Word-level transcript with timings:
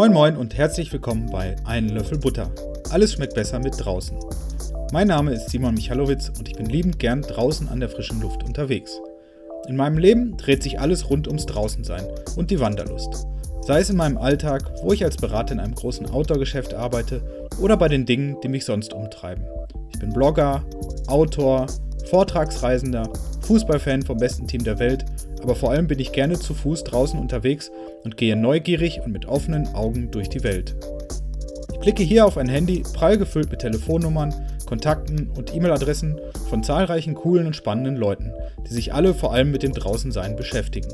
Moin 0.00 0.14
Moin 0.14 0.36
und 0.38 0.56
herzlich 0.56 0.90
willkommen 0.94 1.28
bei 1.30 1.56
Einen 1.66 1.90
Löffel 1.90 2.16
Butter. 2.16 2.50
Alles 2.88 3.12
schmeckt 3.12 3.34
besser 3.34 3.58
mit 3.58 3.74
draußen. 3.76 4.16
Mein 4.94 5.08
Name 5.08 5.34
ist 5.34 5.50
Simon 5.50 5.74
Michalowitz 5.74 6.30
und 6.38 6.48
ich 6.48 6.56
bin 6.56 6.64
liebend 6.64 6.98
gern 6.98 7.20
draußen 7.20 7.68
an 7.68 7.80
der 7.80 7.90
frischen 7.90 8.18
Luft 8.22 8.42
unterwegs. 8.42 8.98
In 9.68 9.76
meinem 9.76 9.98
Leben 9.98 10.38
dreht 10.38 10.62
sich 10.62 10.80
alles 10.80 11.10
rund 11.10 11.28
ums 11.28 11.44
Draußensein 11.44 12.06
und 12.34 12.50
die 12.50 12.60
Wanderlust. 12.60 13.26
Sei 13.60 13.80
es 13.80 13.90
in 13.90 13.98
meinem 13.98 14.16
Alltag, 14.16 14.72
wo 14.82 14.94
ich 14.94 15.04
als 15.04 15.18
Berater 15.18 15.52
in 15.52 15.60
einem 15.60 15.74
großen 15.74 16.08
Outdoor-Geschäft 16.08 16.72
arbeite, 16.72 17.20
oder 17.60 17.76
bei 17.76 17.88
den 17.88 18.06
Dingen, 18.06 18.38
die 18.42 18.48
mich 18.48 18.64
sonst 18.64 18.94
umtreiben. 18.94 19.44
Ich 19.92 19.98
bin 19.98 20.14
Blogger, 20.14 20.64
Autor, 21.08 21.66
Vortragsreisender, 22.08 23.06
Fußballfan 23.42 24.00
vom 24.00 24.16
besten 24.16 24.46
Team 24.46 24.64
der 24.64 24.78
Welt, 24.78 25.04
aber 25.42 25.54
vor 25.54 25.70
allem 25.70 25.86
bin 25.86 25.98
ich 25.98 26.12
gerne 26.12 26.38
zu 26.38 26.54
Fuß 26.54 26.84
draußen 26.84 27.18
unterwegs 27.18 27.70
und 28.04 28.16
gehe 28.16 28.36
neugierig 28.36 29.00
und 29.04 29.12
mit 29.12 29.26
offenen 29.26 29.74
Augen 29.74 30.10
durch 30.10 30.28
die 30.28 30.42
Welt. 30.42 30.76
Ich 31.72 31.78
blicke 31.80 32.02
hier 32.02 32.26
auf 32.26 32.36
ein 32.36 32.48
Handy 32.48 32.82
prall 32.92 33.16
gefüllt 33.16 33.50
mit 33.50 33.60
Telefonnummern, 33.60 34.34
Kontakten 34.66 35.30
und 35.36 35.54
E-Mail-Adressen 35.54 36.20
von 36.48 36.62
zahlreichen 36.62 37.14
coolen 37.14 37.46
und 37.46 37.56
spannenden 37.56 37.96
Leuten, 37.96 38.32
die 38.66 38.74
sich 38.74 38.92
alle 38.92 39.14
vor 39.14 39.32
allem 39.32 39.50
mit 39.50 39.62
dem 39.62 39.72
Draußensein 39.72 40.36
beschäftigen. 40.36 40.88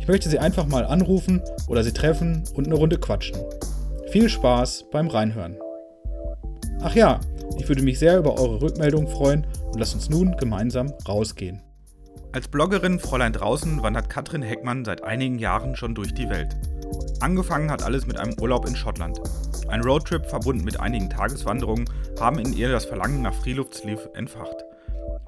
Ich 0.00 0.08
möchte 0.08 0.28
sie 0.28 0.38
einfach 0.38 0.66
mal 0.66 0.84
anrufen 0.84 1.42
oder 1.68 1.84
sie 1.84 1.92
treffen 1.92 2.44
und 2.54 2.66
eine 2.66 2.74
Runde 2.74 2.98
quatschen. 2.98 3.38
Viel 4.10 4.28
Spaß 4.28 4.86
beim 4.90 5.08
Reinhören. 5.08 5.56
Ach 6.80 6.94
ja, 6.94 7.20
ich 7.58 7.68
würde 7.68 7.82
mich 7.82 7.98
sehr 7.98 8.18
über 8.18 8.38
eure 8.38 8.60
Rückmeldung 8.60 9.06
freuen 9.08 9.46
und 9.72 9.78
lasst 9.78 9.94
uns 9.94 10.10
nun 10.10 10.36
gemeinsam 10.36 10.92
rausgehen. 11.08 11.62
Als 12.34 12.48
Bloggerin 12.48 12.98
Fräulein 12.98 13.32
Draußen 13.32 13.80
wandert 13.84 14.10
Katrin 14.10 14.42
Heckmann 14.42 14.84
seit 14.84 15.04
einigen 15.04 15.38
Jahren 15.38 15.76
schon 15.76 15.94
durch 15.94 16.14
die 16.14 16.28
Welt. 16.28 16.56
Angefangen 17.20 17.70
hat 17.70 17.84
alles 17.84 18.08
mit 18.08 18.18
einem 18.18 18.34
Urlaub 18.40 18.66
in 18.66 18.74
Schottland. 18.74 19.20
Ein 19.68 19.82
Roadtrip 19.82 20.26
verbunden 20.26 20.64
mit 20.64 20.80
einigen 20.80 21.08
Tageswanderungen 21.08 21.88
haben 22.18 22.40
in 22.40 22.52
ihr 22.52 22.72
das 22.72 22.86
Verlangen 22.86 23.22
nach 23.22 23.34
Freeluftsleaf 23.34 24.08
entfacht. 24.14 24.64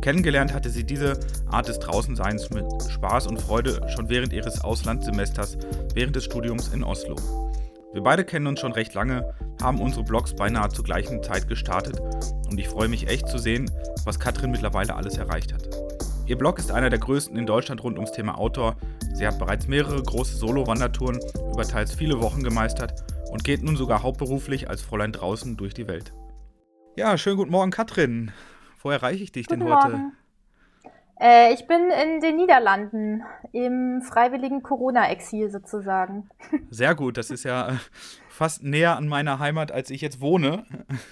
Kennengelernt 0.03 0.53
hatte 0.53 0.69
sie 0.69 0.83
diese 0.83 1.21
Art 1.49 1.69
des 1.69 1.79
Draußenseins 1.79 2.51
mit 2.51 2.67
Spaß 2.91 3.29
und 3.29 3.41
Freude 3.41 3.89
schon 3.95 4.09
während 4.09 4.33
ihres 4.33 4.65
Auslandssemesters 4.65 5.59
während 5.95 6.17
des 6.17 6.25
Studiums 6.25 6.75
in 6.75 6.83
Oslo. 6.83 7.15
Wir 7.93 8.03
beide 8.03 8.25
kennen 8.25 8.49
uns 8.49 8.59
schon 8.59 8.73
recht 8.73 8.95
lange, 8.95 9.33
haben 9.63 9.81
unsere 9.81 10.03
Blogs 10.03 10.35
beinahe 10.35 10.71
zur 10.71 10.83
gleichen 10.83 11.23
Zeit 11.23 11.47
gestartet 11.47 12.01
und 12.51 12.59
ich 12.59 12.69
freue 12.69 12.89
mich 12.89 13.07
echt 13.07 13.29
zu 13.29 13.39
sehen, 13.39 13.71
was 14.05 14.19
Katrin 14.19 14.51
mittlerweile 14.51 14.97
alles 14.97 15.17
erreicht 15.17 15.53
hat. 15.53 15.69
Ihr 16.27 16.37
Blog 16.37 16.59
ist 16.59 16.73
einer 16.73 16.91
der 16.91 16.99
größten 16.99 17.39
in 17.39 17.47
Deutschland 17.47 17.85
rund 17.85 17.99
ums 17.99 18.11
Thema 18.11 18.37
Outdoor. 18.37 18.75
Sie 19.15 19.25
hat 19.25 19.39
bereits 19.39 19.69
mehrere 19.69 20.03
große 20.03 20.37
Solo-Wandertouren 20.37 21.21
über 21.53 21.63
teils 21.63 21.95
viele 21.95 22.21
Wochen 22.21 22.43
gemeistert 22.43 22.95
und 23.31 23.45
geht 23.45 23.63
nun 23.63 23.77
sogar 23.77 24.03
hauptberuflich 24.03 24.69
als 24.69 24.83
Fräulein 24.83 25.13
draußen 25.13 25.57
durch 25.57 25.73
die 25.73 25.87
Welt. 25.87 26.13
Ja, 26.97 27.17
schönen 27.17 27.37
guten 27.37 27.53
Morgen, 27.53 27.71
Katrin. 27.71 28.33
Wo 28.83 28.91
erreiche 28.91 29.23
ich 29.23 29.31
dich 29.31 29.47
guten 29.47 29.61
denn 29.61 29.73
heute? 29.73 29.89
Morgen. 29.91 30.13
Äh, 31.19 31.55
ich 31.55 31.67
bin 31.67 31.91
in 31.91 32.21
den 32.21 32.37
Niederlanden 32.37 33.23
im 33.53 34.03
freiwilligen 34.03 34.63
Corona-Exil 34.63 35.49
sozusagen. 35.51 36.29
Sehr 36.71 36.95
gut, 36.95 37.17
das 37.17 37.31
ist 37.31 37.45
ja 37.45 37.69
äh, 37.69 37.77
fast 38.29 38.63
näher 38.63 38.97
an 38.97 39.09
meiner 39.09 39.39
Heimat, 39.39 39.73
als 39.73 39.89
ich 39.91 40.03
jetzt 40.03 40.21
wohne. 40.21 40.67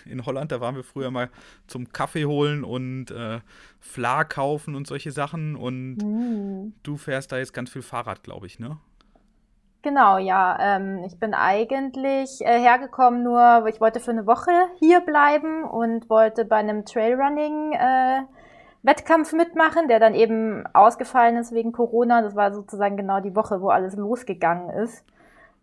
In 0.04 0.26
Holland, 0.26 0.52
da 0.52 0.60
waren 0.60 0.76
wir 0.76 0.84
früher 0.84 1.10
mal 1.10 1.30
zum 1.66 1.90
Kaffee 1.90 2.26
holen 2.26 2.64
und 2.64 3.12
äh, 3.12 3.40
Fla 3.84 4.24
kaufen 4.24 4.74
und 4.74 4.86
solche 4.86 5.12
Sachen. 5.12 5.56
Und 5.56 5.98
Mm. 6.02 6.72
du 6.82 6.96
fährst 6.96 7.30
da 7.32 7.36
jetzt 7.36 7.52
ganz 7.52 7.70
viel 7.70 7.82
Fahrrad, 7.82 8.22
glaube 8.22 8.46
ich, 8.46 8.58
ne? 8.58 8.78
Genau, 9.82 10.16
ja. 10.16 10.56
Ähm, 10.58 11.04
ich 11.04 11.18
bin 11.20 11.34
eigentlich 11.34 12.40
äh, 12.40 12.58
hergekommen, 12.58 13.22
nur 13.22 13.66
ich 13.68 13.82
wollte 13.82 14.00
für 14.00 14.12
eine 14.12 14.27
Woche 14.27 14.50
hier 14.80 15.00
bleiben 15.00 15.64
und 15.64 16.08
wollte 16.08 16.46
bei 16.46 16.56
einem 16.56 16.86
Trailrunning 16.86 17.72
äh, 17.74 18.22
Wettkampf 18.82 19.34
mitmachen, 19.34 19.86
der 19.89 20.01
dann 20.01 20.14
eben 20.14 20.64
ausgefallen 20.72 21.36
ist 21.36 21.52
wegen 21.52 21.72
Corona. 21.72 22.22
Das 22.22 22.34
war 22.34 22.55
sozusagen 22.55 22.96
genau 22.96 23.20
die 23.20 23.36
Woche, 23.36 23.61
wo 23.61 23.68
alles 23.68 23.95
losgegangen 23.96 24.70
ist. 24.70 25.05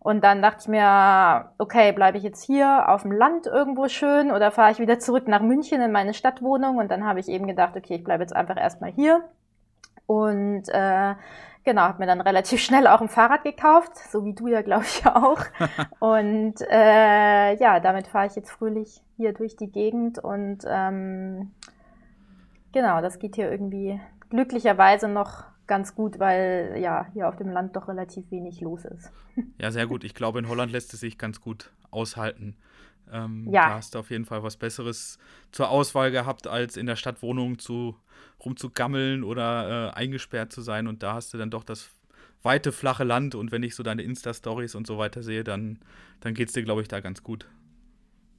Und 0.03 0.23
dann 0.23 0.41
dachte 0.41 0.61
ich 0.61 0.67
mir, 0.67 1.51
okay, 1.59 1.91
bleibe 1.91 2.17
ich 2.17 2.23
jetzt 2.23 2.43
hier 2.43 2.89
auf 2.89 3.03
dem 3.03 3.11
Land 3.11 3.45
irgendwo 3.45 3.87
schön 3.87 4.31
oder 4.31 4.49
fahre 4.49 4.71
ich 4.71 4.79
wieder 4.79 4.97
zurück 4.97 5.27
nach 5.27 5.43
München 5.43 5.79
in 5.79 5.91
meine 5.91 6.15
Stadtwohnung? 6.15 6.77
Und 6.77 6.89
dann 6.89 7.05
habe 7.05 7.19
ich 7.19 7.29
eben 7.29 7.45
gedacht, 7.45 7.77
okay, 7.77 7.95
ich 7.95 8.03
bleibe 8.03 8.23
jetzt 8.23 8.35
einfach 8.35 8.57
erstmal 8.57 8.91
hier. 8.91 9.23
Und 10.07 10.63
äh, 10.69 11.13
genau, 11.63 11.83
habe 11.83 11.99
mir 11.99 12.07
dann 12.07 12.19
relativ 12.19 12.59
schnell 12.63 12.87
auch 12.87 12.99
ein 12.99 13.09
Fahrrad 13.09 13.43
gekauft, 13.43 13.95
so 13.95 14.25
wie 14.25 14.33
du 14.33 14.47
ja, 14.47 14.63
glaube 14.63 14.85
ich, 14.85 15.05
auch. 15.05 15.39
Und 15.99 16.55
äh, 16.61 17.55
ja, 17.57 17.79
damit 17.79 18.07
fahre 18.07 18.25
ich 18.25 18.35
jetzt 18.35 18.49
fröhlich 18.49 19.03
hier 19.17 19.33
durch 19.33 19.55
die 19.55 19.71
Gegend 19.71 20.17
und 20.17 20.65
ähm, 20.67 21.51
genau, 22.71 23.01
das 23.01 23.19
geht 23.19 23.35
hier 23.35 23.51
irgendwie 23.51 24.01
glücklicherweise 24.31 25.07
noch 25.07 25.43
ganz 25.71 25.95
gut, 25.95 26.19
weil 26.19 26.75
ja 26.81 27.07
hier 27.13 27.29
auf 27.29 27.37
dem 27.37 27.47
Land 27.47 27.77
doch 27.77 27.87
relativ 27.87 28.29
wenig 28.29 28.59
los 28.59 28.83
ist. 28.83 29.09
Ja, 29.57 29.71
sehr 29.71 29.87
gut. 29.87 30.03
Ich 30.03 30.13
glaube, 30.13 30.39
in 30.39 30.49
Holland 30.49 30.73
lässt 30.73 30.93
es 30.93 30.99
sich 30.99 31.17
ganz 31.17 31.39
gut 31.39 31.71
aushalten. 31.91 32.57
Ähm, 33.09 33.47
Ja. 33.49 33.69
Da 33.69 33.75
hast 33.75 33.95
du 33.95 33.99
auf 33.99 34.09
jeden 34.09 34.25
Fall 34.25 34.43
was 34.43 34.57
Besseres 34.57 35.17
zur 35.53 35.69
Auswahl 35.69 36.11
gehabt, 36.11 36.45
als 36.45 36.75
in 36.75 36.87
der 36.87 36.97
Stadtwohnung 36.97 37.57
zu, 37.57 37.95
rumzugammeln 38.43 39.23
oder 39.23 39.91
äh, 39.93 39.97
eingesperrt 39.97 40.51
zu 40.51 40.59
sein. 40.59 40.87
Und 40.87 41.03
da 41.03 41.13
hast 41.13 41.33
du 41.33 41.37
dann 41.37 41.49
doch 41.49 41.63
das 41.63 41.89
weite, 42.43 42.73
flache 42.73 43.05
Land. 43.05 43.33
Und 43.33 43.53
wenn 43.53 43.63
ich 43.63 43.73
so 43.73 43.81
deine 43.81 44.01
Insta-Stories 44.01 44.75
und 44.75 44.85
so 44.85 44.97
weiter 44.97 45.23
sehe, 45.23 45.45
dann, 45.45 45.79
dann 46.19 46.33
geht 46.33 46.49
es 46.49 46.53
dir, 46.53 46.63
glaube 46.63 46.81
ich, 46.81 46.89
da 46.89 46.99
ganz 46.99 47.23
gut. 47.23 47.47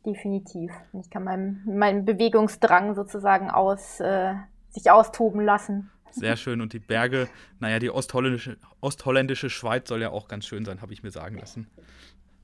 Definitiv. 0.04 0.70
Ich 1.00 1.09
kann 1.09 1.25
meinem, 1.25 1.62
meinem 1.64 2.04
Bewegungsdrang 2.04 2.94
sozusagen 2.94 3.50
aus, 3.50 4.00
äh, 4.00 4.34
sich 4.69 4.91
austoben 4.91 5.41
lassen. 5.41 5.91
Sehr 6.12 6.37
schön. 6.37 6.61
Und 6.61 6.73
die 6.73 6.78
Berge, 6.78 7.28
naja, 7.59 7.78
die 7.78 7.91
ostholländische, 7.91 8.56
ostholländische 8.81 9.50
Schweiz 9.50 9.89
soll 9.89 10.03
ja 10.03 10.11
auch 10.11 10.28
ganz 10.28 10.47
schön 10.47 10.65
sein, 10.65 10.83
habe 10.83 10.93
ich 10.93 11.03
mir 11.03 11.11
sagen 11.11 11.39
lassen. 11.39 11.69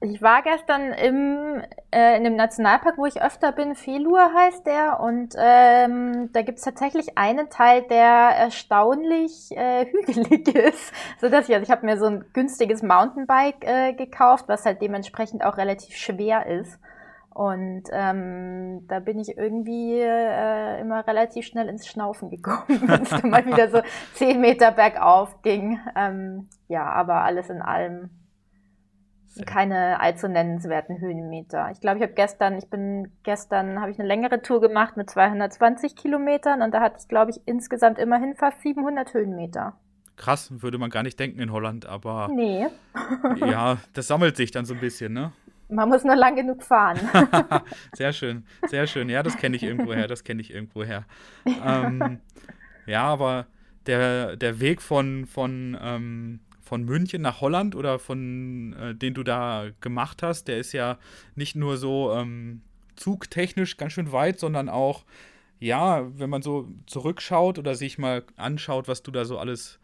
Ich 0.00 0.22
war 0.22 0.42
gestern 0.42 0.92
im, 0.92 1.60
äh, 1.90 2.16
in 2.16 2.22
dem 2.22 2.36
Nationalpark, 2.36 2.98
wo 2.98 3.06
ich 3.06 3.20
öfter 3.20 3.50
bin, 3.50 3.74
Felur 3.74 4.32
heißt 4.32 4.64
der, 4.64 5.00
und 5.00 5.34
ähm, 5.36 6.30
da 6.32 6.42
gibt's 6.42 6.62
tatsächlich 6.62 7.18
einen 7.18 7.50
Teil, 7.50 7.82
der 7.82 8.06
erstaunlich 8.06 9.50
äh, 9.56 9.86
hügelig 9.86 10.46
ist, 10.54 10.92
so 11.20 11.28
dass 11.28 11.48
ich, 11.48 11.54
also 11.56 11.64
ich 11.64 11.70
habe 11.72 11.84
mir 11.84 11.98
so 11.98 12.06
ein 12.06 12.24
günstiges 12.32 12.84
Mountainbike 12.84 13.64
äh, 13.64 13.92
gekauft, 13.92 14.44
was 14.46 14.64
halt 14.64 14.80
dementsprechend 14.80 15.44
auch 15.44 15.56
relativ 15.56 15.96
schwer 15.96 16.46
ist. 16.46 16.78
Und 17.38 17.84
ähm, 17.92 18.84
da 18.88 18.98
bin 18.98 19.20
ich 19.20 19.36
irgendwie 19.38 19.92
äh, 19.92 20.80
immer 20.80 21.06
relativ 21.06 21.46
schnell 21.46 21.68
ins 21.68 21.86
Schnaufen 21.86 22.30
gekommen, 22.30 22.82
wenn 22.84 23.02
es 23.02 23.10
dann 23.10 23.30
mal 23.30 23.46
wieder 23.46 23.70
so 23.70 23.80
zehn 24.14 24.40
Meter 24.40 24.72
bergauf 24.72 25.40
ging. 25.42 25.78
Ähm, 25.94 26.48
ja, 26.66 26.84
aber 26.86 27.22
alles 27.22 27.48
in 27.48 27.62
allem 27.62 28.10
keine 29.46 30.00
allzu 30.00 30.26
nennenswerten 30.26 31.00
Höhenmeter. 31.00 31.70
Ich 31.70 31.80
glaube, 31.80 31.98
ich 31.98 32.02
habe 32.02 32.14
gestern, 32.14 32.58
ich 32.58 32.68
bin 32.70 33.12
gestern, 33.22 33.80
habe 33.80 33.92
ich 33.92 34.00
eine 34.00 34.08
längere 34.08 34.42
Tour 34.42 34.60
gemacht 34.60 34.96
mit 34.96 35.08
220 35.08 35.94
Kilometern 35.94 36.60
und 36.60 36.74
da 36.74 36.80
hatte 36.80 36.96
ich, 36.98 37.06
glaube 37.06 37.30
ich, 37.30 37.40
insgesamt 37.46 38.00
immerhin 38.00 38.34
fast 38.34 38.60
700 38.62 39.14
Höhenmeter. 39.14 39.78
Krass, 40.16 40.50
würde 40.60 40.78
man 40.78 40.90
gar 40.90 41.04
nicht 41.04 41.20
denken 41.20 41.38
in 41.38 41.52
Holland, 41.52 41.86
aber 41.86 42.30
Nee, 42.32 42.66
ja, 43.36 43.76
das 43.94 44.08
sammelt 44.08 44.36
sich 44.36 44.50
dann 44.50 44.64
so 44.64 44.74
ein 44.74 44.80
bisschen, 44.80 45.12
ne? 45.12 45.30
Man 45.68 45.88
muss 45.88 46.04
nur 46.04 46.16
lang 46.16 46.36
genug 46.36 46.62
fahren. 46.62 46.98
sehr 47.92 48.12
schön, 48.12 48.44
sehr 48.66 48.86
schön. 48.86 49.08
Ja, 49.08 49.22
das 49.22 49.36
kenne 49.36 49.56
ich 49.56 49.62
irgendwoher, 49.62 50.06
das 50.06 50.24
kenne 50.24 50.40
ich 50.40 50.52
irgendwoher. 50.52 51.04
Ähm, 51.64 52.20
ja, 52.86 53.04
aber 53.04 53.46
der, 53.86 54.36
der 54.36 54.60
Weg 54.60 54.82
von, 54.82 55.26
von, 55.26 55.76
ähm, 55.80 56.40
von 56.60 56.84
München 56.84 57.22
nach 57.22 57.40
Holland 57.40 57.74
oder 57.74 57.98
von 57.98 58.74
äh, 58.74 58.94
den 58.94 59.14
du 59.14 59.22
da 59.22 59.66
gemacht 59.80 60.22
hast, 60.22 60.48
der 60.48 60.58
ist 60.58 60.72
ja 60.72 60.98
nicht 61.34 61.56
nur 61.56 61.76
so 61.76 62.12
ähm, 62.12 62.62
zugtechnisch 62.96 63.76
ganz 63.76 63.92
schön 63.92 64.12
weit, 64.12 64.38
sondern 64.38 64.68
auch, 64.68 65.04
ja, 65.60 66.06
wenn 66.18 66.30
man 66.30 66.42
so 66.42 66.68
zurückschaut 66.86 67.58
oder 67.58 67.74
sich 67.74 67.98
mal 67.98 68.24
anschaut, 68.36 68.88
was 68.88 69.02
du 69.02 69.10
da 69.10 69.24
so 69.24 69.38
alles 69.38 69.78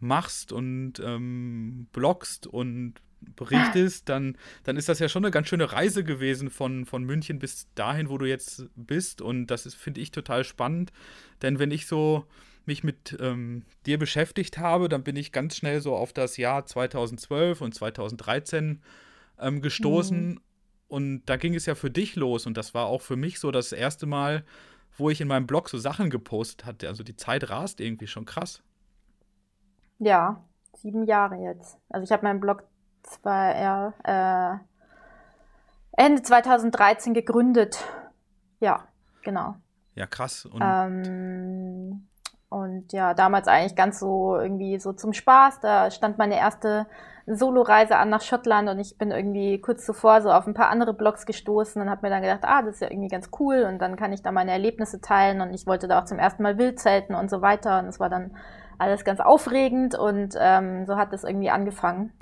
machst 0.00 0.52
und 0.52 1.00
ähm, 1.00 1.86
bloggst 1.92 2.46
und 2.46 2.94
berichtest, 3.36 4.08
dann, 4.08 4.36
dann 4.64 4.76
ist 4.76 4.88
das 4.88 4.98
ja 4.98 5.08
schon 5.08 5.24
eine 5.24 5.30
ganz 5.30 5.48
schöne 5.48 5.72
Reise 5.72 6.04
gewesen 6.04 6.50
von, 6.50 6.86
von 6.86 7.04
München 7.04 7.38
bis 7.38 7.68
dahin, 7.74 8.08
wo 8.08 8.18
du 8.18 8.26
jetzt 8.26 8.66
bist. 8.76 9.22
Und 9.22 9.46
das 9.48 9.72
finde 9.74 10.00
ich, 10.00 10.10
total 10.10 10.44
spannend. 10.44 10.92
Denn 11.42 11.58
wenn 11.58 11.70
ich 11.70 11.86
so 11.86 12.26
mich 12.66 12.84
mit 12.84 13.16
ähm, 13.20 13.64
dir 13.86 13.98
beschäftigt 13.98 14.58
habe, 14.58 14.88
dann 14.88 15.04
bin 15.04 15.16
ich 15.16 15.32
ganz 15.32 15.56
schnell 15.56 15.80
so 15.80 15.94
auf 15.94 16.12
das 16.12 16.36
Jahr 16.36 16.64
2012 16.64 17.60
und 17.60 17.74
2013 17.74 18.80
ähm, 19.38 19.62
gestoßen. 19.62 20.40
Und 20.88 21.24
da 21.26 21.36
ging 21.36 21.54
es 21.54 21.66
ja 21.66 21.74
für 21.74 21.90
dich 21.90 22.16
los. 22.16 22.46
Und 22.46 22.56
das 22.56 22.74
war 22.74 22.86
auch 22.86 23.02
für 23.02 23.16
mich 23.16 23.38
so 23.38 23.50
das 23.50 23.72
erste 23.72 24.06
Mal, 24.06 24.44
wo 24.96 25.10
ich 25.10 25.20
in 25.20 25.28
meinem 25.28 25.46
Blog 25.46 25.68
so 25.68 25.78
Sachen 25.78 26.10
gepostet 26.10 26.64
hatte. 26.66 26.88
Also 26.88 27.02
die 27.02 27.16
Zeit 27.16 27.50
rast 27.50 27.80
irgendwie 27.80 28.06
schon 28.06 28.24
krass. 28.24 28.62
Ja, 29.98 30.44
sieben 30.76 31.04
Jahre 31.04 31.36
jetzt. 31.36 31.78
Also 31.88 32.04
ich 32.04 32.12
habe 32.12 32.24
meinen 32.24 32.40
Blog 32.40 32.64
zwar 33.04 33.54
eher, 33.54 33.92
äh, 34.04 36.02
Ende 36.02 36.22
2013 36.22 37.14
gegründet. 37.14 37.84
Ja, 38.60 38.88
genau. 39.22 39.54
Ja, 39.94 40.06
krass. 40.06 40.46
Und, 40.46 40.60
ähm, 40.60 42.08
und 42.48 42.92
ja, 42.92 43.14
damals 43.14 43.48
eigentlich 43.48 43.76
ganz 43.76 44.00
so 44.00 44.36
irgendwie 44.36 44.78
so 44.78 44.92
zum 44.92 45.12
Spaß. 45.12 45.60
Da 45.60 45.90
stand 45.90 46.18
meine 46.18 46.36
erste 46.36 46.86
Solo-Reise 47.26 47.96
an 47.96 48.10
nach 48.10 48.20
Schottland 48.20 48.68
und 48.68 48.78
ich 48.78 48.98
bin 48.98 49.10
irgendwie 49.10 49.60
kurz 49.60 49.86
zuvor 49.86 50.20
so 50.20 50.30
auf 50.30 50.46
ein 50.46 50.54
paar 50.54 50.68
andere 50.68 50.92
Blogs 50.92 51.26
gestoßen 51.26 51.80
und 51.80 51.88
habe 51.88 52.02
mir 52.02 52.10
dann 52.10 52.22
gedacht, 52.22 52.42
ah, 52.42 52.62
das 52.62 52.74
ist 52.74 52.80
ja 52.80 52.90
irgendwie 52.90 53.08
ganz 53.08 53.30
cool 53.38 53.64
und 53.66 53.78
dann 53.78 53.96
kann 53.96 54.12
ich 54.12 54.22
da 54.22 54.30
meine 54.30 54.50
Erlebnisse 54.50 55.00
teilen 55.00 55.40
und 55.40 55.54
ich 55.54 55.66
wollte 55.66 55.88
da 55.88 56.00
auch 56.00 56.04
zum 56.04 56.18
ersten 56.18 56.42
Mal 56.42 56.58
Wildzelten 56.58 57.14
und 57.14 57.30
so 57.30 57.40
weiter 57.40 57.78
und 57.78 57.86
es 57.86 57.98
war 57.98 58.10
dann 58.10 58.36
alles 58.78 59.04
ganz 59.04 59.20
aufregend 59.20 59.94
und 59.94 60.34
ähm, 60.38 60.84
so 60.86 60.96
hat 60.96 61.12
es 61.12 61.24
irgendwie 61.24 61.50
angefangen. 61.50 62.12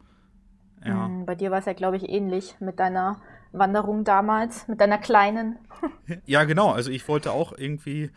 Ja. 0.84 1.08
Mhm, 1.08 1.26
bei 1.26 1.34
dir 1.34 1.50
war 1.50 1.58
es 1.58 1.66
ja, 1.66 1.72
glaube 1.72 1.96
ich, 1.96 2.08
ähnlich 2.08 2.56
mit 2.60 2.80
deiner 2.80 3.20
Wanderung 3.52 4.04
damals, 4.04 4.66
mit 4.68 4.80
deiner 4.80 4.98
kleinen. 4.98 5.58
ja, 6.26 6.44
genau. 6.44 6.70
Also 6.70 6.90
ich 6.90 7.06
wollte 7.08 7.32
auch 7.32 7.52
irgendwie 7.56 8.10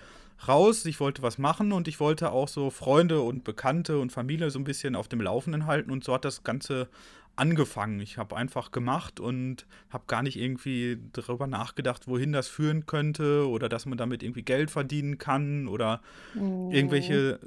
raus, 0.47 0.85
ich 0.85 1.00
wollte 1.00 1.21
was 1.21 1.38
machen 1.38 1.71
und 1.71 1.88
ich 1.88 2.00
wollte 2.00 2.31
auch 2.31 2.47
so 2.47 2.69
Freunde 2.69 3.21
und 3.21 3.44
Bekannte 3.44 4.00
und 4.00 4.12
Familie 4.12 4.50
so 4.50 4.59
ein 4.59 4.63
bisschen 4.63 4.95
auf 4.95 5.07
dem 5.07 5.21
Laufenden 5.21 5.65
halten 5.65 5.91
und 5.91 6.03
so 6.03 6.13
hat 6.13 6.25
das 6.25 6.44
Ganze 6.44 6.89
angefangen. 7.35 8.00
Ich 8.00 8.17
habe 8.17 8.35
einfach 8.35 8.71
gemacht 8.71 9.19
und 9.19 9.65
habe 9.89 10.06
gar 10.07 10.23
nicht 10.23 10.38
irgendwie 10.38 11.00
darüber 11.13 11.47
nachgedacht, 11.47 12.07
wohin 12.07 12.31
das 12.31 12.47
führen 12.47 12.85
könnte 12.85 13.47
oder 13.50 13.69
dass 13.69 13.85
man 13.85 13.97
damit 13.97 14.23
irgendwie 14.23 14.44
Geld 14.44 14.71
verdienen 14.71 15.17
kann 15.17 15.67
oder 15.67 16.01
mhm. 16.33 16.71
irgendwelche, 16.71 17.39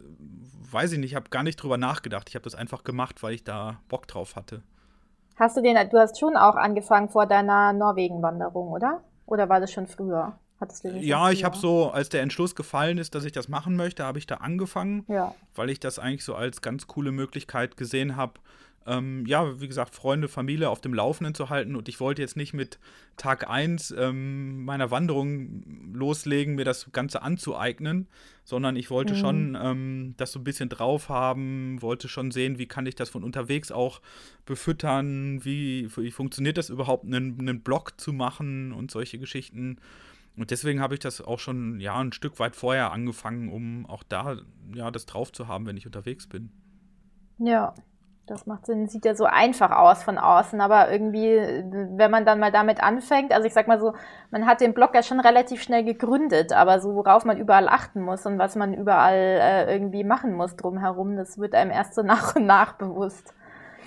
weiß 0.71 0.93
ich 0.93 0.99
nicht, 0.99 1.13
ich 1.13 1.17
habe 1.17 1.31
gar 1.31 1.43
nicht 1.43 1.57
drüber 1.57 1.79
nachgedacht. 1.79 2.29
Ich 2.29 2.35
habe 2.35 2.45
das 2.45 2.55
einfach 2.55 2.85
gemacht, 2.85 3.23
weil 3.23 3.35
ich 3.35 3.45
da 3.45 3.81
Bock 3.89 4.07
drauf 4.07 4.37
hatte. 4.37 4.63
Hast 5.39 5.57
du 5.57 5.63
den, 5.63 5.77
du 5.89 5.99
hast 5.99 6.19
schon 6.19 6.37
auch 6.37 6.57
angefangen 6.57 7.09
vor 7.09 7.27
deiner 7.27 7.73
Norwegen-Wanderung, 7.73 8.73
oder? 8.73 9.03
Oder 9.25 9.49
war 9.49 9.61
das 9.61 9.73
schon 9.73 9.87
früher? 9.87 10.39
Ja, 10.83 11.31
ich 11.31 11.45
habe 11.45 11.57
so, 11.57 11.91
als 11.91 12.09
der 12.09 12.23
Entschluss 12.23 12.57
gefallen 12.57 12.99
ist, 12.99 13.15
dass 13.15 13.25
ich 13.25 13.31
das 13.31 13.49
machen 13.49 13.77
möchte, 13.77 14.05
habe 14.05 14.19
ich 14.19 14.27
da 14.27 14.37
angefangen, 14.37 15.05
ja. 15.07 15.33
weil 15.55 15.71
ich 15.71 15.79
das 15.79 16.01
eigentlich 16.01 16.25
so 16.25 16.35
als 16.35 16.63
ganz 16.63 16.89
coole 16.89 17.13
Möglichkeit 17.13 17.77
gesehen 17.77 18.17
habe, 18.17 18.33
ähm, 18.89 19.27
ja, 19.27 19.61
wie 19.61 19.69
gesagt, 19.69 19.95
Freunde, 19.95 20.29
Familie 20.29 20.71
auf 20.71 20.81
dem 20.81 20.95
Laufenden 20.95 21.35
zu 21.35 21.51
halten. 21.51 21.77
Und 21.77 21.89
ich 21.89 22.01
wollte 22.01 22.23
jetzt 22.23 22.37
nicht 22.37 22.55
mit 22.55 22.79
Tag 23.17 23.49
1 23.49 23.95
ähm, 23.97 24.65
meiner 24.65 24.91
Wanderung 24.91 25.93
loslegen, 25.93 26.55
mir 26.55 26.65
das 26.65 26.91
Ganze 26.93 27.23
anzueignen, 27.23 28.09
sondern 28.45 28.77
ich 28.77 28.91
wollte 28.91 29.15
mhm. 29.15 29.19
schon 29.19 29.59
ähm, 29.61 30.15
das 30.17 30.33
so 30.33 30.41
ein 30.41 30.45
bisschen 30.45 30.71
drauf 30.71 31.11
haben, 31.11 31.83
wollte 31.83 32.09
schon 32.09 32.31
sehen, 32.31 32.59
wie 32.59 32.67
kann 32.67 32.87
ich 32.87 32.95
das 32.95 33.11
von 33.11 33.23
unterwegs 33.23 33.71
auch 33.71 34.01
befüttern, 34.47 35.45
wie, 35.45 35.89
wie 35.97 36.11
funktioniert 36.11 36.57
das 36.57 36.71
überhaupt, 36.71 37.05
einen, 37.05 37.39
einen 37.39 37.61
Blog 37.61 38.01
zu 38.01 38.13
machen 38.13 38.73
und 38.73 38.91
solche 38.91 39.19
Geschichten. 39.19 39.77
Und 40.37 40.51
deswegen 40.51 40.81
habe 40.81 40.95
ich 40.95 41.01
das 41.01 41.21
auch 41.21 41.41
schon 41.41 41.81
ja 41.81 41.99
ein 41.99 42.13
Stück 42.13 42.39
weit 42.39 42.57
vorher 42.57 42.93
angefangen, 42.93 43.51
um 43.51 43.85
auch 43.87 44.03
da 44.03 44.39
ja 44.73 44.91
das 44.91 45.05
drauf 45.05 45.33
zu 45.33 45.49
haben, 45.49 45.67
wenn 45.67 45.77
ich 45.77 45.85
unterwegs 45.85 46.27
bin. 46.27 46.51
Ja, 47.39 47.75
das 48.31 48.47
macht 48.47 48.67
Sinn. 48.67 48.89
Sieht 48.89 49.05
ja 49.05 49.15
so 49.15 49.25
einfach 49.25 49.71
aus 49.71 50.03
von 50.03 50.19
außen, 50.19 50.61
aber 50.61 50.91
irgendwie, 50.91 51.37
wenn 51.97 52.11
man 52.11 52.25
dann 52.25 52.39
mal 52.39 52.53
damit 52.53 52.83
anfängt, 52.83 53.33
also 53.33 53.47
ich 53.47 53.55
sag 53.55 53.69
mal 53.69 53.81
so, 53.81 53.95
man 54.31 54.47
hat 54.47 54.61
den 54.61 54.75
Blog 54.75 54.95
ja 54.95 55.03
schon 55.03 55.21
relativ 55.21 55.63
schnell 55.63 55.85
gegründet, 55.85 56.53
aber 56.53 56.81
so 56.81 56.95
worauf 56.95 57.25
man 57.25 57.39
überall 57.39 57.69
achten 57.69 58.01
muss 58.03 58.27
und 58.27 58.39
was 58.39 58.57
man 58.57 58.75
überall 58.75 59.15
äh, 59.15 59.73
irgendwie 59.73 60.05
machen 60.05 60.35
muss 60.35 60.57
drumherum, 60.57 61.17
das 61.17 61.39
wird 61.39 61.55
einem 61.55 61.71
erst 61.71 61.95
so 61.95 62.03
nach 62.05 62.37
und 62.37 62.47
nach 62.47 62.75
bewusst. 62.75 63.35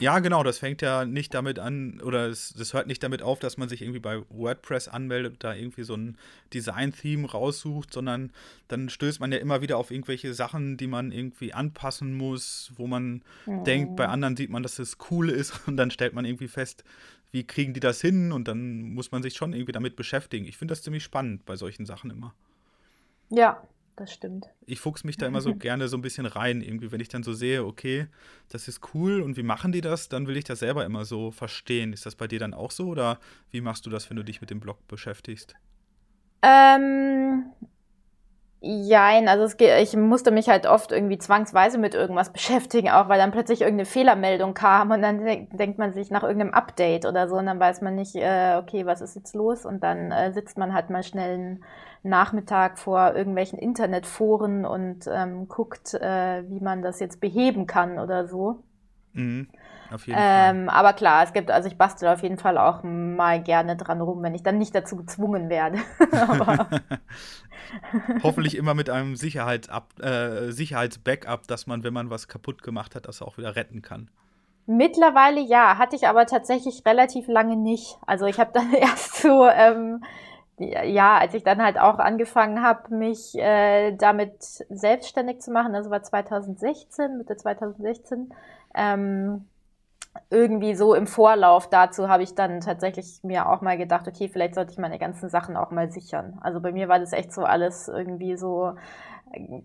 Ja, 0.01 0.17
genau, 0.17 0.41
das 0.41 0.57
fängt 0.57 0.81
ja 0.81 1.05
nicht 1.05 1.31
damit 1.35 1.59
an, 1.59 2.01
oder 2.01 2.27
es, 2.27 2.55
das 2.57 2.73
hört 2.73 2.87
nicht 2.87 3.03
damit 3.03 3.21
auf, 3.21 3.37
dass 3.37 3.57
man 3.57 3.69
sich 3.69 3.83
irgendwie 3.83 3.99
bei 3.99 4.19
WordPress 4.29 4.87
anmeldet 4.87 5.33
und 5.33 5.43
da 5.43 5.53
irgendwie 5.53 5.83
so 5.83 5.93
ein 5.93 6.17
Design-Theme 6.55 7.29
raussucht, 7.29 7.93
sondern 7.93 8.31
dann 8.67 8.89
stößt 8.89 9.19
man 9.19 9.31
ja 9.31 9.37
immer 9.37 9.61
wieder 9.61 9.77
auf 9.77 9.91
irgendwelche 9.91 10.33
Sachen, 10.33 10.75
die 10.75 10.87
man 10.87 11.11
irgendwie 11.11 11.53
anpassen 11.53 12.17
muss, 12.17 12.71
wo 12.75 12.87
man 12.87 13.21
mhm. 13.45 13.63
denkt, 13.63 13.95
bei 13.95 14.07
anderen 14.07 14.35
sieht 14.35 14.49
man, 14.49 14.63
dass 14.63 14.79
es 14.79 14.97
cool 15.11 15.29
ist 15.29 15.53
und 15.67 15.77
dann 15.77 15.91
stellt 15.91 16.13
man 16.13 16.25
irgendwie 16.25 16.47
fest, 16.47 16.83
wie 17.29 17.45
kriegen 17.45 17.75
die 17.75 17.79
das 17.79 18.01
hin 18.01 18.31
und 18.31 18.47
dann 18.47 18.93
muss 18.93 19.11
man 19.11 19.21
sich 19.21 19.35
schon 19.35 19.53
irgendwie 19.53 19.71
damit 19.71 19.95
beschäftigen. 19.95 20.45
Ich 20.45 20.57
finde 20.57 20.71
das 20.71 20.81
ziemlich 20.81 21.03
spannend 21.03 21.45
bei 21.45 21.55
solchen 21.55 21.85
Sachen 21.85 22.09
immer. 22.09 22.33
Ja, 23.29 23.61
das 24.01 24.13
stimmt. 24.13 24.49
Ich 24.65 24.79
fuchs 24.79 25.03
mich 25.03 25.17
da 25.17 25.27
immer 25.27 25.41
so 25.41 25.55
gerne 25.55 25.87
so 25.87 25.97
ein 25.97 26.01
bisschen 26.01 26.25
rein, 26.25 26.61
irgendwie, 26.61 26.91
wenn 26.91 26.99
ich 26.99 27.09
dann 27.09 27.23
so 27.23 27.33
sehe, 27.33 27.65
okay, 27.65 28.07
das 28.49 28.67
ist 28.67 28.93
cool 28.93 29.21
und 29.21 29.37
wie 29.37 29.43
machen 29.43 29.71
die 29.71 29.81
das, 29.81 30.09
dann 30.09 30.27
will 30.27 30.37
ich 30.37 30.43
das 30.43 30.59
selber 30.59 30.85
immer 30.85 31.05
so 31.05 31.31
verstehen. 31.31 31.93
Ist 31.93 32.05
das 32.05 32.15
bei 32.15 32.27
dir 32.27 32.39
dann 32.39 32.53
auch 32.53 32.71
so 32.71 32.87
oder 32.87 33.19
wie 33.51 33.61
machst 33.61 33.85
du 33.85 33.89
das, 33.89 34.09
wenn 34.09 34.17
du 34.17 34.23
dich 34.23 34.41
mit 34.41 34.49
dem 34.49 34.59
Blog 34.59 34.87
beschäftigst? 34.87 35.55
Ähm, 36.41 37.45
Jein, 38.63 39.27
also 39.27 39.43
es 39.43 39.57
geht, 39.57 39.71
ich 39.81 39.97
musste 39.97 40.29
mich 40.29 40.47
halt 40.47 40.67
oft 40.67 40.91
irgendwie 40.91 41.17
zwangsweise 41.17 41.79
mit 41.79 41.95
irgendwas 41.95 42.29
beschäftigen, 42.33 42.89
auch 42.91 43.09
weil 43.09 43.17
dann 43.17 43.31
plötzlich 43.31 43.61
irgendeine 43.61 43.87
Fehlermeldung 43.87 44.53
kam 44.53 44.91
und 44.91 45.01
dann 45.01 45.25
de 45.25 45.47
denkt 45.51 45.79
man 45.79 45.93
sich 45.93 46.11
nach 46.11 46.21
irgendeinem 46.21 46.53
Update 46.53 47.07
oder 47.07 47.27
so 47.27 47.37
und 47.37 47.47
dann 47.47 47.59
weiß 47.59 47.81
man 47.81 47.95
nicht, 47.95 48.15
äh, 48.15 48.57
okay, 48.57 48.85
was 48.85 49.01
ist 49.01 49.15
jetzt 49.15 49.33
los 49.33 49.65
und 49.65 49.81
dann 49.81 50.11
äh, 50.11 50.31
sitzt 50.31 50.59
man 50.59 50.75
halt 50.75 50.91
mal 50.91 51.01
schnell 51.01 51.33
einen 51.33 51.63
Nachmittag 52.03 52.77
vor 52.77 53.15
irgendwelchen 53.15 53.57
Internetforen 53.57 54.65
und 54.65 55.07
ähm, 55.11 55.47
guckt, 55.47 55.95
äh, 55.95 56.43
wie 56.47 56.59
man 56.59 56.83
das 56.83 56.99
jetzt 56.99 57.19
beheben 57.19 57.65
kann 57.65 57.97
oder 57.97 58.27
so. 58.27 58.61
Mhm. 59.13 59.47
Auf 59.91 60.07
jeden 60.07 60.19
ähm, 60.21 60.67
Fall. 60.67 60.75
Aber 60.75 60.93
klar, 60.93 61.23
es 61.23 61.33
gibt, 61.33 61.51
also 61.51 61.67
ich 61.67 61.77
bastel 61.77 62.07
auf 62.07 62.23
jeden 62.23 62.37
Fall 62.37 62.57
auch 62.57 62.83
mal 62.83 63.41
gerne 63.41 63.75
dran 63.75 64.01
rum, 64.01 64.23
wenn 64.23 64.35
ich 64.35 64.43
dann 64.43 64.57
nicht 64.57 64.73
dazu 64.73 64.95
gezwungen 64.95 65.49
werde. 65.49 65.79
Hoffentlich 68.23 68.57
immer 68.57 68.73
mit 68.73 68.89
einem 68.89 69.15
Sicherheits-Backup, 69.15 70.03
äh, 70.03 70.51
Sicherheits 70.51 70.99
dass 71.47 71.67
man, 71.67 71.83
wenn 71.83 71.93
man 71.93 72.09
was 72.09 72.27
kaputt 72.27 72.63
gemacht 72.63 72.95
hat, 72.95 73.07
das 73.07 73.21
auch 73.21 73.37
wieder 73.37 73.55
retten 73.55 73.81
kann. 73.81 74.09
Mittlerweile 74.67 75.41
ja, 75.41 75.77
hatte 75.77 75.95
ich 75.95 76.07
aber 76.07 76.25
tatsächlich 76.25 76.85
relativ 76.85 77.27
lange 77.27 77.57
nicht. 77.57 77.97
Also 78.05 78.25
ich 78.25 78.39
habe 78.39 78.51
dann 78.53 78.73
erst 78.79 79.21
so, 79.21 79.47
ähm, 79.47 80.03
ja, 80.57 81.17
als 81.17 81.33
ich 81.33 81.43
dann 81.43 81.61
halt 81.61 81.79
auch 81.79 81.97
angefangen 81.97 82.61
habe, 82.61 82.93
mich 82.93 83.35
äh, 83.35 83.95
damit 83.97 84.41
selbstständig 84.41 85.41
zu 85.41 85.51
machen, 85.51 85.73
das 85.73 85.89
war 85.89 86.03
2016, 86.03 87.17
Mitte 87.17 87.35
2016, 87.35 88.31
ähm, 88.75 89.47
irgendwie 90.29 90.75
so 90.75 90.93
im 90.93 91.07
Vorlauf 91.07 91.69
dazu 91.69 92.09
habe 92.09 92.23
ich 92.23 92.35
dann 92.35 92.61
tatsächlich 92.61 93.19
mir 93.23 93.47
auch 93.47 93.61
mal 93.61 93.77
gedacht, 93.77 94.07
okay, 94.07 94.29
vielleicht 94.29 94.55
sollte 94.55 94.71
ich 94.71 94.77
meine 94.77 94.99
ganzen 94.99 95.29
Sachen 95.29 95.55
auch 95.55 95.71
mal 95.71 95.91
sichern. 95.91 96.37
Also 96.41 96.59
bei 96.59 96.71
mir 96.71 96.89
war 96.89 96.99
das 96.99 97.13
echt 97.13 97.33
so 97.33 97.43
alles 97.43 97.87
irgendwie 97.87 98.37
so 98.37 98.75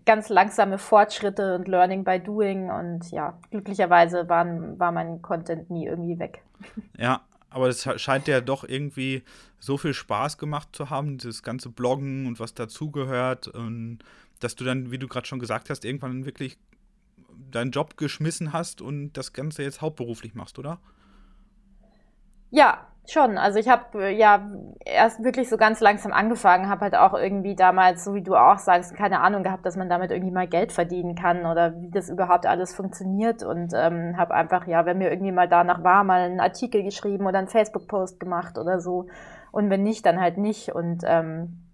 ganz 0.05 0.29
langsame 0.29 0.77
Fortschritte 0.77 1.55
und 1.55 1.67
Learning 1.67 2.03
by 2.03 2.19
Doing 2.19 2.69
und 2.69 3.11
ja, 3.11 3.37
glücklicherweise 3.51 4.29
waren, 4.29 4.79
war 4.79 4.91
mein 4.91 5.21
Content 5.21 5.69
nie 5.69 5.85
irgendwie 5.85 6.19
weg. 6.19 6.43
Ja, 6.97 7.21
aber 7.49 7.67
es 7.67 7.87
scheint 8.01 8.27
ja 8.27 8.41
doch 8.41 8.63
irgendwie 8.63 9.23
so 9.59 9.77
viel 9.77 9.93
Spaß 9.93 10.37
gemacht 10.37 10.69
zu 10.71 10.89
haben, 10.89 11.17
dieses 11.17 11.43
ganze 11.43 11.69
Bloggen 11.69 12.25
und 12.25 12.39
was 12.39 12.53
dazugehört, 12.53 13.51
dass 14.39 14.55
du 14.55 14.63
dann, 14.63 14.91
wie 14.91 14.97
du 14.97 15.07
gerade 15.07 15.27
schon 15.27 15.39
gesagt 15.39 15.69
hast, 15.69 15.85
irgendwann 15.85 16.25
wirklich 16.25 16.57
deinen 17.51 17.71
Job 17.71 17.97
geschmissen 17.97 18.53
hast 18.53 18.81
und 18.81 19.13
das 19.13 19.33
Ganze 19.33 19.63
jetzt 19.63 19.81
hauptberuflich 19.81 20.35
machst, 20.35 20.59
oder? 20.59 20.79
Ja, 22.49 22.87
schon. 23.09 23.37
Also 23.37 23.59
ich 23.59 23.67
habe 23.67 24.05
äh, 24.05 24.17
ja 24.17 24.49
erst 24.85 25.23
wirklich 25.23 25.49
so 25.49 25.57
ganz 25.57 25.79
langsam 25.79 26.11
angefangen, 26.11 26.69
habe 26.69 26.81
halt 26.81 26.95
auch 26.95 27.13
irgendwie 27.13 27.55
damals, 27.55 28.03
so 28.03 28.13
wie 28.15 28.21
du 28.21 28.35
auch 28.35 28.57
sagst, 28.57 28.95
keine 28.95 29.21
Ahnung 29.21 29.43
gehabt, 29.43 29.65
dass 29.65 29.75
man 29.75 29.89
damit 29.89 30.11
irgendwie 30.11 30.33
mal 30.33 30.47
Geld 30.47 30.71
verdienen 30.71 31.15
kann 31.15 31.45
oder 31.45 31.81
wie 31.81 31.89
das 31.89 32.09
überhaupt 32.09 32.45
alles 32.45 32.75
funktioniert 32.75 33.43
und 33.43 33.73
ähm, 33.73 34.17
habe 34.17 34.33
einfach, 34.33 34.67
ja, 34.67 34.85
wenn 34.85 34.97
mir 34.97 35.09
irgendwie 35.09 35.31
mal 35.31 35.47
danach 35.47 35.83
war, 35.83 36.03
mal 36.03 36.21
einen 36.21 36.39
Artikel 36.39 36.83
geschrieben 36.83 37.25
oder 37.25 37.39
einen 37.39 37.47
Facebook-Post 37.47 38.19
gemacht 38.19 38.57
oder 38.57 38.79
so 38.79 39.07
und 39.51 39.69
wenn 39.69 39.83
nicht, 39.83 40.05
dann 40.05 40.19
halt 40.19 40.37
nicht 40.37 40.73
und 40.73 41.03
ähm, 41.05 41.66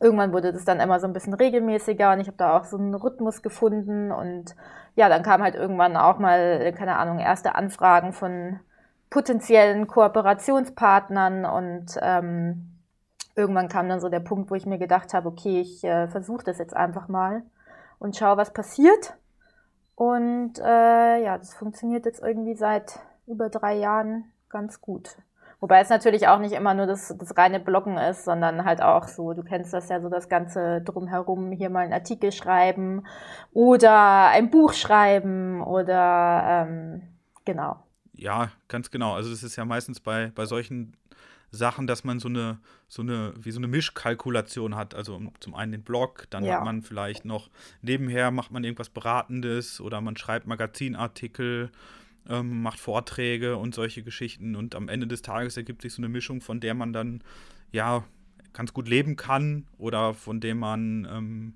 irgendwann 0.00 0.32
wurde 0.32 0.52
das 0.52 0.64
dann 0.64 0.80
immer 0.80 0.98
so 0.98 1.06
ein 1.06 1.12
bisschen 1.12 1.34
regelmäßiger 1.34 2.12
und 2.12 2.20
ich 2.20 2.26
habe 2.26 2.36
da 2.38 2.56
auch 2.56 2.64
so 2.64 2.76
einen 2.78 2.94
Rhythmus 2.94 3.42
gefunden 3.42 4.10
und 4.10 4.56
ja, 4.96 5.08
dann 5.08 5.22
kam 5.22 5.42
halt 5.42 5.54
irgendwann 5.54 5.96
auch 5.96 6.18
mal, 6.18 6.72
keine 6.72 6.96
Ahnung, 6.96 7.18
erste 7.18 7.54
Anfragen 7.54 8.12
von 8.12 8.60
potenziellen 9.10 9.86
Kooperationspartnern 9.86 11.44
und 11.44 11.98
ähm, 12.00 12.78
irgendwann 13.36 13.68
kam 13.68 13.88
dann 13.88 14.00
so 14.00 14.08
der 14.08 14.20
Punkt, 14.20 14.50
wo 14.50 14.54
ich 14.54 14.66
mir 14.66 14.78
gedacht 14.78 15.14
habe, 15.14 15.28
okay, 15.28 15.60
ich 15.60 15.84
äh, 15.84 16.08
versuche 16.08 16.44
das 16.44 16.58
jetzt 16.58 16.76
einfach 16.76 17.08
mal 17.08 17.42
und 17.98 18.16
schaue, 18.16 18.36
was 18.36 18.52
passiert. 18.52 19.14
Und 19.94 20.58
äh, 20.58 21.22
ja, 21.22 21.36
das 21.36 21.54
funktioniert 21.54 22.06
jetzt 22.06 22.22
irgendwie 22.22 22.54
seit 22.54 23.00
über 23.26 23.50
drei 23.50 23.74
Jahren 23.74 24.32
ganz 24.48 24.80
gut. 24.80 25.16
Wobei 25.60 25.80
es 25.80 25.90
natürlich 25.90 26.26
auch 26.26 26.38
nicht 26.38 26.52
immer 26.52 26.72
nur 26.72 26.86
das, 26.86 27.14
das 27.18 27.36
reine 27.36 27.60
Bloggen 27.60 27.98
ist, 27.98 28.24
sondern 28.24 28.64
halt 28.64 28.80
auch 28.80 29.06
so, 29.06 29.34
du 29.34 29.42
kennst 29.42 29.74
das 29.74 29.90
ja 29.90 30.00
so, 30.00 30.08
das 30.08 30.30
Ganze 30.30 30.80
drumherum, 30.80 31.52
hier 31.52 31.68
mal 31.68 31.80
einen 31.80 31.92
Artikel 31.92 32.32
schreiben 32.32 33.06
oder 33.52 34.28
ein 34.28 34.50
Buch 34.50 34.72
schreiben 34.72 35.62
oder 35.62 36.66
ähm, 36.66 37.02
genau. 37.44 37.82
Ja, 38.14 38.50
ganz 38.68 38.90
genau. 38.90 39.14
Also 39.14 39.30
es 39.32 39.42
ist 39.42 39.56
ja 39.56 39.66
meistens 39.66 40.00
bei, 40.00 40.32
bei 40.34 40.46
solchen 40.46 40.96
Sachen, 41.50 41.86
dass 41.86 42.04
man 42.04 42.20
so 42.20 42.28
eine, 42.28 42.58
so 42.88 43.02
eine, 43.02 43.34
wie 43.36 43.50
so 43.50 43.58
eine 43.58 43.66
Mischkalkulation 43.66 44.76
hat. 44.76 44.94
Also 44.94 45.20
zum 45.40 45.54
einen 45.54 45.72
den 45.72 45.82
Blog, 45.82 46.26
dann 46.30 46.44
ja. 46.44 46.56
hat 46.56 46.64
man 46.64 46.82
vielleicht 46.82 47.24
noch 47.24 47.50
nebenher 47.82 48.30
macht 48.30 48.50
man 48.50 48.64
irgendwas 48.64 48.88
Beratendes 48.88 49.80
oder 49.80 50.00
man 50.00 50.16
schreibt 50.16 50.46
Magazinartikel, 50.46 51.70
ähm, 52.28 52.62
macht 52.62 52.78
Vorträge 52.78 53.56
und 53.56 53.74
solche 53.74 54.02
Geschichten. 54.02 54.56
Und 54.56 54.74
am 54.74 54.88
Ende 54.88 55.06
des 55.06 55.22
Tages 55.22 55.56
ergibt 55.56 55.82
sich 55.82 55.92
so 55.92 56.00
eine 56.00 56.08
Mischung, 56.08 56.40
von 56.40 56.60
der 56.60 56.74
man 56.74 56.92
dann 56.92 57.22
ja 57.72 58.04
ganz 58.52 58.72
gut 58.72 58.88
leben 58.88 59.16
kann 59.16 59.66
oder 59.78 60.14
von 60.14 60.40
dem 60.40 60.58
man 60.58 61.06
ähm, 61.10 61.54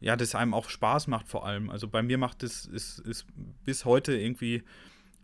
ja, 0.00 0.16
das 0.16 0.34
einem 0.34 0.52
auch 0.52 0.68
Spaß 0.68 1.06
macht 1.06 1.28
vor 1.28 1.46
allem. 1.46 1.70
Also 1.70 1.88
bei 1.88 2.02
mir 2.02 2.18
macht 2.18 2.42
es 2.42 2.66
ist, 2.66 2.98
ist 2.98 3.26
bis 3.64 3.84
heute 3.86 4.14
irgendwie 4.14 4.62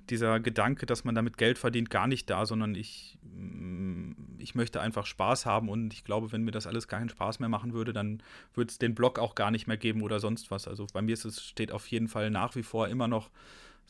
dieser 0.08 0.40
Gedanke, 0.40 0.86
dass 0.86 1.04
man 1.04 1.14
damit 1.14 1.36
Geld 1.36 1.58
verdient, 1.58 1.90
gar 1.90 2.06
nicht 2.06 2.28
da, 2.30 2.46
sondern 2.46 2.74
ich, 2.74 3.18
mm, 3.22 4.12
ich 4.38 4.54
möchte 4.54 4.80
einfach 4.80 5.06
Spaß 5.06 5.46
haben 5.46 5.68
und 5.68 5.92
ich 5.92 6.04
glaube, 6.04 6.32
wenn 6.32 6.42
mir 6.42 6.50
das 6.50 6.66
alles 6.66 6.88
keinen 6.88 7.10
Spaß 7.10 7.40
mehr 7.40 7.48
machen 7.48 7.72
würde, 7.72 7.92
dann 7.92 8.22
würde 8.54 8.70
es 8.70 8.78
den 8.78 8.94
Blog 8.94 9.18
auch 9.18 9.34
gar 9.34 9.50
nicht 9.50 9.66
mehr 9.66 9.76
geben 9.76 10.02
oder 10.02 10.18
sonst 10.18 10.50
was. 10.50 10.66
Also 10.66 10.86
bei 10.92 11.02
mir 11.02 11.12
ist 11.12 11.26
es, 11.26 11.44
steht 11.44 11.72
auf 11.72 11.86
jeden 11.88 12.08
Fall 12.08 12.30
nach 12.30 12.56
wie 12.56 12.62
vor 12.62 12.88
immer 12.88 13.06
noch 13.06 13.30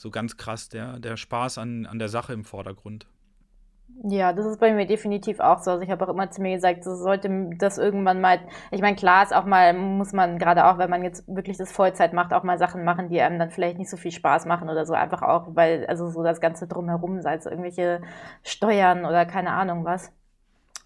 so 0.01 0.11
ganz 0.11 0.39
krass 0.39 0.71
der, 0.71 0.99
der 0.99 1.19
Spaß 1.19 1.59
an, 1.59 1.85
an 1.85 1.99
der 1.99 2.09
Sache 2.09 2.33
im 2.33 2.45
Vordergrund. 2.45 3.07
Ja, 4.03 4.33
das 4.33 4.47
ist 4.47 4.59
bei 4.61 4.73
mir 4.73 4.87
definitiv 4.87 5.41
auch 5.41 5.59
so. 5.59 5.73
Also 5.73 5.83
ich 5.83 5.91
habe 5.91 6.07
auch 6.07 6.09
immer 6.09 6.31
zu 6.31 6.41
mir 6.41 6.55
gesagt, 6.55 6.85
so 6.85 6.95
sollte 6.95 7.51
das 7.59 7.77
irgendwann 7.77 8.21
mal, 8.21 8.41
ich 8.71 8.81
meine, 8.81 8.97
klar 8.97 9.23
ist 9.23 9.35
auch 9.35 9.45
mal, 9.45 9.75
muss 9.75 10.13
man 10.15 10.39
gerade 10.39 10.65
auch, 10.65 10.79
wenn 10.79 10.89
man 10.89 11.05
jetzt 11.05 11.29
wirklich 11.29 11.59
das 11.59 11.71
Vollzeit 11.71 12.15
macht, 12.15 12.33
auch 12.33 12.43
mal 12.45 12.57
Sachen 12.59 12.83
machen, 12.85 13.11
die 13.11 13.21
einem 13.21 13.39
dann 13.39 13.51
vielleicht 13.51 13.77
nicht 13.79 13.91
so 13.91 13.99
viel 13.99 14.13
Spaß 14.13 14.47
machen 14.47 14.71
oder 14.71 14.87
so, 14.87 14.95
einfach 14.95 15.21
auch, 15.21 15.49
weil, 15.55 15.85
also 15.87 16.09
so 16.09 16.23
das 16.23 16.41
Ganze 16.41 16.67
drumherum, 16.67 17.21
sei 17.21 17.35
es 17.35 17.45
irgendwelche 17.45 18.01
Steuern 18.43 19.05
oder 19.05 19.27
keine 19.27 19.53
Ahnung 19.53 19.85
was. 19.85 20.13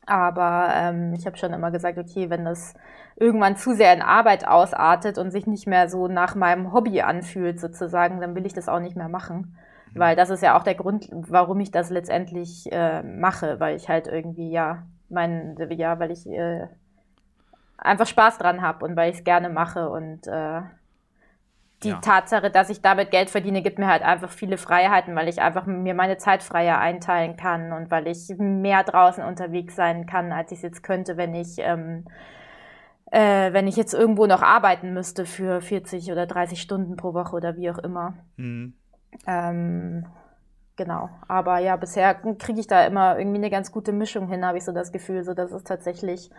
Aber 0.07 0.69
ähm, 0.75 1.15
ich 1.15 1.27
habe 1.27 1.37
schon 1.37 1.53
immer 1.53 1.71
gesagt, 1.71 1.99
okay, 1.99 2.29
wenn 2.31 2.45
das 2.45 2.75
irgendwann 3.17 3.57
zu 3.57 3.75
sehr 3.75 3.95
in 3.95 4.03
Arbeit 4.03 4.47
ausartet 4.47 5.19
und 5.19 5.31
sich 5.31 5.47
nicht 5.47 5.67
mehr 5.67 5.89
so 5.89 6.09
nach 6.09 6.35
meinem 6.35 6.73
Hobby 6.73 7.01
anfühlt, 7.01 7.61
sozusagen, 7.61 8.21
dann 8.21 8.35
will 8.35 8.47
ich 8.47 8.53
das 8.53 8.69
auch 8.69 8.81
nicht 8.81 8.97
mehr 8.97 9.09
machen. 9.09 9.57
Mhm. 9.93 10.01
Weil 10.01 10.17
das 10.17 10.31
ist 10.31 10.43
ja 10.43 10.59
auch 10.59 10.63
der 10.63 10.75
Grund, 10.75 11.09
warum 11.11 11.61
ich 11.61 11.71
das 11.71 11.91
letztendlich 11.91 12.71
äh, 12.71 13.03
mache, 13.03 13.61
weil 13.61 13.77
ich 13.77 13.89
halt 13.89 14.07
irgendwie, 14.07 14.51
ja, 14.51 14.83
mein, 15.09 15.57
ja, 15.71 15.99
weil 15.99 16.11
ich 16.11 16.27
äh, 16.27 16.67
einfach 17.79 18.07
Spaß 18.07 18.39
dran 18.39 18.63
habe 18.63 18.85
und 18.85 18.97
weil 18.97 19.11
ich 19.11 19.19
es 19.19 19.25
gerne 19.25 19.49
mache 19.49 19.89
und 19.89 20.27
äh, 20.27 20.63
die 21.83 21.91
ja. 21.91 22.01
Tatsache, 22.01 22.51
dass 22.51 22.71
ich 22.71 22.81
damit 22.81 23.11
Geld 23.11 23.29
verdiene, 23.29 23.63
gibt 23.63 23.79
mir 23.79 23.89
halt 23.89 24.03
einfach 24.03 24.31
viele 24.31 24.57
Freiheiten, 24.57 25.15
weil 25.17 25.29
ich 25.29 25.43
einfach 25.43 25.67
mir 25.67 25.95
meine 25.95 26.17
Zeit 26.17 26.43
freier 26.43 26.79
einteilen 26.79 27.37
kann 27.37 27.73
und 27.73 27.91
weil 27.91 28.07
ich 28.07 28.29
mehr 28.39 28.85
draußen 28.85 29.23
unterwegs 29.23 29.77
sein 29.77 30.07
kann, 30.07 30.33
als 30.33 30.53
ich 30.53 30.59
es 30.59 30.63
jetzt 30.63 30.83
könnte, 30.83 31.17
wenn 31.17 31.35
ich 31.35 31.57
ähm, 31.59 32.05
äh, 33.11 33.53
wenn 33.53 33.69
ich 33.69 33.77
jetzt 33.77 33.95
irgendwo 33.95 34.27
noch 34.27 34.43
arbeiten 34.43 34.93
müsste 34.93 35.25
für 35.25 35.61
40 35.61 36.11
oder 36.11 36.27
30 36.27 36.61
Stunden 36.61 36.97
pro 36.97 37.15
Woche 37.15 37.37
oder 37.37 37.57
wie 37.57 37.71
auch 37.71 37.79
immer. 37.79 38.15
Mhm. 38.37 38.75
Ähm, 39.27 40.07
genau. 40.75 41.11
Aber 41.29 41.59
ja, 41.59 41.77
bisher 41.77 42.15
kriege 42.15 42.59
ich 42.59 42.67
da 42.67 42.85
immer 42.85 43.17
irgendwie 43.19 43.39
eine 43.39 43.51
ganz 43.51 43.71
gute 43.71 43.93
Mischung 43.93 44.29
hin, 44.29 44.45
habe 44.45 44.59
ich 44.59 44.65
so 44.65 44.73
das 44.73 44.91
Gefühl, 44.91 45.23
so 45.23 45.33
dass 45.33 45.53
es 45.53 45.63
tatsächlich 45.63 46.31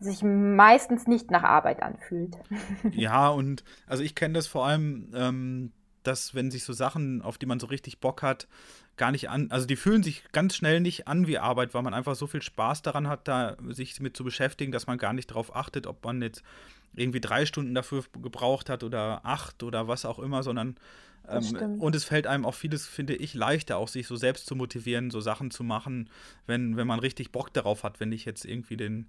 sich 0.00 0.22
meistens 0.22 1.06
nicht 1.06 1.30
nach 1.30 1.42
Arbeit 1.42 1.82
anfühlt. 1.82 2.36
Ja, 2.92 3.28
und 3.28 3.64
also 3.86 4.02
ich 4.02 4.14
kenne 4.14 4.34
das 4.34 4.46
vor 4.46 4.66
allem, 4.66 5.10
ähm, 5.14 5.72
dass 6.02 6.34
wenn 6.34 6.50
sich 6.50 6.64
so 6.64 6.72
Sachen, 6.72 7.22
auf 7.22 7.38
die 7.38 7.46
man 7.46 7.60
so 7.60 7.66
richtig 7.66 8.00
Bock 8.00 8.22
hat, 8.22 8.48
gar 8.96 9.10
nicht 9.10 9.28
an, 9.28 9.50
also 9.50 9.66
die 9.66 9.76
fühlen 9.76 10.02
sich 10.02 10.24
ganz 10.32 10.56
schnell 10.56 10.80
nicht 10.80 11.06
an 11.06 11.26
wie 11.26 11.38
Arbeit, 11.38 11.74
weil 11.74 11.82
man 11.82 11.94
einfach 11.94 12.14
so 12.14 12.26
viel 12.26 12.42
Spaß 12.42 12.82
daran 12.82 13.08
hat, 13.08 13.28
da 13.28 13.56
sich 13.68 14.00
mit 14.00 14.16
zu 14.16 14.24
beschäftigen, 14.24 14.72
dass 14.72 14.86
man 14.86 14.98
gar 14.98 15.12
nicht 15.12 15.30
darauf 15.30 15.54
achtet, 15.54 15.86
ob 15.86 16.04
man 16.04 16.22
jetzt 16.22 16.42
irgendwie 16.94 17.20
drei 17.20 17.46
Stunden 17.46 17.74
dafür 17.74 18.04
gebraucht 18.20 18.68
hat 18.68 18.82
oder 18.82 19.20
acht 19.24 19.62
oder 19.62 19.88
was 19.88 20.04
auch 20.04 20.18
immer, 20.18 20.42
sondern 20.42 20.76
ähm, 21.28 21.80
und 21.80 21.94
es 21.94 22.04
fällt 22.04 22.26
einem 22.26 22.44
auch 22.44 22.54
vieles, 22.54 22.86
finde 22.86 23.14
ich, 23.14 23.34
leichter, 23.34 23.76
auch 23.76 23.88
sich 23.88 24.06
so 24.06 24.16
selbst 24.16 24.46
zu 24.46 24.56
motivieren, 24.56 25.10
so 25.10 25.20
Sachen 25.20 25.50
zu 25.50 25.62
machen, 25.62 26.08
wenn, 26.46 26.76
wenn 26.76 26.86
man 26.86 26.98
richtig 26.98 27.30
Bock 27.30 27.52
darauf 27.52 27.84
hat, 27.84 28.00
wenn 28.00 28.12
ich 28.12 28.24
jetzt 28.24 28.44
irgendwie 28.44 28.76
den 28.76 29.06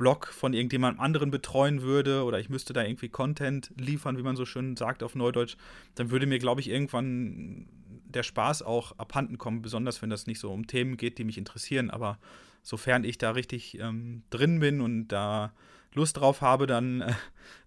Blog 0.00 0.28
von 0.28 0.54
irgendjemand 0.54 0.98
anderen 0.98 1.30
betreuen 1.30 1.82
würde 1.82 2.24
oder 2.24 2.40
ich 2.40 2.48
müsste 2.48 2.72
da 2.72 2.82
irgendwie 2.82 3.10
Content 3.10 3.70
liefern, 3.76 4.16
wie 4.16 4.22
man 4.22 4.34
so 4.34 4.46
schön 4.46 4.74
sagt 4.74 5.02
auf 5.02 5.14
Neudeutsch, 5.14 5.58
dann 5.94 6.10
würde 6.10 6.24
mir, 6.26 6.38
glaube 6.38 6.62
ich, 6.62 6.70
irgendwann 6.70 7.68
der 8.06 8.22
Spaß 8.22 8.62
auch 8.62 8.98
abhanden 8.98 9.36
kommen, 9.36 9.60
besonders 9.60 10.00
wenn 10.00 10.08
das 10.08 10.26
nicht 10.26 10.40
so 10.40 10.50
um 10.50 10.66
Themen 10.66 10.96
geht, 10.96 11.18
die 11.18 11.24
mich 11.24 11.36
interessieren. 11.36 11.90
Aber 11.90 12.18
sofern 12.62 13.04
ich 13.04 13.18
da 13.18 13.32
richtig 13.32 13.78
ähm, 13.78 14.22
drin 14.30 14.60
bin 14.60 14.80
und 14.80 15.08
da 15.08 15.52
Lust 15.92 16.16
drauf 16.16 16.40
habe, 16.40 16.66
dann, 16.66 17.02
äh, 17.02 17.12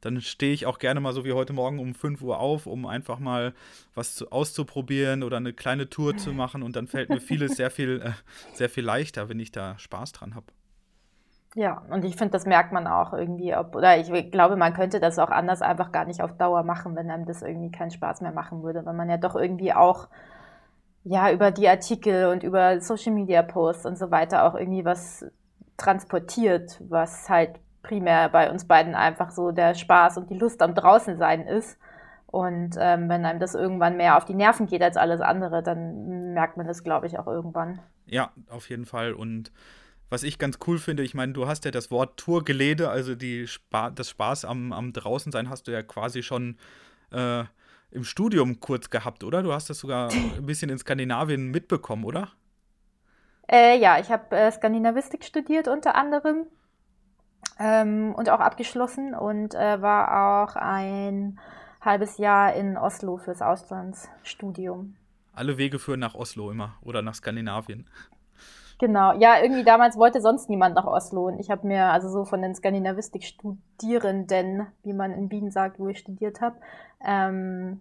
dann 0.01 0.19
stehe 0.19 0.53
ich 0.53 0.65
auch 0.65 0.79
gerne 0.79 1.01
mal 1.01 1.13
so 1.13 1.25
wie 1.25 1.33
heute 1.33 1.53
Morgen 1.53 1.77
um 1.77 1.93
5 1.93 2.19
Uhr 2.23 2.39
auf, 2.39 2.65
um 2.65 2.87
einfach 2.87 3.19
mal 3.19 3.53
was 3.93 4.15
zu, 4.15 4.31
auszuprobieren 4.31 5.21
oder 5.21 5.37
eine 5.37 5.53
kleine 5.53 5.87
Tour 5.87 6.17
zu 6.17 6.33
machen. 6.33 6.63
Und 6.63 6.75
dann 6.75 6.87
fällt 6.87 7.09
mir 7.09 7.21
vieles 7.21 7.57
sehr 7.57 7.69
viel, 7.69 8.01
äh, 8.01 8.13
sehr 8.55 8.69
viel 8.69 8.83
leichter, 8.85 9.29
wenn 9.29 9.39
ich 9.39 9.51
da 9.51 9.77
Spaß 9.77 10.13
dran 10.13 10.33
habe. 10.33 10.47
Ja, 11.55 11.83
und 11.89 12.03
ich 12.03 12.15
finde, 12.15 12.31
das 12.31 12.45
merkt 12.45 12.71
man 12.71 12.87
auch 12.87 13.13
irgendwie, 13.13 13.55
ob, 13.55 13.75
oder 13.75 13.97
ich 13.97 14.31
glaube, 14.31 14.55
man 14.55 14.73
könnte 14.73 14.99
das 14.99 15.19
auch 15.19 15.29
anders 15.29 15.61
einfach 15.61 15.91
gar 15.91 16.05
nicht 16.05 16.23
auf 16.23 16.35
Dauer 16.35 16.63
machen, 16.63 16.95
wenn 16.95 17.11
einem 17.11 17.25
das 17.25 17.43
irgendwie 17.43 17.71
keinen 17.71 17.91
Spaß 17.91 18.21
mehr 18.21 18.31
machen 18.31 18.63
würde, 18.63 18.85
weil 18.85 18.95
man 18.95 19.09
ja 19.09 19.17
doch 19.17 19.35
irgendwie 19.35 19.73
auch 19.73 20.07
ja 21.03 21.31
über 21.31 21.51
die 21.51 21.67
Artikel 21.67 22.27
und 22.27 22.43
über 22.43 22.79
Social 22.81 23.13
Media 23.13 23.43
Posts 23.43 23.85
und 23.85 23.97
so 23.97 24.09
weiter 24.09 24.45
auch 24.45 24.55
irgendwie 24.55 24.83
was 24.83 25.25
transportiert, 25.77 26.81
was 26.89 27.29
halt 27.29 27.59
primär 27.83 28.29
bei 28.29 28.49
uns 28.49 28.65
beiden 28.65 28.95
einfach 28.95 29.29
so 29.29 29.51
der 29.51 29.75
Spaß 29.75 30.17
und 30.17 30.29
die 30.29 30.37
Lust 30.37 30.61
am 30.61 30.73
Draußensein 30.73 31.41
ist. 31.41 31.77
Und 32.27 32.77
ähm, 32.79 33.09
wenn 33.09 33.25
einem 33.25 33.39
das 33.39 33.53
irgendwann 33.53 33.97
mehr 33.97 34.17
auf 34.17 34.25
die 34.25 34.33
Nerven 34.33 34.65
geht 34.65 34.81
als 34.81 34.97
alles 34.97 35.21
andere, 35.21 35.61
dann 35.61 36.33
merkt 36.33 36.57
man 36.57 36.65
das, 36.65 36.83
glaube 36.83 37.05
ich, 37.05 37.19
auch 37.19 37.27
irgendwann. 37.27 37.79
Ja, 38.07 38.31
auf 38.49 38.69
jeden 38.69 38.85
Fall. 38.85 39.13
Und 39.13 39.51
was 40.13 40.21
ich 40.21 40.37
ganz 40.37 40.59
cool 40.67 40.77
finde, 40.77 41.01
ich 41.01 41.15
meine, 41.15 41.33
du 41.33 41.47
hast 41.47 41.65
ja 41.65 41.71
das 41.71 41.89
Wort 41.89 42.17
Tourgelede, 42.17 42.87
also 42.87 43.15
die 43.15 43.47
Spa 43.47 43.89
das 43.89 44.11
Spaß 44.11 44.45
am, 44.45 44.71
am 44.71 44.93
Draußensein 44.93 45.49
hast 45.49 45.67
du 45.67 45.71
ja 45.71 45.81
quasi 45.81 46.21
schon 46.21 46.55
äh, 47.11 47.43
im 47.89 48.03
Studium 48.03 48.59
kurz 48.59 48.91
gehabt, 48.91 49.23
oder? 49.23 49.41
Du 49.41 49.51
hast 49.51 49.71
das 49.71 49.79
sogar 49.79 50.11
ein 50.37 50.45
bisschen 50.45 50.69
in 50.69 50.77
Skandinavien 50.77 51.49
mitbekommen, 51.49 52.03
oder? 52.03 52.29
Äh, 53.51 53.79
ja, 53.79 53.97
ich 53.97 54.11
habe 54.11 54.35
äh, 54.35 54.51
Skandinavistik 54.51 55.23
studiert 55.25 55.67
unter 55.67 55.95
anderem 55.95 56.45
ähm, 57.59 58.13
und 58.13 58.29
auch 58.29 58.39
abgeschlossen 58.39 59.15
und 59.15 59.55
äh, 59.55 59.81
war 59.81 60.45
auch 60.45 60.55
ein 60.55 61.39
halbes 61.81 62.19
Jahr 62.19 62.53
in 62.53 62.77
Oslo 62.77 63.17
fürs 63.17 63.41
Auslandsstudium. 63.41 64.95
Alle 65.33 65.57
Wege 65.57 65.79
führen 65.79 66.01
nach 66.01 66.13
Oslo 66.13 66.51
immer 66.51 66.77
oder 66.83 67.01
nach 67.01 67.15
Skandinavien. 67.15 67.89
Genau, 68.83 69.17
ja, 69.17 69.41
irgendwie 69.41 69.63
damals 69.63 69.95
wollte 69.95 70.19
sonst 70.19 70.49
niemand 70.49 70.75
nach 70.75 70.83
Oslo 70.83 71.27
und 71.27 71.39
ich 71.39 71.49
habe 71.49 71.65
mir 71.65 71.85
also 71.85 72.09
so 72.09 72.25
von 72.25 72.41
den 72.41 72.53
Skandinavistik-Studierenden, 72.53 74.67
wie 74.83 74.91
man 74.91 75.13
in 75.13 75.31
Wien 75.31 75.51
sagt, 75.51 75.79
wo 75.79 75.87
ich 75.87 75.99
studiert 75.99 76.41
habe, 76.41 76.57
ähm, 77.01 77.79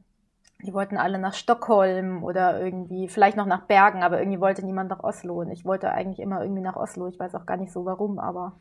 die 0.63 0.73
wollten 0.73 0.97
alle 0.97 1.19
nach 1.19 1.35
Stockholm 1.35 2.23
oder 2.23 2.63
irgendwie, 2.63 3.09
vielleicht 3.09 3.37
noch 3.37 3.47
nach 3.47 3.63
Bergen, 3.63 4.05
aber 4.05 4.21
irgendwie 4.21 4.39
wollte 4.39 4.65
niemand 4.65 4.91
nach 4.91 5.03
Oslo 5.03 5.41
und 5.41 5.51
ich 5.51 5.65
wollte 5.65 5.91
eigentlich 5.91 6.21
immer 6.21 6.41
irgendwie 6.41 6.63
nach 6.63 6.77
Oslo. 6.77 7.09
Ich 7.09 7.19
weiß 7.19 7.35
auch 7.35 7.47
gar 7.47 7.57
nicht 7.57 7.73
so 7.73 7.85
warum, 7.85 8.21
aber 8.21 8.53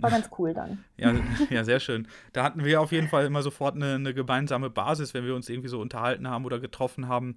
war 0.00 0.10
ganz 0.10 0.30
cool 0.36 0.54
dann. 0.54 0.82
Ja, 0.96 1.14
ja, 1.50 1.62
sehr 1.62 1.78
schön. 1.78 2.08
Da 2.32 2.42
hatten 2.42 2.64
wir 2.64 2.80
auf 2.80 2.90
jeden 2.90 3.06
Fall 3.06 3.26
immer 3.26 3.42
sofort 3.42 3.76
eine, 3.76 3.94
eine 3.94 4.12
gemeinsame 4.12 4.70
Basis, 4.70 5.14
wenn 5.14 5.24
wir 5.24 5.36
uns 5.36 5.48
irgendwie 5.48 5.68
so 5.68 5.80
unterhalten 5.80 6.28
haben 6.28 6.46
oder 6.46 6.58
getroffen 6.58 7.06
haben. 7.06 7.36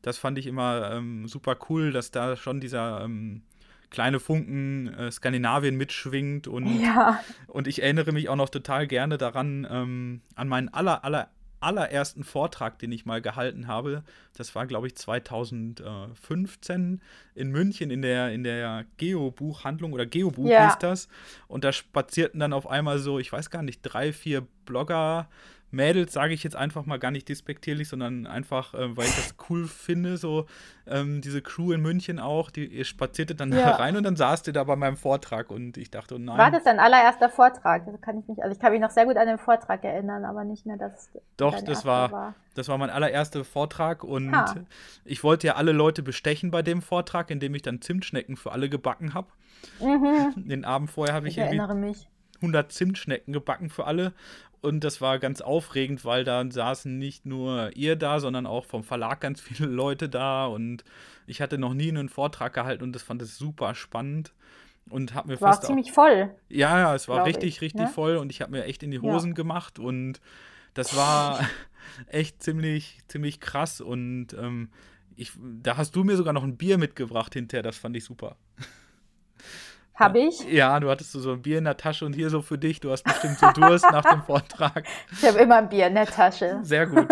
Das 0.00 0.16
fand 0.16 0.38
ich 0.38 0.46
immer 0.46 0.90
ähm, 0.92 1.28
super 1.28 1.58
cool, 1.68 1.92
dass 1.92 2.10
da 2.10 2.34
schon 2.34 2.60
dieser 2.60 3.02
ähm, 3.02 3.42
kleine 3.90 4.20
Funken 4.20 4.92
äh, 4.94 5.10
Skandinavien 5.10 5.76
mitschwingt 5.76 6.46
und, 6.46 6.80
ja. 6.80 7.20
und 7.46 7.66
ich 7.66 7.82
erinnere 7.82 8.12
mich 8.12 8.28
auch 8.28 8.36
noch 8.36 8.50
total 8.50 8.86
gerne 8.86 9.18
daran, 9.18 9.66
ähm, 9.70 10.20
an 10.34 10.48
meinen 10.48 10.68
aller, 10.68 11.04
aller 11.04 11.30
allerersten 11.60 12.24
Vortrag, 12.24 12.78
den 12.78 12.92
ich 12.92 13.04
mal 13.04 13.20
gehalten 13.20 13.66
habe. 13.66 14.04
Das 14.36 14.54
war, 14.54 14.66
glaube 14.66 14.86
ich, 14.86 14.94
2015 14.96 17.02
in 17.34 17.50
München 17.50 17.90
in 17.90 18.02
der, 18.02 18.32
in 18.32 18.44
der 18.44 18.84
Geobuchhandlung 18.96 19.92
oder 19.92 20.06
Geobuch 20.06 20.48
ja. 20.48 20.68
hieß 20.68 20.78
das. 20.78 21.08
Und 21.48 21.64
da 21.64 21.72
spazierten 21.72 22.38
dann 22.40 22.52
auf 22.52 22.68
einmal 22.68 22.98
so, 22.98 23.18
ich 23.18 23.32
weiß 23.32 23.50
gar 23.50 23.62
nicht, 23.62 23.80
drei, 23.82 24.12
vier 24.12 24.46
Blogger 24.66 25.28
Mädels 25.70 26.14
sage 26.14 26.32
ich 26.32 26.42
jetzt 26.42 26.56
einfach 26.56 26.86
mal 26.86 26.98
gar 26.98 27.10
nicht 27.10 27.28
despektierlich, 27.28 27.88
sondern 27.88 28.26
einfach, 28.26 28.72
äh, 28.74 28.96
weil 28.96 29.06
ich 29.06 29.16
das 29.16 29.34
cool 29.50 29.66
finde, 29.66 30.16
so 30.16 30.46
ähm, 30.86 31.20
diese 31.20 31.42
Crew 31.42 31.72
in 31.72 31.82
München 31.82 32.18
auch, 32.18 32.50
die 32.50 32.66
ihr 32.66 32.84
spazierte 32.84 33.34
dann 33.34 33.52
ja. 33.52 33.62
da 33.62 33.70
rein 33.76 33.96
und 33.96 34.04
dann 34.04 34.16
saßt 34.16 34.46
ihr 34.46 34.52
da 34.52 34.64
bei 34.64 34.76
meinem 34.76 34.96
Vortrag 34.96 35.50
und 35.50 35.76
ich 35.76 35.90
dachte, 35.90 36.14
oh 36.14 36.18
nein. 36.18 36.38
War 36.38 36.50
das 36.50 36.64
dein 36.64 36.78
allererster 36.78 37.28
Vortrag? 37.28 37.84
Das 37.86 38.00
kann 38.00 38.18
ich 38.18 38.26
nicht, 38.28 38.42
also 38.42 38.54
ich 38.54 38.60
kann 38.60 38.72
mich 38.72 38.80
noch 38.80 38.90
sehr 38.90 39.04
gut 39.04 39.16
an 39.16 39.26
den 39.26 39.38
Vortrag 39.38 39.84
erinnern, 39.84 40.24
aber 40.24 40.44
nicht 40.44 40.64
mehr, 40.64 40.78
dass 40.78 41.10
Doch, 41.36 41.60
das 41.60 41.84
war, 41.84 42.12
war, 42.12 42.34
das 42.54 42.68
war 42.68 42.78
mein 42.78 42.90
allererster 42.90 43.44
Vortrag 43.44 44.04
und 44.04 44.34
ha. 44.34 44.54
ich 45.04 45.22
wollte 45.22 45.48
ja 45.48 45.56
alle 45.56 45.72
Leute 45.72 46.02
bestechen 46.02 46.50
bei 46.50 46.62
dem 46.62 46.80
Vortrag, 46.80 47.30
indem 47.30 47.54
ich 47.54 47.62
dann 47.62 47.82
Zimtschnecken 47.82 48.36
für 48.36 48.52
alle 48.52 48.70
gebacken 48.70 49.12
habe. 49.12 49.28
Mhm. 49.80 50.32
Den 50.48 50.64
Abend 50.64 50.90
vorher 50.90 51.14
habe 51.14 51.28
ich, 51.28 51.36
ich 51.36 51.44
irgendwie 51.44 51.74
mich. 51.74 52.08
100 52.36 52.72
Zimtschnecken 52.72 53.32
gebacken 53.32 53.68
für 53.68 53.86
alle 53.86 54.12
und 54.60 54.82
das 54.84 55.00
war 55.00 55.18
ganz 55.18 55.40
aufregend, 55.40 56.04
weil 56.04 56.24
da 56.24 56.44
saßen 56.48 56.98
nicht 56.98 57.26
nur 57.26 57.70
ihr 57.76 57.96
da, 57.96 58.20
sondern 58.20 58.46
auch 58.46 58.64
vom 58.64 58.82
Verlag 58.82 59.20
ganz 59.20 59.40
viele 59.42 59.68
Leute 59.68 60.08
da. 60.08 60.46
Und 60.46 60.84
ich 61.26 61.40
hatte 61.40 61.58
noch 61.58 61.74
nie 61.74 61.88
einen 61.88 62.08
Vortrag 62.08 62.54
gehalten 62.54 62.82
und 62.82 62.92
das 62.92 63.02
fand 63.02 63.22
ich 63.22 63.30
super 63.30 63.74
spannend. 63.74 64.32
Und 64.90 65.14
habe 65.14 65.28
mir 65.28 65.40
war 65.40 65.50
fast. 65.50 65.62
War 65.62 65.66
ziemlich 65.66 65.92
voll. 65.92 66.34
Ja, 66.48 66.78
ja, 66.78 66.94
es 66.94 67.08
war 67.08 67.26
richtig, 67.26 67.56
ich, 67.56 67.60
richtig 67.60 67.82
ne? 67.82 67.88
voll 67.88 68.16
und 68.16 68.30
ich 68.30 68.40
habe 68.40 68.52
mir 68.52 68.64
echt 68.64 68.82
in 68.82 68.90
die 68.90 69.00
Hosen 69.00 69.30
ja. 69.30 69.34
gemacht 69.34 69.78
und 69.78 70.20
das 70.72 70.96
war 70.96 71.40
echt 72.06 72.42
ziemlich, 72.42 72.98
ziemlich 73.06 73.40
krass. 73.40 73.82
Und 73.82 74.32
ähm, 74.32 74.70
ich, 75.14 75.32
da 75.62 75.76
hast 75.76 75.94
du 75.94 76.04
mir 76.04 76.16
sogar 76.16 76.32
noch 76.32 76.44
ein 76.44 76.56
Bier 76.56 76.78
mitgebracht 76.78 77.34
hinterher, 77.34 77.62
das 77.62 77.76
fand 77.76 77.96
ich 77.96 78.04
super. 78.04 78.36
Habe 79.98 80.20
ich? 80.20 80.44
Ja, 80.48 80.78
du 80.78 80.88
hattest 80.90 81.10
so 81.10 81.32
ein 81.32 81.42
Bier 81.42 81.58
in 81.58 81.64
der 81.64 81.76
Tasche 81.76 82.06
und 82.06 82.12
hier 82.12 82.30
so 82.30 82.40
für 82.40 82.56
dich. 82.56 82.78
Du 82.78 82.92
hast 82.92 83.02
bestimmt 83.02 83.36
so 83.36 83.50
Durst 83.50 83.84
nach 83.90 84.04
dem 84.04 84.22
Vortrag. 84.22 84.86
Ich 85.10 85.26
habe 85.26 85.38
immer 85.38 85.56
ein 85.56 85.68
Bier 85.68 85.88
in 85.88 85.94
der 85.94 86.06
Tasche. 86.06 86.60
Sehr 86.62 86.86
gut. 86.86 87.08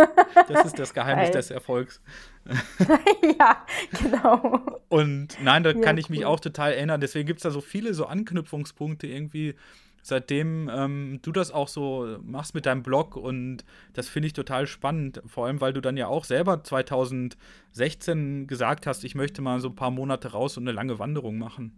Das 0.49 0.67
ist 0.67 0.79
das 0.79 0.95
Geheimnis 0.95 1.33
des 1.33 1.51
Erfolgs. 1.51 2.01
ja, 3.39 3.67
genau. 3.91 4.61
Und 4.89 5.37
nein, 5.43 5.65
da 5.65 5.71
ja, 5.71 5.81
kann 5.81 5.99
ich 5.99 6.11
mich 6.11 6.25
auch 6.25 6.39
total 6.39 6.75
erinnern. 6.75 7.01
Deswegen 7.01 7.27
gibt 7.27 7.41
es 7.41 7.43
da 7.43 7.51
so 7.51 7.61
viele 7.61 7.93
so 7.93 8.07
Anknüpfungspunkte 8.07 9.09
irgendwie, 9.09 9.57
seitdem 10.03 10.71
ähm, 10.73 11.19
du 11.23 11.33
das 11.33 11.51
auch 11.51 11.67
so 11.67 12.19
machst 12.23 12.55
mit 12.55 12.67
deinem 12.67 12.85
Blog. 12.85 13.17
Und 13.17 13.65
das 13.95 14.09
finde 14.09 14.29
ich 14.29 14.33
total 14.33 14.69
spannend. 14.69 15.21
Vor 15.27 15.47
allem, 15.47 15.61
weil 15.61 15.73
du 15.73 15.81
dann 15.81 15.97
ja 15.97 16.07
auch 16.07 16.25
selber 16.25 16.63
2016 16.63 18.47
gesagt 18.47 18.87
hast, 18.87 19.03
ich 19.03 19.17
möchte 19.17 19.43
mal 19.43 19.59
so 19.59 19.71
ein 19.71 19.75
paar 19.75 19.91
Monate 19.91 20.31
raus 20.31 20.57
und 20.57 20.69
eine 20.69 20.73
lange 20.77 21.01
Wanderung 21.01 21.37
machen. 21.37 21.73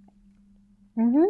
Mhm. 0.99 1.27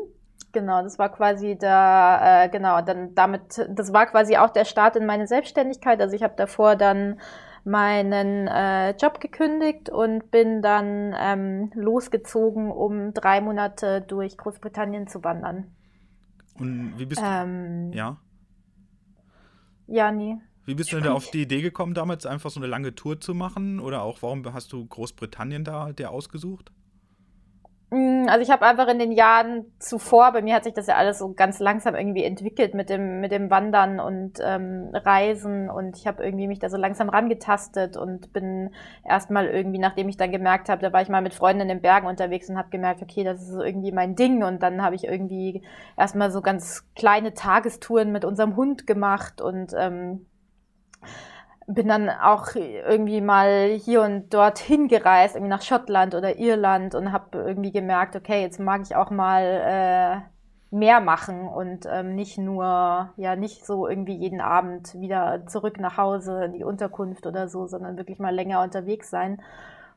Genau, 0.52 0.82
das 0.82 0.98
war 0.98 1.10
quasi 1.10 1.58
da, 1.58 2.44
äh, 2.44 2.48
genau, 2.48 2.80
dann 2.80 3.14
damit, 3.14 3.66
das 3.68 3.92
war 3.92 4.06
quasi 4.06 4.38
auch 4.38 4.48
der 4.48 4.64
Start 4.64 4.96
in 4.96 5.04
meine 5.04 5.26
Selbstständigkeit. 5.26 6.00
Also 6.00 6.16
ich 6.16 6.22
habe 6.22 6.34
davor 6.36 6.74
dann 6.74 7.20
meinen 7.64 8.48
äh, 8.48 8.92
Job 8.92 9.20
gekündigt 9.20 9.90
und 9.90 10.30
bin 10.30 10.62
dann 10.62 11.14
ähm, 11.18 11.70
losgezogen, 11.74 12.70
um 12.70 13.12
drei 13.12 13.42
Monate 13.42 14.00
durch 14.00 14.38
Großbritannien 14.38 15.06
zu 15.06 15.22
wandern. 15.22 15.70
Und 16.58 16.94
wie 16.96 17.04
bist 17.04 17.20
du? 17.20 17.26
Ähm, 17.26 17.92
ja. 17.92 18.16
Ja, 19.86 20.10
nee. 20.10 20.38
Wie 20.64 20.74
bist 20.74 20.92
du 20.92 20.96
denn 20.96 21.04
da 21.04 21.12
auf 21.12 21.30
die 21.30 21.42
Idee 21.42 21.60
gekommen, 21.60 21.92
damals 21.92 22.24
einfach 22.24 22.48
so 22.48 22.58
eine 22.58 22.66
lange 22.66 22.94
Tour 22.94 23.20
zu 23.20 23.34
machen? 23.34 23.80
Oder 23.80 24.02
auch, 24.02 24.22
warum 24.22 24.50
hast 24.54 24.72
du 24.72 24.86
Großbritannien 24.86 25.64
da 25.64 25.92
dir 25.92 26.10
ausgesucht? 26.10 26.72
Mm, 27.90 28.26
also 28.28 28.42
ich 28.42 28.50
habe 28.50 28.66
einfach 28.66 28.86
in 28.88 28.98
den 28.98 29.12
Jahren 29.12 29.64
zuvor, 29.78 30.32
bei 30.32 30.42
mir 30.42 30.54
hat 30.54 30.64
sich 30.64 30.74
das 30.74 30.88
ja 30.88 30.96
alles 30.96 31.18
so 31.18 31.32
ganz 31.32 31.58
langsam 31.58 31.94
irgendwie 31.94 32.22
entwickelt 32.22 32.74
mit 32.74 32.90
dem, 32.90 33.20
mit 33.20 33.32
dem 33.32 33.50
Wandern 33.50 33.98
und 33.98 34.38
ähm, 34.42 34.90
Reisen 34.92 35.70
und 35.70 35.96
ich 35.96 36.06
habe 36.06 36.22
irgendwie 36.22 36.48
mich 36.48 36.58
da 36.58 36.68
so 36.68 36.76
langsam 36.76 37.08
rangetastet 37.08 37.96
und 37.96 38.30
bin 38.34 38.74
erstmal 39.04 39.46
irgendwie, 39.46 39.78
nachdem 39.78 40.10
ich 40.10 40.18
dann 40.18 40.30
gemerkt 40.32 40.68
habe, 40.68 40.82
da 40.82 40.92
war 40.92 41.00
ich 41.00 41.08
mal 41.08 41.22
mit 41.22 41.32
Freunden 41.32 41.62
in 41.62 41.68
den 41.68 41.80
Bergen 41.80 42.06
unterwegs 42.06 42.50
und 42.50 42.58
habe 42.58 42.68
gemerkt, 42.68 43.00
okay, 43.00 43.24
das 43.24 43.40
ist 43.40 43.52
so 43.52 43.62
irgendwie 43.62 43.92
mein 43.92 44.16
Ding 44.16 44.44
und 44.44 44.62
dann 44.62 44.82
habe 44.82 44.94
ich 44.94 45.04
irgendwie 45.04 45.62
erstmal 45.96 46.30
so 46.30 46.42
ganz 46.42 46.84
kleine 46.94 47.32
Tagestouren 47.32 48.12
mit 48.12 48.26
unserem 48.26 48.54
Hund 48.56 48.86
gemacht 48.86 49.40
und 49.40 49.72
ähm, 49.78 50.26
bin 51.68 51.86
dann 51.86 52.08
auch 52.08 52.54
irgendwie 52.54 53.20
mal 53.20 53.68
hier 53.74 54.02
und 54.02 54.32
dort 54.32 54.58
hingereist, 54.58 55.36
irgendwie 55.36 55.50
nach 55.50 55.62
Schottland 55.62 56.14
oder 56.14 56.38
Irland 56.38 56.94
und 56.94 57.12
habe 57.12 57.38
irgendwie 57.38 57.72
gemerkt, 57.72 58.16
okay, 58.16 58.40
jetzt 58.40 58.58
mag 58.58 58.80
ich 58.82 58.96
auch 58.96 59.10
mal 59.10 59.42
äh, 59.42 60.74
mehr 60.74 61.00
machen 61.00 61.46
und 61.46 61.86
ähm, 61.90 62.14
nicht 62.14 62.38
nur, 62.38 63.10
ja, 63.16 63.36
nicht 63.36 63.66
so 63.66 63.86
irgendwie 63.86 64.16
jeden 64.16 64.40
Abend 64.40 64.98
wieder 64.98 65.46
zurück 65.46 65.78
nach 65.78 65.98
Hause 65.98 66.44
in 66.46 66.52
die 66.54 66.64
Unterkunft 66.64 67.26
oder 67.26 67.48
so, 67.48 67.66
sondern 67.66 67.98
wirklich 67.98 68.18
mal 68.18 68.34
länger 68.34 68.62
unterwegs 68.62 69.10
sein. 69.10 69.42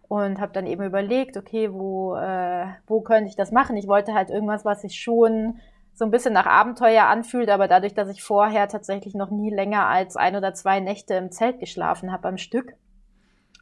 Und 0.10 0.42
habe 0.42 0.52
dann 0.52 0.68
eben 0.68 0.84
überlegt, 0.84 1.38
okay, 1.38 1.72
wo, 1.72 2.16
äh, 2.18 2.66
wo 2.86 3.00
könnte 3.00 3.30
ich 3.30 3.38
das 3.38 3.54
machen? 3.54 3.78
Ich 3.78 3.88
wollte 3.88 4.14
halt 4.14 4.30
irgendwas, 4.30 4.66
was 4.66 4.84
ich 4.84 5.00
schon 5.00 5.60
so 6.02 6.06
ein 6.06 6.10
bisschen 6.10 6.34
nach 6.34 6.48
Abenteuer 6.48 7.04
anfühlt, 7.04 7.48
aber 7.48 7.68
dadurch, 7.68 7.94
dass 7.94 8.10
ich 8.10 8.24
vorher 8.24 8.68
tatsächlich 8.68 9.14
noch 9.14 9.30
nie 9.30 9.54
länger 9.54 9.86
als 9.86 10.18
ein 10.18 10.36
oder 10.36 10.52
zwei 10.56 10.80
Nächte 10.80 11.14
im 11.14 11.32
Zelt 11.32 11.60
geschlafen 11.60 12.12
habe 12.12 12.28
am 12.28 12.40
Stück, 12.40 12.74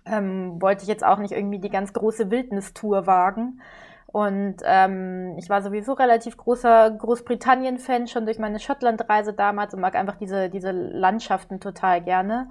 ähm, 0.05 0.61
wollte 0.61 0.83
ich 0.83 0.87
jetzt 0.87 1.03
auch 1.03 1.17
nicht 1.17 1.33
irgendwie 1.33 1.59
die 1.59 1.69
ganz 1.69 1.91
große 1.91 2.31
Wildnistour 2.31 3.05
wagen. 3.07 3.59
Und 4.07 4.55
ähm, 4.63 5.35
ich 5.37 5.49
war 5.49 5.61
sowieso 5.61 5.91
relativ 5.91 6.37
großer 6.37 6.91
Großbritannien-Fan 6.91 8.07
schon 8.07 8.23
durch 8.23 8.39
meine 8.39 8.59
Schottland-Reise 8.59 9.33
damals 9.33 9.73
und 9.73 9.81
mag 9.81 9.95
einfach 9.95 10.15
diese, 10.15 10.49
diese 10.49 10.71
Landschaften 10.71 11.59
total 11.59 12.01
gerne. 12.01 12.47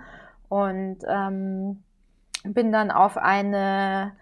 Und 0.50 0.98
ähm, 1.08 1.82
bin 2.44 2.72
dann 2.72 2.90
auf 2.90 3.16
eine 3.16 4.12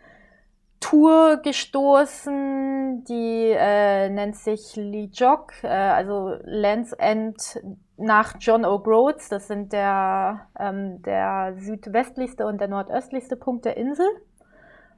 Tour 0.89 1.39
gestoßen, 1.39 3.03
die 3.09 3.51
äh, 3.51 4.09
nennt 4.09 4.37
sich 4.37 4.77
Lee 4.77 5.09
Jog, 5.13 5.53
äh, 5.65 5.67
also 5.67 6.37
Lands 6.45 6.93
End 6.93 7.61
nach 7.97 8.37
John 8.39 8.65
O'Groats. 8.65 9.29
Das 9.29 9.49
sind 9.49 9.73
der, 9.73 10.47
ähm, 10.57 11.03
der 11.03 11.55
südwestlichste 11.59 12.47
und 12.47 12.61
der 12.61 12.69
nordöstlichste 12.69 13.35
Punkt 13.35 13.65
der 13.65 13.77
Insel. 13.77 14.07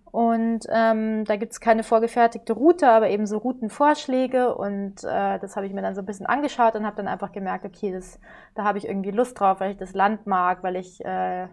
Und 0.05 0.66
ähm, 0.70 1.24
da 1.24 1.37
gibt's 1.37 1.59
keine 1.59 1.83
vorgefertigte 1.83 2.53
Route, 2.53 2.87
aber 2.87 3.09
eben 3.09 3.24
so 3.24 3.38
Routenvorschläge. 3.38 4.55
Und 4.55 5.05
äh, 5.05 5.38
das 5.38 5.57
habe 5.57 5.66
ich 5.66 5.72
mir 5.72 5.81
dann 5.81 5.94
so 5.94 6.03
ein 6.03 6.07
bisschen 6.07 6.27
angeschaut 6.27 6.74
und 6.74 6.85
habe 6.85 6.96
dann 6.96 7.09
einfach 7.09 7.33
gemerkt, 7.33 7.64
okay, 7.64 7.92
das, 7.92 8.20
da 8.55 8.64
habe 8.64 8.77
ich 8.77 8.87
irgendwie 8.87 9.11
Lust 9.11 9.40
drauf, 9.40 9.61
weil 9.61 9.70
ich 9.70 9.79
das 9.79 9.94
Land 9.94 10.27
mag, 10.27 10.62
weil 10.62 10.77
ich 10.77 11.03
äh, 11.03 11.48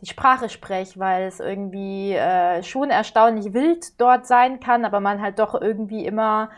die 0.00 0.06
Sprache 0.06 0.48
spreche, 0.48 0.98
weil 0.98 1.24
es 1.24 1.40
irgendwie 1.40 2.12
äh, 2.12 2.62
schon 2.62 2.90
erstaunlich 2.90 3.54
wild 3.54 4.00
dort 4.00 4.26
sein 4.26 4.60
kann, 4.60 4.84
aber 4.84 5.00
man 5.00 5.22
halt 5.22 5.38
doch 5.38 5.60
irgendwie 5.60 6.04
immer 6.04 6.50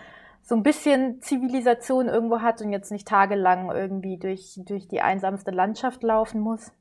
so 0.42 0.57
ein 0.57 0.62
bisschen 0.62 1.20
Zivilisation 1.20 2.09
irgendwo 2.09 2.40
hat 2.40 2.62
und 2.62 2.72
jetzt 2.72 2.90
nicht 2.90 3.07
tagelang 3.07 3.70
irgendwie 3.70 4.18
durch, 4.18 4.59
durch 4.64 4.88
die 4.88 5.01
einsamste 5.01 5.51
Landschaft 5.51 6.03
laufen 6.03 6.40
muss. 6.40 6.72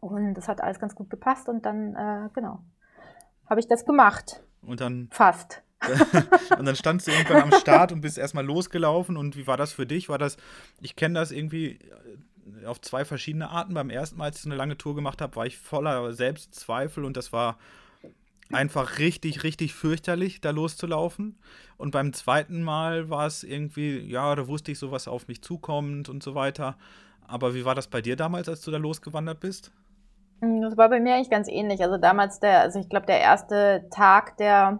Und 0.00 0.34
das 0.34 0.46
hat 0.46 0.60
alles 0.60 0.78
ganz 0.78 0.94
gut 0.94 1.10
gepasst 1.10 1.48
und 1.48 1.64
dann, 1.64 1.94
äh, 1.94 2.28
genau, 2.34 2.60
habe 3.48 3.60
ich 3.60 3.66
das 3.66 3.84
gemacht. 3.84 4.42
Und 4.62 4.80
dann. 4.80 5.08
Fast. 5.10 5.62
und 6.58 6.66
dann 6.66 6.76
standst 6.76 7.06
du 7.06 7.12
irgendwann 7.12 7.42
am 7.44 7.52
Start 7.52 7.92
und 7.92 8.00
bist 8.00 8.18
erstmal 8.18 8.44
losgelaufen. 8.44 9.16
Und 9.16 9.36
wie 9.36 9.46
war 9.46 9.56
das 9.56 9.72
für 9.72 9.86
dich? 9.86 10.08
War 10.08 10.18
das, 10.18 10.36
ich 10.80 10.96
kenne 10.96 11.14
das 11.14 11.30
irgendwie 11.30 11.78
auf 12.64 12.80
zwei 12.80 13.04
verschiedene 13.04 13.50
Arten. 13.50 13.74
Beim 13.74 13.90
ersten 13.90 14.18
Mal, 14.18 14.26
als 14.26 14.36
ich 14.36 14.42
so 14.42 14.48
eine 14.48 14.56
lange 14.56 14.78
Tour 14.78 14.94
gemacht 14.94 15.20
habe, 15.20 15.36
war 15.36 15.46
ich 15.46 15.58
voller 15.58 16.12
Selbstzweifel 16.12 17.04
und 17.04 17.16
das 17.16 17.32
war 17.32 17.58
einfach 18.52 18.98
richtig, 18.98 19.42
richtig 19.42 19.74
fürchterlich, 19.74 20.40
da 20.40 20.50
loszulaufen. 20.50 21.38
Und 21.76 21.90
beim 21.90 22.12
zweiten 22.12 22.62
Mal 22.62 23.10
war 23.10 23.26
es 23.26 23.42
irgendwie, 23.42 23.98
ja, 23.98 24.34
da 24.34 24.46
wusste 24.46 24.72
ich 24.72 24.78
so, 24.78 24.90
was 24.92 25.08
auf 25.08 25.28
mich 25.28 25.42
zukommt 25.42 26.08
und 26.08 26.22
so 26.22 26.34
weiter. 26.34 26.76
Aber 27.26 27.54
wie 27.54 27.64
war 27.64 27.74
das 27.74 27.88
bei 27.88 28.00
dir 28.00 28.16
damals, 28.16 28.48
als 28.48 28.60
du 28.62 28.70
da 28.70 28.78
losgewandert 28.78 29.40
bist? 29.40 29.72
Das 30.40 30.76
war 30.76 30.88
bei 30.88 31.00
mir 31.00 31.14
eigentlich 31.14 31.30
ganz 31.30 31.48
ähnlich. 31.48 31.82
Also 31.82 31.96
damals 31.96 32.40
der, 32.40 32.60
also 32.60 32.78
ich 32.78 32.88
glaube, 32.88 33.06
der 33.06 33.20
erste 33.20 33.86
Tag 33.90 34.36
der 34.36 34.78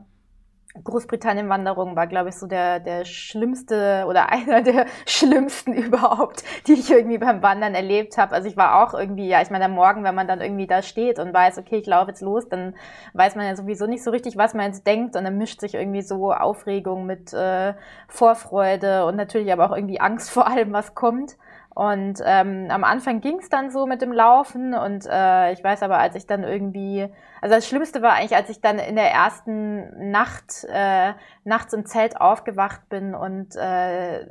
Großbritannien-Wanderung 0.84 1.96
war, 1.96 2.06
glaube 2.06 2.30
ich, 2.30 2.36
so 2.36 2.46
der, 2.46 2.80
der 2.80 3.04
schlimmste 3.04 4.04
oder 4.08 4.28
einer 4.32 4.62
der 4.62 4.86
schlimmsten 5.06 5.72
überhaupt, 5.74 6.44
die 6.66 6.74
ich 6.74 6.90
irgendwie 6.90 7.18
beim 7.18 7.42
Wandern 7.42 7.74
erlebt 7.74 8.18
habe. 8.18 8.32
Also 8.32 8.48
ich 8.48 8.56
war 8.56 8.82
auch 8.82 8.94
irgendwie, 8.94 9.28
ja, 9.28 9.42
ich 9.42 9.50
meine, 9.50 9.66
am 9.66 9.72
Morgen, 9.72 10.04
wenn 10.04 10.14
man 10.14 10.28
dann 10.28 10.40
irgendwie 10.40 10.66
da 10.66 10.82
steht 10.82 11.18
und 11.18 11.32
weiß, 11.32 11.58
okay, 11.58 11.76
ich 11.76 11.86
laufe 11.86 12.10
jetzt 12.10 12.22
los, 12.22 12.48
dann 12.48 12.74
weiß 13.14 13.36
man 13.36 13.46
ja 13.46 13.56
sowieso 13.56 13.86
nicht 13.86 14.02
so 14.02 14.10
richtig, 14.10 14.36
was 14.36 14.54
man 14.54 14.66
jetzt 14.66 14.86
denkt 14.86 15.16
und 15.16 15.24
dann 15.24 15.38
mischt 15.38 15.60
sich 15.60 15.74
irgendwie 15.74 16.02
so 16.02 16.32
Aufregung 16.32 17.06
mit 17.06 17.32
äh, 17.32 17.74
Vorfreude 18.08 19.06
und 19.06 19.16
natürlich 19.16 19.52
aber 19.52 19.70
auch 19.70 19.76
irgendwie 19.76 20.00
Angst 20.00 20.30
vor 20.30 20.46
allem, 20.46 20.72
was 20.72 20.94
kommt. 20.94 21.36
Und 21.76 22.22
ähm, 22.24 22.68
am 22.70 22.84
Anfang 22.84 23.20
ging 23.20 23.38
es 23.38 23.50
dann 23.50 23.70
so 23.70 23.84
mit 23.84 24.00
dem 24.00 24.10
Laufen 24.10 24.72
und 24.72 25.04
äh, 25.04 25.52
ich 25.52 25.62
weiß 25.62 25.82
aber, 25.82 25.98
als 25.98 26.14
ich 26.14 26.26
dann 26.26 26.42
irgendwie, 26.42 27.06
also 27.42 27.54
das 27.54 27.68
Schlimmste 27.68 28.00
war 28.00 28.14
eigentlich, 28.14 28.34
als 28.34 28.48
ich 28.48 28.62
dann 28.62 28.78
in 28.78 28.96
der 28.96 29.10
ersten 29.12 30.10
Nacht 30.10 30.64
äh, 30.70 31.12
nachts 31.44 31.74
im 31.74 31.84
Zelt 31.84 32.18
aufgewacht 32.18 32.88
bin 32.88 33.14
und 33.14 33.56
äh, 33.56 34.26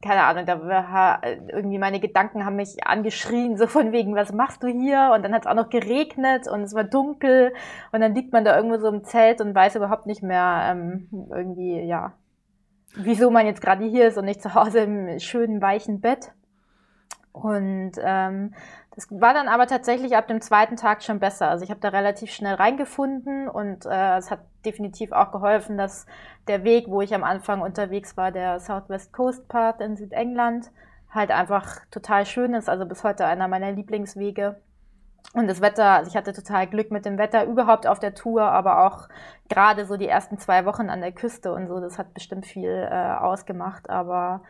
keine 0.00 0.22
Ahnung, 0.22 0.46
da 0.46 0.64
war 0.64 1.22
irgendwie 1.24 1.78
meine 1.78 1.98
Gedanken 1.98 2.44
haben 2.44 2.54
mich 2.54 2.86
angeschrien, 2.86 3.56
so 3.56 3.66
von 3.66 3.90
wegen, 3.90 4.14
was 4.14 4.32
machst 4.32 4.62
du 4.62 4.68
hier? 4.68 5.10
Und 5.12 5.24
dann 5.24 5.34
hat 5.34 5.42
es 5.42 5.48
auch 5.48 5.56
noch 5.56 5.68
geregnet 5.68 6.46
und 6.46 6.62
es 6.62 6.76
war 6.76 6.84
dunkel 6.84 7.52
und 7.90 8.00
dann 8.00 8.14
liegt 8.14 8.32
man 8.32 8.44
da 8.44 8.54
irgendwo 8.54 8.78
so 8.78 8.86
im 8.86 9.02
Zelt 9.02 9.40
und 9.40 9.52
weiß 9.52 9.74
überhaupt 9.74 10.06
nicht 10.06 10.22
mehr 10.22 10.68
ähm, 10.70 11.08
irgendwie, 11.28 11.80
ja, 11.80 12.12
wieso 12.94 13.30
man 13.30 13.46
jetzt 13.46 13.60
gerade 13.60 13.84
hier 13.84 14.08
ist 14.08 14.18
und 14.18 14.24
nicht 14.24 14.42
zu 14.42 14.54
Hause 14.54 14.80
im 14.80 15.18
schönen, 15.20 15.62
weichen 15.62 16.00
Bett. 16.00 16.32
Und 17.32 17.92
ähm, 18.02 18.54
das 18.94 19.06
war 19.10 19.32
dann 19.34 19.48
aber 19.48 19.66
tatsächlich 19.66 20.16
ab 20.16 20.26
dem 20.26 20.40
zweiten 20.40 20.76
Tag 20.76 21.02
schon 21.02 21.20
besser. 21.20 21.48
Also 21.48 21.64
ich 21.64 21.70
habe 21.70 21.80
da 21.80 21.88
relativ 21.88 22.32
schnell 22.32 22.54
reingefunden 22.54 23.48
und 23.48 23.86
äh, 23.86 24.16
es 24.18 24.30
hat 24.30 24.40
definitiv 24.64 25.12
auch 25.12 25.30
geholfen, 25.30 25.78
dass 25.78 26.06
der 26.48 26.64
Weg, 26.64 26.88
wo 26.88 27.00
ich 27.00 27.14
am 27.14 27.22
Anfang 27.22 27.62
unterwegs 27.62 28.16
war, 28.16 28.32
der 28.32 28.58
Southwest 28.58 29.12
Coast 29.12 29.48
Path 29.48 29.80
in 29.80 29.96
Südengland, 29.96 30.70
halt 31.10 31.30
einfach 31.30 31.84
total 31.90 32.26
schön 32.26 32.52
ist. 32.52 32.68
Also 32.68 32.84
bis 32.84 33.04
heute 33.04 33.26
einer 33.26 33.48
meiner 33.48 33.72
Lieblingswege. 33.72 34.60
Und 35.32 35.46
das 35.46 35.60
Wetter, 35.60 35.84
also 35.84 36.08
ich 36.10 36.16
hatte 36.16 36.32
total 36.32 36.66
Glück 36.66 36.90
mit 36.90 37.04
dem 37.04 37.16
Wetter 37.16 37.44
überhaupt 37.44 37.86
auf 37.86 38.00
der 38.00 38.14
Tour, 38.14 38.42
aber 38.42 38.84
auch 38.84 39.08
gerade 39.48 39.86
so 39.86 39.96
die 39.96 40.08
ersten 40.08 40.38
zwei 40.38 40.64
Wochen 40.64 40.90
an 40.90 41.00
der 41.00 41.12
Küste 41.12 41.52
und 41.52 41.68
so, 41.68 41.78
das 41.78 41.98
hat 41.98 42.14
bestimmt 42.14 42.46
viel 42.46 42.88
äh, 42.90 43.14
ausgemacht. 43.14 43.88
Aber 43.88 44.42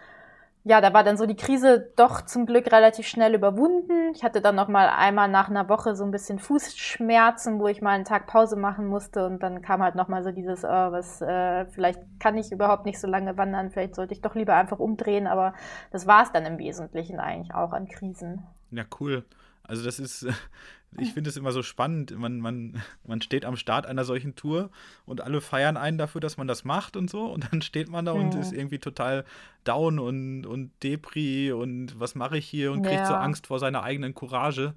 ja, 0.64 0.80
da 0.80 0.94
war 0.94 1.04
dann 1.04 1.18
so 1.18 1.26
die 1.26 1.36
Krise 1.36 1.92
doch 1.96 2.22
zum 2.22 2.46
Glück 2.46 2.72
relativ 2.72 3.06
schnell 3.06 3.34
überwunden. 3.34 4.12
Ich 4.14 4.24
hatte 4.24 4.40
dann 4.40 4.54
noch 4.54 4.68
mal 4.68 4.88
einmal 4.88 5.28
nach 5.28 5.50
einer 5.50 5.68
Woche 5.68 5.94
so 5.94 6.04
ein 6.04 6.10
bisschen 6.10 6.38
Fußschmerzen, 6.38 7.58
wo 7.60 7.66
ich 7.66 7.82
mal 7.82 7.90
einen 7.90 8.06
Tag 8.06 8.26
Pause 8.26 8.56
machen 8.56 8.86
musste 8.86 9.26
und 9.26 9.42
dann 9.42 9.60
kam 9.60 9.82
halt 9.82 9.96
noch 9.96 10.08
mal 10.08 10.22
so 10.22 10.32
dieses, 10.32 10.64
oh, 10.64 10.68
was, 10.68 11.20
äh, 11.20 11.66
vielleicht 11.66 12.00
kann 12.20 12.38
ich 12.38 12.52
überhaupt 12.52 12.86
nicht 12.86 13.00
so 13.00 13.06
lange 13.06 13.36
wandern, 13.36 13.70
vielleicht 13.70 13.94
sollte 13.94 14.14
ich 14.14 14.22
doch 14.22 14.34
lieber 14.34 14.54
einfach 14.54 14.78
umdrehen, 14.78 15.26
aber 15.26 15.52
das 15.90 16.06
war 16.06 16.22
es 16.22 16.32
dann 16.32 16.46
im 16.46 16.58
Wesentlichen 16.58 17.20
eigentlich 17.20 17.54
auch 17.54 17.72
an 17.72 17.86
Krisen. 17.86 18.46
Ja, 18.70 18.84
cool. 18.98 19.24
Also 19.70 19.84
das 19.84 20.00
ist, 20.00 20.26
ich 20.98 21.12
finde 21.12 21.30
es 21.30 21.36
immer 21.36 21.52
so 21.52 21.62
spannend. 21.62 22.18
Man, 22.18 22.40
man, 22.40 22.82
man 23.06 23.22
steht 23.22 23.44
am 23.44 23.56
Start 23.56 23.86
einer 23.86 24.04
solchen 24.04 24.34
Tour 24.34 24.70
und 25.06 25.20
alle 25.20 25.40
feiern 25.40 25.76
einen 25.76 25.96
dafür, 25.96 26.20
dass 26.20 26.36
man 26.36 26.48
das 26.48 26.64
macht 26.64 26.96
und 26.96 27.08
so. 27.08 27.26
Und 27.26 27.52
dann 27.52 27.62
steht 27.62 27.88
man 27.88 28.04
da 28.04 28.14
ja. 28.14 28.20
und 28.20 28.34
ist 28.34 28.52
irgendwie 28.52 28.80
total 28.80 29.24
down 29.62 30.00
und, 30.00 30.44
und 30.44 30.72
Depri 30.82 31.52
und 31.52 31.98
was 32.00 32.16
mache 32.16 32.36
ich 32.36 32.46
hier 32.46 32.72
und 32.72 32.82
kriegt 32.82 32.96
ja. 32.96 33.06
so 33.06 33.14
Angst 33.14 33.46
vor 33.46 33.60
seiner 33.60 33.84
eigenen 33.84 34.12
Courage. 34.12 34.74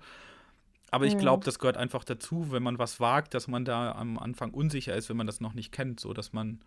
Aber 0.91 1.07
ich 1.07 1.17
glaube, 1.17 1.43
das 1.43 1.57
gehört 1.57 1.75
einfach 1.75 2.03
dazu, 2.03 2.51
wenn 2.51 2.61
man 2.61 2.77
was 2.77 2.99
wagt, 2.99 3.33
dass 3.33 3.47
man 3.47 3.65
da 3.65 3.93
am 3.93 4.19
Anfang 4.19 4.51
unsicher 4.51 4.95
ist, 4.95 5.09
wenn 5.09 5.17
man 5.17 5.25
das 5.25 5.41
noch 5.41 5.55
nicht 5.55 5.71
kennt. 5.71 5.99
So, 5.99 6.13
dass 6.13 6.33
man, 6.33 6.59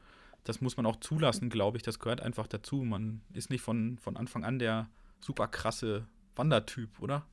das 0.43 0.61
muss 0.61 0.77
man 0.77 0.85
auch 0.85 0.97
zulassen, 0.97 1.49
glaube 1.49 1.77
ich. 1.77 1.85
Das 1.85 2.01
gehört 2.01 2.21
einfach 2.21 2.49
dazu. 2.49 2.83
Man 2.83 3.21
ist 3.35 3.51
nicht 3.51 3.63
von, 3.63 3.99
von 3.99 4.17
Anfang 4.17 4.43
an 4.43 4.59
der 4.59 4.89
super 5.21 5.47
krasse 5.47 6.09
Wandertyp, 6.35 6.99
oder? 6.99 7.25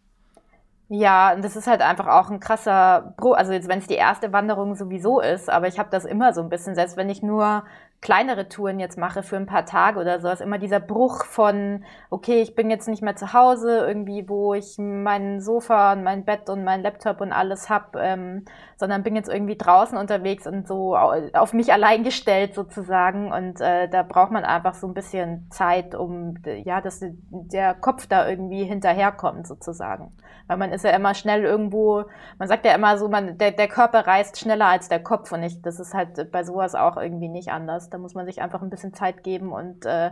Ja, 0.96 1.34
und 1.34 1.44
das 1.44 1.56
ist 1.56 1.66
halt 1.66 1.82
einfach 1.82 2.06
auch 2.06 2.30
ein 2.30 2.40
krasser 2.40 3.16
Bruch. 3.18 3.36
Also 3.36 3.52
jetzt, 3.52 3.68
wenn 3.68 3.80
es 3.80 3.88
die 3.88 3.96
erste 3.96 4.32
Wanderung 4.32 4.76
sowieso 4.76 5.22
ist, 5.22 5.50
aber 5.50 5.68
ich 5.68 5.80
habe 5.80 5.90
das 5.90 6.06
immer 6.06 6.34
so 6.34 6.42
ein 6.42 6.50
bisschen, 6.50 6.76
selbst 6.76 6.98
wenn 6.98 7.10
ich 7.10 7.24
nur 7.24 7.64
kleinere 8.04 8.50
Touren 8.50 8.82
jetzt 8.82 8.98
mache 8.98 9.24
für 9.24 9.38
ein 9.38 9.46
paar 9.46 9.66
Tage 9.66 9.98
oder 9.98 10.20
so, 10.20 10.28
ist 10.28 10.42
immer 10.42 10.60
dieser 10.60 10.82
Bruch 10.82 11.24
von, 11.24 11.86
okay, 12.10 12.42
ich 12.42 12.54
bin 12.54 12.70
jetzt 12.70 12.90
nicht 12.90 13.02
mehr 13.02 13.16
zu 13.16 13.32
Hause, 13.32 13.86
irgendwie, 13.88 14.28
wo 14.28 14.54
ich 14.54 14.76
mein 14.78 15.40
Sofa 15.40 15.94
und 15.94 16.04
mein 16.04 16.26
Bett 16.26 16.50
und 16.50 16.66
mein 16.66 16.84
Laptop 16.84 17.22
und 17.22 17.32
alles 17.32 17.70
hab, 17.70 17.96
ähm, 17.96 18.44
sondern 18.76 19.04
bin 19.04 19.16
jetzt 19.16 19.30
irgendwie 19.30 19.56
draußen 19.56 19.98
unterwegs 19.98 20.46
und 20.46 20.68
so 20.68 20.98
auf 20.98 21.54
mich 21.54 21.72
allein 21.72 22.04
gestellt 22.04 22.54
sozusagen. 22.54 23.32
Und 23.32 23.62
äh, 23.62 23.88
da 23.88 24.04
braucht 24.04 24.32
man 24.32 24.44
einfach 24.44 24.74
so 24.74 24.86
ein 24.86 24.94
bisschen 24.94 25.48
Zeit, 25.50 25.96
um 25.96 26.36
ja, 26.66 26.82
dass 26.82 27.00
der 27.30 27.74
Kopf 27.74 28.08
da 28.08 28.28
irgendwie 28.28 28.66
hinterherkommt 28.66 29.48
sozusagen. 29.48 30.12
Weil 30.48 30.58
man 30.58 30.74
ist 30.74 30.84
ja 30.84 30.92
immer 30.92 31.14
schnell 31.14 31.46
irgendwo, 31.46 32.04
man 32.38 32.50
sagt 32.50 32.66
ja 32.66 32.76
immer 32.76 32.98
so, 32.98 33.08
man, 33.08 33.38
der, 33.38 33.52
der 33.52 33.70
Körper 33.70 34.06
reist 34.06 34.38
schneller 34.38 34.66
als 34.66 34.90
der 34.90 35.02
Kopf 35.02 35.32
und 35.32 35.42
ich, 35.44 35.62
das 35.62 35.80
ist 35.80 35.94
halt 35.94 36.32
bei 36.34 36.44
sowas 36.44 36.76
auch 36.76 36.98
irgendwie 36.98 37.30
nicht 37.30 37.50
anders. 37.50 37.90
Da 37.94 37.98
muss 37.98 38.16
man 38.16 38.26
sich 38.26 38.42
einfach 38.42 38.62
ein 38.62 38.70
bisschen 38.70 38.94
Zeit 38.94 39.24
geben 39.24 39.52
und 39.52 39.86
äh, 39.86 40.12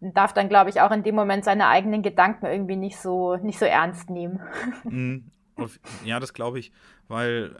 darf 0.00 0.32
dann, 0.32 0.48
glaube 0.48 0.70
ich, 0.70 0.80
auch 0.80 0.90
in 0.90 1.02
dem 1.02 1.14
Moment 1.14 1.44
seine 1.44 1.68
eigenen 1.68 2.02
Gedanken 2.02 2.46
irgendwie 2.46 2.76
nicht 2.76 2.96
so, 2.96 3.36
nicht 3.36 3.58
so 3.58 3.66
ernst 3.66 4.10
nehmen. 4.10 4.40
Mhm. 4.84 5.30
Ja, 6.06 6.20
das 6.20 6.32
glaube 6.32 6.58
ich, 6.58 6.72
weil 7.06 7.54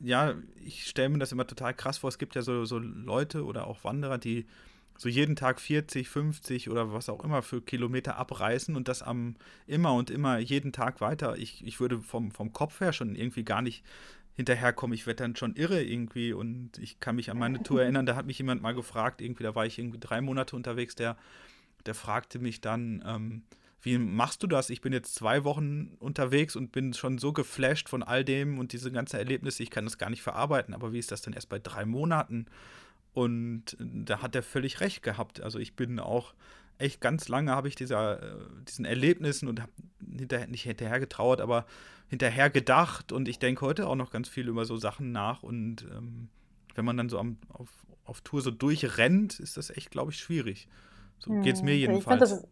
ja, 0.00 0.34
ich 0.62 0.86
stelle 0.86 1.08
mir 1.08 1.18
das 1.18 1.32
immer 1.32 1.46
total 1.46 1.72
krass 1.72 1.96
vor. 1.96 2.08
Es 2.08 2.18
gibt 2.18 2.34
ja 2.34 2.42
so, 2.42 2.66
so 2.66 2.78
Leute 2.78 3.46
oder 3.46 3.66
auch 3.66 3.84
Wanderer, 3.84 4.18
die 4.18 4.46
so 4.98 5.08
jeden 5.08 5.36
Tag 5.36 5.60
40, 5.60 6.08
50 6.08 6.70
oder 6.70 6.92
was 6.92 7.08
auch 7.08 7.22
immer 7.22 7.40
für 7.42 7.62
Kilometer 7.62 8.16
abreißen 8.16 8.74
und 8.76 8.88
das 8.88 9.02
am 9.02 9.36
immer 9.66 9.94
und 9.94 10.10
immer 10.10 10.38
jeden 10.38 10.72
Tag 10.72 11.00
weiter. 11.00 11.38
Ich, 11.38 11.64
ich 11.64 11.78
würde 11.80 12.00
vom, 12.00 12.32
vom 12.32 12.52
Kopf 12.52 12.80
her 12.80 12.92
schon 12.92 13.14
irgendwie 13.14 13.44
gar 13.44 13.62
nicht 13.62 13.84
hinterherkomme. 14.38 14.94
Ich 14.94 15.04
werde 15.04 15.24
dann 15.24 15.34
schon 15.34 15.56
irre 15.56 15.82
irgendwie 15.82 16.32
und 16.32 16.78
ich 16.78 17.00
kann 17.00 17.16
mich 17.16 17.28
an 17.28 17.38
meine 17.38 17.60
Tour 17.60 17.82
erinnern, 17.82 18.06
da 18.06 18.14
hat 18.14 18.24
mich 18.24 18.38
jemand 18.38 18.62
mal 18.62 18.72
gefragt, 18.72 19.20
irgendwie, 19.20 19.42
da 19.42 19.56
war 19.56 19.66
ich 19.66 19.80
irgendwie 19.80 19.98
drei 19.98 20.20
Monate 20.20 20.54
unterwegs, 20.54 20.94
der, 20.94 21.16
der 21.86 21.94
fragte 21.94 22.38
mich 22.38 22.60
dann, 22.60 23.02
ähm, 23.04 23.42
wie 23.82 23.98
machst 23.98 24.44
du 24.44 24.46
das? 24.46 24.70
Ich 24.70 24.80
bin 24.80 24.92
jetzt 24.92 25.16
zwei 25.16 25.42
Wochen 25.42 25.96
unterwegs 25.98 26.54
und 26.54 26.70
bin 26.70 26.94
schon 26.94 27.18
so 27.18 27.32
geflasht 27.32 27.88
von 27.88 28.04
all 28.04 28.24
dem 28.24 28.60
und 28.60 28.72
diese 28.72 28.92
ganzen 28.92 29.16
Erlebnisse, 29.16 29.64
ich 29.64 29.70
kann 29.70 29.84
das 29.84 29.98
gar 29.98 30.08
nicht 30.08 30.22
verarbeiten, 30.22 30.72
aber 30.72 30.92
wie 30.92 31.00
ist 31.00 31.10
das 31.10 31.20
denn 31.20 31.32
erst 31.32 31.48
bei 31.48 31.58
drei 31.58 31.84
Monaten? 31.84 32.46
Und 33.14 33.76
da 33.80 34.22
hat 34.22 34.36
er 34.36 34.44
völlig 34.44 34.80
recht 34.80 35.02
gehabt. 35.02 35.40
Also 35.40 35.58
ich 35.58 35.74
bin 35.74 35.98
auch 35.98 36.34
echt 36.78 37.00
ganz 37.00 37.28
lange 37.28 37.52
habe 37.52 37.68
ich 37.68 37.74
dieser, 37.74 38.22
äh, 38.22 38.36
diesen 38.66 38.84
Erlebnissen 38.84 39.48
und 39.48 39.60
habe 39.60 39.72
hinterher, 40.16 40.46
nicht 40.46 40.62
hinterher 40.62 41.00
getrauert, 41.00 41.40
aber 41.40 41.66
hinterher 42.08 42.50
gedacht 42.50 43.12
und 43.12 43.28
ich 43.28 43.38
denke 43.38 43.66
heute 43.66 43.86
auch 43.86 43.96
noch 43.96 44.10
ganz 44.10 44.28
viel 44.28 44.48
über 44.48 44.64
so 44.64 44.76
Sachen 44.76 45.12
nach 45.12 45.42
und 45.42 45.86
ähm, 45.92 46.28
wenn 46.74 46.84
man 46.84 46.96
dann 46.96 47.08
so 47.08 47.18
am, 47.18 47.38
auf, 47.48 47.68
auf 48.04 48.20
Tour 48.22 48.40
so 48.40 48.50
durchrennt, 48.50 49.40
ist 49.40 49.56
das 49.56 49.70
echt, 49.70 49.90
glaube 49.90 50.12
ich, 50.12 50.18
schwierig. 50.18 50.68
So 51.18 51.32
geht 51.40 51.56
es 51.56 51.62
mir 51.62 51.76
jedenfalls. 51.76 52.32
Ich 52.32 52.48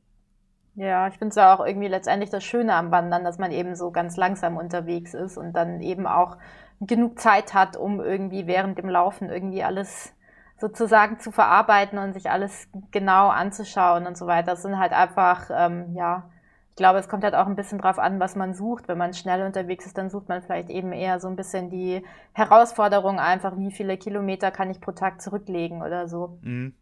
ja, 0.77 1.09
ich 1.09 1.15
finde 1.15 1.31
es 1.31 1.37
ja 1.37 1.55
auch 1.55 1.65
irgendwie 1.65 1.89
letztendlich 1.89 2.29
das 2.29 2.45
Schöne 2.45 2.75
am 2.75 2.91
Wandern, 2.91 3.25
dass 3.25 3.39
man 3.39 3.51
eben 3.51 3.75
so 3.77 3.91
ganz 3.91 4.19
langsam 4.19 4.59
unterwegs 4.59 5.15
ist 5.15 5.39
und 5.39 5.55
dann 5.55 5.81
eben 5.81 6.07
auch 6.07 6.37
genug 6.81 7.19
Zeit 7.19 7.55
hat, 7.55 7.79
um 7.79 7.99
irgendwie 7.99 8.47
während 8.47 8.77
dem 8.77 8.91
Laufen 8.91 9.31
irgendwie 9.31 9.63
alles 9.63 10.13
sozusagen 10.59 11.21
zu 11.21 11.31
verarbeiten 11.31 11.99
und 11.99 12.15
sich 12.15 12.31
alles 12.31 12.69
genau 12.91 13.29
anzuschauen 13.29 14.07
und 14.07 14.17
so 14.17 14.27
weiter. 14.27 14.53
Das 14.53 14.63
sind 14.63 14.79
halt 14.79 14.93
einfach, 14.93 15.51
ähm, 15.53 15.95
ja, 15.95 16.31
ich 16.71 16.77
glaube, 16.77 16.99
es 16.99 17.09
kommt 17.09 17.25
halt 17.25 17.35
auch 17.35 17.47
ein 17.47 17.57
bisschen 17.57 17.79
drauf 17.79 17.99
an, 17.99 18.21
was 18.21 18.37
man 18.37 18.55
sucht. 18.55 18.89
Wenn 18.89 18.99
man 18.99 19.15
schnell 19.15 19.45
unterwegs 19.45 19.87
ist, 19.87 19.97
dann 19.97 20.11
sucht 20.11 20.29
man 20.29 20.43
vielleicht 20.43 20.69
eben 20.69 20.93
eher 20.93 21.21
so 21.21 21.29
ein 21.29 21.37
bisschen 21.37 21.71
die 21.71 22.03
Herausforderung 22.33 23.19
einfach, 23.19 23.57
wie 23.57 23.71
viele 23.71 23.97
Kilometer 23.97 24.51
kann 24.51 24.71
ich 24.71 24.81
pro 24.81 24.93
Tag 24.93 25.21
zurücklegen 25.23 25.83
oder 25.83 26.09
so. 26.09 26.39
Mhm. 26.43 26.75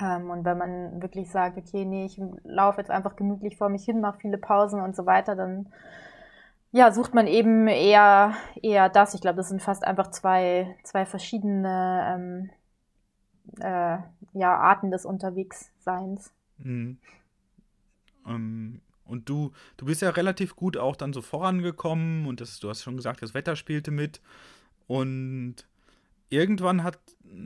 Ähm, 0.00 0.30
und 0.30 0.44
wenn 0.44 0.58
man 0.58 1.02
wirklich 1.02 1.30
sagt, 1.30 1.56
okay, 1.56 1.84
nee, 1.84 2.04
ich 2.04 2.20
laufe 2.44 2.80
jetzt 2.80 2.90
einfach 2.90 3.16
gemütlich 3.16 3.56
vor 3.56 3.68
mich 3.68 3.84
hin, 3.84 4.00
mache 4.00 4.18
viele 4.20 4.38
Pausen 4.38 4.80
und 4.80 4.96
so 4.96 5.06
weiter, 5.06 5.36
dann 5.36 5.68
ja, 6.72 6.90
sucht 6.90 7.14
man 7.14 7.28
eben 7.28 7.68
eher, 7.68 8.34
eher 8.60 8.88
das. 8.88 9.14
Ich 9.14 9.20
glaube, 9.20 9.36
das 9.36 9.48
sind 9.48 9.62
fast 9.62 9.84
einfach 9.84 10.10
zwei, 10.10 10.76
zwei 10.82 11.06
verschiedene 11.06 12.04
ähm, 12.08 12.50
äh, 13.60 13.98
ja, 14.32 14.56
Arten 14.56 14.90
des 14.90 15.04
Unterwegsseins. 15.04 16.32
Mhm. 16.58 16.98
Ähm, 18.26 18.80
und 19.04 19.28
du, 19.28 19.52
du 19.76 19.86
bist 19.86 20.02
ja 20.02 20.10
relativ 20.10 20.56
gut 20.56 20.76
auch 20.76 20.96
dann 20.96 21.12
so 21.12 21.22
vorangekommen 21.22 22.26
und 22.26 22.40
das, 22.40 22.58
du 22.58 22.70
hast 22.70 22.82
schon 22.82 22.96
gesagt, 22.96 23.22
das 23.22 23.34
Wetter 23.34 23.56
spielte 23.56 23.90
mit. 23.90 24.20
Und 24.86 25.56
irgendwann 26.30 26.82
hat, 26.82 26.98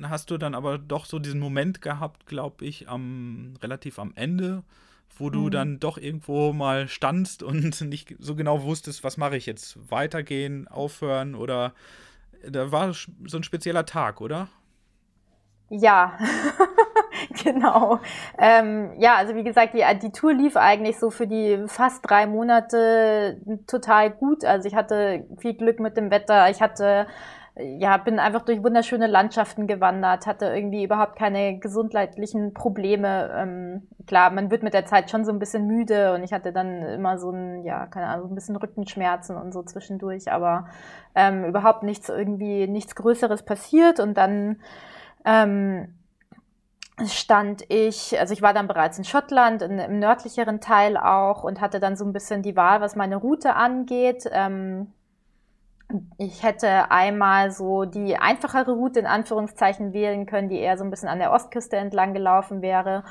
hast 0.02 0.30
du 0.30 0.38
dann 0.38 0.54
aber 0.54 0.78
doch 0.78 1.04
so 1.04 1.18
diesen 1.18 1.40
Moment 1.40 1.82
gehabt, 1.82 2.26
glaube 2.26 2.64
ich, 2.64 2.88
am 2.88 3.54
relativ 3.62 3.98
am 3.98 4.12
Ende, 4.14 4.62
wo 5.16 5.30
du 5.30 5.46
mhm. 5.46 5.50
dann 5.50 5.80
doch 5.80 5.98
irgendwo 5.98 6.52
mal 6.52 6.88
standst 6.88 7.42
und 7.42 7.80
nicht 7.82 8.14
so 8.18 8.34
genau 8.36 8.62
wusstest, 8.62 9.02
was 9.02 9.16
mache 9.16 9.36
ich 9.36 9.46
jetzt? 9.46 9.78
Weitergehen, 9.90 10.68
aufhören 10.68 11.34
oder 11.34 11.74
da 12.48 12.70
war 12.70 12.92
so 12.92 13.36
ein 13.36 13.42
spezieller 13.42 13.84
Tag, 13.84 14.20
oder? 14.20 14.48
Ja, 15.70 16.16
genau. 17.44 17.98
Ähm, 18.38 18.92
ja, 18.98 19.16
also 19.16 19.34
wie 19.34 19.44
gesagt, 19.44 19.74
die, 19.74 19.84
die 20.00 20.12
Tour 20.12 20.32
lief 20.32 20.56
eigentlich 20.56 20.98
so 20.98 21.10
für 21.10 21.26
die 21.26 21.64
fast 21.66 22.08
drei 22.08 22.26
Monate 22.26 23.38
total 23.66 24.10
gut. 24.10 24.44
Also 24.46 24.66
ich 24.66 24.74
hatte 24.74 25.26
viel 25.38 25.54
Glück 25.54 25.78
mit 25.78 25.98
dem 25.98 26.10
Wetter. 26.10 26.48
Ich 26.48 26.62
hatte, 26.62 27.06
ja, 27.58 27.98
bin 27.98 28.18
einfach 28.18 28.42
durch 28.46 28.62
wunderschöne 28.62 29.06
Landschaften 29.08 29.66
gewandert, 29.66 30.26
hatte 30.26 30.46
irgendwie 30.46 30.84
überhaupt 30.84 31.16
keine 31.16 31.58
gesundheitlichen 31.58 32.54
Probleme. 32.54 33.30
Ähm, 33.36 33.88
klar, 34.06 34.30
man 34.30 34.50
wird 34.50 34.62
mit 34.62 34.72
der 34.72 34.86
Zeit 34.86 35.10
schon 35.10 35.26
so 35.26 35.32
ein 35.32 35.38
bisschen 35.38 35.66
müde 35.66 36.14
und 36.14 36.22
ich 36.22 36.32
hatte 36.32 36.50
dann 36.50 36.80
immer 36.82 37.18
so 37.18 37.30
ein, 37.30 37.62
ja, 37.64 37.84
keine 37.86 38.06
Ahnung, 38.06 38.30
ein 38.30 38.34
bisschen 38.34 38.56
Rückenschmerzen 38.56 39.36
und 39.36 39.52
so 39.52 39.62
zwischendurch, 39.62 40.32
aber 40.32 40.68
ähm, 41.14 41.44
überhaupt 41.44 41.82
nichts 41.82 42.08
irgendwie, 42.08 42.66
nichts 42.66 42.94
Größeres 42.94 43.42
passiert 43.42 44.00
und 44.00 44.16
dann 44.16 44.56
ähm, 45.28 45.94
stand 47.06 47.64
ich, 47.68 48.18
also 48.18 48.32
ich 48.32 48.42
war 48.42 48.54
dann 48.54 48.66
bereits 48.66 48.98
in 48.98 49.04
Schottland, 49.04 49.62
in, 49.62 49.78
im 49.78 49.98
nördlicheren 49.98 50.60
Teil 50.60 50.96
auch 50.96 51.44
und 51.44 51.60
hatte 51.60 51.80
dann 51.80 51.96
so 51.96 52.04
ein 52.04 52.12
bisschen 52.12 52.42
die 52.42 52.56
Wahl, 52.56 52.80
was 52.80 52.96
meine 52.96 53.16
Route 53.16 53.54
angeht. 53.54 54.24
Ähm, 54.32 54.92
ich 56.16 56.42
hätte 56.42 56.90
einmal 56.90 57.50
so 57.50 57.84
die 57.84 58.16
einfachere 58.16 58.72
Route 58.72 59.00
in 59.00 59.06
Anführungszeichen 59.06 59.92
wählen 59.92 60.26
können, 60.26 60.48
die 60.48 60.58
eher 60.58 60.78
so 60.78 60.84
ein 60.84 60.90
bisschen 60.90 61.08
an 61.08 61.18
der 61.18 61.32
Ostküste 61.32 61.76
entlang 61.76 62.14
gelaufen 62.14 62.62
wäre. 62.62 63.04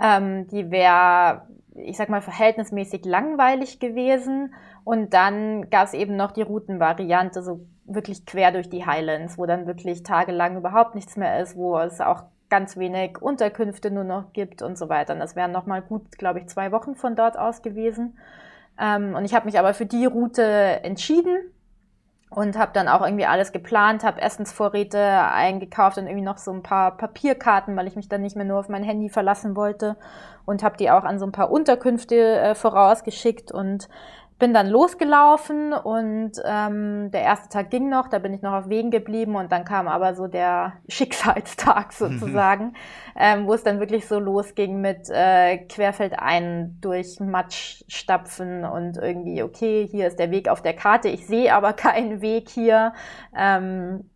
Ähm, 0.00 0.48
die 0.48 0.70
wäre, 0.70 1.42
ich 1.84 1.96
sag 1.96 2.08
mal, 2.08 2.20
verhältnismäßig 2.20 3.04
langweilig 3.04 3.80
gewesen. 3.80 4.54
Und 4.84 5.14
dann 5.14 5.70
gab 5.70 5.86
es 5.86 5.94
eben 5.94 6.16
noch 6.16 6.32
die 6.32 6.42
Routenvariante, 6.42 7.42
so 7.42 7.60
wirklich 7.84 8.26
quer 8.26 8.52
durch 8.52 8.68
die 8.68 8.86
Highlands, 8.86 9.38
wo 9.38 9.46
dann 9.46 9.66
wirklich 9.66 10.02
tagelang 10.02 10.56
überhaupt 10.56 10.94
nichts 10.94 11.16
mehr 11.16 11.40
ist, 11.40 11.56
wo 11.56 11.78
es 11.78 12.00
auch 12.00 12.24
ganz 12.50 12.76
wenig 12.76 13.20
Unterkünfte 13.20 13.90
nur 13.90 14.04
noch 14.04 14.32
gibt 14.32 14.62
und 14.62 14.78
so 14.78 14.88
weiter. 14.88 15.14
Und 15.14 15.20
das 15.20 15.36
wären 15.36 15.52
nochmal 15.52 15.82
gut, 15.82 16.18
glaube 16.18 16.40
ich, 16.40 16.48
zwei 16.48 16.72
Wochen 16.72 16.94
von 16.94 17.16
dort 17.16 17.38
aus 17.38 17.62
gewesen. 17.62 18.18
Ähm, 18.80 19.14
und 19.14 19.24
ich 19.24 19.34
habe 19.34 19.46
mich 19.46 19.58
aber 19.58 19.74
für 19.74 19.86
die 19.86 20.06
Route 20.06 20.42
entschieden 20.42 21.38
und 22.30 22.58
habe 22.58 22.72
dann 22.74 22.88
auch 22.88 23.02
irgendwie 23.02 23.26
alles 23.26 23.52
geplant, 23.52 24.04
habe 24.04 24.20
Essensvorräte 24.20 25.00
eingekauft 25.00 25.96
und 25.98 26.06
irgendwie 26.06 26.24
noch 26.24 26.38
so 26.38 26.52
ein 26.52 26.62
paar 26.62 26.96
Papierkarten, 26.96 27.76
weil 27.76 27.86
ich 27.86 27.96
mich 27.96 28.08
dann 28.08 28.20
nicht 28.20 28.36
mehr 28.36 28.44
nur 28.44 28.58
auf 28.58 28.68
mein 28.68 28.82
Handy 28.82 29.08
verlassen 29.08 29.56
wollte. 29.56 29.96
Und 30.44 30.62
habe 30.62 30.76
die 30.78 30.90
auch 30.90 31.04
an 31.04 31.18
so 31.18 31.26
ein 31.26 31.32
paar 31.32 31.50
Unterkünfte 31.50 32.16
äh, 32.16 32.54
vorausgeschickt 32.54 33.52
und 33.52 33.88
bin 34.38 34.54
dann 34.54 34.68
losgelaufen 34.68 35.72
und 35.72 36.32
ähm, 36.44 37.10
der 37.10 37.22
erste 37.22 37.48
Tag 37.48 37.70
ging 37.70 37.88
noch, 37.88 38.08
da 38.08 38.20
bin 38.20 38.32
ich 38.32 38.40
noch 38.40 38.52
auf 38.52 38.68
Wegen 38.68 38.90
geblieben 38.90 39.34
und 39.34 39.50
dann 39.50 39.64
kam 39.64 39.88
aber 39.88 40.14
so 40.14 40.28
der 40.28 40.74
Schicksalstag 40.88 41.92
sozusagen, 41.92 42.74
ähm, 43.16 43.46
wo 43.46 43.54
es 43.54 43.64
dann 43.64 43.80
wirklich 43.80 44.06
so 44.06 44.20
losging 44.20 44.80
mit 44.80 45.10
äh, 45.10 45.58
Querfeldein 45.58 46.78
durch 46.80 47.18
Matsch 47.18 47.82
stapfen 47.88 48.64
und 48.64 48.96
irgendwie, 48.96 49.42
okay, 49.42 49.88
hier 49.90 50.06
ist 50.06 50.20
der 50.20 50.30
Weg 50.30 50.48
auf 50.48 50.62
der 50.62 50.74
Karte, 50.74 51.08
ich 51.08 51.26
sehe 51.26 51.52
aber 51.52 51.72
keinen 51.72 52.20
Weg 52.20 52.48
hier. 52.48 52.92
Ähm, 53.36 54.08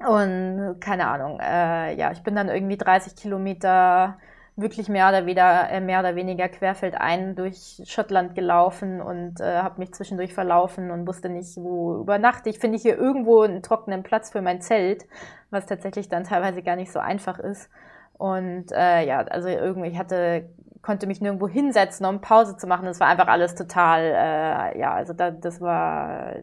und 0.00 0.78
keine 0.80 1.06
Ahnung, 1.08 1.38
äh, 1.40 1.94
ja, 1.94 2.10
ich 2.10 2.22
bin 2.22 2.34
dann 2.34 2.48
irgendwie 2.48 2.78
30 2.78 3.14
Kilometer 3.16 4.16
wirklich 4.60 4.88
mehr 4.88 5.08
oder, 5.08 5.26
weniger, 5.26 5.70
äh, 5.70 5.80
mehr 5.80 6.00
oder 6.00 6.16
weniger 6.16 6.48
querfeldein 6.48 7.34
durch 7.34 7.82
Schottland 7.84 8.34
gelaufen 8.34 9.00
und 9.00 9.40
äh, 9.40 9.58
habe 9.58 9.80
mich 9.80 9.92
zwischendurch 9.92 10.34
verlaufen 10.34 10.90
und 10.90 11.06
wusste 11.06 11.28
nicht, 11.28 11.56
wo 11.56 11.96
übernachte 11.96 12.50
ich. 12.50 12.58
Finde 12.58 12.76
ich 12.76 12.82
hier 12.82 12.96
irgendwo 12.98 13.42
einen 13.42 13.62
trockenen 13.62 14.02
Platz 14.02 14.30
für 14.30 14.42
mein 14.42 14.60
Zelt, 14.60 15.06
was 15.50 15.66
tatsächlich 15.66 16.08
dann 16.08 16.24
teilweise 16.24 16.62
gar 16.62 16.76
nicht 16.76 16.92
so 16.92 16.98
einfach 16.98 17.38
ist. 17.38 17.70
Und 18.18 18.72
äh, 18.72 19.06
ja, 19.06 19.20
also 19.20 19.48
irgendwie, 19.48 19.88
ich 19.88 19.98
hatte, 19.98 20.48
konnte 20.82 21.06
mich 21.06 21.20
nirgendwo 21.20 21.48
hinsetzen, 21.48 22.04
um 22.06 22.20
Pause 22.20 22.56
zu 22.56 22.66
machen. 22.66 22.86
Das 22.86 23.00
war 23.00 23.08
einfach 23.08 23.28
alles 23.28 23.54
total, 23.54 24.02
äh, 24.02 24.78
ja, 24.78 24.92
also 24.92 25.12
da, 25.12 25.30
das 25.30 25.60
war 25.60 26.34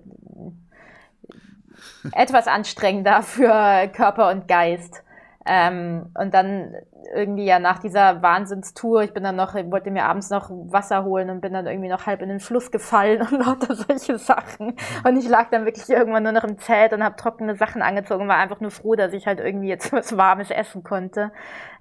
etwas 2.12 2.48
anstrengender 2.48 3.22
für 3.24 3.88
Körper 3.94 4.32
und 4.32 4.48
Geist. 4.48 5.04
Ähm, 5.48 6.12
und 6.14 6.34
dann 6.34 6.76
irgendwie 7.16 7.46
ja 7.46 7.58
nach 7.60 7.80
dieser 7.80 8.22
Wahnsinnstour, 8.22 9.04
ich 9.04 9.14
bin 9.14 9.24
dann 9.24 9.38
noch, 9.38 9.56
ich 9.56 9.72
wollte 9.72 9.92
mir 9.92 10.04
abends 10.04 10.30
noch 10.30 10.50
Wasser 10.50 11.06
holen 11.06 11.30
und 11.30 11.40
bin 11.40 11.54
dann 11.54 11.66
irgendwie 11.66 11.88
noch 11.88 12.06
halb 12.06 12.22
in 12.22 12.30
den 12.30 12.42
Fluss 12.42 12.70
gefallen 12.70 13.22
und 13.32 13.46
lauter 13.46 13.76
solche 13.76 14.18
Sachen. 14.18 14.76
Und 15.06 15.18
ich 15.18 15.28
lag 15.28 15.50
dann 15.50 15.66
wirklich 15.66 15.90
irgendwann 15.90 16.24
nur 16.24 16.34
noch 16.34 16.44
im 16.44 16.58
Zelt 16.60 16.92
und 16.94 17.04
habe 17.04 17.16
trockene 17.16 17.56
Sachen 17.56 17.82
angezogen 17.82 18.24
und 18.24 18.28
war 18.28 18.38
einfach 18.38 18.60
nur 18.60 18.72
froh, 18.72 18.96
dass 18.96 19.14
ich 19.14 19.26
halt 19.26 19.40
irgendwie 19.40 19.70
jetzt 19.70 19.92
was 19.94 20.18
Warmes 20.18 20.52
essen 20.52 20.84
konnte. 20.84 21.32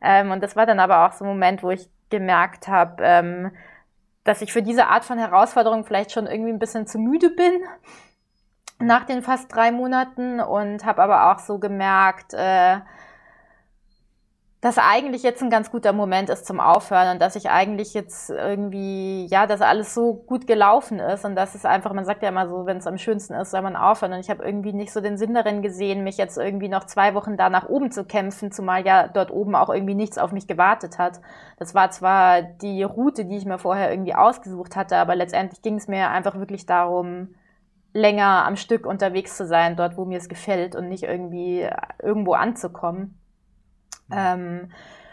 Ähm, 0.00 0.31
und 0.31 0.42
das 0.42 0.55
war 0.55 0.66
dann 0.66 0.79
aber 0.79 1.07
auch 1.07 1.12
so 1.12 1.24
ein 1.24 1.29
Moment, 1.29 1.62
wo 1.62 1.70
ich 1.70 1.88
gemerkt 2.09 2.68
habe, 2.68 3.02
ähm, 3.02 3.50
dass 4.22 4.42
ich 4.42 4.52
für 4.52 4.62
diese 4.62 4.87
Art 4.87 5.05
von 5.05 5.18
Herausforderung 5.18 5.85
vielleicht 5.85 6.12
schon 6.12 6.26
irgendwie 6.26 6.52
ein 6.52 6.59
bisschen 6.59 6.87
zu 6.87 6.98
müde 6.98 7.31
bin 7.31 7.52
nach 8.79 9.05
den 9.05 9.22
fast 9.22 9.55
drei 9.55 9.72
Monaten 9.72 10.40
und 10.40 10.85
habe 10.85 11.02
aber 11.02 11.33
auch 11.33 11.38
so 11.38 11.59
gemerkt, 11.59 12.35
äh, 12.35 12.79
dass 14.66 14.79
eigentlich 14.79 15.22
jetzt 15.22 15.44
ein 15.44 15.48
ganz 15.48 15.70
guter 15.70 15.92
Moment 15.92 16.29
ist 16.29 16.44
zum 16.44 16.59
Aufhören 16.59 17.12
und 17.12 17.22
dass 17.22 17.37
ich 17.37 17.50
eigentlich 17.50 17.94
jetzt 17.94 18.31
irgendwie, 18.31 19.26
ja, 19.26 19.46
dass 19.46 19.61
alles 19.61 19.94
so 19.94 20.12
gut 20.14 20.48
gelaufen 20.48 20.98
ist 20.98 21.24
und 21.24 21.37
dass 21.37 21.55
es 21.55 21.64
einfach, 21.64 21.92
man 21.92 22.05
sagt 22.05 22.24
ja 22.24 22.31
immer 22.31 22.48
so, 22.48 22.66
wenn 22.66 22.79
es 22.79 22.88
am 22.88 22.98
schönsten 22.98 23.35
ist, 23.35 23.52
soll 23.52 23.62
man 23.62 23.76
aufhören 23.76 24.14
und 24.14 24.18
ich 24.18 24.29
habe 24.29 24.44
irgendwie 24.44 24.72
nicht 24.72 24.92
so 24.92 25.00
den 25.00 25.18
Sinn 25.18 25.35
darin 25.35 25.62
gesehen, 25.62 26.02
mich 26.02 26.16
jetzt 26.16 26.37
irgendwie 26.37 26.68
noch 26.68 26.83
zwei 26.83 27.14
Wochen 27.14 27.37
da 27.37 27.48
nach 27.48 27.68
oben 27.68 27.92
zu 27.92 28.05
kämpfen, 28.05 28.50
zumal 28.50 28.85
ja 28.85 29.07
dort 29.07 29.31
oben 29.31 29.55
auch 29.55 29.70
irgendwie 29.72 29.94
nichts 29.94 30.18
auf 30.18 30.33
mich 30.33 30.48
gewartet 30.48 30.98
hat. 30.98 31.20
Das 31.61 31.76
war 31.76 31.92
zwar 31.92 32.42
die 32.42 32.83
Route, 32.83 33.24
die 33.24 33.37
ich 33.37 33.44
mir 33.44 33.59
vorher 33.59 33.92
irgendwie 33.92 34.16
ausgesucht 34.16 34.74
hatte, 34.74 34.96
aber 34.96 35.14
letztendlich 35.14 35.62
ging 35.62 35.76
es 35.76 35.87
mir 35.87 36.11
einfach 36.11 36.40
wirklich 36.40 36.66
darum, 36.66 37.37
länger 37.92 38.44
am 38.44 38.57
Stück 38.57 38.85
unterwegs 38.85 39.37
zu 39.37 39.46
sein, 39.46 39.76
dort, 39.76 39.96
wo 39.96 40.05
mir 40.05 40.18
es 40.18 40.29
gefällt 40.29 40.74
und 40.74 40.88
nicht 40.88 41.05
irgendwie 41.05 41.68
irgendwo 42.02 42.33
anzukommen. 42.33 43.16
Ähm, 44.10 44.70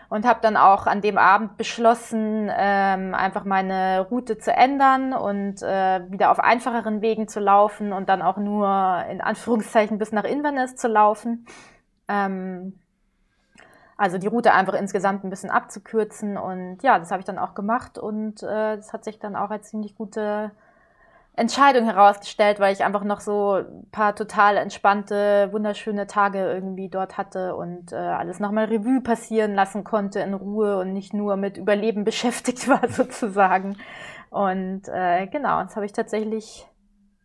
und 0.10 0.28
habe 0.28 0.42
dann 0.44 0.58
auch 0.58 0.86
an 0.86 1.02
dem 1.02 1.18
Abend 1.18 1.58
beschlossen, 1.58 2.48
ähm, 2.56 3.16
einfach 3.16 3.46
meine 3.46 4.02
Route 4.12 4.38
zu 4.38 4.54
ändern 4.54 5.12
und 5.12 5.64
äh, 5.64 6.02
wieder 6.12 6.30
auf 6.30 6.40
einfacheren 6.40 7.02
Wegen 7.02 7.28
zu 7.28 7.40
laufen 7.40 7.92
und 7.92 8.10
dann 8.10 8.22
auch 8.22 8.38
nur 8.38 9.04
in 9.10 9.22
Anführungszeichen 9.22 9.98
bis 9.98 10.12
nach 10.12 10.24
Inverness 10.24 10.76
zu 10.76 10.88
laufen. 10.88 11.48
Ähm, 12.08 12.80
also 13.98 14.20
die 14.20 14.28
Route 14.28 14.54
einfach 14.54 14.76
insgesamt 14.76 15.24
ein 15.24 15.32
bisschen 15.32 15.50
abzukürzen 15.50 16.38
und 16.38 16.84
ja, 16.84 17.00
das 17.00 17.10
habe 17.10 17.22
ich 17.22 17.26
dann 17.26 17.40
auch 17.40 17.56
gemacht 17.56 17.98
und 17.98 18.44
äh, 18.44 18.76
das 18.76 18.94
hat 18.94 19.04
sich 19.04 19.18
dann 19.18 19.36
auch 19.36 19.50
als 19.50 19.70
ziemlich 19.70 19.96
gute 19.96 20.52
Entscheidung 21.36 21.86
herausgestellt, 21.86 22.60
weil 22.60 22.74
ich 22.74 22.84
einfach 22.84 23.04
noch 23.04 23.20
so 23.20 23.56
ein 23.56 23.90
paar 23.92 24.16
total 24.16 24.58
entspannte, 24.58 25.50
wunderschöne 25.52 26.06
Tage 26.06 26.40
irgendwie 26.40 26.90
dort 26.90 27.18
hatte 27.18 27.56
und 27.56 27.92
äh, 27.92 27.96
alles 27.96 28.40
nochmal 28.40 28.66
Revue 28.66 29.02
passieren 29.02 29.56
lassen 29.56 29.84
konnte 29.84 30.20
in 30.20 30.36
Ruhe 30.36 30.78
und 30.80 30.94
nicht 30.94 31.14
nur 31.14 31.36
mit 31.36 31.58
Überleben 31.58 32.04
beschäftigt 32.06 32.68
war 32.68 32.88
sozusagen. 32.88 33.78
Und 34.30 34.88
äh, 34.88 35.28
genau, 35.28 35.64
das 35.64 35.76
habe 35.76 35.86
ich 35.86 35.92
tatsächlich 35.92 36.68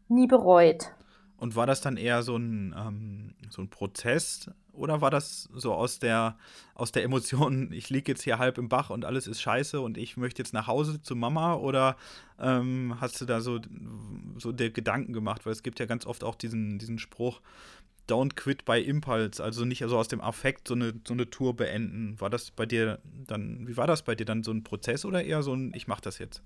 nie 0.08 0.26
bereut. 0.26 0.90
Und 1.36 1.54
war 1.54 1.66
das 1.66 1.82
dann 1.82 1.96
eher 1.96 2.22
so 2.22 2.36
ein, 2.36 2.74
ähm, 2.76 3.34
so 3.50 3.62
ein 3.62 3.68
Prozess, 3.68 4.50
oder 4.78 5.00
war 5.00 5.10
das 5.10 5.48
so 5.52 5.74
aus 5.74 5.98
der, 5.98 6.36
aus 6.74 6.92
der 6.92 7.04
Emotion, 7.04 7.70
ich 7.72 7.90
liege 7.90 8.12
jetzt 8.12 8.22
hier 8.22 8.38
halb 8.38 8.58
im 8.58 8.68
Bach 8.68 8.90
und 8.90 9.04
alles 9.04 9.26
ist 9.26 9.40
scheiße 9.40 9.80
und 9.80 9.98
ich 9.98 10.16
möchte 10.16 10.42
jetzt 10.42 10.54
nach 10.54 10.66
Hause 10.66 11.02
zu 11.02 11.16
Mama? 11.16 11.54
Oder 11.54 11.96
ähm, 12.38 12.96
hast 13.00 13.20
du 13.20 13.24
da 13.24 13.40
so, 13.40 13.60
so 14.38 14.52
der 14.52 14.70
Gedanken 14.70 15.12
gemacht? 15.12 15.44
Weil 15.44 15.52
es 15.52 15.62
gibt 15.62 15.80
ja 15.80 15.86
ganz 15.86 16.06
oft 16.06 16.24
auch 16.24 16.34
diesen, 16.34 16.78
diesen 16.78 16.98
Spruch, 16.98 17.40
don't 18.08 18.34
quit 18.34 18.64
by 18.64 18.80
impulse, 18.80 19.42
also 19.42 19.64
nicht 19.64 19.82
also 19.82 19.98
aus 19.98 20.08
dem 20.08 20.20
Affekt 20.20 20.68
so 20.68 20.74
eine, 20.74 20.94
so 21.06 21.14
eine 21.14 21.28
Tour 21.28 21.54
beenden. 21.54 22.20
War 22.20 22.30
das 22.30 22.50
bei 22.50 22.66
dir 22.66 22.98
dann, 23.04 23.68
wie 23.68 23.76
war 23.76 23.86
das 23.86 24.02
bei 24.02 24.14
dir 24.14 24.24
dann 24.24 24.42
so 24.42 24.50
ein 24.50 24.64
Prozess 24.64 25.04
oder 25.04 25.22
eher 25.22 25.42
so 25.42 25.52
ein, 25.54 25.72
ich 25.74 25.86
mach 25.86 26.00
das 26.00 26.18
jetzt? 26.18 26.42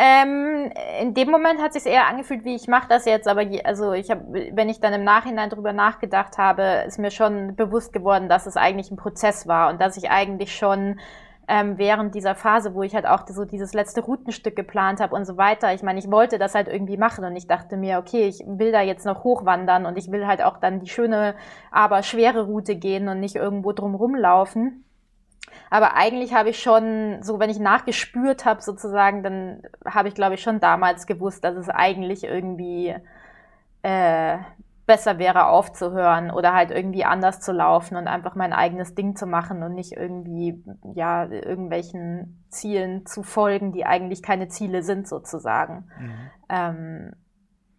Ähm, 0.00 0.70
in 1.00 1.12
dem 1.14 1.28
Moment 1.28 1.60
hat 1.60 1.72
sich 1.72 1.84
eher 1.84 2.06
angefühlt, 2.06 2.44
wie 2.44 2.54
ich 2.54 2.68
mache 2.68 2.86
das 2.88 3.04
jetzt, 3.04 3.26
aber 3.26 3.42
je, 3.42 3.64
also 3.64 3.92
ich 3.92 4.12
habe, 4.12 4.50
wenn 4.52 4.68
ich 4.68 4.80
dann 4.80 4.92
im 4.92 5.02
Nachhinein 5.02 5.50
drüber 5.50 5.72
nachgedacht 5.72 6.38
habe, 6.38 6.84
ist 6.86 7.00
mir 7.00 7.10
schon 7.10 7.56
bewusst 7.56 7.92
geworden, 7.92 8.28
dass 8.28 8.46
es 8.46 8.56
eigentlich 8.56 8.92
ein 8.92 8.96
Prozess 8.96 9.48
war 9.48 9.70
und 9.70 9.80
dass 9.80 9.96
ich 9.96 10.08
eigentlich 10.08 10.56
schon 10.56 11.00
ähm, 11.48 11.78
während 11.78 12.14
dieser 12.14 12.36
Phase, 12.36 12.74
wo 12.74 12.82
ich 12.84 12.94
halt 12.94 13.06
auch 13.06 13.26
so 13.26 13.44
dieses 13.44 13.74
letzte 13.74 14.02
Routenstück 14.02 14.54
geplant 14.54 15.00
habe 15.00 15.16
und 15.16 15.24
so 15.24 15.36
weiter, 15.36 15.74
ich 15.74 15.82
meine, 15.82 15.98
ich 15.98 16.08
wollte 16.10 16.38
das 16.38 16.54
halt 16.54 16.68
irgendwie 16.68 16.98
machen 16.98 17.24
und 17.24 17.34
ich 17.34 17.48
dachte 17.48 17.76
mir, 17.76 17.98
okay, 17.98 18.28
ich 18.28 18.44
will 18.46 18.70
da 18.70 18.82
jetzt 18.82 19.04
noch 19.06 19.24
hochwandern 19.24 19.84
und 19.84 19.98
ich 19.98 20.12
will 20.12 20.26
halt 20.28 20.42
auch 20.42 20.58
dann 20.58 20.78
die 20.78 20.88
schöne, 20.88 21.34
aber 21.72 22.04
schwere 22.04 22.44
Route 22.44 22.76
gehen 22.76 23.08
und 23.08 23.18
nicht 23.18 23.34
irgendwo 23.34 23.72
drum 23.72 23.94
rumlaufen. 23.96 24.84
Aber 25.70 25.94
eigentlich 25.94 26.34
habe 26.34 26.50
ich 26.50 26.62
schon, 26.62 27.22
so 27.22 27.38
wenn 27.38 27.50
ich 27.50 27.58
nachgespürt 27.58 28.44
habe 28.44 28.62
sozusagen, 28.62 29.22
dann 29.22 29.62
habe 29.84 30.08
ich, 30.08 30.14
glaube 30.14 30.34
ich, 30.34 30.42
schon 30.42 30.60
damals 30.60 31.06
gewusst, 31.06 31.44
dass 31.44 31.56
es 31.56 31.68
eigentlich 31.68 32.24
irgendwie 32.24 32.94
äh, 33.82 34.38
besser 34.88 35.18
wäre 35.18 35.46
aufzuhören 35.48 36.30
oder 36.30 36.54
halt 36.54 36.70
irgendwie 36.70 37.04
anders 37.04 37.40
zu 37.40 37.52
laufen 37.52 37.96
und 37.96 38.08
einfach 38.08 38.34
mein 38.34 38.54
eigenes 38.54 38.94
Ding 38.94 39.14
zu 39.16 39.26
machen 39.26 39.62
und 39.62 39.74
nicht 39.74 39.92
irgendwie 39.92 40.64
ja 40.94 41.26
irgendwelchen 41.26 42.42
Zielen 42.48 43.04
zu 43.04 43.22
folgen, 43.22 43.72
die 43.72 43.84
eigentlich 43.84 44.22
keine 44.22 44.48
Ziele 44.48 44.82
sind 44.82 45.06
sozusagen. 45.06 45.90
Mhm. 46.00 46.30
Ähm, 46.48 47.12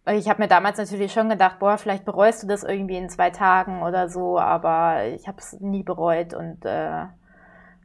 ich 0.06 0.28
habe 0.28 0.40
mir 0.40 0.48
damals 0.48 0.78
natürlich 0.78 1.12
schon 1.12 1.28
gedacht, 1.28 1.58
boah, 1.58 1.78
vielleicht 1.78 2.04
bereust 2.04 2.44
du 2.44 2.46
das 2.46 2.62
irgendwie 2.62 2.96
in 2.96 3.08
zwei 3.08 3.30
Tagen 3.30 3.82
oder 3.82 4.08
so, 4.08 4.38
aber 4.38 5.06
ich 5.06 5.26
habe 5.26 5.38
es 5.38 5.60
nie 5.60 5.82
bereut 5.82 6.32
und 6.32 6.64
äh, 6.64 7.06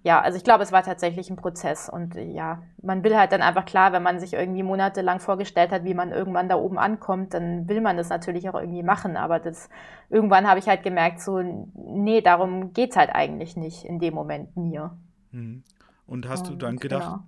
ja, 0.05 0.21
also 0.21 0.37
ich 0.37 0.43
glaube, 0.43 0.61
es 0.61 0.71
war 0.71 0.83
tatsächlich 0.83 1.31
ein 1.31 1.35
Prozess 1.35 1.89
und 1.89 2.15
äh, 2.15 2.29
ja, 2.29 2.61
man 2.83 3.03
will 3.03 3.17
halt 3.17 3.31
dann 3.31 3.41
einfach 3.41 3.65
klar, 3.65 3.91
wenn 3.91 4.03
man 4.03 4.19
sich 4.19 4.33
irgendwie 4.33 4.61
monatelang 4.61 5.19
vorgestellt 5.19 5.71
hat, 5.71 5.83
wie 5.83 5.95
man 5.95 6.11
irgendwann 6.11 6.47
da 6.47 6.57
oben 6.57 6.77
ankommt, 6.77 7.33
dann 7.33 7.67
will 7.67 7.81
man 7.81 7.97
das 7.97 8.09
natürlich 8.09 8.47
auch 8.47 8.53
irgendwie 8.53 8.83
machen, 8.83 9.17
aber 9.17 9.39
das 9.39 9.67
irgendwann 10.11 10.47
habe 10.47 10.59
ich 10.59 10.67
halt 10.67 10.83
gemerkt, 10.83 11.21
so 11.21 11.41
nee, 11.73 12.21
darum 12.21 12.71
geht's 12.71 12.95
halt 12.95 13.09
eigentlich 13.15 13.57
nicht 13.57 13.83
in 13.83 13.97
dem 13.97 14.13
Moment 14.13 14.55
mir. 14.55 14.95
Mhm. 15.31 15.63
Und 16.05 16.29
hast 16.29 16.49
und, 16.49 16.61
du 16.61 16.65
dann 16.67 16.77
gedacht, 16.77 17.05
genau. 17.05 17.23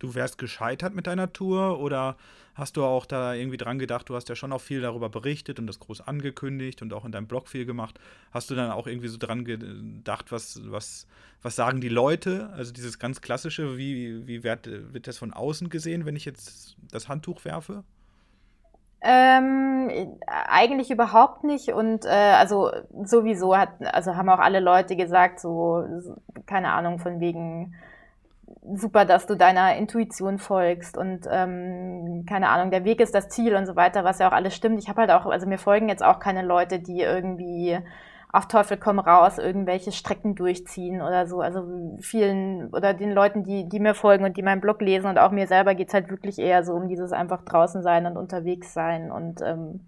du 0.00 0.16
wärst 0.16 0.36
gescheitert 0.36 0.96
mit 0.96 1.06
deiner 1.06 1.32
Tour 1.32 1.78
oder 1.78 2.16
hast 2.56 2.76
du 2.76 2.84
auch 2.84 3.04
da 3.06 3.34
irgendwie 3.34 3.58
dran 3.58 3.78
gedacht, 3.78 4.08
du 4.08 4.16
hast 4.16 4.28
ja 4.28 4.34
schon 4.34 4.52
auch 4.52 4.60
viel 4.60 4.80
darüber 4.80 5.08
berichtet 5.08 5.58
und 5.58 5.66
das 5.66 5.78
groß 5.78 6.00
angekündigt 6.00 6.80
und 6.82 6.92
auch 6.94 7.04
in 7.04 7.12
deinem 7.12 7.26
Blog 7.26 7.48
viel 7.48 7.66
gemacht. 7.66 8.00
Hast 8.32 8.50
du 8.50 8.54
dann 8.54 8.70
auch 8.70 8.86
irgendwie 8.86 9.08
so 9.08 9.18
dran 9.18 9.44
gedacht, 9.44 10.32
was, 10.32 10.60
was, 10.64 11.06
was 11.42 11.54
sagen 11.54 11.80
die 11.80 11.90
Leute? 11.90 12.50
Also 12.56 12.72
dieses 12.72 12.98
ganz 12.98 13.20
klassische, 13.20 13.76
wie, 13.76 14.26
wie 14.26 14.42
wird, 14.42 14.68
wird 14.92 15.06
das 15.06 15.18
von 15.18 15.34
außen 15.34 15.68
gesehen, 15.68 16.06
wenn 16.06 16.16
ich 16.16 16.24
jetzt 16.24 16.76
das 16.90 17.08
Handtuch 17.08 17.44
werfe? 17.44 17.84
Ähm, 19.02 20.18
eigentlich 20.26 20.90
überhaupt 20.90 21.44
nicht 21.44 21.68
und 21.68 22.06
äh, 22.06 22.08
also 22.08 22.72
sowieso 23.04 23.56
hat 23.56 23.68
also 23.94 24.16
haben 24.16 24.30
auch 24.30 24.38
alle 24.38 24.58
Leute 24.58 24.96
gesagt 24.96 25.38
so 25.38 25.84
keine 26.46 26.72
Ahnung 26.72 26.98
von 26.98 27.20
wegen 27.20 27.74
super, 28.74 29.04
dass 29.04 29.26
du 29.26 29.36
deiner 29.36 29.76
Intuition 29.76 30.38
folgst 30.38 30.96
und 30.96 31.26
ähm, 31.30 32.24
keine 32.28 32.48
Ahnung, 32.48 32.70
der 32.70 32.84
Weg 32.84 33.00
ist 33.00 33.14
das 33.14 33.28
Ziel 33.28 33.54
und 33.54 33.66
so 33.66 33.76
weiter, 33.76 34.04
was 34.04 34.18
ja 34.18 34.28
auch 34.28 34.32
alles 34.32 34.54
stimmt. 34.54 34.78
Ich 34.78 34.88
habe 34.88 35.02
halt 35.02 35.10
auch, 35.10 35.26
also 35.26 35.46
mir 35.46 35.58
folgen 35.58 35.88
jetzt 35.88 36.04
auch 36.04 36.18
keine 36.18 36.42
Leute, 36.42 36.78
die 36.78 37.00
irgendwie 37.00 37.78
auf 38.32 38.48
Teufel 38.48 38.76
komm 38.76 38.98
raus 38.98 39.38
irgendwelche 39.38 39.92
Strecken 39.92 40.34
durchziehen 40.34 41.00
oder 41.00 41.26
so. 41.26 41.40
Also 41.40 41.64
vielen 42.00 42.68
oder 42.72 42.92
den 42.92 43.12
Leuten, 43.12 43.44
die, 43.44 43.68
die 43.68 43.80
mir 43.80 43.94
folgen 43.94 44.24
und 44.24 44.36
die 44.36 44.42
meinen 44.42 44.60
Blog 44.60 44.80
lesen 44.80 45.06
und 45.08 45.18
auch 45.18 45.30
mir 45.30 45.46
selber 45.46 45.74
geht's 45.74 45.94
halt 45.94 46.10
wirklich 46.10 46.38
eher 46.38 46.64
so 46.64 46.74
um 46.74 46.88
dieses 46.88 47.12
einfach 47.12 47.42
draußen 47.42 47.82
sein 47.82 48.06
und 48.06 48.16
unterwegs 48.16 48.72
sein 48.74 49.10
und 49.10 49.40
ähm. 49.42 49.80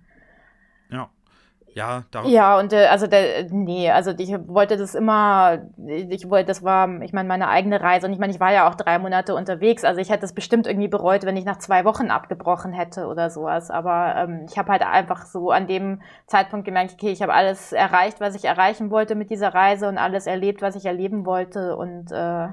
Ja, 1.79 2.05
ja, 2.27 2.59
und 2.59 2.73
äh, 2.73 2.87
also 2.87 3.07
der, 3.07 3.47
nee, 3.51 3.91
also 3.91 4.12
ich 4.19 4.35
wollte 4.47 4.77
das 4.77 4.95
immer, 4.95 5.59
ich 5.87 6.29
wollte, 6.29 6.47
das 6.47 6.62
war, 6.62 7.03
ich 7.03 7.12
meine, 7.12 7.29
meine 7.29 7.49
eigene 7.49 7.81
Reise 7.81 8.07
und 8.07 8.12
ich 8.12 8.19
meine, 8.19 8.33
ich 8.33 8.41
war 8.41 8.53
ja 8.53 8.69
auch 8.69 8.75
drei 8.75 8.99
Monate 8.99 9.35
unterwegs, 9.35 9.85
also 9.85 10.01
ich 10.01 10.11
hätte 10.11 10.25
es 10.25 10.33
bestimmt 10.33 10.67
irgendwie 10.67 10.88
bereut, 10.88 11.25
wenn 11.25 11.37
ich 11.37 11.45
nach 11.45 11.59
zwei 11.59 11.85
Wochen 11.85 12.11
abgebrochen 12.11 12.73
hätte 12.73 13.07
oder 13.07 13.31
sowas, 13.31 13.71
aber 13.71 14.14
ähm, 14.17 14.47
ich 14.49 14.59
habe 14.59 14.73
halt 14.73 14.83
einfach 14.83 15.27
so 15.27 15.51
an 15.51 15.67
dem 15.67 16.01
Zeitpunkt 16.27 16.64
gemerkt, 16.64 16.95
okay, 16.95 17.11
ich 17.11 17.23
habe 17.23 17.33
alles 17.33 17.73
erreicht, 17.73 18.21
was 18.21 18.35
ich 18.35 18.45
erreichen 18.45 18.91
wollte 18.91 19.14
mit 19.14 19.31
dieser 19.31 19.55
Reise 19.55 19.88
und 19.88 19.99
alles 19.99 20.27
erlebt, 20.27 20.62
was 20.62 20.77
ich 20.77 20.85
erleben 20.87 21.27
wollte. 21.27 21.77
Und 21.77 22.11
äh, 22.12 22.49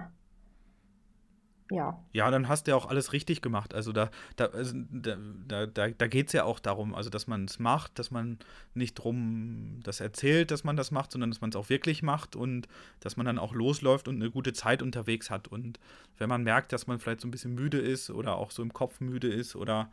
ja. 1.71 1.99
Ja, 2.13 2.29
dann 2.29 2.47
hast 2.47 2.67
du 2.67 2.71
ja 2.71 2.77
auch 2.77 2.85
alles 2.85 3.11
richtig 3.11 3.41
gemacht. 3.41 3.73
Also 3.73 3.91
da, 3.91 4.11
da, 4.35 4.45
also 4.45 4.75
da, 4.91 5.65
da, 5.65 5.87
da, 5.89 6.07
geht 6.07 6.27
es 6.27 6.33
ja 6.33 6.43
auch 6.43 6.59
darum, 6.59 6.93
also 6.93 7.09
dass 7.09 7.25
man 7.25 7.45
es 7.45 7.57
macht, 7.57 7.97
dass 7.97 8.11
man 8.11 8.37
nicht 8.75 8.93
drum 8.93 9.79
das 9.83 9.99
erzählt, 9.99 10.51
dass 10.51 10.63
man 10.63 10.75
das 10.75 10.91
macht, 10.91 11.11
sondern 11.11 11.31
dass 11.31 11.41
man 11.41 11.49
es 11.49 11.55
auch 11.55 11.69
wirklich 11.69 12.03
macht 12.03 12.35
und 12.35 12.67
dass 12.99 13.17
man 13.17 13.25
dann 13.25 13.39
auch 13.39 13.53
losläuft 13.53 14.07
und 14.07 14.15
eine 14.15 14.29
gute 14.29 14.53
Zeit 14.53 14.83
unterwegs 14.83 15.31
hat. 15.31 15.47
Und 15.47 15.79
wenn 16.19 16.29
man 16.29 16.43
merkt, 16.43 16.71
dass 16.71 16.85
man 16.85 16.99
vielleicht 16.99 17.21
so 17.21 17.27
ein 17.27 17.31
bisschen 17.31 17.55
müde 17.55 17.79
ist 17.79 18.11
oder 18.11 18.35
auch 18.35 18.51
so 18.51 18.61
im 18.61 18.71
Kopf 18.71 18.99
müde 18.99 19.27
ist 19.27 19.55
oder 19.55 19.89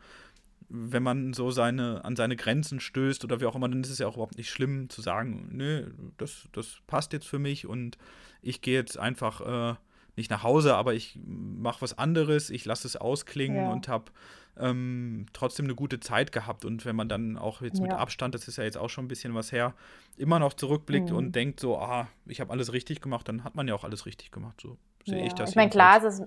wenn 0.69 1.03
man 1.03 1.33
so 1.33 1.49
seine, 1.49 2.05
an 2.05 2.15
seine 2.15 2.35
Grenzen 2.35 2.79
stößt 2.79 3.23
oder 3.23 3.41
wie 3.41 3.45
auch 3.45 3.55
immer, 3.55 3.67
dann 3.67 3.83
ist 3.83 3.89
es 3.89 3.99
ja 3.99 4.07
auch 4.07 4.15
überhaupt 4.15 4.37
nicht 4.37 4.49
schlimm 4.49 4.89
zu 4.89 5.01
sagen, 5.01 5.49
nö, 5.51 5.91
das, 6.17 6.47
das 6.51 6.81
passt 6.85 7.13
jetzt 7.13 7.27
für 7.27 7.39
mich 7.39 7.65
und 7.65 7.97
ich 8.41 8.61
gehe 8.61 8.75
jetzt 8.75 8.97
einfach 8.97 9.73
äh, 9.73 9.75
nicht 10.15 10.29
nach 10.29 10.43
Hause, 10.43 10.75
aber 10.75 10.93
ich 10.93 11.19
mache 11.25 11.81
was 11.81 11.97
anderes, 11.97 12.49
ich 12.49 12.65
lasse 12.65 12.87
es 12.87 12.95
ausklingen 12.95 13.57
ja. 13.57 13.71
und 13.71 13.87
habe 13.87 14.11
ähm, 14.57 15.25
trotzdem 15.33 15.65
eine 15.65 15.75
gute 15.75 15.99
Zeit 15.99 16.31
gehabt. 16.31 16.65
Und 16.65 16.85
wenn 16.85 16.95
man 16.95 17.09
dann 17.09 17.37
auch 17.37 17.61
jetzt 17.61 17.79
ja. 17.79 17.83
mit 17.83 17.93
Abstand, 17.93 18.35
das 18.35 18.47
ist 18.47 18.57
ja 18.57 18.63
jetzt 18.63 18.77
auch 18.77 18.89
schon 18.89 19.05
ein 19.05 19.07
bisschen 19.07 19.33
was 19.33 19.51
her, 19.51 19.73
immer 20.17 20.39
noch 20.39 20.53
zurückblickt 20.53 21.09
mhm. 21.09 21.17
und 21.17 21.35
denkt 21.35 21.59
so, 21.59 21.77
ah, 21.77 22.07
ich 22.25 22.39
habe 22.41 22.51
alles 22.51 22.73
richtig 22.73 23.01
gemacht, 23.01 23.27
dann 23.27 23.43
hat 23.43 23.55
man 23.55 23.67
ja 23.67 23.73
auch 23.73 23.83
alles 23.83 24.05
richtig 24.05 24.31
gemacht. 24.31 24.59
So 24.61 24.77
sehe 25.05 25.19
ja. 25.19 25.25
ich 25.25 25.33
das. 25.33 25.51
Ich 25.51 25.55
meine, 25.55 25.71
klar, 25.71 25.97
ist 25.97 26.19
es, 26.19 26.23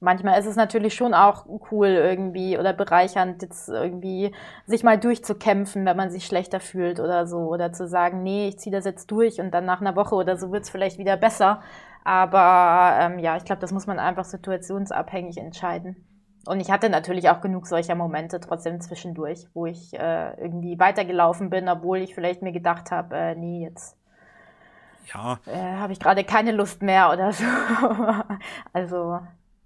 manchmal 0.00 0.38
ist 0.38 0.46
es 0.46 0.56
natürlich 0.56 0.94
schon 0.94 1.14
auch 1.14 1.46
cool 1.70 1.88
irgendwie 1.88 2.58
oder 2.58 2.72
bereichernd, 2.72 3.42
jetzt 3.42 3.68
irgendwie 3.68 4.32
sich 4.66 4.82
mal 4.82 4.98
durchzukämpfen, 4.98 5.86
wenn 5.86 5.96
man 5.96 6.10
sich 6.10 6.26
schlechter 6.26 6.60
fühlt 6.60 6.98
oder 7.00 7.26
so. 7.26 7.38
Oder 7.38 7.72
zu 7.72 7.86
sagen, 7.86 8.22
nee, 8.22 8.48
ich 8.48 8.58
ziehe 8.58 8.74
das 8.74 8.84
jetzt 8.84 9.10
durch 9.10 9.40
und 9.40 9.52
dann 9.52 9.64
nach 9.64 9.80
einer 9.80 9.94
Woche 9.96 10.16
oder 10.16 10.36
so 10.36 10.50
wird 10.52 10.64
es 10.64 10.70
vielleicht 10.70 10.98
wieder 10.98 11.16
besser. 11.16 11.62
Aber 12.04 12.98
ähm, 13.00 13.18
ja, 13.18 13.36
ich 13.36 13.44
glaube, 13.44 13.60
das 13.60 13.72
muss 13.72 13.86
man 13.86 13.98
einfach 13.98 14.26
situationsabhängig 14.26 15.38
entscheiden. 15.38 16.06
Und 16.46 16.60
ich 16.60 16.70
hatte 16.70 16.90
natürlich 16.90 17.30
auch 17.30 17.40
genug 17.40 17.66
solcher 17.66 17.94
Momente 17.94 18.38
trotzdem 18.38 18.80
zwischendurch, 18.80 19.48
wo 19.54 19.64
ich 19.64 19.94
äh, 19.94 20.34
irgendwie 20.38 20.78
weitergelaufen 20.78 21.48
bin, 21.48 21.68
obwohl 21.68 21.98
ich 21.98 22.14
vielleicht 22.14 22.42
mir 22.42 22.52
gedacht 22.52 22.90
habe, 22.90 23.16
äh, 23.16 23.34
nee, 23.34 23.64
jetzt 23.64 23.96
ja. 25.12 25.40
äh, 25.46 25.56
habe 25.56 25.94
ich 25.94 26.00
gerade 26.00 26.24
keine 26.24 26.52
Lust 26.52 26.82
mehr 26.82 27.10
oder 27.10 27.32
so. 27.32 27.44
also. 28.74 29.20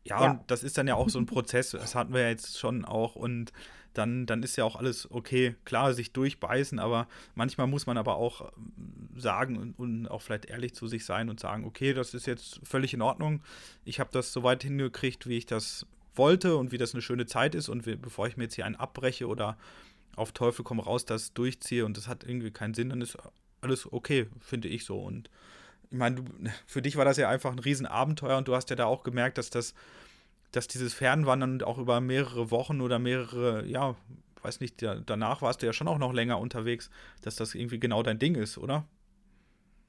Ja, 0.04 0.22
ja, 0.22 0.30
und 0.30 0.50
das 0.50 0.62
ist 0.62 0.78
dann 0.78 0.86
ja 0.86 0.94
auch 0.94 1.08
so 1.08 1.18
ein 1.18 1.26
Prozess, 1.26 1.72
das 1.72 1.94
hatten 1.94 2.14
wir 2.14 2.22
ja 2.22 2.28
jetzt 2.28 2.58
schon 2.58 2.84
auch. 2.84 3.16
Und 3.16 3.52
dann, 3.98 4.26
dann 4.26 4.42
ist 4.42 4.56
ja 4.56 4.64
auch 4.64 4.76
alles 4.76 5.10
okay. 5.10 5.56
Klar, 5.64 5.92
sich 5.92 6.12
durchbeißen, 6.12 6.78
aber 6.78 7.08
manchmal 7.34 7.66
muss 7.66 7.86
man 7.86 7.98
aber 7.98 8.16
auch 8.16 8.52
ähm, 8.56 9.08
sagen 9.16 9.56
und, 9.56 9.78
und 9.78 10.08
auch 10.08 10.22
vielleicht 10.22 10.46
ehrlich 10.46 10.74
zu 10.74 10.86
sich 10.86 11.04
sein 11.04 11.28
und 11.28 11.40
sagen, 11.40 11.64
okay, 11.64 11.92
das 11.92 12.14
ist 12.14 12.26
jetzt 12.26 12.60
völlig 12.62 12.94
in 12.94 13.02
Ordnung. 13.02 13.42
Ich 13.84 13.98
habe 13.98 14.10
das 14.12 14.32
so 14.32 14.44
weit 14.44 14.62
hingekriegt, 14.62 15.28
wie 15.28 15.36
ich 15.36 15.46
das 15.46 15.84
wollte 16.14 16.56
und 16.56 16.70
wie 16.70 16.78
das 16.78 16.94
eine 16.94 17.02
schöne 17.02 17.26
Zeit 17.26 17.54
ist. 17.54 17.68
Und 17.68 17.82
bevor 18.00 18.28
ich 18.28 18.36
mir 18.36 18.44
jetzt 18.44 18.54
hier 18.54 18.66
einen 18.66 18.76
abbreche 18.76 19.26
oder 19.26 19.58
auf 20.14 20.32
Teufel 20.32 20.64
komm 20.64 20.80
raus 20.80 21.04
das 21.04 21.32
durchziehe 21.32 21.84
und 21.84 21.96
das 21.96 22.08
hat 22.08 22.24
irgendwie 22.24 22.50
keinen 22.50 22.74
Sinn, 22.74 22.90
dann 22.90 23.00
ist 23.00 23.18
alles 23.60 23.92
okay, 23.92 24.26
finde 24.40 24.68
ich 24.68 24.84
so. 24.84 24.98
Und 24.98 25.28
ich 25.90 25.98
meine, 25.98 26.24
für 26.66 26.82
dich 26.82 26.96
war 26.96 27.04
das 27.04 27.16
ja 27.16 27.28
einfach 27.28 27.50
ein 27.50 27.58
Riesenabenteuer 27.58 28.38
und 28.38 28.46
du 28.46 28.54
hast 28.54 28.70
ja 28.70 28.76
da 28.76 28.84
auch 28.86 29.02
gemerkt, 29.02 29.38
dass 29.38 29.50
das 29.50 29.74
dass 30.52 30.68
dieses 30.68 30.94
Fernwandern 30.94 31.62
auch 31.62 31.78
über 31.78 32.00
mehrere 32.00 32.50
Wochen 32.50 32.80
oder 32.80 32.98
mehrere, 32.98 33.66
ja, 33.66 33.94
weiß 34.42 34.60
nicht, 34.60 34.84
danach 35.06 35.42
warst 35.42 35.62
du 35.62 35.66
ja 35.66 35.72
schon 35.72 35.88
auch 35.88 35.98
noch 35.98 36.12
länger 36.12 36.38
unterwegs, 36.38 36.90
dass 37.22 37.36
das 37.36 37.54
irgendwie 37.54 37.80
genau 37.80 38.02
dein 38.02 38.18
Ding 38.18 38.34
ist, 38.34 38.58
oder? 38.58 38.84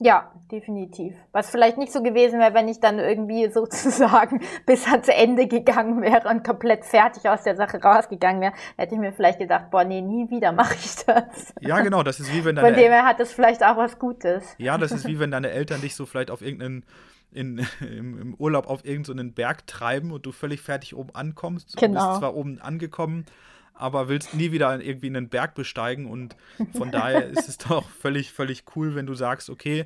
Ja, 0.02 0.32
definitiv. 0.50 1.13
Was 1.34 1.50
vielleicht 1.50 1.78
nicht 1.78 1.91
so 1.91 2.02
gewesen 2.02 2.39
wäre, 2.39 2.54
wenn 2.54 2.69
ich 2.69 2.80
dann 2.80 3.00
irgendwie 3.00 3.50
sozusagen 3.52 4.41
bis 4.65 4.88
ans 4.88 5.10
Ende 5.10 5.48
gegangen 5.48 6.02
wäre 6.02 6.30
und 6.30 6.43
komplett 6.43 6.86
fertig 6.86 7.28
aus 7.28 7.43
der 7.43 7.58
Sache 7.58 7.82
rausgegangen 7.82 8.41
wäre, 8.41 8.54
hätte 8.78 8.95
ich 8.95 9.00
mir 9.00 9.12
vielleicht 9.12 9.39
gedacht, 9.39 9.69
boah, 9.69 9.84
nee, 9.84 10.02
nie 10.02 10.30
wieder 10.30 10.54
mache 10.54 10.76
ich 10.76 10.95
das. 11.06 11.54
Ja, 11.60 11.82
genau, 11.82 12.02
das 12.04 12.22
ist 12.22 12.34
wie 12.34 12.45
wenn 12.45 12.56
deine 12.56 12.69
Von 12.69 12.78
dem 12.78 12.91
her 12.91 13.06
hat 13.06 13.19
es 13.19 13.34
vielleicht 13.34 13.62
auch 13.62 13.76
was 13.76 14.00
Gutes. 14.00 14.56
Ja, 14.58 14.78
das 14.78 14.93
ist 14.93 15.06
wie 15.06 15.19
wenn 15.19 15.32
deine 15.32 15.50
Eltern 15.50 15.82
dich 15.82 15.95
so 15.95 16.06
vielleicht 16.06 16.32
auf 16.32 16.41
irgendeinen 16.41 16.86
in, 17.32 17.65
im, 17.82 18.20
im, 18.20 18.34
Urlaub 18.36 18.68
auf 18.68 18.86
irgendeinen 18.86 19.30
so 19.30 19.36
Berg 19.36 19.68
treiben 19.68 20.12
und 20.12 20.26
du 20.26 20.32
völlig 20.32 20.62
fertig 20.62 20.96
oben 20.96 21.13
ankommst. 21.15 21.78
Genau. 21.78 22.02
Du 22.02 22.10
bist 22.10 22.20
zwar 22.20 22.36
oben 22.36 22.60
angekommen, 22.60 23.26
aber 23.74 24.10
willst 24.10 24.34
nie 24.34 24.52
wieder 24.52 24.80
irgendwie 24.82 25.08
einen 25.08 25.30
Berg 25.30 25.56
besteigen 25.56 26.06
und 26.06 26.36
von 26.76 26.92
daher 26.92 27.26
ist 27.30 27.48
es 27.48 27.58
doch 27.58 27.89
völlig, 27.89 28.32
völlig 28.32 28.63
cool, 28.76 28.96
wenn 28.96 29.06
du 29.06 29.13
sagst, 29.13 29.50
okay, 29.50 29.86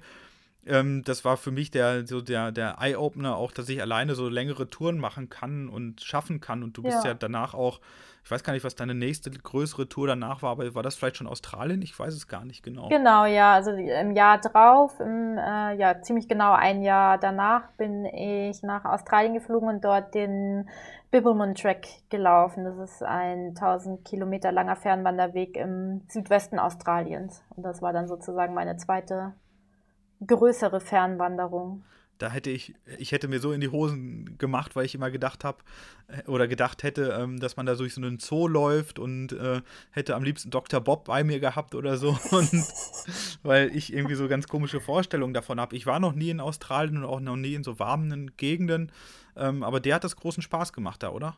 ähm, 0.66 1.04
das 1.04 1.26
war 1.26 1.38
für 1.38 1.52
mich 1.52 1.72
der, 1.72 2.08
so 2.08 2.22
der, 2.22 2.52
der 2.52 2.78
Eye-Opener 2.80 3.36
auch, 3.36 3.52
dass 3.52 3.68
ich 3.70 3.82
alleine 3.82 4.16
so 4.16 4.30
längere 4.30 4.70
Touren 4.70 4.98
machen 4.98 5.30
kann 5.30 5.68
und 5.68 6.02
schaffen 6.02 6.40
kann 6.40 6.64
und 6.64 6.78
du 6.78 6.84
bist 6.84 7.04
ja, 7.04 7.12
ja 7.12 7.14
danach 7.14 7.54
auch 7.54 7.82
ich 8.24 8.32
weiß 8.32 8.44
gar 8.44 8.54
nicht, 8.54 8.64
was 8.64 8.76
deine 8.76 8.96
nächste 8.96 9.30
größere 9.30 9.90
Tour 9.90 10.08
danach 10.08 10.42
war, 10.42 10.52
aber 10.52 10.74
war 10.76 10.84
das 10.84 10.96
vielleicht 10.96 11.18
schon 11.18 11.28
Australien? 11.28 11.82
Ich 11.82 11.98
weiß 11.98 12.14
es 12.14 12.28
gar 12.30 12.46
nicht 12.46 12.64
genau. 12.64 12.88
Genau, 12.88 13.26
ja. 13.26 13.54
Also 13.54 13.72
im 13.72 14.14
Jahr 14.14 14.40
drauf, 14.40 14.98
im, 15.02 15.38
äh, 15.38 15.76
ja, 15.76 16.02
ziemlich 16.02 16.30
genau 16.30 16.54
ein 16.54 16.84
Jahr 16.84 17.18
danach 17.18 17.72
bin 17.72 18.06
ich 18.06 18.64
nach 18.64 18.86
Australien 18.86 19.34
geflogen 19.34 19.68
und 19.68 19.84
dort 19.84 20.16
den 20.16 20.70
Bibblemon 21.12 21.54
Track 21.54 21.86
gelaufen. 22.10 22.64
Das 22.64 22.78
ist 22.78 23.04
ein 23.04 23.50
1000 23.50 24.06
Kilometer 24.06 24.54
langer 24.54 24.78
Fernwanderweg 24.78 25.58
im 25.58 26.04
Südwesten 26.08 26.60
Australiens. 26.60 27.44
Und 27.50 27.64
das 27.64 27.82
war 27.82 27.92
dann 27.92 28.08
sozusagen 28.08 28.54
meine 28.54 28.78
zweite 28.78 29.34
größere 30.26 30.80
Fernwanderung 30.80 31.84
da 32.18 32.30
hätte 32.30 32.50
ich, 32.50 32.74
ich 32.98 33.12
hätte 33.12 33.28
mir 33.28 33.40
so 33.40 33.52
in 33.52 33.62
die 33.62 33.70
Hosen 33.70 34.38
gemacht, 34.38 34.76
weil 34.76 34.86
ich 34.86 34.96
immer 34.96 35.12
gedacht 35.12 35.44
habe 35.44 35.60
äh, 36.08 36.28
oder 36.30 36.48
gedacht 36.48 36.84
hätte, 36.84 37.18
ähm, 37.20 37.40
dass 37.40 37.58
man 37.58 37.66
da 37.66 37.76
durch 37.76 37.94
so 37.94 38.02
einen 38.02 38.20
Zoo 38.20 38.48
läuft 38.48 39.00
und 39.00 39.34
äh, 39.34 39.62
hätte 39.92 40.16
am 40.16 40.24
liebsten 40.24 40.50
Dr. 40.50 40.82
Bob 40.82 41.06
bei 41.06 41.24
mir 41.24 41.40
gehabt 41.40 41.76
oder 41.76 41.98
so. 41.98 42.18
Und 42.32 42.52
weil 43.44 43.76
ich 43.76 43.94
irgendwie 43.94 44.16
so 44.16 44.28
ganz 44.28 44.48
komische 44.48 44.80
Vorstellungen 44.80 45.34
davon 45.34 45.60
habe. 45.60 45.76
Ich 45.76 45.86
war 45.86 46.00
noch 46.00 46.14
nie 46.14 46.30
in 46.30 46.40
Australien 46.40 46.98
und 46.98 47.06
auch 47.06 47.20
noch 47.20 47.36
nie 47.36 47.54
in 47.54 47.64
so 47.64 47.80
warmen 47.80 48.36
Gegenden, 48.38 48.92
ähm, 49.36 49.64
aber 49.64 49.80
der 49.80 49.96
hat 49.96 50.04
das 50.04 50.16
großen 50.16 50.44
Spaß 50.44 50.74
gemacht 50.74 51.04
da, 51.04 51.10
oder? 51.10 51.38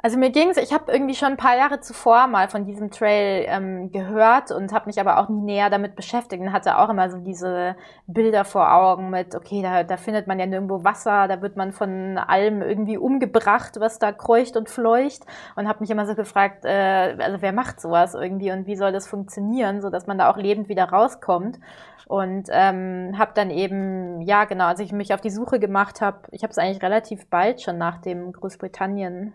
Also 0.00 0.16
mir 0.16 0.30
ging's, 0.30 0.56
ich 0.58 0.72
habe 0.72 0.92
irgendwie 0.92 1.16
schon 1.16 1.30
ein 1.32 1.36
paar 1.36 1.56
Jahre 1.56 1.80
zuvor 1.80 2.28
mal 2.28 2.48
von 2.48 2.64
diesem 2.64 2.92
Trail 2.92 3.44
ähm, 3.48 3.90
gehört 3.90 4.52
und 4.52 4.72
habe 4.72 4.86
mich 4.86 5.00
aber 5.00 5.18
auch 5.18 5.28
nie 5.28 5.40
näher 5.40 5.70
damit 5.70 5.96
beschäftigt 5.96 6.40
und 6.40 6.52
hatte 6.52 6.78
auch 6.78 6.88
immer 6.88 7.10
so 7.10 7.18
diese 7.18 7.74
Bilder 8.06 8.44
vor 8.44 8.72
Augen 8.72 9.10
mit, 9.10 9.34
okay, 9.34 9.60
da, 9.60 9.82
da 9.82 9.96
findet 9.96 10.28
man 10.28 10.38
ja 10.38 10.46
nirgendwo 10.46 10.84
Wasser, 10.84 11.26
da 11.26 11.42
wird 11.42 11.56
man 11.56 11.72
von 11.72 12.16
allem 12.16 12.62
irgendwie 12.62 12.96
umgebracht, 12.96 13.80
was 13.80 13.98
da 13.98 14.12
kreucht 14.12 14.56
und 14.56 14.68
fleucht 14.70 15.22
und 15.56 15.66
habe 15.66 15.80
mich 15.80 15.90
immer 15.90 16.06
so 16.06 16.14
gefragt, 16.14 16.64
äh, 16.64 17.16
also 17.18 17.42
wer 17.42 17.52
macht 17.52 17.80
sowas 17.80 18.14
irgendwie 18.14 18.52
und 18.52 18.68
wie 18.68 18.76
soll 18.76 18.92
das 18.92 19.08
funktionieren, 19.08 19.80
so 19.80 19.90
dass 19.90 20.06
man 20.06 20.16
da 20.16 20.30
auch 20.30 20.36
lebend 20.36 20.68
wieder 20.68 20.84
rauskommt 20.84 21.58
und 22.06 22.48
ähm, 22.52 23.16
habe 23.18 23.32
dann 23.34 23.50
eben, 23.50 24.20
ja 24.22 24.44
genau, 24.44 24.66
als 24.66 24.78
ich 24.78 24.92
mich 24.92 25.12
auf 25.12 25.20
die 25.20 25.30
Suche 25.30 25.58
gemacht 25.58 26.00
habe, 26.00 26.18
ich 26.30 26.44
habe 26.44 26.52
es 26.52 26.58
eigentlich 26.58 26.82
relativ 26.82 27.26
bald 27.26 27.60
schon 27.60 27.78
nach 27.78 28.00
dem 28.00 28.32
Großbritannien 28.32 29.34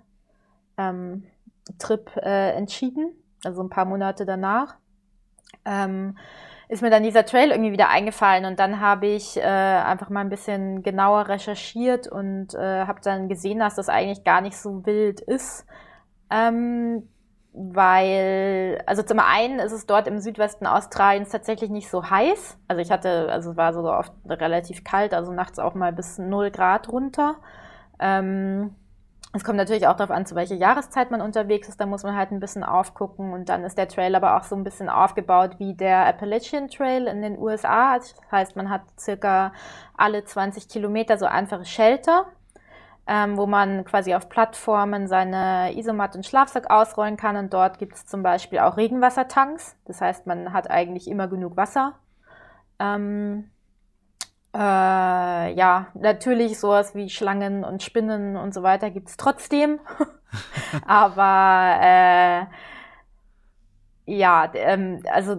ähm, 0.89 1.23
Trip 1.79 2.09
äh, 2.17 2.51
entschieden, 2.51 3.11
also 3.43 3.61
ein 3.61 3.69
paar 3.69 3.86
Monate 3.86 4.25
danach. 4.25 4.75
Ähm, 5.65 6.17
ist 6.69 6.81
mir 6.81 6.89
dann 6.89 7.03
dieser 7.03 7.25
Trail 7.25 7.51
irgendwie 7.51 7.71
wieder 7.71 7.89
eingefallen 7.89 8.45
und 8.45 8.59
dann 8.59 8.79
habe 8.79 9.07
ich 9.07 9.38
äh, 9.38 9.41
einfach 9.41 10.09
mal 10.09 10.21
ein 10.21 10.29
bisschen 10.29 10.81
genauer 10.81 11.27
recherchiert 11.27 12.07
und 12.07 12.55
äh, 12.55 12.86
habe 12.86 12.99
dann 13.03 13.29
gesehen, 13.29 13.59
dass 13.59 13.75
das 13.75 13.89
eigentlich 13.89 14.23
gar 14.23 14.41
nicht 14.41 14.57
so 14.57 14.86
wild 14.86 15.21
ist. 15.21 15.65
Ähm, 16.31 17.07
weil, 17.53 18.81
also 18.88 19.03
zum 19.03 19.19
einen 19.19 19.59
ist 19.59 19.73
es 19.73 19.86
dort 19.86 20.07
im 20.07 20.19
Südwesten 20.19 20.65
Australiens 20.65 21.29
tatsächlich 21.29 21.69
nicht 21.69 21.89
so 21.89 22.09
heiß. 22.09 22.57
Also 22.67 22.81
ich 22.81 22.89
hatte, 22.89 23.31
also 23.31 23.51
es 23.51 23.57
war 23.57 23.73
sogar 23.73 23.99
oft 23.99 24.13
relativ 24.27 24.84
kalt, 24.84 25.13
also 25.13 25.31
nachts 25.31 25.59
auch 25.59 25.75
mal 25.75 25.93
bis 25.93 26.17
0 26.17 26.49
Grad 26.49 26.89
runter. 26.89 27.36
Ähm, 27.99 28.73
es 29.36 29.43
kommt 29.43 29.57
natürlich 29.57 29.88
auch 29.88 29.95
darauf 29.95 30.15
an, 30.15 30.27
zu 30.27 30.36
welcher 30.36 30.53
Jahreszeit 30.53 31.09
man 31.09 31.19
unterwegs 31.19 31.67
ist. 31.67 31.81
Da 31.81 31.88
muss 31.88 32.03
man 32.03 32.15
halt 32.15 32.31
ein 32.31 32.39
bisschen 32.39 32.63
aufgucken. 32.63 33.34
Und 33.34 33.49
dann 33.49 33.63
ist 33.63 33.79
der 33.79 33.88
Trail 33.88 34.13
aber 34.13 34.38
auch 34.38 34.43
so 34.43 34.55
ein 34.55 34.63
bisschen 34.63 34.89
aufgebaut 34.89 35.55
wie 35.57 35.73
der 35.73 36.05
Appalachian 36.05 36.69
Trail 36.69 37.07
in 37.07 37.23
den 37.23 37.39
USA. 37.39 37.97
Das 37.97 38.13
heißt, 38.31 38.55
man 38.55 38.69
hat 38.69 38.84
circa 38.99 39.51
alle 39.97 40.23
20 40.23 40.69
Kilometer 40.69 41.17
so 41.17 41.25
einfache 41.25 41.65
Shelter, 41.65 42.27
ähm, 43.07 43.36
wo 43.36 43.47
man 43.47 43.86
quasi 43.86 44.13
auf 44.13 44.29
Plattformen 44.29 45.07
seine 45.07 45.75
Isomatte 45.75 46.19
und 46.19 46.27
Schlafsack 46.27 46.69
ausrollen 46.69 47.17
kann. 47.17 47.36
Und 47.36 47.51
dort 47.55 47.79
gibt 47.79 47.95
es 47.95 48.05
zum 48.05 48.21
Beispiel 48.21 48.59
auch 48.59 48.77
Regenwassertanks. 48.77 49.75
Das 49.86 49.99
heißt, 49.99 50.27
man 50.27 50.53
hat 50.53 50.69
eigentlich 50.69 51.07
immer 51.07 51.27
genug 51.27 51.57
Wasser. 51.57 51.93
Ähm, 52.77 53.49
äh, 54.54 55.54
ja, 55.54 55.88
natürlich 55.95 56.60
sowas 56.60 56.93
wie 56.95 57.10
Schlangen 57.10 57.64
und 57.64 57.82
Spinnen 57.82 58.38
und 58.38 58.54
so 58.54 58.62
weiter 58.64 58.91
gibt's 58.91 59.18
trotzdem. 59.18 59.80
Aber 60.88 61.78
äh, 61.82 62.45
ja, 64.06 64.51
ähm, 64.54 65.01
also 65.12 65.38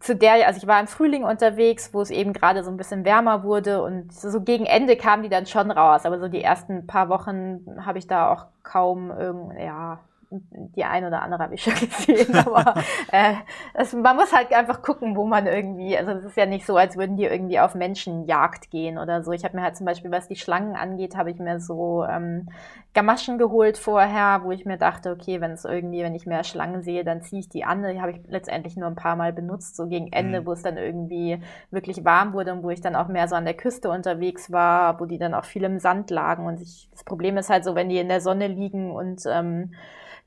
zu 0.00 0.14
der, 0.14 0.46
also 0.46 0.58
ich 0.58 0.66
war 0.66 0.78
im 0.78 0.86
Frühling 0.86 1.24
unterwegs, 1.24 1.92
wo 1.92 2.00
es 2.00 2.10
eben 2.10 2.32
gerade 2.32 2.62
so 2.62 2.70
ein 2.70 2.76
bisschen 2.76 3.04
wärmer 3.04 3.42
wurde 3.42 3.82
und 3.82 4.12
so 4.12 4.40
gegen 4.40 4.66
Ende 4.66 4.96
kamen 4.96 5.24
die 5.24 5.28
dann 5.28 5.46
schon 5.46 5.70
raus. 5.70 6.04
Aber 6.04 6.20
so 6.20 6.28
die 6.28 6.42
ersten 6.42 6.86
paar 6.86 7.08
Wochen 7.08 7.64
habe 7.84 7.98
ich 7.98 8.06
da 8.06 8.30
auch 8.32 8.46
kaum 8.62 9.10
irgend, 9.10 9.58
ja, 9.58 10.00
die 10.30 10.84
ein 10.84 11.04
oder 11.04 11.22
andere 11.22 11.42
habe 11.42 11.54
ich 11.54 11.62
schon 11.62 11.74
gesehen, 11.80 12.34
aber 12.36 12.74
äh, 13.12 13.34
es, 13.74 13.92
man 13.92 14.16
muss 14.16 14.34
halt 14.34 14.52
einfach 14.52 14.82
gucken, 14.82 15.16
wo 15.16 15.24
man 15.24 15.46
irgendwie, 15.46 15.96
also 15.96 16.12
es 16.12 16.24
ist 16.24 16.36
ja 16.36 16.46
nicht 16.46 16.66
so, 16.66 16.76
als 16.76 16.96
würden 16.96 17.16
die 17.16 17.24
irgendwie 17.24 17.60
auf 17.60 17.74
Menschenjagd 17.74 18.70
gehen 18.70 18.98
oder 18.98 19.22
so. 19.22 19.32
Ich 19.32 19.44
habe 19.44 19.56
mir 19.56 19.62
halt 19.62 19.76
zum 19.76 19.86
Beispiel, 19.86 20.10
was 20.10 20.28
die 20.28 20.36
Schlangen 20.36 20.74
angeht, 20.74 21.16
habe 21.16 21.30
ich 21.30 21.38
mir 21.38 21.60
so 21.60 22.04
ähm, 22.04 22.48
Gamaschen 22.96 23.36
geholt 23.36 23.76
vorher, 23.76 24.40
wo 24.42 24.52
ich 24.52 24.64
mir 24.64 24.78
dachte, 24.78 25.10
okay, 25.10 25.40
wenn 25.42 25.52
es 25.52 25.66
irgendwie, 25.66 26.02
wenn 26.02 26.14
ich 26.14 26.24
mehr 26.24 26.44
Schlangen 26.44 26.82
sehe, 26.82 27.04
dann 27.04 27.20
ziehe 27.20 27.40
ich 27.40 27.48
die 27.50 27.64
an. 27.64 27.82
Die 27.82 28.00
habe 28.00 28.12
ich 28.12 28.20
letztendlich 28.26 28.76
nur 28.76 28.88
ein 28.88 28.96
paar 28.96 29.16
Mal 29.16 29.34
benutzt, 29.34 29.76
so 29.76 29.86
gegen 29.86 30.10
Ende, 30.12 30.40
mhm. 30.40 30.46
wo 30.46 30.52
es 30.52 30.62
dann 30.62 30.78
irgendwie 30.78 31.40
wirklich 31.70 32.06
warm 32.06 32.32
wurde 32.32 32.54
und 32.54 32.62
wo 32.62 32.70
ich 32.70 32.80
dann 32.80 32.96
auch 32.96 33.08
mehr 33.08 33.28
so 33.28 33.36
an 33.36 33.44
der 33.44 33.54
Küste 33.54 33.90
unterwegs 33.90 34.50
war, 34.50 34.98
wo 34.98 35.04
die 35.04 35.18
dann 35.18 35.34
auch 35.34 35.44
viel 35.44 35.64
im 35.64 35.78
Sand 35.78 36.10
lagen. 36.10 36.46
Und 36.46 36.62
ich, 36.62 36.88
das 36.90 37.04
Problem 37.04 37.36
ist 37.36 37.50
halt 37.50 37.64
so, 37.64 37.74
wenn 37.74 37.90
die 37.90 37.98
in 37.98 38.08
der 38.08 38.22
Sonne 38.22 38.48
liegen 38.48 38.90
und 38.90 39.22
ähm, 39.26 39.74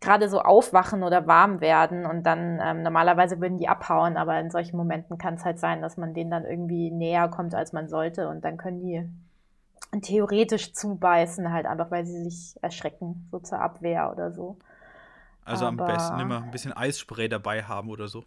gerade 0.01 0.29
so 0.29 0.41
aufwachen 0.41 1.03
oder 1.03 1.27
warm 1.27 1.61
werden 1.61 2.05
und 2.05 2.23
dann 2.23 2.59
ähm, 2.63 2.83
normalerweise 2.83 3.41
würden 3.41 3.57
die 3.57 3.67
abhauen, 3.67 4.17
aber 4.17 4.39
in 4.39 4.49
solchen 4.49 4.77
Momenten 4.77 5.17
kann 5.17 5.33
es 5.33 5.43
halt 5.43 5.59
sein, 5.59 5.81
dass 5.81 5.97
man 5.97 6.13
denen 6.13 6.31
dann 6.31 6.45
irgendwie 6.45 6.89
näher 6.89 7.27
kommt, 7.27 7.53
als 7.53 7.73
man 7.73 7.89
sollte 7.89 8.29
und 8.29 8.45
dann 8.45 8.57
können 8.57 8.79
die 8.79 10.01
theoretisch 10.01 10.73
zubeißen, 10.73 11.51
halt 11.51 11.65
einfach, 11.65 11.91
weil 11.91 12.05
sie 12.05 12.23
sich 12.23 12.55
erschrecken, 12.61 13.27
so 13.31 13.39
zur 13.39 13.59
Abwehr 13.59 14.11
oder 14.11 14.31
so. 14.31 14.57
Also 15.43 15.65
aber 15.65 15.83
am 15.83 15.87
besten 15.93 16.19
immer 16.19 16.43
ein 16.43 16.51
bisschen 16.51 16.73
Eisspray 16.73 17.27
dabei 17.27 17.63
haben 17.63 17.89
oder 17.89 18.07
so 18.07 18.23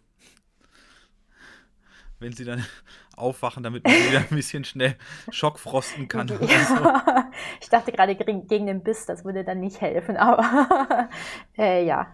wenn 2.23 2.33
sie 2.33 2.45
dann 2.45 2.65
aufwachen, 3.15 3.61
damit 3.61 3.83
man 3.83 3.93
wieder 3.93 4.19
ein 4.29 4.35
bisschen 4.35 4.63
schnell 4.63 4.95
schockfrosten 5.29 6.07
kann. 6.07 6.27
Ja. 6.27 6.37
So. 6.37 7.13
Ich 7.61 7.69
dachte 7.69 7.91
gerade 7.91 8.15
gegen 8.15 8.67
den 8.67 8.83
Biss, 8.83 9.07
das 9.07 9.25
würde 9.25 9.43
dann 9.43 9.59
nicht 9.59 9.81
helfen, 9.81 10.17
aber 10.17 11.09
äh, 11.57 11.83
ja. 11.83 12.07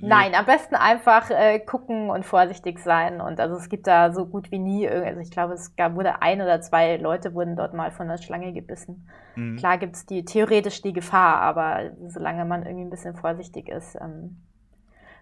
Nein, 0.00 0.34
am 0.34 0.44
besten 0.44 0.76
einfach 0.76 1.30
äh, 1.30 1.58
gucken 1.58 2.10
und 2.10 2.24
vorsichtig 2.24 2.78
sein. 2.78 3.20
Und 3.20 3.40
also 3.40 3.56
es 3.56 3.68
gibt 3.68 3.86
da 3.86 4.12
so 4.12 4.26
gut 4.26 4.50
wie 4.52 4.58
nie, 4.58 4.88
also 4.88 5.20
ich 5.20 5.30
glaube, 5.30 5.54
es 5.54 5.74
gab, 5.74 5.94
wurde 5.94 6.22
ein 6.22 6.40
oder 6.40 6.60
zwei 6.60 6.96
Leute 6.96 7.34
wurden 7.34 7.56
dort 7.56 7.74
mal 7.74 7.90
von 7.90 8.08
einer 8.08 8.18
Schlange 8.18 8.52
gebissen. 8.52 9.08
Mhm. 9.34 9.56
Klar 9.56 9.78
gibt 9.78 9.96
es 9.96 10.06
die 10.06 10.24
theoretisch 10.24 10.82
die 10.82 10.92
Gefahr, 10.92 11.40
aber 11.40 11.90
solange 12.06 12.44
man 12.44 12.64
irgendwie 12.64 12.84
ein 12.84 12.90
bisschen 12.90 13.16
vorsichtig 13.16 13.68
ist, 13.68 13.96
ähm, 13.96 14.42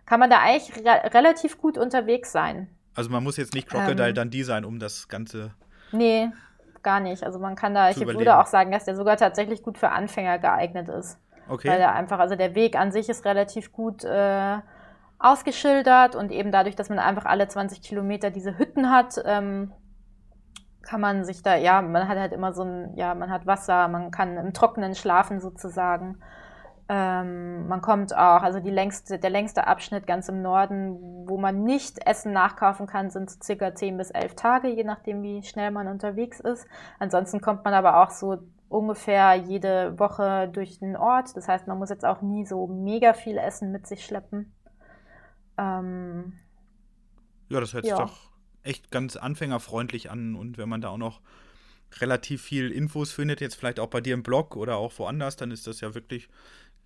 kann 0.04 0.20
man 0.20 0.30
da 0.30 0.40
eigentlich 0.40 0.84
re 0.84 1.14
relativ 1.14 1.58
gut 1.58 1.78
unterwegs 1.78 2.32
sein. 2.32 2.68
Also 2.94 3.10
man 3.10 3.22
muss 3.22 3.36
jetzt 3.36 3.54
nicht 3.54 3.68
Crocodile 3.68 4.08
ähm, 4.08 4.14
Dundee 4.14 4.42
sein, 4.42 4.64
um 4.64 4.78
das 4.78 5.08
Ganze. 5.08 5.54
Nee, 5.92 6.30
gar 6.82 7.00
nicht. 7.00 7.22
Also 7.22 7.38
man 7.38 7.54
kann 7.54 7.74
da, 7.74 7.90
ich 7.90 7.96
überleben. 7.96 8.20
würde 8.20 8.38
auch 8.38 8.46
sagen, 8.46 8.70
dass 8.70 8.84
der 8.84 8.96
sogar 8.96 9.16
tatsächlich 9.16 9.62
gut 9.62 9.78
für 9.78 9.90
Anfänger 9.90 10.38
geeignet 10.38 10.88
ist. 10.88 11.18
Okay. 11.48 11.68
Weil 11.68 11.78
der 11.78 11.94
einfach, 11.94 12.18
also 12.18 12.36
der 12.36 12.54
Weg 12.54 12.76
an 12.76 12.92
sich 12.92 13.08
ist 13.08 13.24
relativ 13.24 13.72
gut 13.72 14.04
äh, 14.04 14.58
ausgeschildert 15.18 16.16
und 16.16 16.32
eben 16.32 16.52
dadurch, 16.52 16.76
dass 16.76 16.88
man 16.88 16.98
einfach 16.98 17.26
alle 17.26 17.48
20 17.48 17.82
Kilometer 17.82 18.30
diese 18.30 18.58
Hütten 18.58 18.90
hat, 18.90 19.20
ähm, 19.24 19.72
kann 20.82 21.00
man 21.00 21.24
sich 21.24 21.42
da, 21.42 21.56
ja, 21.56 21.82
man 21.82 22.08
hat 22.08 22.18
halt 22.18 22.32
immer 22.32 22.52
so 22.52 22.62
ein, 22.62 22.94
ja, 22.96 23.14
man 23.14 23.30
hat 23.30 23.46
Wasser, 23.46 23.88
man 23.88 24.10
kann 24.10 24.36
im 24.36 24.54
Trockenen 24.54 24.94
schlafen 24.94 25.40
sozusagen. 25.40 26.18
Ähm, 26.92 27.68
man 27.68 27.82
kommt 27.82 28.16
auch, 28.16 28.42
also 28.42 28.58
die 28.58 28.70
längste, 28.70 29.20
der 29.20 29.30
längste 29.30 29.68
Abschnitt 29.68 30.08
ganz 30.08 30.28
im 30.28 30.42
Norden, 30.42 30.98
wo 31.28 31.38
man 31.38 31.62
nicht 31.62 32.04
Essen 32.04 32.32
nachkaufen 32.32 32.88
kann, 32.88 33.10
sind 33.10 33.30
circa 33.44 33.76
10 33.76 33.96
bis 33.96 34.10
11 34.10 34.34
Tage, 34.34 34.66
je 34.66 34.82
nachdem, 34.82 35.22
wie 35.22 35.44
schnell 35.44 35.70
man 35.70 35.86
unterwegs 35.86 36.40
ist. 36.40 36.66
Ansonsten 36.98 37.40
kommt 37.40 37.64
man 37.64 37.74
aber 37.74 38.02
auch 38.02 38.10
so 38.10 38.38
ungefähr 38.68 39.36
jede 39.36 40.00
Woche 40.00 40.50
durch 40.52 40.80
den 40.80 40.96
Ort. 40.96 41.36
Das 41.36 41.46
heißt, 41.46 41.68
man 41.68 41.78
muss 41.78 41.90
jetzt 41.90 42.04
auch 42.04 42.22
nie 42.22 42.44
so 42.44 42.66
mega 42.66 43.12
viel 43.12 43.38
Essen 43.38 43.70
mit 43.70 43.86
sich 43.86 44.04
schleppen. 44.04 44.52
Ähm, 45.58 46.32
ja, 47.50 47.60
das 47.60 47.72
hört 47.72 47.86
ja. 47.86 47.98
sich 47.98 48.04
doch 48.04 48.30
echt 48.64 48.90
ganz 48.90 49.14
anfängerfreundlich 49.14 50.10
an. 50.10 50.34
Und 50.34 50.58
wenn 50.58 50.68
man 50.68 50.80
da 50.80 50.88
auch 50.88 50.98
noch 50.98 51.20
relativ 52.00 52.42
viel 52.42 52.72
Infos 52.72 53.12
findet, 53.12 53.40
jetzt 53.40 53.54
vielleicht 53.54 53.78
auch 53.78 53.90
bei 53.90 54.00
dir 54.00 54.14
im 54.14 54.24
Blog 54.24 54.56
oder 54.56 54.76
auch 54.76 54.98
woanders, 54.98 55.36
dann 55.36 55.52
ist 55.52 55.68
das 55.68 55.80
ja 55.80 55.94
wirklich 55.94 56.28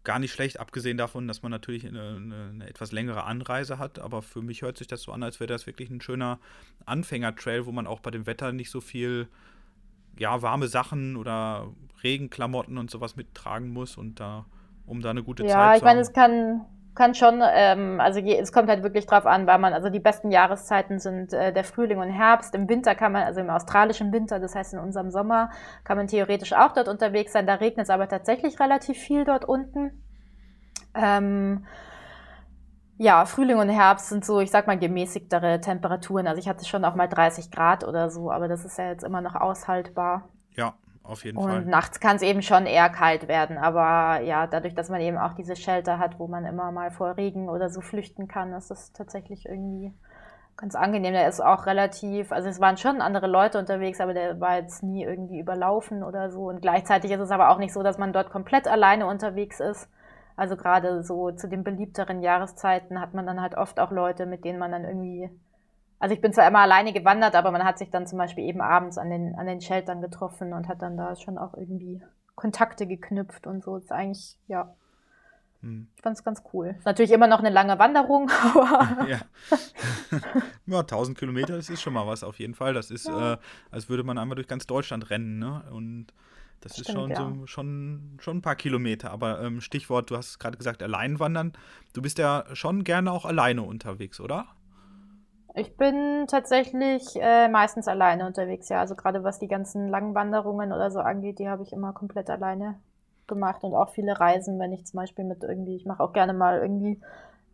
gar 0.04 0.18
nicht 0.18 0.32
schlecht, 0.32 0.60
abgesehen 0.60 0.96
davon, 0.98 1.26
dass 1.26 1.42
man 1.42 1.50
natürlich 1.50 1.86
eine, 1.86 2.16
eine, 2.16 2.50
eine, 2.52 2.68
etwas 2.68 2.92
längere 2.92 3.24
Anreise 3.24 3.78
hat. 3.78 3.98
Aber 3.98 4.22
für 4.22 4.42
mich 4.42 4.62
hört 4.62 4.76
sich 4.78 4.86
das 4.86 5.02
so 5.02 5.12
an, 5.12 5.22
als 5.22 5.40
wäre 5.40 5.48
das 5.48 5.66
wirklich 5.66 5.90
ein 5.90 6.00
schöner 6.00 6.38
Anfängertrail, 6.84 7.66
wo 7.66 7.72
man 7.72 7.86
auch 7.86 8.00
bei 8.00 8.10
dem 8.10 8.26
Wetter 8.26 8.52
nicht 8.52 8.70
so 8.70 8.80
viel 8.80 9.28
ja, 10.18 10.42
warme 10.42 10.68
Sachen 10.68 11.16
oder 11.16 11.72
Regenklamotten 12.02 12.78
und 12.78 12.90
sowas 12.90 13.16
mittragen 13.16 13.70
muss 13.70 13.96
und 13.96 14.20
da, 14.20 14.44
um 14.86 15.00
da 15.00 15.10
eine 15.10 15.22
gute 15.22 15.42
ja, 15.42 15.48
Zeit 15.48 15.54
zu 15.54 15.58
haben. 15.58 15.70
Ja, 15.70 15.76
ich 15.76 15.82
meine, 15.82 16.00
es 16.00 16.12
kann, 16.12 16.66
kann 16.94 17.14
schon, 17.14 17.42
ähm, 17.44 18.00
also 18.00 18.20
je, 18.20 18.38
es 18.38 18.52
kommt 18.52 18.68
halt 18.68 18.82
wirklich 18.82 19.06
drauf 19.06 19.26
an, 19.26 19.46
weil 19.46 19.58
man, 19.58 19.72
also 19.72 19.90
die 19.90 20.00
besten 20.00 20.30
Jahreszeiten 20.30 21.00
sind 21.00 21.32
äh, 21.32 21.52
der 21.52 21.64
Frühling 21.64 21.98
und 21.98 22.10
Herbst. 22.10 22.54
Im 22.54 22.68
Winter 22.68 22.94
kann 22.94 23.12
man, 23.12 23.24
also 23.24 23.40
im 23.40 23.50
australischen 23.50 24.12
Winter, 24.12 24.38
das 24.38 24.54
heißt 24.54 24.74
in 24.74 24.78
unserem 24.78 25.10
Sommer, 25.10 25.50
kann 25.82 25.96
man 25.96 26.06
theoretisch 26.06 26.52
auch 26.52 26.72
dort 26.72 26.88
unterwegs 26.88 27.32
sein. 27.32 27.46
Da 27.46 27.54
regnet 27.54 27.84
es 27.84 27.90
aber 27.90 28.08
tatsächlich 28.08 28.60
relativ 28.60 28.96
viel 28.96 29.24
dort 29.24 29.44
unten. 29.44 30.04
Ähm, 30.94 31.66
ja, 32.96 33.24
Frühling 33.24 33.58
und 33.58 33.70
Herbst 33.70 34.08
sind 34.08 34.24
so, 34.24 34.38
ich 34.38 34.52
sag 34.52 34.68
mal, 34.68 34.78
gemäßigtere 34.78 35.60
Temperaturen. 35.60 36.28
Also 36.28 36.38
ich 36.38 36.48
hatte 36.48 36.64
schon 36.64 36.84
auch 36.84 36.94
mal 36.94 37.08
30 37.08 37.50
Grad 37.50 37.82
oder 37.82 38.08
so, 38.08 38.30
aber 38.30 38.46
das 38.46 38.64
ist 38.64 38.78
ja 38.78 38.90
jetzt 38.90 39.02
immer 39.02 39.20
noch 39.20 39.34
aushaltbar. 39.34 40.28
Ja, 40.52 40.74
auf 41.04 41.24
jeden 41.24 41.38
und 41.38 41.48
Fall. 41.48 41.58
Und 41.58 41.68
nachts 41.68 42.00
kann 42.00 42.16
es 42.16 42.22
eben 42.22 42.42
schon 42.42 42.66
eher 42.66 42.88
kalt 42.88 43.28
werden, 43.28 43.58
aber 43.58 44.20
ja, 44.22 44.46
dadurch, 44.46 44.74
dass 44.74 44.88
man 44.88 45.00
eben 45.00 45.18
auch 45.18 45.34
diese 45.34 45.54
Shelter 45.54 45.98
hat, 45.98 46.18
wo 46.18 46.26
man 46.26 46.44
immer 46.44 46.72
mal 46.72 46.90
vor 46.90 47.16
Regen 47.16 47.48
oder 47.48 47.68
so 47.70 47.80
flüchten 47.80 48.26
kann, 48.26 48.52
ist 48.54 48.70
das 48.70 48.92
tatsächlich 48.92 49.46
irgendwie 49.46 49.92
ganz 50.56 50.74
angenehm. 50.74 51.12
Der 51.12 51.28
ist 51.28 51.40
auch 51.40 51.66
relativ, 51.66 52.32
also 52.32 52.48
es 52.48 52.60
waren 52.60 52.76
schon 52.76 53.00
andere 53.00 53.26
Leute 53.26 53.58
unterwegs, 53.58 54.00
aber 54.00 54.14
der 54.14 54.40
war 54.40 54.56
jetzt 54.56 54.82
nie 54.82 55.04
irgendwie 55.04 55.40
überlaufen 55.40 56.02
oder 56.02 56.30
so. 56.30 56.48
Und 56.48 56.62
gleichzeitig 56.62 57.10
ist 57.10 57.20
es 57.20 57.30
aber 57.30 57.50
auch 57.50 57.58
nicht 57.58 57.72
so, 57.72 57.82
dass 57.82 57.98
man 57.98 58.12
dort 58.12 58.30
komplett 58.30 58.66
alleine 58.66 59.06
unterwegs 59.06 59.60
ist. 59.60 59.88
Also 60.36 60.56
gerade 60.56 61.02
so 61.04 61.30
zu 61.32 61.48
den 61.48 61.64
beliebteren 61.64 62.22
Jahreszeiten 62.22 63.00
hat 63.00 63.14
man 63.14 63.26
dann 63.26 63.40
halt 63.40 63.56
oft 63.56 63.78
auch 63.78 63.90
Leute, 63.90 64.26
mit 64.26 64.44
denen 64.44 64.58
man 64.58 64.72
dann 64.72 64.84
irgendwie 64.84 65.30
also 65.98 66.14
ich 66.14 66.20
bin 66.20 66.32
zwar 66.32 66.46
immer 66.46 66.60
alleine 66.60 66.92
gewandert, 66.92 67.34
aber 67.34 67.50
man 67.50 67.64
hat 67.64 67.78
sich 67.78 67.90
dann 67.90 68.06
zum 68.06 68.18
Beispiel 68.18 68.44
eben 68.44 68.60
abends 68.60 68.98
an 68.98 69.10
den, 69.10 69.34
an 69.36 69.46
den 69.46 69.60
Sheltern 69.60 70.02
getroffen 70.02 70.52
und 70.52 70.68
hat 70.68 70.82
dann 70.82 70.96
da 70.96 71.16
schon 71.16 71.38
auch 71.38 71.54
irgendwie 71.54 72.02
Kontakte 72.34 72.86
geknüpft 72.86 73.46
und 73.46 73.62
so. 73.62 73.76
Das 73.76 73.84
ist 73.84 73.92
eigentlich, 73.92 74.36
ja. 74.48 74.74
Hm. 75.60 75.88
Ich 75.96 76.02
fand 76.02 76.16
es 76.16 76.24
ganz 76.24 76.42
cool. 76.52 76.74
Ist 76.76 76.84
natürlich 76.84 77.12
immer 77.12 77.26
noch 77.26 77.38
eine 77.38 77.50
lange 77.50 77.78
Wanderung, 77.78 78.30
aber. 78.54 79.06
ja. 79.08 79.20
ja, 80.66 80.80
1000 80.80 81.16
Kilometer, 81.16 81.56
das 81.56 81.70
ist 81.70 81.80
schon 81.80 81.94
mal 81.94 82.06
was 82.06 82.22
auf 82.22 82.38
jeden 82.38 82.54
Fall. 82.54 82.74
Das 82.74 82.90
ist, 82.90 83.06
ja. 83.06 83.34
äh, 83.34 83.38
als 83.70 83.88
würde 83.88 84.04
man 84.04 84.18
einmal 84.18 84.36
durch 84.36 84.48
ganz 84.48 84.66
Deutschland 84.66 85.10
rennen, 85.10 85.38
ne? 85.38 85.64
Und 85.70 86.08
das 86.60 86.72
Stimmt, 86.72 86.88
ist 86.88 86.94
schon, 86.94 87.10
ja. 87.10 87.16
so, 87.16 87.46
schon, 87.46 88.18
schon 88.20 88.38
ein 88.38 88.42
paar 88.42 88.56
Kilometer. 88.56 89.10
Aber 89.10 89.42
ähm, 89.42 89.60
Stichwort, 89.60 90.10
du 90.10 90.16
hast 90.16 90.38
gerade 90.38 90.56
gesagt, 90.56 90.82
allein 90.82 91.18
wandern. 91.20 91.52
Du 91.92 92.02
bist 92.02 92.18
ja 92.18 92.44
schon 92.52 92.84
gerne 92.84 93.12
auch 93.12 93.24
alleine 93.24 93.62
unterwegs, 93.62 94.20
oder? 94.20 94.46
Ich 95.56 95.76
bin 95.76 96.26
tatsächlich 96.26 97.04
äh, 97.14 97.48
meistens 97.48 97.86
alleine 97.86 98.26
unterwegs, 98.26 98.68
ja. 98.68 98.80
Also 98.80 98.96
gerade 98.96 99.22
was 99.22 99.38
die 99.38 99.46
ganzen 99.46 99.88
langen 99.88 100.14
Wanderungen 100.14 100.72
oder 100.72 100.90
so 100.90 100.98
angeht, 100.98 101.38
die 101.38 101.48
habe 101.48 101.62
ich 101.62 101.72
immer 101.72 101.92
komplett 101.92 102.28
alleine 102.28 102.80
gemacht 103.28 103.62
und 103.62 103.74
auch 103.74 103.90
viele 103.90 104.18
Reisen, 104.18 104.58
wenn 104.58 104.72
ich 104.72 104.84
zum 104.84 104.98
Beispiel 104.98 105.24
mit 105.24 105.42
irgendwie, 105.42 105.76
ich 105.76 105.86
mache 105.86 106.02
auch 106.02 106.12
gerne 106.12 106.34
mal 106.34 106.60
irgendwie 106.60 107.00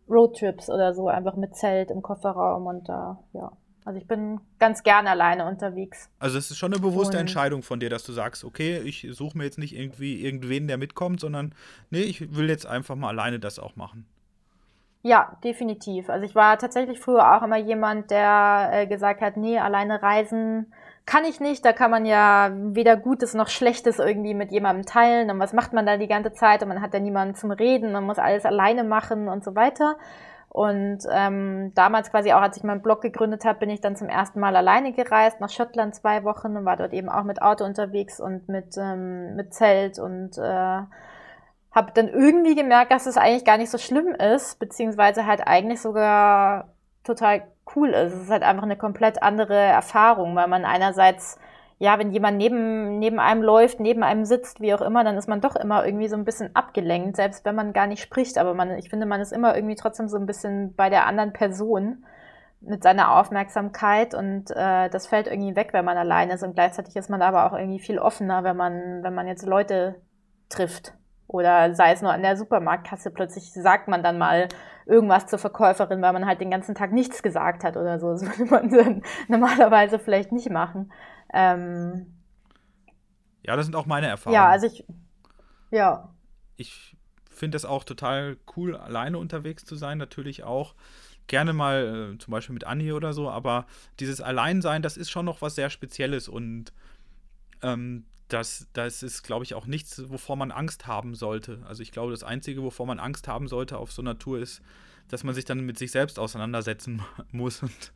Roadtrips 0.09 0.69
oder 0.69 0.93
so, 0.93 1.07
einfach 1.07 1.35
mit 1.35 1.55
Zelt 1.55 1.91
im 1.91 2.01
Kofferraum 2.01 2.65
und 2.65 2.89
da, 2.89 3.19
ja. 3.33 3.51
Also 3.83 3.99
ich 3.99 4.07
bin 4.07 4.39
ganz 4.59 4.83
gerne 4.83 5.09
alleine 5.09 5.47
unterwegs. 5.47 6.09
Also 6.19 6.37
es 6.37 6.51
ist 6.51 6.57
schon 6.57 6.71
eine 6.71 6.81
bewusste 6.81 7.17
und 7.17 7.21
Entscheidung 7.21 7.63
von 7.63 7.79
dir, 7.79 7.89
dass 7.89 8.03
du 8.03 8.11
sagst, 8.11 8.43
okay, 8.43 8.79
ich 8.79 9.07
suche 9.11 9.37
mir 9.37 9.43
jetzt 9.43 9.57
nicht 9.57 9.75
irgendwie 9.75 10.23
irgendwen, 10.23 10.67
der 10.67 10.77
mitkommt, 10.77 11.19
sondern 11.19 11.55
nee, 11.89 12.01
ich 12.01 12.35
will 12.35 12.49
jetzt 12.49 12.67
einfach 12.67 12.95
mal 12.95 13.09
alleine 13.09 13.39
das 13.39 13.57
auch 13.57 13.75
machen. 13.75 14.05
Ja, 15.03 15.35
definitiv. 15.43 16.09
Also 16.09 16.25
ich 16.25 16.35
war 16.35 16.59
tatsächlich 16.59 16.99
früher 16.99 17.35
auch 17.35 17.41
immer 17.41 17.57
jemand, 17.57 18.11
der 18.11 18.69
äh, 18.71 18.87
gesagt 18.87 19.21
hat, 19.21 19.35
nee, 19.35 19.57
alleine 19.57 20.01
reisen 20.01 20.71
kann 21.07 21.25
ich 21.25 21.39
nicht. 21.39 21.65
Da 21.65 21.73
kann 21.73 21.89
man 21.89 22.05
ja 22.05 22.51
weder 22.53 22.97
Gutes 22.97 23.33
noch 23.33 23.49
Schlechtes 23.49 23.97
irgendwie 23.97 24.35
mit 24.35 24.51
jemandem 24.51 24.85
teilen. 24.85 25.31
Und 25.31 25.39
was 25.39 25.53
macht 25.53 25.73
man 25.73 25.87
da 25.87 25.97
die 25.97 26.07
ganze 26.07 26.33
Zeit? 26.33 26.61
Und 26.61 26.69
man 26.69 26.81
hat 26.81 26.93
ja 26.93 26.99
niemanden 26.99 27.35
zum 27.35 27.51
Reden, 27.51 27.91
man 27.91 28.03
muss 28.03 28.19
alles 28.19 28.45
alleine 28.45 28.83
machen 28.83 29.27
und 29.27 29.43
so 29.43 29.55
weiter. 29.55 29.97
Und 30.49 30.99
ähm, 31.09 31.71
damals 31.75 32.11
quasi 32.11 32.33
auch, 32.33 32.41
als 32.41 32.57
ich 32.57 32.63
meinen 32.63 32.81
Blog 32.81 33.01
gegründet 33.01 33.45
habe, 33.45 33.59
bin 33.59 33.69
ich 33.69 33.81
dann 33.81 33.95
zum 33.95 34.09
ersten 34.09 34.39
Mal 34.39 34.55
alleine 34.55 34.91
gereist 34.91 35.39
nach 35.39 35.49
Schottland 35.49 35.95
zwei 35.95 36.25
Wochen 36.25 36.57
und 36.57 36.65
war 36.65 36.75
dort 36.75 36.93
eben 36.93 37.07
auch 37.09 37.23
mit 37.23 37.41
Auto 37.41 37.63
unterwegs 37.63 38.19
und 38.19 38.49
mit, 38.49 38.75
ähm, 38.77 39.35
mit 39.37 39.53
Zelt 39.53 39.97
und 39.97 40.37
äh, 40.37 40.81
habe 41.71 41.91
dann 41.93 42.09
irgendwie 42.09 42.55
gemerkt, 42.55 42.91
dass 42.91 43.05
es 43.05 43.17
eigentlich 43.17 43.45
gar 43.45 43.57
nicht 43.57 43.69
so 43.69 43.77
schlimm 43.77 44.13
ist, 44.13 44.59
beziehungsweise 44.59 45.25
halt 45.25 45.47
eigentlich 45.47 45.81
sogar 45.81 46.69
total 47.03 47.43
cool 47.75 47.89
ist. 47.89 48.13
Es 48.13 48.23
ist 48.23 48.29
halt 48.29 48.43
einfach 48.43 48.63
eine 48.63 48.77
komplett 48.77 49.23
andere 49.23 49.55
Erfahrung, 49.55 50.35
weil 50.35 50.47
man 50.47 50.65
einerseits, 50.65 51.39
ja, 51.79 51.97
wenn 51.97 52.11
jemand 52.11 52.37
neben, 52.37 52.99
neben 52.99 53.19
einem 53.19 53.41
läuft, 53.41 53.79
neben 53.79 54.03
einem 54.03 54.25
sitzt, 54.25 54.59
wie 54.59 54.73
auch 54.73 54.81
immer, 54.81 55.03
dann 55.03 55.17
ist 55.17 55.29
man 55.29 55.41
doch 55.41 55.55
immer 55.55 55.85
irgendwie 55.85 56.09
so 56.09 56.17
ein 56.17 56.25
bisschen 56.25 56.55
abgelenkt, 56.55 57.15
selbst 57.15 57.45
wenn 57.45 57.55
man 57.55 57.73
gar 57.73 57.87
nicht 57.87 58.01
spricht. 58.01 58.37
Aber 58.37 58.53
man, 58.53 58.77
ich 58.77 58.89
finde, 58.89 59.05
man 59.05 59.21
ist 59.21 59.31
immer 59.31 59.55
irgendwie 59.55 59.75
trotzdem 59.75 60.09
so 60.09 60.17
ein 60.17 60.25
bisschen 60.25 60.75
bei 60.75 60.89
der 60.89 61.07
anderen 61.07 61.33
Person 61.33 62.05
mit 62.59 62.83
seiner 62.83 63.17
Aufmerksamkeit 63.17 64.13
und 64.13 64.51
äh, 64.51 64.89
das 64.89 65.07
fällt 65.07 65.25
irgendwie 65.25 65.55
weg, 65.55 65.69
wenn 65.71 65.85
man 65.85 65.97
alleine 65.97 66.33
ist 66.33 66.43
und 66.43 66.53
gleichzeitig 66.53 66.95
ist 66.95 67.09
man 67.09 67.23
aber 67.23 67.47
auch 67.47 67.57
irgendwie 67.57 67.79
viel 67.79 67.97
offener, 67.97 68.43
wenn 68.43 68.55
man, 68.55 69.01
wenn 69.01 69.15
man 69.15 69.27
jetzt 69.27 69.47
Leute 69.47 69.95
trifft. 70.49 70.93
Oder 71.31 71.73
sei 71.75 71.93
es 71.93 72.01
nur 72.01 72.11
an 72.11 72.23
der 72.23 72.35
Supermarktkasse, 72.35 73.09
plötzlich 73.09 73.53
sagt 73.53 73.87
man 73.87 74.03
dann 74.03 74.17
mal 74.17 74.49
irgendwas 74.85 75.27
zur 75.27 75.39
Verkäuferin, 75.39 76.01
weil 76.01 76.11
man 76.11 76.25
halt 76.25 76.41
den 76.41 76.51
ganzen 76.51 76.75
Tag 76.75 76.91
nichts 76.91 77.23
gesagt 77.23 77.63
hat 77.63 77.77
oder 77.77 77.99
so. 77.99 78.09
Das 78.09 78.21
würde 78.37 78.51
man 78.51 78.69
dann 78.69 79.03
normalerweise 79.29 79.97
vielleicht 79.97 80.33
nicht 80.33 80.49
machen. 80.49 80.91
Ähm, 81.33 82.13
ja, 83.43 83.55
das 83.55 83.65
sind 83.65 83.75
auch 83.75 83.85
meine 83.85 84.07
Erfahrungen. 84.07 84.35
Ja, 84.35 84.49
also 84.49 84.67
ich, 84.67 84.85
ja. 85.69 86.13
Ich 86.57 86.97
finde 87.29 87.55
es 87.55 87.63
auch 87.63 87.85
total 87.85 88.35
cool, 88.57 88.75
alleine 88.75 89.17
unterwegs 89.17 89.63
zu 89.63 89.77
sein, 89.77 89.97
natürlich 89.97 90.43
auch. 90.43 90.75
Gerne 91.27 91.53
mal 91.53 92.13
äh, 92.15 92.17
zum 92.17 92.31
Beispiel 92.31 92.53
mit 92.53 92.65
Anni 92.65 92.91
oder 92.91 93.13
so, 93.13 93.29
aber 93.29 93.67
dieses 94.01 94.19
Alleinsein, 94.19 94.81
das 94.81 94.97
ist 94.97 95.09
schon 95.09 95.25
noch 95.25 95.41
was 95.41 95.55
sehr 95.55 95.69
Spezielles 95.69 96.27
und 96.27 96.73
ähm, 97.63 98.05
das, 98.33 98.67
das 98.73 99.03
ist, 99.03 99.23
glaube 99.23 99.43
ich, 99.43 99.53
auch 99.53 99.65
nichts, 99.65 100.09
wovor 100.09 100.35
man 100.35 100.51
Angst 100.51 100.87
haben 100.87 101.15
sollte. 101.15 101.59
Also 101.67 101.83
ich 101.83 101.91
glaube, 101.91 102.11
das 102.11 102.23
Einzige, 102.23 102.63
wovor 102.63 102.85
man 102.85 102.99
Angst 102.99 103.27
haben 103.27 103.47
sollte 103.47 103.77
auf 103.77 103.91
so 103.91 104.01
einer 104.01 104.17
Tour 104.17 104.39
ist, 104.39 104.61
dass 105.09 105.23
man 105.23 105.35
sich 105.35 105.45
dann 105.45 105.59
mit 105.61 105.77
sich 105.77 105.91
selbst 105.91 106.17
auseinandersetzen 106.19 107.01
muss. 107.31 107.61
Und, 107.61 107.91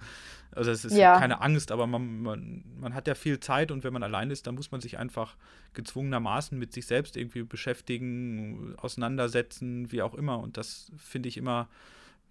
also 0.51 0.71
es 0.71 0.85
ist 0.85 0.97
ja. 0.97 1.17
keine 1.17 1.41
Angst, 1.41 1.71
aber 1.71 1.87
man, 1.87 2.21
man, 2.21 2.63
man 2.79 2.93
hat 2.93 3.07
ja 3.07 3.15
viel 3.15 3.39
Zeit 3.39 3.71
und 3.71 3.83
wenn 3.83 3.93
man 3.93 4.03
allein 4.03 4.31
ist, 4.31 4.47
dann 4.47 4.55
muss 4.55 4.71
man 4.71 4.81
sich 4.81 4.97
einfach 4.97 5.35
gezwungenermaßen 5.73 6.57
mit 6.57 6.73
sich 6.73 6.85
selbst 6.85 7.17
irgendwie 7.17 7.43
beschäftigen, 7.43 8.75
auseinandersetzen, 8.77 9.91
wie 9.91 10.01
auch 10.01 10.13
immer. 10.13 10.39
Und 10.39 10.57
das 10.57 10.91
finde 10.97 11.29
ich 11.29 11.37
immer 11.37 11.67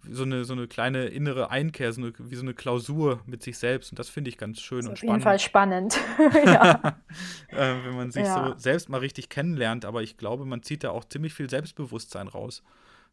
so 0.09 0.23
eine, 0.23 0.45
so 0.45 0.53
eine 0.53 0.67
kleine 0.67 1.05
innere 1.05 1.49
Einkehr, 1.49 1.91
so 1.93 2.01
eine, 2.01 2.13
wie 2.17 2.35
so 2.35 2.41
eine 2.41 2.53
Klausur 2.53 3.21
mit 3.25 3.43
sich 3.43 3.57
selbst. 3.57 3.91
Und 3.91 3.99
das 3.99 4.09
finde 4.09 4.29
ich 4.29 4.37
ganz 4.37 4.61
schön 4.61 4.87
und 4.87 4.97
spannend. 4.97 5.03
Auf 5.03 5.13
jeden 5.13 5.21
Fall 5.21 5.39
spannend. 5.39 5.99
äh, 7.49 7.85
wenn 7.85 7.95
man 7.95 8.11
sich 8.11 8.23
ja. 8.23 8.49
so 8.49 8.59
selbst 8.59 8.89
mal 8.89 8.99
richtig 8.99 9.29
kennenlernt. 9.29 9.85
Aber 9.85 10.03
ich 10.03 10.17
glaube, 10.17 10.45
man 10.45 10.63
zieht 10.63 10.83
da 10.83 10.91
auch 10.91 11.05
ziemlich 11.05 11.33
viel 11.33 11.49
Selbstbewusstsein 11.49 12.27
raus, 12.27 12.63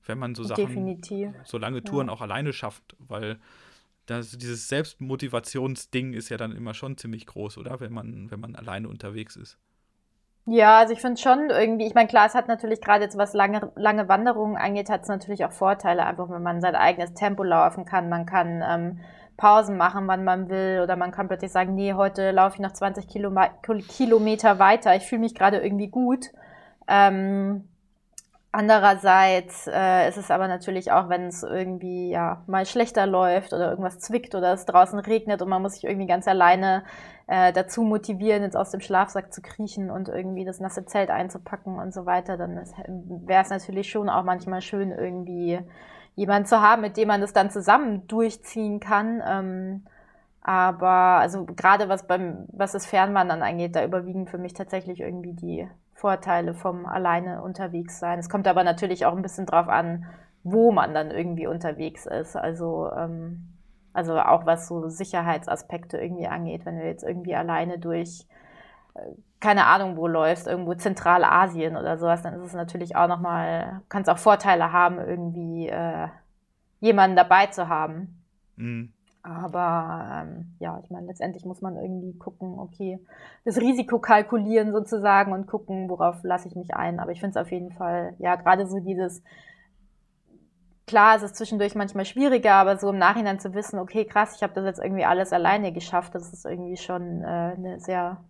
wenn 0.07 0.19
man 0.19 0.35
so 0.35 0.45
Sachen, 0.45 0.67
Definitiv. 0.67 1.31
so 1.45 1.59
lange 1.59 1.83
Touren 1.83 2.09
ja. 2.09 2.13
auch 2.13 2.21
alleine 2.21 2.53
schafft. 2.53 2.97
Weil 2.99 3.39
das, 4.07 4.37
dieses 4.39 4.69
Selbstmotivationsding 4.69 6.13
ist 6.13 6.29
ja 6.29 6.37
dann 6.37 6.53
immer 6.53 6.75
schon 6.75 6.97
ziemlich 6.97 7.27
groß, 7.27 7.59
oder? 7.59 7.81
Wenn 7.81 7.93
man, 7.93 8.31
wenn 8.31 8.41
man 8.41 8.57
alleine 8.57 8.89
unterwegs 8.89 9.37
ist. 9.37 9.59
Ja, 10.45 10.79
also 10.79 10.93
ich 10.93 11.01
finde 11.01 11.21
schon 11.21 11.51
irgendwie, 11.51 11.87
ich 11.87 11.95
meine, 11.95 12.09
klar, 12.09 12.27
es 12.27 12.35
hat 12.35 12.49
natürlich 12.49 12.81
gerade 12.81 13.05
jetzt, 13.05 13.17
was 13.17 13.33
lange, 13.33 13.71
lange 13.77 14.09
Wanderungen 14.09 14.57
angeht, 14.57 14.91
hat 14.91 15.03
es 15.03 15.09
natürlich 15.09 15.45
auch 15.45 15.53
Vorteile, 15.53 16.05
einfach 16.05 16.29
wenn 16.31 16.43
man 16.43 16.61
sein 16.61 16.75
eigenes 16.75 17.15
Tempo 17.15 17.45
laufen 17.45 17.85
kann. 17.85 18.09
Man 18.09 18.27
kann 18.27 18.61
ähm, 18.67 19.01
Pausen 19.37 19.77
machen, 19.77 20.09
wann 20.09 20.25
man 20.25 20.49
will, 20.49 20.81
oder 20.83 20.97
man 20.97 21.13
kann 21.13 21.29
plötzlich 21.29 21.53
sagen, 21.53 21.75
nee, 21.77 21.95
heute 21.95 22.33
laufe 22.33 22.57
ich 22.57 22.61
noch 22.61 22.73
20 22.73 23.07
Kilome 23.07 23.51
Kilometer 23.89 24.59
weiter, 24.59 24.97
ich 24.97 25.05
fühle 25.07 25.21
mich 25.21 25.35
gerade 25.37 25.59
irgendwie 25.59 25.89
gut. 25.89 26.27
Ähm, 26.89 27.69
Andererseits 28.55 29.67
äh, 29.67 30.11
ist 30.11 30.19
es 30.19 30.31
aber 30.31 30.47
natürlich 30.47 30.93
auch, 30.93 31.09
wenn 31.09 31.29
es 31.29 31.43
irgendwie 31.43 32.11
ja 32.11 32.43
mal 32.47 32.67
schlechter 32.67 33.07
läuft 33.07 33.55
oder 33.55 33.71
irgendwas 33.71 33.99
zwickt 33.99 34.35
oder 34.35 34.53
es 34.53 34.67
draußen 34.67 34.99
regnet 34.99 35.41
und 35.41 35.49
man 35.49 35.63
muss 35.63 35.73
sich 35.73 35.85
irgendwie 35.85 36.07
ganz 36.07 36.29
alleine 36.29 36.85
äh, 37.29 37.51
dazu 37.55 37.83
motivieren, 37.83 38.43
jetzt 38.43 38.57
aus 38.57 38.71
dem 38.71 38.81
Schlafsack 38.81 39.33
zu 39.33 39.41
kriechen 39.41 39.91
und 39.91 40.11
irgendwie 40.11 40.45
das 40.45 40.61
nasse 40.61 40.85
Zelt 40.85 41.09
einzupacken 41.09 41.79
und 41.79 41.95
so 41.95 42.05
weiter, 42.05 42.37
dann 42.37 42.61
wäre 43.27 43.43
es 43.43 43.49
natürlich 43.49 43.89
schon 43.89 44.11
auch 44.11 44.23
manchmal 44.23 44.61
schön, 44.61 44.91
irgendwie 44.91 45.59
jemanden 46.15 46.45
zu 46.45 46.61
haben, 46.61 46.83
mit 46.83 46.99
dem 46.99 47.09
man 47.09 47.23
das 47.23 47.33
dann 47.33 47.51
zusammen 47.51 48.07
durchziehen 48.07 48.81
kann. 48.81 49.23
Ähm, 49.27 49.87
aber 50.43 51.21
also 51.21 51.47
gerade 51.47 51.89
was 51.89 52.07
beim 52.07 52.47
was 52.53 52.73
das 52.73 52.85
Fernwandern 52.85 53.43
angeht, 53.43 53.77
da 53.77 53.83
überwiegen 53.83 54.27
für 54.27 54.39
mich 54.39 54.53
tatsächlich 54.53 55.01
irgendwie 55.01 55.33
die 55.33 55.69
Vorteile 56.03 56.53
vom 56.53 56.85
alleine 56.85 57.43
unterwegs 57.43 58.01
sein. 58.01 58.19
Es 58.19 58.29
kommt 58.29 58.49
aber 58.49 58.65
natürlich 58.65 59.07
auch 59.07 59.15
ein 59.15 59.23
bisschen 59.23 59.47
drauf 59.47 59.69
an, 59.69 60.05
wo 60.43 60.73
man 60.73 60.95
dann 60.95 61.13
irgendwie 61.13 61.47
unterwegs 61.47 62.07
ist. 62.07 62.35
Also, 62.35 62.91
ähm, 62.91 63.55
also 63.93 64.19
auch 64.19 64.45
was 64.45 64.67
so 64.67 64.89
Sicherheitsaspekte 64.89 65.99
irgendwie 65.99 66.27
angeht, 66.27 66.67
wenn 66.67 66.77
du 66.77 66.85
jetzt 66.85 67.05
irgendwie 67.05 67.37
alleine 67.37 67.79
durch 67.79 68.27
äh, 68.95 69.01
keine 69.39 69.67
Ahnung 69.67 69.97
wo 69.97 70.09
läufst, 70.09 70.49
irgendwo 70.49 70.75
Zentralasien 70.75 71.77
oder 71.77 71.97
sowas, 71.99 72.23
dann 72.23 72.35
ist 72.35 72.47
es 72.47 72.53
natürlich 72.53 72.97
auch 72.97 73.07
nochmal, 73.07 73.83
kannst 73.89 74.11
auch 74.11 74.19
Vorteile 74.19 74.73
haben, 74.73 74.99
irgendwie 74.99 75.69
äh, 75.69 76.09
jemanden 76.81 77.15
dabei 77.15 77.47
zu 77.47 77.69
haben. 77.69 78.25
Mhm. 78.57 78.93
Aber 79.23 80.25
ähm, 80.27 80.55
ja, 80.59 80.81
ich 80.83 80.91
meine, 80.91 81.07
letztendlich 81.07 81.45
muss 81.45 81.61
man 81.61 81.77
irgendwie 81.77 82.19
gucken, 82.19 82.59
okay, 82.59 82.99
das 83.45 83.59
Risiko 83.59 84.01
kalkulieren 84.01 84.73
sozusagen 84.73 85.33
und 85.33 85.47
gucken, 85.47 85.89
worauf 85.89 86.23
lasse 86.25 86.49
ich 86.49 86.57
mich 86.57 86.75
ein. 86.75 86.99
Aber 86.99 87.13
ich 87.13 87.21
finde 87.21 87.39
es 87.39 87.45
auf 87.45 87.53
jeden 87.53 87.71
Fall, 87.71 88.15
ja, 88.19 88.35
gerade 88.35 88.67
so 88.67 88.81
dieses, 88.81 89.23
klar, 90.87 91.17
es 91.17 91.23
ist 91.23 91.37
zwischendurch 91.37 91.77
manchmal 91.77 92.05
schwieriger, 92.05 92.55
aber 92.55 92.79
so 92.79 92.91
im 92.91 92.99
Nachhinein 92.99 93.39
zu 93.39 93.55
wissen, 93.55 93.79
okay, 93.79 94.05
krass, 94.05 94.35
ich 94.37 94.43
habe 94.43 94.55
das 94.55 94.65
jetzt 94.65 94.83
irgendwie 94.83 95.05
alles 95.05 95.33
alleine 95.33 95.73
geschafft, 95.73 96.15
das 96.17 96.33
ist 96.33 96.45
irgendwie 96.45 96.77
schon 96.77 97.23
äh, 97.23 97.55
eine 97.57 97.79
sehr 97.79 98.25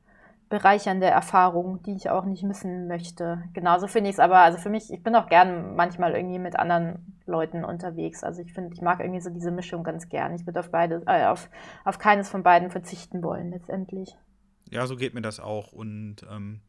bereichernde 0.53 1.07
Erfahrung, 1.07 1.83
die 1.83 1.95
ich 1.95 2.11
auch 2.11 2.27
nicht 2.27 2.43
missen 2.43 2.87
möchte. 2.87 3.43
Genauso 3.55 3.87
finde 3.87 4.11
ich 4.11 4.17
es 4.17 4.21
aber, 4.21 4.41
also 4.41 4.59
für 4.59 4.69
mich, 4.69 4.93
ich 4.93 5.03
bin 5.03 5.17
auch 5.17 5.31
gern 5.31 5.75
manchmal 5.77 6.15
irgendwie 6.15 6.39
mit 6.39 6.59
anderen 6.59 7.17
Leuten 7.25 7.65
unterwegs. 7.65 8.23
Also 8.23 8.43
ich 8.43 8.53
finde, 8.53 8.75
ich 8.75 8.83
mag 8.83 9.01
irgendwie 9.01 9.23
so 9.23 9.31
diese 9.31 9.51
Mischung 9.51 9.83
ganz 9.83 10.11
gern. 10.11 10.35
Ich 10.35 10.45
würde 10.45 10.61
auf 10.61 10.71
beide, 10.71 11.03
äh, 11.07 11.25
auf, 11.25 11.49
auf 11.87 11.99
keines 11.99 12.29
von 12.29 12.43
beiden 12.43 12.71
verzichten 12.71 13.23
wollen, 13.23 13.49
letztendlich. 13.51 14.15
Ja, 14.71 14.87
so 14.87 14.95
geht 14.95 15.15
mir 15.15 15.23
das 15.23 15.41
auch. 15.41 15.73
Und 15.73 16.17
ähm, 16.31 16.61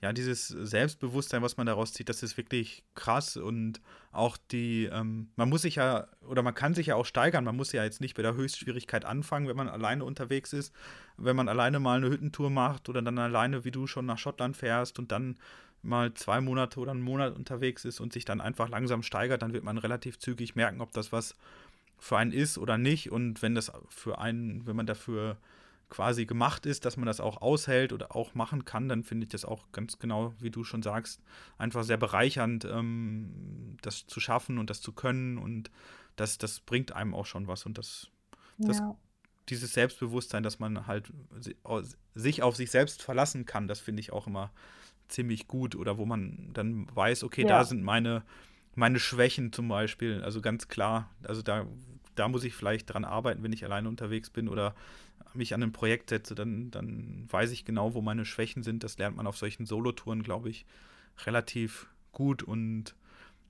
ja, 0.00 0.12
dieses 0.12 0.48
Selbstbewusstsein, 0.48 1.42
was 1.42 1.56
man 1.56 1.66
daraus 1.66 1.92
zieht, 1.92 2.08
das 2.08 2.22
ist 2.22 2.36
wirklich 2.36 2.84
krass 2.94 3.36
und 3.36 3.80
auch 4.12 4.36
die, 4.36 4.84
ähm, 4.84 5.28
man 5.36 5.48
muss 5.48 5.62
sich 5.62 5.76
ja, 5.76 6.06
oder 6.26 6.42
man 6.42 6.54
kann 6.54 6.74
sich 6.74 6.88
ja 6.88 6.94
auch 6.94 7.06
steigern, 7.06 7.44
man 7.44 7.56
muss 7.56 7.72
ja 7.72 7.84
jetzt 7.84 8.00
nicht 8.00 8.14
bei 8.14 8.22
der 8.22 8.34
Höchstschwierigkeit 8.34 9.04
anfangen, 9.04 9.48
wenn 9.48 9.56
man 9.56 9.68
alleine 9.68 10.04
unterwegs 10.04 10.52
ist, 10.52 10.72
wenn 11.16 11.36
man 11.36 11.48
alleine 11.48 11.80
mal 11.80 11.98
eine 11.98 12.10
Hüttentour 12.10 12.50
macht 12.50 12.88
oder 12.88 13.02
dann 13.02 13.18
alleine, 13.18 13.64
wie 13.64 13.70
du 13.70 13.86
schon 13.86 14.06
nach 14.06 14.18
Schottland 14.18 14.56
fährst 14.56 14.98
und 14.98 15.10
dann 15.10 15.36
mal 15.82 16.14
zwei 16.14 16.40
Monate 16.40 16.80
oder 16.80 16.92
einen 16.92 17.02
Monat 17.02 17.36
unterwegs 17.36 17.84
ist 17.84 18.00
und 18.00 18.12
sich 18.12 18.24
dann 18.24 18.40
einfach 18.40 18.68
langsam 18.68 19.02
steigert, 19.02 19.42
dann 19.42 19.52
wird 19.52 19.64
man 19.64 19.78
relativ 19.78 20.18
zügig 20.18 20.54
merken, 20.54 20.80
ob 20.80 20.92
das 20.92 21.12
was 21.12 21.34
für 21.98 22.16
einen 22.18 22.32
ist 22.32 22.58
oder 22.58 22.78
nicht. 22.78 23.10
Und 23.10 23.42
wenn 23.42 23.54
das 23.54 23.72
für 23.88 24.18
einen, 24.18 24.66
wenn 24.66 24.76
man 24.76 24.86
dafür 24.86 25.36
quasi 25.90 26.26
gemacht 26.26 26.66
ist, 26.66 26.84
dass 26.84 26.96
man 26.96 27.06
das 27.06 27.20
auch 27.20 27.40
aushält 27.40 27.92
oder 27.92 28.14
auch 28.14 28.34
machen 28.34 28.64
kann, 28.64 28.88
dann 28.88 29.04
finde 29.04 29.24
ich 29.24 29.30
das 29.30 29.44
auch 29.44 29.72
ganz 29.72 29.98
genau, 29.98 30.34
wie 30.38 30.50
du 30.50 30.64
schon 30.64 30.82
sagst, 30.82 31.22
einfach 31.56 31.84
sehr 31.84 31.96
bereichernd, 31.96 32.64
ähm, 32.64 33.76
das 33.80 34.06
zu 34.06 34.20
schaffen 34.20 34.58
und 34.58 34.70
das 34.70 34.80
zu 34.80 34.92
können 34.92 35.38
und 35.38 35.70
das, 36.16 36.38
das 36.38 36.60
bringt 36.60 36.92
einem 36.92 37.14
auch 37.14 37.26
schon 37.26 37.46
was 37.46 37.64
und 37.64 37.78
das, 37.78 38.08
das 38.58 38.78
ja. 38.78 38.96
dieses 39.48 39.72
Selbstbewusstsein, 39.72 40.42
dass 40.42 40.58
man 40.58 40.86
halt 40.86 41.12
sich 42.14 42.42
auf 42.42 42.56
sich 42.56 42.70
selbst 42.70 43.02
verlassen 43.02 43.46
kann, 43.46 43.68
das 43.68 43.80
finde 43.80 44.00
ich 44.00 44.12
auch 44.12 44.26
immer 44.26 44.50
ziemlich 45.08 45.48
gut 45.48 45.74
oder 45.74 45.96
wo 45.96 46.04
man 46.04 46.50
dann 46.52 46.86
weiß, 46.94 47.24
okay, 47.24 47.42
ja. 47.42 47.48
da 47.48 47.64
sind 47.64 47.82
meine, 47.82 48.24
meine 48.74 48.98
Schwächen 48.98 49.52
zum 49.52 49.68
Beispiel, 49.68 50.22
also 50.22 50.42
ganz 50.42 50.68
klar, 50.68 51.10
also 51.22 51.40
da, 51.40 51.66
da 52.18 52.28
muss 52.28 52.44
ich 52.44 52.54
vielleicht 52.54 52.92
dran 52.92 53.04
arbeiten, 53.04 53.42
wenn 53.42 53.52
ich 53.52 53.64
alleine 53.64 53.88
unterwegs 53.88 54.30
bin 54.30 54.48
oder 54.48 54.74
mich 55.34 55.54
an 55.54 55.62
ein 55.62 55.72
Projekt 55.72 56.10
setze, 56.10 56.34
dann, 56.34 56.70
dann 56.70 57.26
weiß 57.30 57.50
ich 57.52 57.64
genau, 57.64 57.94
wo 57.94 58.00
meine 58.00 58.24
Schwächen 58.24 58.62
sind. 58.62 58.82
Das 58.82 58.98
lernt 58.98 59.16
man 59.16 59.26
auf 59.26 59.36
solchen 59.36 59.66
Solotouren, 59.66 60.22
glaube 60.22 60.48
ich, 60.48 60.66
relativ 61.26 61.88
gut 62.12 62.42
und 62.42 62.94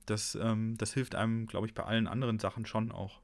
das, 0.07 0.35
ähm, 0.35 0.77
das 0.79 0.95
hilft 0.95 1.15
einem, 1.15 1.47
glaube 1.47 1.67
ich, 1.67 1.75
bei 1.75 1.85
allen 1.85 2.07
anderen 2.07 2.39
Sachen 2.39 2.67
schon 2.67 2.91
auch. 2.93 3.21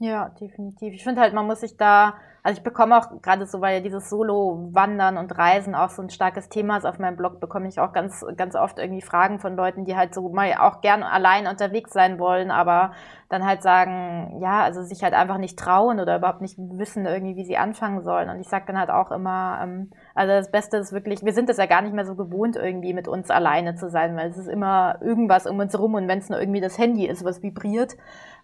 Ja, 0.00 0.28
definitiv. 0.40 0.92
Ich 0.92 1.04
finde 1.04 1.20
halt, 1.20 1.34
man 1.34 1.46
muss 1.46 1.60
sich 1.60 1.76
da, 1.76 2.14
also 2.42 2.58
ich 2.58 2.64
bekomme 2.64 2.98
auch 2.98 3.22
gerade 3.22 3.46
so, 3.46 3.60
weil 3.60 3.76
ja 3.76 3.80
dieses 3.80 4.10
Solo-Wandern 4.10 5.16
und 5.16 5.38
Reisen 5.38 5.76
auch 5.76 5.90
so 5.90 6.02
ein 6.02 6.10
starkes 6.10 6.48
Thema 6.48 6.76
ist 6.76 6.84
auf 6.84 6.98
meinem 6.98 7.16
Blog, 7.16 7.38
bekomme 7.38 7.68
ich 7.68 7.78
auch 7.78 7.92
ganz, 7.92 8.24
ganz 8.36 8.56
oft 8.56 8.80
irgendwie 8.80 9.02
Fragen 9.02 9.38
von 9.38 9.54
Leuten, 9.54 9.84
die 9.84 9.96
halt 9.96 10.12
so 10.12 10.28
mal 10.30 10.52
auch 10.58 10.80
gern 10.80 11.04
allein 11.04 11.46
unterwegs 11.46 11.92
sein 11.92 12.18
wollen, 12.18 12.50
aber 12.50 12.92
dann 13.28 13.46
halt 13.46 13.62
sagen, 13.62 14.40
ja, 14.40 14.62
also 14.62 14.82
sich 14.82 15.04
halt 15.04 15.14
einfach 15.14 15.38
nicht 15.38 15.58
trauen 15.58 16.00
oder 16.00 16.16
überhaupt 16.16 16.40
nicht 16.40 16.58
wissen 16.58 17.06
irgendwie, 17.06 17.36
wie 17.36 17.44
sie 17.44 17.56
anfangen 17.56 18.02
sollen. 18.02 18.28
Und 18.28 18.40
ich 18.40 18.48
sage 18.48 18.64
dann 18.66 18.78
halt 18.78 18.90
auch 18.90 19.12
immer, 19.12 19.60
ähm, 19.62 19.90
also 20.16 20.32
das 20.32 20.50
Beste 20.50 20.76
ist 20.78 20.92
wirklich, 20.92 21.24
wir 21.24 21.32
sind 21.32 21.48
es 21.48 21.56
ja 21.56 21.66
gar 21.66 21.82
nicht 21.82 21.94
mehr 21.94 22.04
so 22.04 22.16
gewohnt, 22.16 22.56
irgendwie 22.56 22.94
mit 22.94 23.06
uns 23.06 23.30
alleine 23.30 23.76
zu 23.76 23.88
sein, 23.88 24.16
weil 24.16 24.30
es 24.30 24.38
ist 24.38 24.48
immer 24.48 24.98
irgendwas 25.00 25.46
um 25.46 25.58
uns 25.60 25.72
herum 25.72 25.94
und 25.94 26.08
wenn 26.08 26.18
es 26.18 26.28
nur 26.28 26.40
irgendwie 26.40 26.60
das 26.60 26.78
Handy 26.78 27.06
ist, 27.06 27.24
was 27.24 27.42
vibriert, 27.42 27.96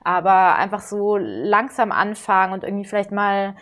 aber 0.03 0.57
einfach 0.57 0.81
so 0.81 1.17
langsam 1.17 1.93
anfangen 1.93 2.53
und 2.53 2.65
irgendwie 2.65 2.85
vielleicht 2.85 3.13
mal, 3.13 3.55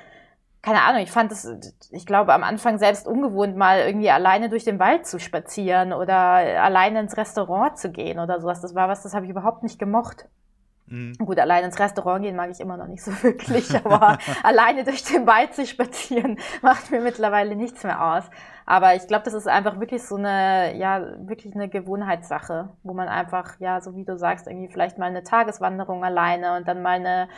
keine 0.63 0.83
Ahnung, 0.83 1.03
ich 1.03 1.11
fand 1.11 1.33
es, 1.33 1.51
ich 1.91 2.07
glaube, 2.07 2.33
am 2.35 2.45
Anfang 2.45 2.79
selbst 2.79 3.07
ungewohnt, 3.07 3.57
mal 3.57 3.81
irgendwie 3.81 4.11
alleine 4.11 4.49
durch 4.49 4.65
den 4.65 4.79
Wald 4.79 5.07
zu 5.07 5.19
spazieren 5.19 5.93
oder 5.93 6.15
alleine 6.15 7.01
ins 7.01 7.17
Restaurant 7.17 7.79
zu 7.79 7.91
gehen 7.91 8.19
oder 8.19 8.41
sowas. 8.41 8.61
Das 8.61 8.75
war 8.75 8.89
was, 8.89 9.03
das 9.03 9.15
habe 9.15 9.25
ich 9.27 9.31
überhaupt 9.31 9.63
nicht 9.63 9.79
gemocht. 9.79 10.27
Mhm. 10.91 11.13
Gut, 11.19 11.39
allein 11.39 11.65
ins 11.65 11.79
Restaurant 11.79 12.23
gehen 12.23 12.37
mag 12.37 12.51
ich 12.51 12.61
immer 12.61 12.77
noch 12.77 12.87
nicht 12.87 13.03
so 13.03 13.13
wirklich, 13.23 13.75
aber 13.85 14.19
alleine 14.43 14.85
durch 14.85 15.05
den 15.05 15.27
Wald 15.27 15.55
zu 15.55 15.67
spazieren 15.67 16.39
macht 16.63 16.91
mir 16.91 17.01
mittlerweile 17.01 17.57
nichts 17.57 17.85
mehr 17.85 18.03
aus. 18.03 18.25
Aber 18.65 18.95
ich 18.95 19.07
glaube, 19.07 19.25
das 19.25 19.33
ist 19.33 19.49
einfach 19.49 19.81
wirklich 19.81 20.03
so 20.03 20.17
eine, 20.17 20.77
ja, 20.77 21.03
wirklich 21.21 21.55
eine 21.55 21.71
Gewohnheitssache, 21.71 22.69
wo 22.83 22.93
man 22.93 23.09
einfach, 23.09 23.59
ja, 23.61 23.81
so 23.81 23.97
wie 23.97 24.05
du 24.05 24.19
sagst, 24.19 24.47
irgendwie 24.47 24.69
vielleicht 24.69 24.99
mal 24.99 25.07
eine 25.07 25.23
Tageswanderung 25.23 26.05
alleine 26.05 26.55
und 26.55 26.69
dann 26.69 26.83
mal 26.83 26.97
eine 26.97 27.29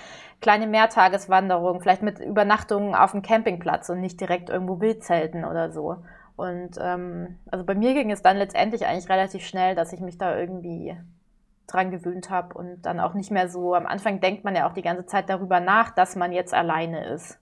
kleine 0.40 0.66
Mehrtageswanderung, 0.66 1.80
vielleicht 1.80 2.02
mit 2.02 2.18
Übernachtungen 2.18 2.96
auf 2.96 3.12
dem 3.12 3.22
Campingplatz 3.22 3.88
und 3.90 4.00
nicht 4.00 4.20
direkt 4.20 4.50
irgendwo 4.50 4.80
Wildzelten 4.80 5.44
oder 5.44 5.70
so. 5.70 5.98
Und 6.34 6.78
ähm, 6.80 7.38
also 7.50 7.64
bei 7.64 7.76
mir 7.76 7.94
ging 7.94 8.10
es 8.10 8.22
dann 8.22 8.36
letztendlich 8.36 8.86
eigentlich 8.86 9.08
relativ 9.08 9.46
schnell, 9.46 9.76
dass 9.76 9.92
ich 9.92 10.00
mich 10.00 10.18
da 10.18 10.36
irgendwie 10.36 10.96
dran 11.72 11.90
gewöhnt 11.90 12.30
habe 12.30 12.54
und 12.54 12.82
dann 12.82 13.00
auch 13.00 13.14
nicht 13.14 13.30
mehr 13.30 13.48
so, 13.48 13.74
am 13.74 13.86
Anfang 13.86 14.20
denkt 14.20 14.44
man 14.44 14.54
ja 14.54 14.68
auch 14.68 14.74
die 14.74 14.82
ganze 14.82 15.06
Zeit 15.06 15.28
darüber 15.28 15.60
nach, 15.60 15.90
dass 15.90 16.16
man 16.16 16.32
jetzt 16.32 16.54
alleine 16.54 17.06
ist. 17.06 17.38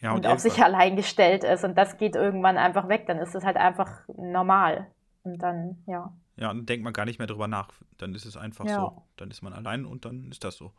Ja, 0.00 0.10
und, 0.12 0.26
und 0.26 0.26
auf 0.26 0.40
sich 0.40 0.62
allein 0.62 0.96
gestellt 0.96 1.44
ist 1.44 1.64
und 1.64 1.76
das 1.76 1.96
geht 1.96 2.16
irgendwann 2.16 2.58
einfach 2.58 2.88
weg, 2.88 3.06
dann 3.06 3.18
ist 3.18 3.34
es 3.34 3.44
halt 3.44 3.56
einfach 3.56 4.02
normal. 4.16 4.88
Und 5.22 5.38
dann, 5.38 5.82
ja. 5.86 6.12
Ja, 6.36 6.48
dann 6.48 6.66
denkt 6.66 6.82
man 6.82 6.92
gar 6.92 7.04
nicht 7.04 7.18
mehr 7.18 7.28
drüber 7.28 7.46
nach. 7.46 7.68
Dann 7.98 8.14
ist 8.14 8.24
es 8.24 8.36
einfach 8.36 8.64
ja. 8.66 8.80
so. 8.80 9.02
Dann 9.16 9.30
ist 9.30 9.42
man 9.42 9.52
allein 9.52 9.84
und 9.84 10.04
dann 10.04 10.30
ist 10.30 10.42
das 10.42 10.56
so. 10.56 10.72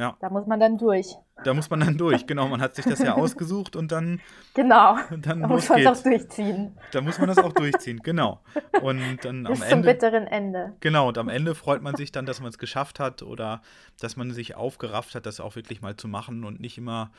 Ja. 0.00 0.16
Da 0.18 0.30
muss 0.30 0.46
man 0.46 0.58
dann 0.58 0.78
durch. 0.78 1.14
Da 1.44 1.52
muss 1.52 1.68
man 1.68 1.80
dann 1.80 1.98
durch, 1.98 2.26
genau. 2.26 2.48
Man 2.48 2.62
hat 2.62 2.74
sich 2.74 2.86
das 2.86 3.00
ja 3.00 3.16
ausgesucht 3.16 3.76
und 3.76 3.92
dann. 3.92 4.20
Genau. 4.54 4.96
Dann 5.10 5.42
da 5.42 5.46
muss 5.46 5.68
man 5.68 5.84
das 5.84 6.00
auch 6.00 6.02
durchziehen. 6.02 6.76
Da 6.90 7.00
muss 7.02 7.18
man 7.18 7.28
das 7.28 7.38
auch 7.38 7.52
durchziehen, 7.52 8.00
genau. 8.02 8.40
Und 8.82 9.18
dann 9.22 9.44
Bis 9.44 9.62
am 9.62 9.68
zum 9.68 9.82
bitteren 9.82 10.26
Ende. 10.26 10.74
Genau, 10.80 11.08
und 11.08 11.18
am 11.18 11.28
Ende 11.28 11.54
freut 11.54 11.82
man 11.82 11.94
sich 11.94 12.10
dann, 12.10 12.26
dass 12.26 12.40
man 12.40 12.48
es 12.48 12.58
geschafft 12.58 12.98
hat 12.98 13.22
oder 13.22 13.62
dass 14.00 14.16
man 14.16 14.32
sich 14.32 14.56
aufgerafft 14.56 15.14
hat, 15.14 15.24
das 15.24 15.38
auch 15.38 15.54
wirklich 15.54 15.82
mal 15.82 15.96
zu 15.96 16.08
machen 16.08 16.44
und 16.44 16.60
nicht 16.60 16.78
immer 16.78 17.12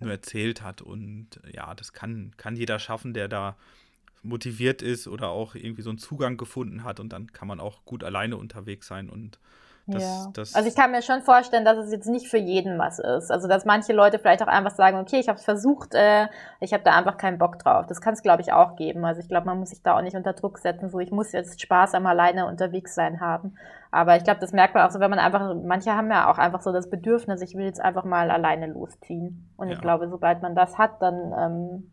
nur 0.00 0.10
erzählt 0.10 0.62
hat. 0.62 0.82
Und 0.82 1.40
ja, 1.50 1.74
das 1.74 1.92
kann, 1.92 2.32
kann 2.36 2.56
jeder 2.56 2.78
schaffen, 2.78 3.14
der 3.14 3.28
da 3.28 3.56
motiviert 4.22 4.82
ist 4.82 5.08
oder 5.08 5.28
auch 5.28 5.54
irgendwie 5.54 5.82
so 5.82 5.90
einen 5.90 5.98
Zugang 5.98 6.36
gefunden 6.36 6.84
hat 6.84 7.00
und 7.00 7.10
dann 7.12 7.32
kann 7.32 7.48
man 7.48 7.60
auch 7.60 7.84
gut 7.84 8.04
alleine 8.04 8.36
unterwegs 8.36 8.86
sein 8.86 9.08
und 9.08 9.38
das, 9.90 10.02
ja. 10.02 10.30
das 10.32 10.54
also 10.54 10.68
ich 10.68 10.74
kann 10.74 10.90
mir 10.90 11.02
schon 11.02 11.22
vorstellen, 11.22 11.64
dass 11.64 11.78
es 11.78 11.92
jetzt 11.92 12.08
nicht 12.08 12.28
für 12.28 12.38
jeden 12.38 12.78
was 12.78 12.98
ist. 12.98 13.30
Also 13.30 13.48
dass 13.48 13.64
manche 13.64 13.92
Leute 13.92 14.18
vielleicht 14.18 14.42
auch 14.42 14.48
einfach 14.48 14.74
sagen, 14.74 14.98
okay, 14.98 15.20
ich 15.20 15.28
habe 15.28 15.38
es 15.38 15.44
versucht, 15.44 15.94
äh, 15.94 16.28
ich 16.60 16.72
habe 16.72 16.82
da 16.82 16.96
einfach 16.96 17.16
keinen 17.16 17.38
Bock 17.38 17.58
drauf. 17.58 17.86
Das 17.86 18.00
kann 18.00 18.14
es, 18.14 18.22
glaube 18.22 18.42
ich, 18.42 18.52
auch 18.52 18.76
geben. 18.76 19.04
Also 19.04 19.20
ich 19.20 19.28
glaube, 19.28 19.46
man 19.46 19.58
muss 19.58 19.70
sich 19.70 19.82
da 19.82 19.96
auch 19.96 20.02
nicht 20.02 20.16
unter 20.16 20.32
Druck 20.32 20.58
setzen, 20.58 20.88
so 20.90 20.98
ich 20.98 21.10
muss 21.10 21.32
jetzt 21.32 21.60
Spaß 21.60 21.94
am 21.94 22.06
alleine 22.06 22.46
unterwegs 22.46 22.94
sein 22.94 23.20
haben. 23.20 23.54
Aber 23.90 24.16
ich 24.16 24.24
glaube, 24.24 24.40
das 24.40 24.52
merkt 24.52 24.74
man 24.74 24.86
auch 24.86 24.90
so, 24.90 25.00
wenn 25.00 25.10
man 25.10 25.18
einfach, 25.18 25.54
manche 25.62 25.94
haben 25.94 26.10
ja 26.10 26.30
auch 26.30 26.38
einfach 26.38 26.62
so 26.62 26.72
das 26.72 26.88
Bedürfnis, 26.88 27.42
ich 27.42 27.54
will 27.54 27.64
jetzt 27.64 27.80
einfach 27.80 28.04
mal 28.04 28.30
alleine 28.30 28.66
losziehen. 28.66 29.50
Und 29.56 29.68
ja. 29.68 29.74
ich 29.74 29.80
glaube, 29.80 30.08
sobald 30.08 30.42
man 30.42 30.54
das 30.54 30.78
hat, 30.78 31.02
dann 31.02 31.34
ähm, 31.36 31.90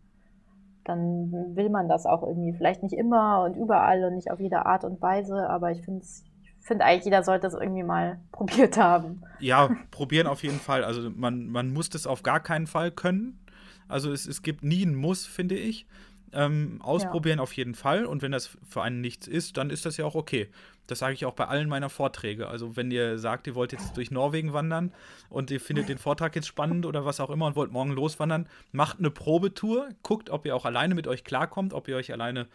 dann 0.87 1.55
will 1.55 1.69
man 1.69 1.89
das 1.89 2.05
auch 2.05 2.23
irgendwie. 2.23 2.53
Vielleicht 2.53 2.83
nicht 2.83 2.93
immer 2.93 3.43
und 3.43 3.55
überall 3.55 4.03
und 4.05 4.15
nicht 4.15 4.31
auf 4.31 4.39
jede 4.39 4.65
Art 4.65 4.83
und 4.83 5.01
Weise, 5.01 5.49
aber 5.49 5.71
ich 5.71 5.83
finde 5.83 6.01
es 6.01 6.23
finde 6.67 6.85
eigentlich, 6.85 7.05
jeder 7.05 7.23
sollte 7.23 7.47
es 7.47 7.53
irgendwie 7.53 7.83
mal 7.83 8.19
probiert 8.31 8.77
haben. 8.77 9.23
Ja, 9.39 9.69
probieren 9.91 10.27
auf 10.27 10.43
jeden 10.43 10.59
Fall. 10.59 10.83
Also 10.83 11.09
man, 11.09 11.47
man 11.47 11.71
muss 11.71 11.89
das 11.89 12.05
auf 12.05 12.23
gar 12.23 12.39
keinen 12.39 12.67
Fall 12.67 12.91
können. 12.91 13.39
Also 13.87 14.11
es, 14.11 14.27
es 14.27 14.41
gibt 14.41 14.63
nie 14.63 14.85
ein 14.85 14.95
Muss, 14.95 15.25
finde 15.25 15.55
ich. 15.55 15.85
Ähm, 16.33 16.81
ausprobieren 16.83 17.37
ja. 17.37 17.43
auf 17.43 17.53
jeden 17.53 17.73
Fall. 17.73 18.05
Und 18.05 18.21
wenn 18.21 18.33
das 18.33 18.57
für 18.67 18.81
einen 18.81 18.99
nichts 18.99 19.27
ist, 19.27 19.55
dann 19.55 19.69
ist 19.69 19.85
das 19.85 19.95
ja 19.95 20.05
auch 20.05 20.15
okay. 20.15 20.49
Das 20.85 20.99
sage 20.99 21.13
ich 21.13 21.25
auch 21.25 21.33
bei 21.33 21.45
allen 21.45 21.69
meiner 21.69 21.89
Vorträge. 21.89 22.47
Also 22.47 22.75
wenn 22.75 22.91
ihr 22.91 23.17
sagt, 23.17 23.47
ihr 23.47 23.55
wollt 23.55 23.71
jetzt 23.71 23.95
durch 23.95 24.11
Norwegen 24.11 24.51
wandern 24.53 24.93
und 25.29 25.51
ihr 25.51 25.61
findet 25.61 25.87
den 25.87 25.97
Vortrag 25.97 26.35
jetzt 26.35 26.47
spannend 26.47 26.85
oder 26.85 27.05
was 27.05 27.19
auch 27.19 27.29
immer 27.29 27.45
und 27.45 27.55
wollt 27.55 27.71
morgen 27.71 27.91
loswandern, 27.91 28.47
macht 28.71 28.99
eine 28.99 29.09
Probetour, 29.09 29.89
guckt, 30.03 30.29
ob 30.29 30.45
ihr 30.45 30.55
auch 30.55 30.65
alleine 30.65 30.95
mit 30.95 31.07
euch 31.07 31.23
klarkommt, 31.23 31.73
ob 31.73 31.87
ihr 31.87 31.95
euch 31.95 32.11
alleine 32.11 32.47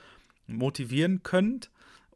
motivieren 0.47 1.23
könnt. 1.23 1.71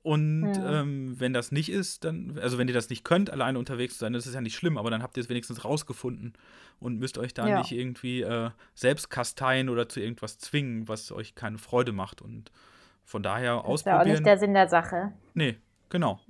Und 0.06 0.54
ja. 0.54 0.82
ähm, 0.82 1.18
wenn 1.18 1.32
das 1.32 1.50
nicht 1.50 1.68
ist, 1.68 2.04
dann, 2.04 2.38
also 2.40 2.58
wenn 2.58 2.68
ihr 2.68 2.74
das 2.74 2.90
nicht 2.90 3.04
könnt, 3.04 3.28
alleine 3.28 3.58
unterwegs 3.58 3.94
zu 3.94 3.98
sein, 3.98 4.12
das 4.12 4.24
ist 4.24 4.34
ja 4.34 4.40
nicht 4.40 4.54
schlimm, 4.54 4.78
aber 4.78 4.88
dann 4.88 5.02
habt 5.02 5.16
ihr 5.16 5.20
es 5.20 5.28
wenigstens 5.28 5.64
rausgefunden 5.64 6.34
und 6.78 7.00
müsst 7.00 7.18
euch 7.18 7.34
da 7.34 7.48
ja. 7.48 7.58
nicht 7.58 7.72
irgendwie 7.72 8.22
äh, 8.22 8.50
selbst 8.76 9.10
kasteien 9.10 9.68
oder 9.68 9.88
zu 9.88 9.98
irgendwas 9.98 10.38
zwingen, 10.38 10.86
was 10.86 11.10
euch 11.10 11.34
keine 11.34 11.58
Freude 11.58 11.90
macht. 11.90 12.22
Und 12.22 12.52
von 13.02 13.24
daher 13.24 13.56
das 13.56 13.64
ausprobieren. 13.64 13.74
Ist 13.74 14.06
ja 14.06 14.12
auch 14.12 14.14
nicht 14.14 14.26
der 14.26 14.38
Sinn 14.38 14.54
der 14.54 14.68
Sache. 14.68 15.12
Nee, 15.34 15.56
genau. 15.88 16.20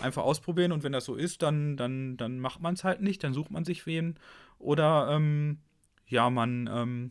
Einfach 0.00 0.22
ausprobieren 0.22 0.72
und 0.72 0.82
wenn 0.82 0.92
das 0.92 1.04
so 1.04 1.14
ist, 1.14 1.42
dann, 1.42 1.76
dann, 1.76 2.16
dann 2.16 2.40
macht 2.40 2.62
man 2.62 2.72
es 2.72 2.84
halt 2.84 3.02
nicht, 3.02 3.22
dann 3.22 3.34
sucht 3.34 3.50
man 3.50 3.66
sich 3.66 3.84
wen. 3.84 4.18
Oder 4.58 5.10
ähm, 5.10 5.58
ja, 6.06 6.30
man 6.30 6.70
ähm, 6.72 7.10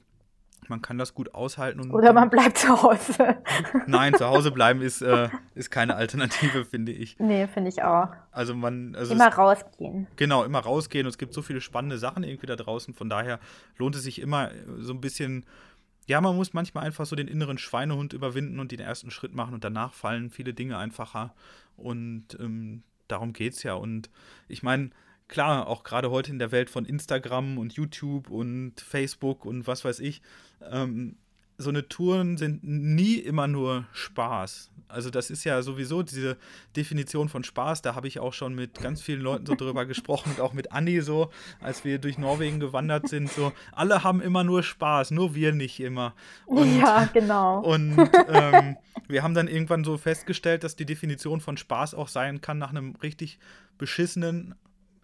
man 0.70 0.82
kann 0.82 0.98
das 0.98 1.14
gut 1.14 1.34
aushalten. 1.34 1.92
Oder 1.92 2.14
man 2.14 2.30
bleibt 2.30 2.58
zu 2.58 2.82
Hause. 2.82 3.38
Nein, 3.88 4.14
zu 4.16 4.26
Hause 4.26 4.52
bleiben 4.52 4.82
ist, 4.82 5.02
äh, 5.02 5.30
ist 5.56 5.72
keine 5.72 5.96
Alternative, 5.96 6.66
finde 6.66 6.92
ich. 6.92 7.18
Nee, 7.20 7.48
finde 7.48 7.70
ich 7.70 7.84
auch. 7.84 8.10
Also 8.32 8.56
man. 8.56 8.96
Also 8.96 9.14
immer 9.14 9.30
es, 9.30 9.38
rausgehen. 9.38 10.08
Genau, 10.16 10.44
immer 10.44 10.60
rausgehen. 10.60 11.06
Und 11.06 11.10
es 11.10 11.18
gibt 11.18 11.34
so 11.34 11.42
viele 11.42 11.62
spannende 11.62 11.98
Sachen 11.98 12.24
irgendwie 12.24 12.48
da 12.48 12.56
draußen. 12.56 12.94
Von 12.94 13.10
daher 13.10 13.40
lohnt 13.78 13.96
es 13.96 14.04
sich 14.04 14.20
immer 14.20 14.52
so 14.80 14.94
ein 14.94 15.02
bisschen. 15.02 15.46
Ja, 16.08 16.22
man 16.22 16.36
muss 16.36 16.54
manchmal 16.54 16.86
einfach 16.86 17.08
so 17.08 17.16
den 17.16 17.28
inneren 17.28 17.58
Schweinehund 17.58 18.14
überwinden 18.14 18.60
und 18.60 18.72
den 18.72 18.80
ersten 18.80 19.10
Schritt 19.10 19.34
machen 19.34 19.56
und 19.56 19.64
danach 19.64 19.94
fallen 19.94 20.30
viele 20.30 20.54
Dinge 20.54 20.78
einfacher. 20.78 21.34
Und 21.78 22.38
ähm, 22.40 22.84
darum 23.08 23.34
geht 23.34 23.54
es 23.54 23.64
ja. 23.64 23.74
Und 23.74 24.10
ich 24.48 24.62
meine, 24.62 24.92
klar, 25.28 25.68
auch 25.68 25.84
gerade 25.84 26.12
heute 26.12 26.32
in 26.32 26.40
der 26.40 26.52
Welt 26.52 26.70
von 26.70 26.86
Instagram 26.86 27.58
und 27.58 27.74
YouTube 27.74 28.30
und 28.30 28.80
Facebook 28.80 29.46
und 29.46 29.68
was 29.68 29.86
weiß 29.86 30.00
ich, 30.00 30.22
ähm, 30.72 31.18
so 31.58 31.70
eine 31.70 31.88
Touren 31.88 32.38
sind 32.38 32.64
nie 32.64 33.16
immer 33.16 33.48
nur 33.48 33.86
Spaß. 33.94 34.72
Also 34.88 35.10
das 35.10 35.30
ist 35.30 35.44
ja 35.46 35.62
sowieso 35.62 36.04
diese 36.04 36.38
Definition 36.76 37.30
von 37.30 37.44
Spaß, 37.44 37.82
da 37.82 37.96
habe 37.96 38.08
ich 38.08 38.20
auch 38.20 38.34
schon 38.34 38.54
mit 38.56 38.82
ganz 38.82 39.02
vielen 39.02 39.22
Leuten 39.22 39.46
so 39.46 39.56
drüber 39.56 39.86
gesprochen 39.86 40.32
und 40.32 40.42
auch 40.42 40.54
mit 40.54 40.72
Anni 40.72 41.02
so, 41.02 41.32
als 41.62 41.86
wir 41.86 41.98
durch 41.98 42.18
Norwegen 42.18 42.60
gewandert 42.60 43.08
sind, 43.08 43.32
so, 43.32 43.52
alle 43.72 44.04
haben 44.04 44.22
immer 44.22 44.44
nur 44.44 44.64
Spaß, 44.64 45.12
nur 45.12 45.34
wir 45.34 45.54
nicht 45.54 45.80
immer. 45.80 46.14
Und, 46.46 46.80
ja, 46.80 47.10
genau. 47.12 47.62
Und 47.62 47.98
ähm, 48.28 48.78
wir 49.08 49.24
haben 49.24 49.34
dann 49.34 49.48
irgendwann 49.48 49.84
so 49.84 49.98
festgestellt, 49.98 50.64
dass 50.64 50.76
die 50.76 50.86
Definition 50.86 51.42
von 51.42 51.58
Spaß 51.58 51.96
auch 51.96 52.10
sein 52.10 52.42
kann, 52.42 52.58
nach 52.58 52.70
einem 52.70 52.96
richtig 52.98 53.40
beschissenen 53.78 54.56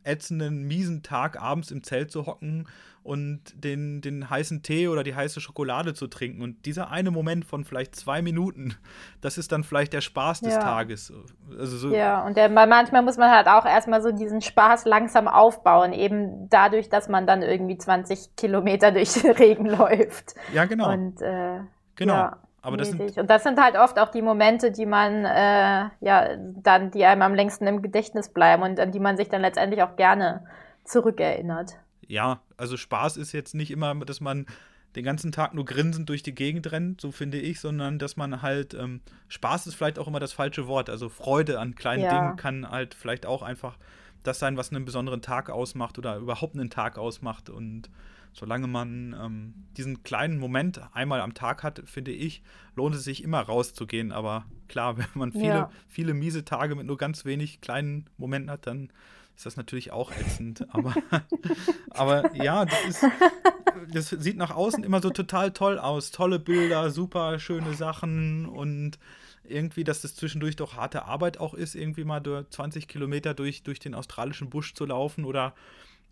ätzenden, 0.03 0.63
miesen 0.63 1.03
Tag 1.03 1.41
abends 1.41 1.71
im 1.71 1.83
Zelt 1.83 2.11
zu 2.11 2.25
hocken 2.25 2.67
und 3.03 3.41
den, 3.63 4.01
den 4.01 4.29
heißen 4.29 4.61
Tee 4.61 4.87
oder 4.87 5.03
die 5.03 5.15
heiße 5.15 5.41
Schokolade 5.41 5.93
zu 5.93 6.07
trinken. 6.07 6.41
Und 6.41 6.65
dieser 6.65 6.91
eine 6.91 7.09
Moment 7.09 7.45
von 7.45 7.65
vielleicht 7.65 7.95
zwei 7.95 8.21
Minuten, 8.21 8.75
das 9.21 9.37
ist 9.37 9.51
dann 9.51 9.63
vielleicht 9.63 9.93
der 9.93 10.01
Spaß 10.01 10.41
des 10.41 10.53
ja. 10.53 10.59
Tages. 10.59 11.11
Also 11.57 11.77
so 11.77 11.93
ja, 11.93 12.25
und 12.25 12.37
der, 12.37 12.49
manchmal 12.49 13.01
muss 13.01 13.17
man 13.17 13.31
halt 13.31 13.47
auch 13.47 13.65
erstmal 13.65 14.01
so 14.03 14.11
diesen 14.11 14.41
Spaß 14.41 14.85
langsam 14.85 15.27
aufbauen, 15.27 15.93
eben 15.93 16.47
dadurch, 16.49 16.89
dass 16.89 17.09
man 17.09 17.25
dann 17.25 17.41
irgendwie 17.41 17.77
20 17.77 18.35
Kilometer 18.35 18.91
durch 18.91 19.13
den 19.13 19.31
Regen 19.31 19.65
läuft. 19.65 20.35
Ja, 20.53 20.65
genau. 20.65 20.91
Und, 20.91 21.21
äh, 21.21 21.61
genau. 21.95 22.13
Ja. 22.13 22.37
Aber 22.61 22.77
das 22.77 22.89
sind 22.89 23.17
und 23.17 23.29
das 23.29 23.43
sind 23.43 23.59
halt 23.59 23.75
oft 23.75 23.97
auch 23.97 24.09
die 24.09 24.21
Momente, 24.21 24.71
die 24.71 24.85
man 24.85 25.25
äh, 25.25 25.89
ja 25.99 26.35
dann, 26.37 26.91
die 26.91 27.05
einem 27.05 27.23
am 27.23 27.33
längsten 27.33 27.65
im 27.65 27.81
Gedächtnis 27.81 28.29
bleiben 28.29 28.61
und 28.61 28.79
an 28.79 28.91
die 28.91 28.99
man 28.99 29.17
sich 29.17 29.29
dann 29.29 29.41
letztendlich 29.41 29.81
auch 29.81 29.95
gerne 29.95 30.45
zurückerinnert. 30.83 31.73
Ja, 32.07 32.41
also 32.57 32.77
Spaß 32.77 33.17
ist 33.17 33.31
jetzt 33.31 33.55
nicht 33.55 33.71
immer, 33.71 33.95
dass 33.95 34.21
man 34.21 34.45
den 34.95 35.05
ganzen 35.05 35.31
Tag 35.31 35.53
nur 35.53 35.65
grinsend 35.65 36.09
durch 36.09 36.21
die 36.21 36.35
Gegend 36.35 36.71
rennt, 36.71 37.01
so 37.01 37.11
finde 37.11 37.39
ich, 37.39 37.59
sondern 37.59 37.97
dass 37.97 38.17
man 38.17 38.41
halt, 38.41 38.73
ähm, 38.73 39.01
Spaß 39.29 39.67
ist 39.67 39.75
vielleicht 39.75 39.97
auch 39.97 40.07
immer 40.07 40.19
das 40.19 40.33
falsche 40.33 40.67
Wort, 40.67 40.89
also 40.89 41.07
Freude 41.09 41.59
an 41.59 41.75
kleinen 41.75 42.03
ja. 42.03 42.09
Dingen 42.09 42.35
kann 42.35 42.69
halt 42.69 42.93
vielleicht 42.93 43.25
auch 43.25 43.41
einfach 43.41 43.77
das 44.23 44.39
sein, 44.39 44.57
was 44.57 44.71
einen 44.71 44.85
besonderen 44.85 45.21
Tag 45.21 45.49
ausmacht 45.49 45.97
oder 45.97 46.17
überhaupt 46.17 46.55
einen 46.55 46.69
Tag 46.69 46.97
ausmacht. 46.97 47.49
Und 47.49 47.89
solange 48.33 48.67
man 48.67 49.15
ähm, 49.19 49.53
diesen 49.77 50.03
kleinen 50.03 50.37
Moment 50.39 50.81
einmal 50.93 51.21
am 51.21 51.33
Tag 51.33 51.63
hat, 51.63 51.81
finde 51.85 52.11
ich, 52.11 52.41
lohnt 52.75 52.95
es 52.95 53.03
sich 53.03 53.23
immer 53.23 53.41
rauszugehen, 53.41 54.11
aber 54.11 54.45
klar, 54.67 54.97
wenn 54.97 55.07
man 55.13 55.31
viele, 55.31 55.45
ja. 55.45 55.71
viele 55.87 56.13
miese 56.13 56.45
Tage 56.45 56.75
mit 56.75 56.85
nur 56.85 56.97
ganz 56.97 57.25
wenig 57.25 57.61
kleinen 57.61 58.09
Momenten 58.17 58.51
hat, 58.51 58.67
dann 58.67 58.91
ist 59.35 59.45
das 59.45 59.57
natürlich 59.57 59.91
auch 59.91 60.11
ätzend. 60.11 60.67
Aber, 60.73 60.93
aber 61.89 62.35
ja, 62.35 62.65
das, 62.65 62.85
ist, 62.85 63.05
das 63.91 64.09
sieht 64.09 64.37
nach 64.37 64.51
außen 64.51 64.83
immer 64.83 65.01
so 65.01 65.09
total 65.09 65.51
toll 65.51 65.79
aus. 65.79 66.11
Tolle 66.11 66.37
Bilder, 66.37 66.91
super 66.91 67.39
schöne 67.39 67.73
Sachen 67.73 68.45
und 68.45 68.99
irgendwie, 69.43 69.83
dass 69.83 70.01
das 70.01 70.15
zwischendurch 70.15 70.55
doch 70.55 70.75
harte 70.75 71.05
Arbeit 71.05 71.39
auch 71.39 71.53
ist, 71.53 71.75
irgendwie 71.75 72.03
mal 72.03 72.21
20 72.21 72.87
Kilometer 72.87 73.33
durch, 73.33 73.63
durch 73.63 73.79
den 73.79 73.95
australischen 73.95 74.49
Busch 74.49 74.73
zu 74.73 74.85
laufen 74.85 75.25
oder 75.25 75.55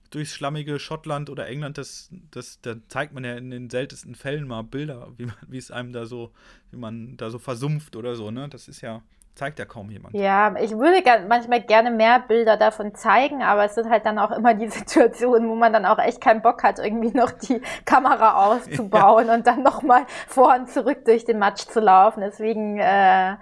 durchs 0.10 0.34
schlammige 0.34 0.80
Schottland 0.80 1.30
oder 1.30 1.48
England, 1.48 1.78
das, 1.78 2.10
das, 2.32 2.62
da 2.62 2.76
zeigt 2.88 3.14
man 3.14 3.24
ja 3.24 3.36
in 3.36 3.52
den 3.52 3.70
seltensten 3.70 4.16
Fällen 4.16 4.48
mal 4.48 4.64
Bilder, 4.64 5.08
wie, 5.18 5.26
man, 5.26 5.36
wie 5.48 5.58
es 5.58 5.72
einem 5.72 5.94
da 5.94 6.06
so, 6.06 6.32
wie 6.72 6.78
man 6.78 7.18
da 7.18 7.30
so 7.30 7.40
versumpft 7.40 7.96
oder 7.96 8.16
so, 8.16 8.32
ne? 8.32 8.50
Das 8.50 8.68
ist 8.68 8.82
ja, 8.82 9.02
zeigt 9.36 9.60
ja 9.60 9.66
kaum 9.66 9.90
jemand. 9.90 10.14
Ja, 10.16 10.56
ich 10.58 10.72
würde 10.72 11.02
manchmal 11.28 11.62
gerne 11.62 11.92
mehr 11.92 12.20
Bilder 12.20 12.58
davon 12.58 12.94
zeigen, 12.96 13.42
aber 13.42 13.66
es 13.66 13.76
sind 13.76 13.90
halt 13.90 14.06
dann 14.06 14.20
auch 14.20 14.32
immer 14.32 14.54
die 14.54 14.68
Situationen, 14.70 15.50
wo 15.50 15.56
man 15.56 15.74
dann 15.74 15.86
auch 15.86 16.00
echt 16.00 16.22
keinen 16.22 16.42
Bock 16.42 16.64
hat, 16.64 16.80
irgendwie 16.80 17.16
noch 17.16 17.32
die 17.32 17.62
Kamera 17.86 18.46
aufzubauen 18.46 19.28
ja. 19.28 19.34
und 19.34 19.48
dann 19.48 19.64
nochmal 19.64 20.06
vor 20.28 20.56
und 20.56 20.70
zurück 20.70 21.06
durch 21.06 21.26
den 21.26 21.40
Matsch 21.40 21.66
zu 21.68 21.80
laufen. 21.80 22.22
Deswegen, 22.22 22.78
äh, 22.80 23.36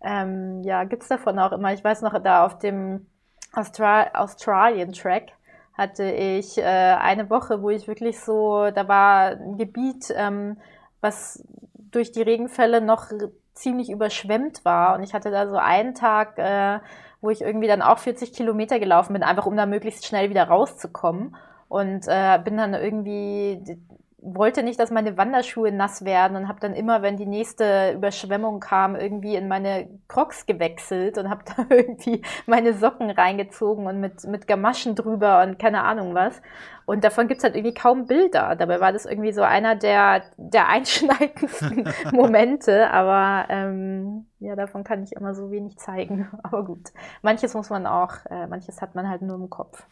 ähm, 0.00 0.62
ja, 0.62 0.84
gibt's 0.84 1.08
davon 1.08 1.38
auch 1.38 1.52
immer. 1.52 1.72
Ich 1.72 1.84
weiß 1.84 2.02
noch, 2.02 2.18
da 2.22 2.44
auf 2.44 2.58
dem 2.58 3.06
Austral 3.52 4.10
Australian 4.14 4.92
Track 4.92 5.32
hatte 5.74 6.04
ich 6.04 6.58
äh, 6.58 6.62
eine 6.62 7.30
Woche, 7.30 7.62
wo 7.62 7.70
ich 7.70 7.88
wirklich 7.88 8.20
so, 8.20 8.70
da 8.70 8.88
war 8.88 9.30
ein 9.30 9.58
Gebiet, 9.58 10.12
ähm, 10.16 10.58
was 11.00 11.44
durch 11.90 12.12
die 12.12 12.22
Regenfälle 12.22 12.80
noch 12.80 13.06
ziemlich 13.54 13.90
überschwemmt 13.90 14.64
war. 14.64 14.94
Und 14.96 15.02
ich 15.02 15.14
hatte 15.14 15.30
da 15.30 15.48
so 15.48 15.56
einen 15.56 15.94
Tag, 15.94 16.38
äh, 16.38 16.80
wo 17.20 17.30
ich 17.30 17.42
irgendwie 17.42 17.68
dann 17.68 17.82
auch 17.82 17.98
40 17.98 18.32
Kilometer 18.32 18.78
gelaufen 18.78 19.12
bin, 19.12 19.22
einfach 19.22 19.46
um 19.46 19.56
da 19.56 19.66
möglichst 19.66 20.06
schnell 20.06 20.30
wieder 20.30 20.44
rauszukommen. 20.44 21.36
Und 21.68 22.06
äh, 22.06 22.38
bin 22.44 22.58
dann 22.58 22.74
irgendwie 22.74 23.78
wollte 24.22 24.62
nicht, 24.62 24.78
dass 24.78 24.92
meine 24.92 25.16
Wanderschuhe 25.16 25.72
nass 25.72 26.04
werden 26.04 26.36
und 26.36 26.48
habe 26.48 26.60
dann 26.60 26.74
immer, 26.74 27.02
wenn 27.02 27.16
die 27.16 27.26
nächste 27.26 27.92
Überschwemmung 27.92 28.60
kam, 28.60 28.94
irgendwie 28.94 29.34
in 29.34 29.48
meine 29.48 29.88
Crocs 30.06 30.46
gewechselt 30.46 31.18
und 31.18 31.28
habe 31.28 31.42
da 31.56 31.66
irgendwie 31.68 32.22
meine 32.46 32.72
Socken 32.74 33.10
reingezogen 33.10 33.86
und 33.86 34.00
mit, 34.00 34.24
mit 34.24 34.46
Gamaschen 34.46 34.94
drüber 34.94 35.42
und 35.42 35.58
keine 35.58 35.82
Ahnung 35.82 36.14
was. 36.14 36.40
Und 36.86 37.04
davon 37.04 37.28
gibt's 37.28 37.44
halt 37.44 37.54
irgendwie 37.54 37.74
kaum 37.74 38.06
Bilder. 38.06 38.56
Dabei 38.56 38.80
war 38.80 38.92
das 38.92 39.06
irgendwie 39.06 39.32
so 39.32 39.42
einer 39.42 39.76
der, 39.76 40.22
der 40.36 40.68
einschneidendsten 40.72 41.88
Momente, 42.12 42.90
aber 42.90 43.46
ähm, 43.50 44.26
ja, 44.42 44.56
davon 44.56 44.82
kann 44.82 45.04
ich 45.04 45.12
immer 45.12 45.34
so 45.34 45.52
wenig 45.52 45.78
zeigen. 45.78 46.28
Aber 46.42 46.64
gut, 46.64 46.92
manches 47.22 47.54
muss 47.54 47.70
man 47.70 47.86
auch, 47.86 48.26
äh, 48.28 48.48
manches 48.48 48.80
hat 48.82 48.96
man 48.96 49.08
halt 49.08 49.22
nur 49.22 49.36
im 49.36 49.48
Kopf. 49.48 49.84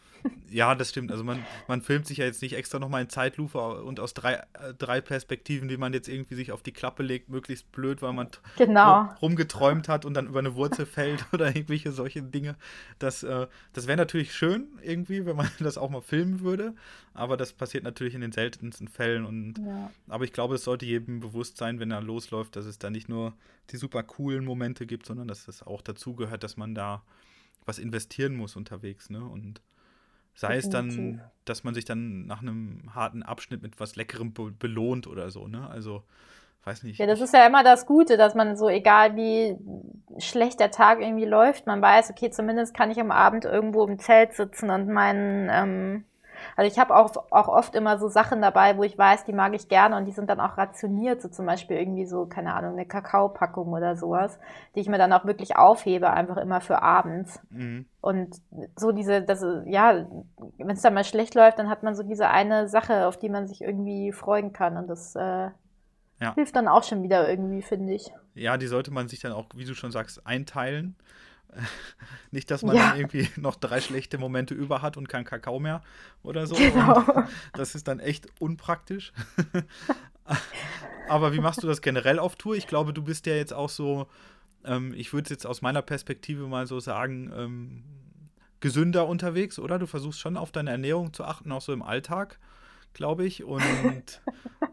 Ja, 0.49 0.75
das 0.75 0.89
stimmt. 0.89 1.11
Also 1.11 1.23
man, 1.23 1.43
man 1.67 1.81
filmt 1.81 2.05
sich 2.05 2.17
ja 2.17 2.25
jetzt 2.25 2.41
nicht 2.41 2.55
extra 2.57 2.77
nochmal 2.77 3.01
in 3.03 3.09
Zeitlupe 3.09 3.81
und 3.81 4.01
aus 4.01 4.13
drei, 4.13 4.33
äh, 4.33 4.73
drei 4.77 4.99
Perspektiven, 4.99 5.69
die 5.69 5.77
man 5.77 5.93
jetzt 5.93 6.09
irgendwie 6.09 6.35
sich 6.35 6.51
auf 6.51 6.61
die 6.61 6.73
Klappe 6.73 7.01
legt, 7.01 7.29
möglichst 7.29 7.71
blöd, 7.71 8.01
weil 8.01 8.11
man 8.11 8.27
genau. 8.57 9.09
rumgeträumt 9.21 9.87
hat 9.87 10.03
und 10.03 10.13
dann 10.13 10.27
über 10.27 10.39
eine 10.39 10.53
Wurzel 10.55 10.85
fällt 10.85 11.25
oder 11.31 11.47
irgendwelche 11.47 11.93
solche 11.93 12.21
Dinge. 12.21 12.55
Das, 12.99 13.23
äh, 13.23 13.47
das 13.71 13.87
wäre 13.87 13.97
natürlich 13.97 14.35
schön 14.35 14.67
irgendwie, 14.83 15.25
wenn 15.25 15.37
man 15.37 15.49
das 15.59 15.77
auch 15.77 15.89
mal 15.89 16.01
filmen 16.01 16.41
würde. 16.41 16.75
Aber 17.13 17.37
das 17.37 17.53
passiert 17.53 17.83
natürlich 17.83 18.15
in 18.15 18.21
den 18.21 18.31
seltensten 18.31 18.87
Fällen. 18.87 19.25
Und, 19.25 19.59
ja. 19.59 19.91
Aber 20.07 20.23
ich 20.23 20.33
glaube, 20.33 20.55
es 20.55 20.63
sollte 20.63 20.85
jedem 20.85 21.19
bewusst 21.19 21.57
sein, 21.57 21.79
wenn 21.79 21.91
er 21.91 22.01
losläuft, 22.01 22.55
dass 22.55 22.65
es 22.65 22.79
da 22.79 22.89
nicht 22.89 23.09
nur 23.09 23.33
die 23.69 23.77
super 23.77 24.03
coolen 24.03 24.45
Momente 24.45 24.85
gibt, 24.85 25.05
sondern 25.05 25.27
dass 25.27 25.47
es 25.47 25.63
auch 25.63 25.81
dazugehört, 25.81 26.43
dass 26.43 26.57
man 26.57 26.75
da 26.75 27.03
was 27.65 27.79
investieren 27.79 28.35
muss 28.35 28.55
unterwegs. 28.55 29.09
Ne? 29.09 29.23
Und 29.23 29.61
sei 30.33 30.55
Definitiv. 30.55 30.65
es 30.65 30.69
dann, 30.71 31.21
dass 31.45 31.63
man 31.63 31.73
sich 31.73 31.85
dann 31.85 32.25
nach 32.25 32.41
einem 32.41 32.93
harten 32.95 33.23
Abschnitt 33.23 33.61
mit 33.61 33.79
was 33.79 33.95
Leckerem 33.95 34.33
be 34.33 34.51
belohnt 34.51 35.07
oder 35.07 35.29
so. 35.29 35.47
Ne? 35.47 35.69
Also 35.69 36.03
weiß 36.63 36.83
nicht. 36.83 36.99
Ja, 36.99 37.07
das 37.07 37.21
ist 37.21 37.33
ja 37.33 37.45
immer 37.45 37.63
das 37.63 37.85
Gute, 37.85 38.17
dass 38.17 38.35
man 38.35 38.55
so, 38.55 38.69
egal 38.69 39.15
wie 39.15 39.57
schlecht 40.19 40.59
der 40.59 40.71
Tag 40.71 41.01
irgendwie 41.01 41.25
läuft, 41.25 41.67
man 41.67 41.81
weiß, 41.81 42.11
okay, 42.11 42.29
zumindest 42.29 42.75
kann 42.75 42.91
ich 42.91 42.99
am 42.99 43.11
Abend 43.11 43.45
irgendwo 43.45 43.85
im 43.85 43.99
Zelt 43.99 44.33
sitzen 44.33 44.69
und 44.69 44.87
meinen 44.87 45.49
ähm, 45.51 46.05
also 46.55 46.71
ich 46.71 46.79
habe 46.79 46.95
auch, 46.95 47.11
auch 47.31 47.47
oft 47.47 47.75
immer 47.75 47.97
so 47.99 48.07
Sachen 48.07 48.41
dabei, 48.41 48.77
wo 48.77 48.83
ich 48.83 48.97
weiß, 48.97 49.25
die 49.25 49.33
mag 49.33 49.53
ich 49.53 49.67
gerne 49.67 49.97
und 49.97 50.05
die 50.05 50.11
sind 50.11 50.29
dann 50.29 50.39
auch 50.39 50.57
rationiert, 50.57 51.21
so 51.21 51.29
zum 51.29 51.45
Beispiel 51.45 51.77
irgendwie 51.77 52.05
so, 52.05 52.25
keine 52.25 52.53
Ahnung, 52.53 52.73
eine 52.73 52.85
Kakaopackung 52.85 53.69
oder 53.69 53.95
sowas, 53.95 54.39
die 54.75 54.79
ich 54.79 54.89
mir 54.89 54.97
dann 54.97 55.13
auch 55.13 55.25
wirklich 55.25 55.55
aufhebe, 55.55 56.09
einfach 56.09 56.37
immer 56.37 56.61
für 56.61 56.81
abends. 56.81 57.39
Mhm. 57.49 57.85
Und 58.01 58.35
so 58.75 58.91
diese, 58.91 59.21
das, 59.21 59.45
ja, 59.65 60.05
wenn 60.57 60.75
es 60.75 60.81
dann 60.81 60.93
mal 60.93 61.03
schlecht 61.03 61.35
läuft, 61.35 61.59
dann 61.59 61.69
hat 61.69 61.83
man 61.83 61.95
so 61.95 62.03
diese 62.03 62.29
eine 62.29 62.67
Sache, 62.67 63.07
auf 63.07 63.17
die 63.17 63.29
man 63.29 63.47
sich 63.47 63.61
irgendwie 63.61 64.11
freuen 64.11 64.53
kann 64.53 64.77
und 64.77 64.87
das 64.87 65.15
äh, 65.15 65.49
ja. 66.19 66.35
hilft 66.35 66.55
dann 66.55 66.67
auch 66.67 66.83
schon 66.83 67.03
wieder 67.03 67.29
irgendwie, 67.29 67.61
finde 67.61 67.93
ich. 67.93 68.11
Ja, 68.33 68.57
die 68.57 68.67
sollte 68.67 68.91
man 68.91 69.07
sich 69.07 69.19
dann 69.19 69.33
auch, 69.33 69.47
wie 69.55 69.65
du 69.65 69.73
schon 69.73 69.91
sagst, 69.91 70.25
einteilen 70.25 70.95
Nicht, 72.31 72.51
dass 72.51 72.63
man 72.63 72.75
ja. 72.75 72.89
dann 72.89 72.99
irgendwie 72.99 73.29
noch 73.39 73.55
drei 73.55 73.81
schlechte 73.81 74.17
Momente 74.17 74.53
über 74.53 74.81
hat 74.81 74.97
und 74.97 75.09
kein 75.09 75.25
Kakao 75.25 75.59
mehr 75.59 75.81
oder 76.23 76.47
so. 76.47 76.55
Genau. 76.55 77.03
das 77.53 77.75
ist 77.75 77.87
dann 77.87 77.99
echt 77.99 78.27
unpraktisch. 78.39 79.13
Aber 81.09 81.33
wie 81.33 81.39
machst 81.39 81.61
du 81.61 81.67
das 81.67 81.81
generell 81.81 82.19
auf 82.19 82.35
Tour? 82.35 82.55
Ich 82.55 82.67
glaube, 82.67 82.93
du 82.93 83.03
bist 83.03 83.25
ja 83.25 83.33
jetzt 83.33 83.53
auch 83.53 83.69
so, 83.69 84.07
ähm, 84.63 84.93
ich 84.95 85.11
würde 85.13 85.29
jetzt 85.29 85.45
aus 85.45 85.61
meiner 85.61 85.81
Perspektive 85.81 86.47
mal 86.47 86.67
so 86.67 86.79
sagen, 86.79 87.31
ähm, 87.35 87.83
gesünder 88.61 89.07
unterwegs, 89.07 89.59
oder? 89.59 89.79
Du 89.79 89.87
versuchst 89.87 90.19
schon 90.19 90.37
auf 90.37 90.51
deine 90.51 90.69
Ernährung 90.69 91.13
zu 91.13 91.25
achten, 91.25 91.51
auch 91.51 91.61
so 91.61 91.73
im 91.73 91.81
Alltag, 91.81 92.39
glaube 92.93 93.25
ich. 93.25 93.43
Und 93.43 94.21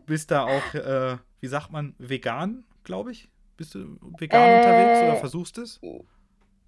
bist 0.07 0.31
da 0.31 0.45
auch, 0.45 0.74
äh, 0.74 1.16
wie 1.41 1.49
sagt 1.49 1.72
man, 1.72 1.95
vegan, 1.99 2.64
glaube 2.85 3.11
ich? 3.11 3.29
Bist 3.57 3.74
du 3.74 3.99
vegan 4.18 4.41
äh, 4.41 4.59
unterwegs 4.59 5.03
oder 5.03 5.16
versuchst 5.16 5.59
es? 5.59 5.81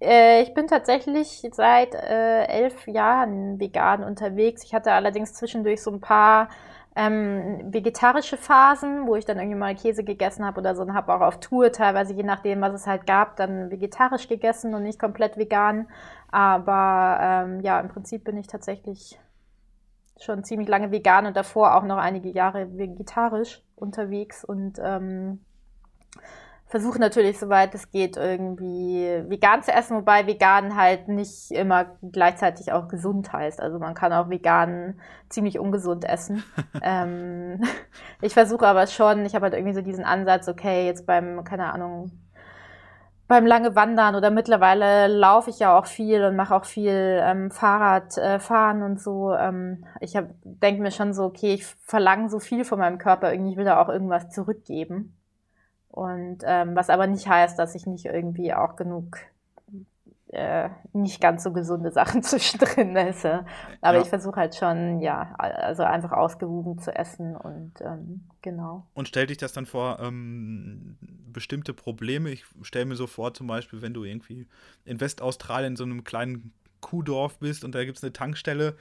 Äh, 0.01 0.41
ich 0.41 0.53
bin 0.53 0.67
tatsächlich 0.67 1.47
seit 1.51 1.93
äh, 1.93 2.45
elf 2.45 2.87
Jahren 2.87 3.59
vegan 3.59 4.03
unterwegs. 4.03 4.63
Ich 4.63 4.73
hatte 4.73 4.91
allerdings 4.91 5.33
zwischendurch 5.33 5.81
so 5.81 5.91
ein 5.91 6.01
paar 6.01 6.49
ähm, 6.95 7.71
vegetarische 7.71 8.35
Phasen, 8.35 9.07
wo 9.07 9.15
ich 9.15 9.25
dann 9.25 9.37
irgendwie 9.37 9.57
mal 9.57 9.75
Käse 9.75 10.03
gegessen 10.03 10.45
habe 10.45 10.59
oder 10.59 10.75
so 10.75 10.81
und 10.81 10.93
habe 10.93 11.13
auch 11.13 11.21
auf 11.21 11.39
Tour 11.39 11.71
teilweise, 11.71 12.13
je 12.13 12.23
nachdem, 12.23 12.61
was 12.61 12.73
es 12.73 12.87
halt 12.87 13.07
gab, 13.07 13.37
dann 13.37 13.71
vegetarisch 13.71 14.27
gegessen 14.27 14.73
und 14.75 14.83
nicht 14.83 14.99
komplett 14.99 15.37
vegan. 15.37 15.87
Aber 16.31 17.17
ähm, 17.21 17.61
ja, 17.61 17.79
im 17.79 17.87
Prinzip 17.89 18.23
bin 18.25 18.37
ich 18.37 18.47
tatsächlich 18.47 19.19
schon 20.19 20.43
ziemlich 20.43 20.67
lange 20.67 20.91
vegan 20.91 21.25
und 21.27 21.37
davor 21.37 21.75
auch 21.75 21.83
noch 21.83 21.97
einige 21.97 22.29
Jahre 22.29 22.77
vegetarisch 22.77 23.63
unterwegs 23.75 24.43
und 24.43 24.77
ähm, 24.83 25.39
versuche 26.71 26.99
natürlich, 26.99 27.37
soweit 27.37 27.75
es 27.75 27.91
geht, 27.91 28.15
irgendwie 28.15 29.25
vegan 29.27 29.61
zu 29.61 29.73
essen, 29.73 29.97
wobei 29.97 30.25
vegan 30.25 30.77
halt 30.77 31.09
nicht 31.09 31.51
immer 31.51 31.97
gleichzeitig 32.01 32.71
auch 32.71 32.87
gesund 32.87 33.33
heißt. 33.33 33.59
Also 33.59 33.77
man 33.77 33.93
kann 33.93 34.13
auch 34.13 34.29
vegan 34.29 34.97
ziemlich 35.27 35.59
ungesund 35.59 36.05
essen. 36.05 36.43
ähm, 36.81 37.61
ich 38.21 38.33
versuche 38.33 38.65
aber 38.65 38.87
schon, 38.87 39.25
ich 39.25 39.35
habe 39.35 39.43
halt 39.43 39.53
irgendwie 39.53 39.73
so 39.73 39.81
diesen 39.81 40.05
Ansatz, 40.05 40.47
okay, 40.47 40.85
jetzt 40.85 41.05
beim, 41.05 41.43
keine 41.43 41.73
Ahnung, 41.73 42.11
beim 43.27 43.45
lange 43.45 43.75
Wandern 43.75 44.15
oder 44.15 44.31
mittlerweile 44.31 45.07
laufe 45.07 45.49
ich 45.49 45.59
ja 45.59 45.77
auch 45.77 45.85
viel 45.85 46.23
und 46.23 46.37
mache 46.37 46.55
auch 46.55 46.65
viel 46.65 47.19
ähm, 47.21 47.51
Fahrradfahren 47.51 48.81
äh, 48.81 48.85
und 48.85 49.01
so. 49.01 49.33
Ähm, 49.33 49.83
ich 49.99 50.17
denke 50.43 50.81
mir 50.81 50.91
schon 50.91 51.13
so, 51.13 51.25
okay, 51.25 51.53
ich 51.53 51.65
verlange 51.65 52.29
so 52.29 52.39
viel 52.39 52.63
von 52.63 52.79
meinem 52.79 52.97
Körper, 52.97 53.33
irgendwie 53.33 53.51
ich 53.51 53.57
will 53.57 53.65
da 53.65 53.81
auch 53.81 53.89
irgendwas 53.89 54.29
zurückgeben. 54.29 55.17
Und 55.91 56.39
ähm, 56.45 56.75
was 56.75 56.89
aber 56.89 57.05
nicht 57.07 57.27
heißt, 57.27 57.59
dass 57.59 57.75
ich 57.75 57.85
nicht 57.85 58.05
irgendwie 58.05 58.53
auch 58.53 58.75
genug 58.77 59.17
äh, 60.31 60.69
nicht 60.93 61.19
ganz 61.19 61.43
so 61.43 61.51
gesunde 61.51 61.91
Sachen 61.93 62.23
zwischendrin 62.23 62.95
esse. 62.95 63.45
Aber 63.81 63.97
ja. 63.97 64.03
ich 64.03 64.09
versuche 64.09 64.37
halt 64.37 64.55
schon, 64.55 65.01
ja, 65.01 65.33
also 65.37 65.83
einfach 65.83 66.13
ausgewogen 66.13 66.79
zu 66.79 66.95
essen 66.95 67.35
und 67.35 67.73
ähm, 67.81 68.21
genau. 68.41 68.87
Und 68.93 69.09
stell 69.09 69.27
dich 69.27 69.37
das 69.37 69.51
dann 69.51 69.65
vor, 69.65 69.99
ähm, 69.99 70.97
bestimmte 71.33 71.73
Probleme. 71.73 72.29
Ich 72.29 72.45
stelle 72.61 72.85
mir 72.85 72.95
so 72.95 73.07
vor, 73.07 73.33
zum 73.33 73.47
Beispiel, 73.47 73.81
wenn 73.81 73.93
du 73.93 74.03
irgendwie 74.03 74.47
in 74.85 75.01
Westaustralien 75.01 75.73
in 75.73 75.77
so 75.77 75.83
einem 75.83 76.03
kleinen 76.03 76.53
Kuhdorf 76.79 77.37
bist 77.39 77.63
und 77.63 77.75
da 77.75 77.83
gibt 77.83 77.97
es 77.97 78.03
eine 78.03 78.13
Tankstelle 78.13 78.75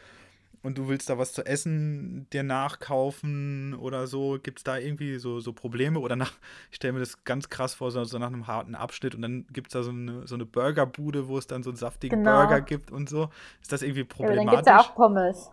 und 0.63 0.79
du 0.79 0.89
willst 0.89 1.09
da 1.09 1.19
was 1.19 1.33
zu 1.33 1.45
essen 1.45 2.27
dir 2.33 2.43
nachkaufen 2.43 3.75
oder 3.75 4.07
so, 4.07 4.39
gibt 4.43 4.59
es 4.59 4.65
da 4.65 4.77
irgendwie 4.77 5.19
so, 5.19 5.41
so 5.41 5.53
Probleme? 5.53 6.01
Oder 6.01 6.17
nach, 6.17 6.33
ich 6.71 6.77
stelle 6.77 6.93
mir 6.93 7.01
das 7.01 7.25
ganz 7.25 7.49
krass 7.49 7.75
vor, 7.75 7.91
so, 7.91 8.05
so 8.05 8.19
nach 8.19 8.29
einem 8.29 8.47
harten 8.47 8.75
Abschnitt 8.75 9.15
und 9.15 9.23
dann 9.23 9.47
gibt 9.53 9.69
es 9.69 9.73
da 9.73 9.83
so 9.83 9.91
eine, 9.91 10.27
so 10.27 10.35
eine 10.35 10.45
Burgerbude, 10.45 11.29
wo 11.29 11.39
es 11.39 11.47
dann 11.47 11.63
so 11.63 11.71
einen 11.71 11.77
saftigen 11.77 12.23
genau. 12.23 12.39
Burger 12.39 12.61
gibt 12.61 12.91
und 12.91 13.09
so. 13.09 13.31
Ist 13.63 13.73
das 13.73 13.83
irgendwie 13.83 14.05
problematisch? 14.05 14.45
Ja, 14.45 14.51
dann 14.51 14.57
gibt 14.57 14.69
es 14.69 14.73
ja 14.73 14.81
auch 14.81 14.95
Pommes. 14.95 15.51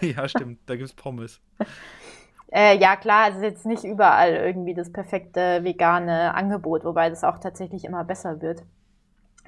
ja, 0.00 0.28
stimmt, 0.28 0.60
da 0.66 0.76
gibt 0.76 0.88
es 0.88 0.94
Pommes. 0.94 1.40
Äh, 2.52 2.78
ja, 2.78 2.94
klar, 2.94 3.30
es 3.30 3.36
ist 3.36 3.42
jetzt 3.42 3.66
nicht 3.66 3.84
überall 3.84 4.32
irgendwie 4.32 4.72
das 4.72 4.92
perfekte 4.92 5.64
vegane 5.64 6.32
Angebot, 6.32 6.84
wobei 6.84 7.10
das 7.10 7.24
auch 7.24 7.38
tatsächlich 7.38 7.84
immer 7.84 8.04
besser 8.04 8.40
wird. 8.40 8.62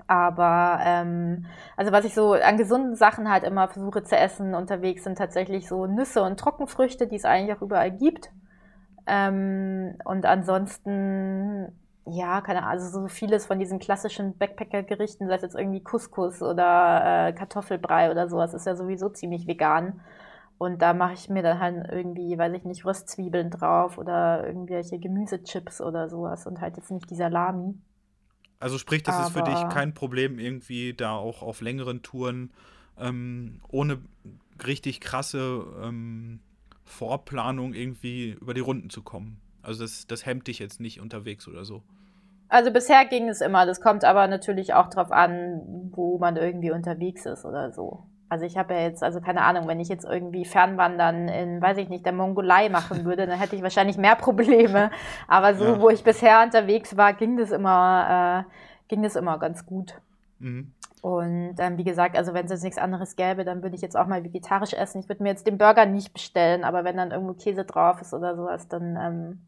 Aber 0.07 0.79
ähm, 0.85 1.47
also 1.77 1.93
was 1.93 2.05
ich 2.05 2.15
so 2.15 2.33
an 2.33 2.57
gesunden 2.57 2.95
Sachen 2.97 3.31
halt 3.31 3.45
immer 3.45 3.69
versuche 3.69 4.03
zu 4.03 4.17
essen 4.17 4.55
unterwegs 4.55 5.05
sind 5.05 5.19
tatsächlich 5.19 5.69
so 5.69 5.87
Nüsse 5.87 6.23
und 6.23 6.39
Trockenfrüchte, 6.41 7.07
die 7.07 7.17
es 7.17 7.25
eigentlich 7.25 7.57
auch 7.57 7.63
überall 7.63 7.91
gibt. 7.91 8.31
Ähm, 9.07 9.97
und 10.05 10.27
ansonsten, 10.27 11.73
ja, 12.07 12.41
keine 12.43 12.61
Ahnung, 12.61 12.73
also 12.73 13.01
so 13.03 13.09
vieles 13.09 13.47
von 13.47 13.59
diesen 13.59 13.79
klassischen 13.79 14.37
Backpacker-Gerichten, 14.39 15.29
sei 15.29 15.35
es 15.37 15.43
jetzt 15.43 15.57
irgendwie 15.57 15.83
Couscous 15.83 16.43
oder 16.43 17.29
äh, 17.29 17.33
Kartoffelbrei 17.33 18.11
oder 18.11 18.29
sowas, 18.29 18.55
ist 18.55 18.67
ja 18.67 18.77
sowieso 18.77 19.09
ziemlich 19.09 19.47
vegan. 19.47 20.01
Und 20.59 20.83
da 20.83 20.93
mache 20.93 21.15
ich 21.15 21.29
mir 21.31 21.43
dann 21.43 21.61
halt 21.61 21.89
irgendwie, 21.91 22.37
weiß 22.37 22.53
ich 22.55 22.65
nicht, 22.65 22.85
Röstzwiebeln 22.85 23.51
drauf 23.51 23.97
oder 23.97 24.47
irgendwelche 24.47 24.99
Gemüsechips 24.99 25.81
oder 25.81 26.09
sowas 26.09 26.47
und 26.47 26.61
halt 26.61 26.77
jetzt 26.77 26.91
nicht 26.91 27.09
die 27.11 27.15
Salami. 27.17 27.75
Also 28.61 28.79
sprich, 28.79 29.03
das 29.03 29.15
Aber 29.15 29.25
ist 29.25 29.33
für 29.33 29.43
dich 29.43 29.69
kein 29.69 29.95
Problem, 29.95 30.39
irgendwie 30.39 30.95
da 30.95 31.13
auch 31.17 31.43
auf 31.43 31.61
längeren 31.61 32.03
Touren 32.03 32.51
ähm, 32.99 33.61
ohne 33.69 33.99
richtig 34.67 35.01
krasse 35.01 35.65
ähm, 35.83 36.41
Vorplanung 36.85 37.75
irgendwie 37.75 38.37
über 38.41 38.55
die 38.55 38.61
Runden 38.61 38.91
zu 38.91 39.03
kommen. 39.03 39.41
Also 39.63 39.83
das, 39.83 40.07
das 40.07 40.27
hemmt 40.27 40.47
dich 40.49 40.59
jetzt 40.59 40.81
nicht 40.81 41.01
unterwegs 41.01 41.47
oder 41.47 41.65
so. 41.65 41.83
Also 42.49 42.73
bisher 42.73 43.05
ging 43.05 43.29
es 43.29 43.41
immer. 43.41 43.67
Das 43.67 43.81
kommt 43.81 44.05
aber 44.05 44.27
natürlich 44.27 44.75
auch 44.75 44.89
darauf 44.89 45.13
an, 45.13 45.91
wo 45.93 46.19
man 46.19 46.37
irgendwie 46.37 46.71
unterwegs 46.71 47.27
ist 47.27 47.45
oder 47.45 47.73
so. 47.73 48.05
Also 48.29 48.45
ich 48.45 48.59
habe 48.59 48.75
ja 48.75 48.81
jetzt, 48.81 49.03
also 49.03 49.21
keine 49.21 49.43
Ahnung, 49.43 49.67
wenn 49.69 49.81
ich 49.81 49.89
jetzt 49.89 50.05
irgendwie 50.05 50.45
Fernwandern 50.45 51.29
in, 51.29 51.63
weiß 51.63 51.79
ich 51.79 51.89
nicht, 51.89 52.05
der 52.05 52.13
Mongolei 52.13 52.69
machen 52.69 53.05
würde, 53.05 53.27
dann 53.27 53.39
hätte 53.39 53.57
ich 53.57 53.63
wahrscheinlich 53.63 53.97
mehr 53.97 54.17
Probleme. 54.17 54.91
Aber 55.27 55.55
so, 55.55 55.65
ja. 55.65 55.81
wo 55.81 55.89
ich 55.89 56.05
bisher 56.05 56.43
unterwegs 56.43 56.97
war, 56.97 57.15
ging 57.15 57.39
das 57.39 57.51
immer, 57.51 58.45
äh, 58.47 58.51
ging 58.89 59.03
das 59.03 59.17
immer 59.17 59.39
ganz 59.39 59.65
gut. 59.65 59.95
Mhm. 60.41 60.73
Und 61.01 61.55
ähm, 61.59 61.79
wie 61.79 61.85
gesagt, 61.85 62.19
also 62.19 62.35
wenn 62.35 62.45
es 62.45 62.51
jetzt 62.51 62.65
nichts 62.65 62.79
anderes 62.79 63.17
gäbe, 63.17 63.45
dann 63.45 63.63
würde 63.63 63.77
ich 63.77 63.83
jetzt 63.83 63.97
auch 63.97 64.07
mal 64.07 64.25
vegetarisch 64.25 64.75
essen. 64.75 65.01
Ich 65.01 65.09
würde 65.09 65.23
mir 65.23 65.31
jetzt 65.31 65.47
den 65.47 65.57
Burger 65.57 65.87
nicht 65.87 66.13
bestellen, 66.13 66.65
aber 66.65 66.85
wenn 66.85 66.97
dann 66.97 67.13
irgendwo 67.13 67.35
Käse 67.35 67.65
drauf 67.65 68.01
ist 68.03 68.13
oder 68.13 68.37
sowas, 68.37 68.69
dann 68.69 68.97
ähm, 68.97 69.39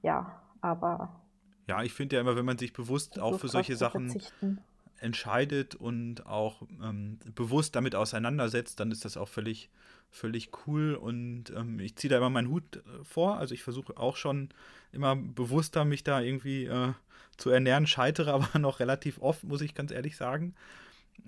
ja, 0.00 0.40
aber. 0.60 1.20
Ja, 1.66 1.82
ich 1.82 1.92
finde 1.92 2.16
ja 2.16 2.22
immer, 2.22 2.36
wenn 2.36 2.44
man 2.44 2.56
sich 2.56 2.72
bewusst 2.72 3.20
auch 3.20 3.38
für 3.38 3.48
solche 3.48 3.76
Sachen 3.76 4.10
verzichten 4.10 4.60
entscheidet 5.02 5.74
und 5.74 6.26
auch 6.26 6.62
ähm, 6.82 7.18
bewusst 7.34 7.74
damit 7.74 7.94
auseinandersetzt, 7.94 8.80
dann 8.80 8.90
ist 8.90 9.04
das 9.04 9.16
auch 9.16 9.28
völlig, 9.28 9.68
völlig 10.10 10.50
cool. 10.66 10.94
Und 10.94 11.50
ähm, 11.56 11.80
ich 11.80 11.96
ziehe 11.96 12.10
da 12.10 12.18
immer 12.18 12.30
meinen 12.30 12.48
Hut 12.48 12.76
äh, 12.76 13.04
vor. 13.04 13.38
Also 13.38 13.54
ich 13.54 13.62
versuche 13.62 13.96
auch 13.96 14.16
schon 14.16 14.50
immer 14.92 15.16
bewusster, 15.16 15.84
mich 15.84 16.04
da 16.04 16.20
irgendwie 16.20 16.64
äh, 16.66 16.92
zu 17.36 17.50
ernähren, 17.50 17.86
scheitere 17.86 18.32
aber 18.32 18.58
noch 18.58 18.80
relativ 18.80 19.20
oft, 19.20 19.44
muss 19.44 19.60
ich 19.60 19.74
ganz 19.74 19.90
ehrlich 19.90 20.16
sagen. 20.16 20.54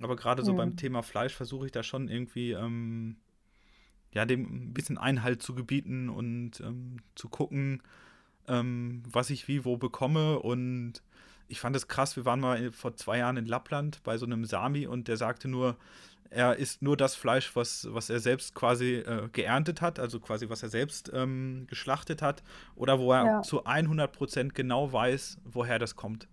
Aber 0.01 0.15
gerade 0.15 0.43
so 0.43 0.53
mhm. 0.53 0.57
beim 0.57 0.77
Thema 0.77 1.03
Fleisch 1.03 1.33
versuche 1.33 1.67
ich 1.67 1.71
da 1.71 1.83
schon 1.83 2.07
irgendwie 2.09 2.51
ähm, 2.51 3.17
ja, 4.13 4.25
dem 4.25 4.69
ein 4.69 4.73
bisschen 4.73 4.97
Einhalt 4.97 5.43
zu 5.43 5.53
gebieten 5.53 6.09
und 6.09 6.61
ähm, 6.61 6.97
zu 7.15 7.27
gucken, 7.27 7.83
ähm, 8.47 9.03
was 9.09 9.29
ich 9.29 9.47
wie 9.47 9.65
wo 9.65 9.77
bekomme 9.77 10.39
und 10.39 11.03
ich 11.47 11.59
fand 11.59 11.75
es 11.75 11.87
krass, 11.87 12.15
wir 12.15 12.25
waren 12.25 12.39
mal 12.39 12.71
vor 12.71 12.95
zwei 12.95 13.19
Jahren 13.19 13.37
in 13.37 13.45
Lappland 13.45 14.01
bei 14.03 14.17
so 14.17 14.25
einem 14.25 14.45
Sami 14.45 14.87
und 14.87 15.07
der 15.07 15.17
sagte 15.17 15.47
nur, 15.47 15.77
er 16.29 16.57
isst 16.57 16.81
nur 16.81 16.97
das 16.97 17.15
Fleisch, 17.15 17.55
was, 17.55 17.87
was 17.91 18.09
er 18.09 18.19
selbst 18.19 18.55
quasi 18.55 18.95
äh, 18.95 19.29
geerntet 19.31 19.81
hat, 19.81 19.99
also 19.99 20.19
quasi 20.19 20.49
was 20.49 20.63
er 20.63 20.69
selbst 20.69 21.11
ähm, 21.13 21.65
geschlachtet 21.67 22.21
hat 22.21 22.43
oder 22.75 22.99
wo 22.99 23.13
er 23.13 23.25
ja. 23.25 23.41
zu 23.41 23.65
100% 23.65 24.49
genau 24.53 24.91
weiß, 24.91 25.39
woher 25.45 25.79
das 25.79 25.95
kommt. 25.95 26.27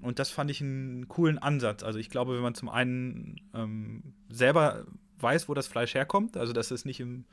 Und 0.00 0.18
das 0.18 0.30
fand 0.30 0.50
ich 0.50 0.62
einen 0.62 1.08
coolen 1.08 1.38
Ansatz. 1.38 1.82
Also 1.82 1.98
ich 1.98 2.08
glaube, 2.08 2.34
wenn 2.34 2.42
man 2.42 2.54
zum 2.54 2.70
einen 2.70 3.40
ähm, 3.52 4.14
selber 4.30 4.86
weiß, 5.18 5.48
wo 5.48 5.54
das 5.54 5.66
Fleisch 5.66 5.94
herkommt, 5.94 6.36
also 6.38 6.54
dass 6.54 6.70
es 6.70 6.86
nicht 6.86 7.00
im, 7.00 7.24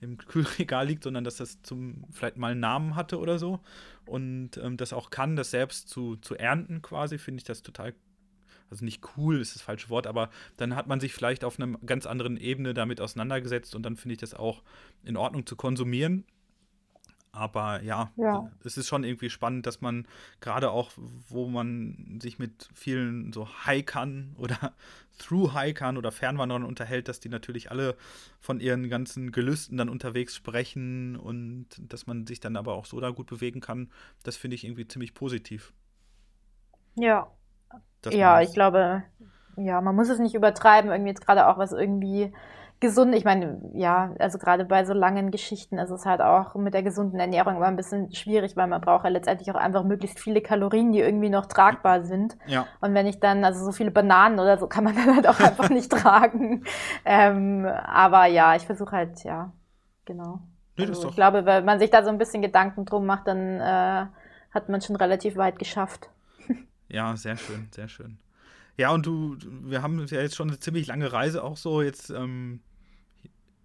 im 0.00 0.18
Kühlregal 0.18 0.86
liegt, 0.86 1.04
sondern 1.04 1.24
dass 1.24 1.36
das 1.36 1.62
zum 1.62 2.04
vielleicht 2.10 2.36
mal 2.36 2.52
einen 2.52 2.60
Namen 2.60 2.96
hatte 2.96 3.18
oder 3.18 3.38
so 3.38 3.60
und 4.04 4.56
ähm, 4.58 4.76
das 4.76 4.92
auch 4.92 5.10
kann, 5.10 5.36
das 5.36 5.50
selbst 5.50 5.88
zu, 5.88 6.16
zu 6.16 6.34
ernten 6.36 6.82
quasi, 6.82 7.18
finde 7.18 7.38
ich 7.38 7.44
das 7.44 7.62
total 7.62 7.94
also 8.70 8.84
nicht 8.84 9.02
cool 9.16 9.40
ist 9.40 9.54
das 9.54 9.62
falsche 9.62 9.90
Wort, 9.90 10.06
aber 10.06 10.30
dann 10.56 10.74
hat 10.74 10.86
man 10.88 10.98
sich 10.98 11.12
vielleicht 11.12 11.44
auf 11.44 11.60
einer 11.60 11.78
ganz 11.86 12.04
anderen 12.06 12.36
Ebene 12.36 12.74
damit 12.74 13.00
auseinandergesetzt 13.00 13.74
und 13.74 13.84
dann 13.84 13.96
finde 13.96 14.14
ich 14.14 14.20
das 14.20 14.34
auch 14.34 14.62
in 15.04 15.16
Ordnung 15.16 15.46
zu 15.46 15.54
konsumieren. 15.54 16.24
Aber 17.36 17.82
ja, 17.82 18.10
ja, 18.16 18.50
es 18.64 18.78
ist 18.78 18.88
schon 18.88 19.04
irgendwie 19.04 19.28
spannend, 19.28 19.66
dass 19.66 19.82
man 19.82 20.06
gerade 20.40 20.70
auch, 20.70 20.90
wo 21.28 21.48
man 21.48 22.18
sich 22.20 22.38
mit 22.38 22.70
vielen 22.74 23.32
so 23.32 23.46
Hikern 23.66 24.34
oder 24.38 24.72
Through-Hikern 25.18 25.98
oder 25.98 26.12
Fernwanderern 26.12 26.64
unterhält, 26.64 27.08
dass 27.08 27.20
die 27.20 27.28
natürlich 27.28 27.70
alle 27.70 27.94
von 28.40 28.60
ihren 28.60 28.88
ganzen 28.88 29.32
Gelüsten 29.32 29.76
dann 29.76 29.88
unterwegs 29.88 30.34
sprechen 30.34 31.16
und 31.16 31.66
dass 31.78 32.06
man 32.06 32.26
sich 32.26 32.40
dann 32.40 32.56
aber 32.56 32.74
auch 32.74 32.86
so 32.86 33.00
da 33.00 33.10
gut 33.10 33.26
bewegen 33.26 33.60
kann, 33.60 33.90
das 34.22 34.36
finde 34.36 34.54
ich 34.54 34.64
irgendwie 34.64 34.88
ziemlich 34.88 35.12
positiv. 35.14 35.72
Ja. 36.94 37.30
Ja, 38.10 38.40
ich 38.40 38.52
glaube, 38.54 39.02
ja, 39.56 39.80
man 39.80 39.96
muss 39.96 40.08
es 40.08 40.18
nicht 40.18 40.34
übertreiben, 40.34 40.90
irgendwie 40.90 41.10
jetzt 41.10 41.24
gerade 41.24 41.48
auch 41.48 41.58
was 41.58 41.72
irgendwie 41.72 42.32
gesund, 42.80 43.14
ich 43.14 43.24
meine, 43.24 43.60
ja, 43.74 44.14
also 44.18 44.38
gerade 44.38 44.64
bei 44.64 44.84
so 44.84 44.92
langen 44.92 45.30
Geschichten 45.30 45.78
ist 45.78 45.90
es 45.90 46.04
halt 46.04 46.20
auch 46.20 46.54
mit 46.54 46.74
der 46.74 46.82
gesunden 46.82 47.18
Ernährung 47.18 47.56
immer 47.56 47.66
ein 47.66 47.76
bisschen 47.76 48.12
schwierig, 48.12 48.56
weil 48.56 48.66
man 48.66 48.80
braucht 48.80 49.04
ja 49.04 49.10
letztendlich 49.10 49.50
auch 49.50 49.56
einfach 49.56 49.82
möglichst 49.82 50.20
viele 50.20 50.42
Kalorien, 50.42 50.92
die 50.92 51.00
irgendwie 51.00 51.30
noch 51.30 51.46
tragbar 51.46 52.04
sind. 52.04 52.36
Ja. 52.46 52.66
Und 52.80 52.92
wenn 52.94 53.06
ich 53.06 53.18
dann, 53.18 53.44
also 53.44 53.64
so 53.64 53.72
viele 53.72 53.90
Bananen 53.90 54.38
oder 54.38 54.58
so 54.58 54.66
kann 54.66 54.84
man 54.84 54.94
dann 54.96 55.16
halt 55.16 55.26
auch 55.26 55.40
einfach 55.40 55.70
nicht 55.70 55.90
tragen. 55.90 56.64
Ähm, 57.04 57.64
aber 57.66 58.26
ja, 58.26 58.54
ich 58.56 58.66
versuche 58.66 58.92
halt, 58.92 59.24
ja, 59.24 59.52
genau. 60.04 60.40
Nee, 60.76 60.86
also, 60.86 61.08
ich 61.08 61.14
glaube, 61.14 61.46
wenn 61.46 61.64
man 61.64 61.78
sich 61.78 61.90
da 61.90 62.02
so 62.02 62.10
ein 62.10 62.18
bisschen 62.18 62.42
Gedanken 62.42 62.84
drum 62.84 63.06
macht, 63.06 63.26
dann 63.26 63.60
äh, 63.60 64.06
hat 64.50 64.68
man 64.68 64.82
schon 64.82 64.96
relativ 64.96 65.36
weit 65.36 65.58
geschafft. 65.58 66.10
Ja, 66.88 67.16
sehr 67.16 67.36
schön, 67.36 67.66
sehr 67.72 67.88
schön. 67.88 68.16
Ja, 68.76 68.92
und 68.92 69.06
du, 69.06 69.36
wir 69.62 69.82
haben 69.82 70.06
ja 70.06 70.20
jetzt 70.20 70.36
schon 70.36 70.48
eine 70.48 70.60
ziemlich 70.60 70.86
lange 70.86 71.12
Reise 71.12 71.42
auch 71.42 71.56
so 71.56 71.82
jetzt 71.82 72.10
ähm, 72.10 72.60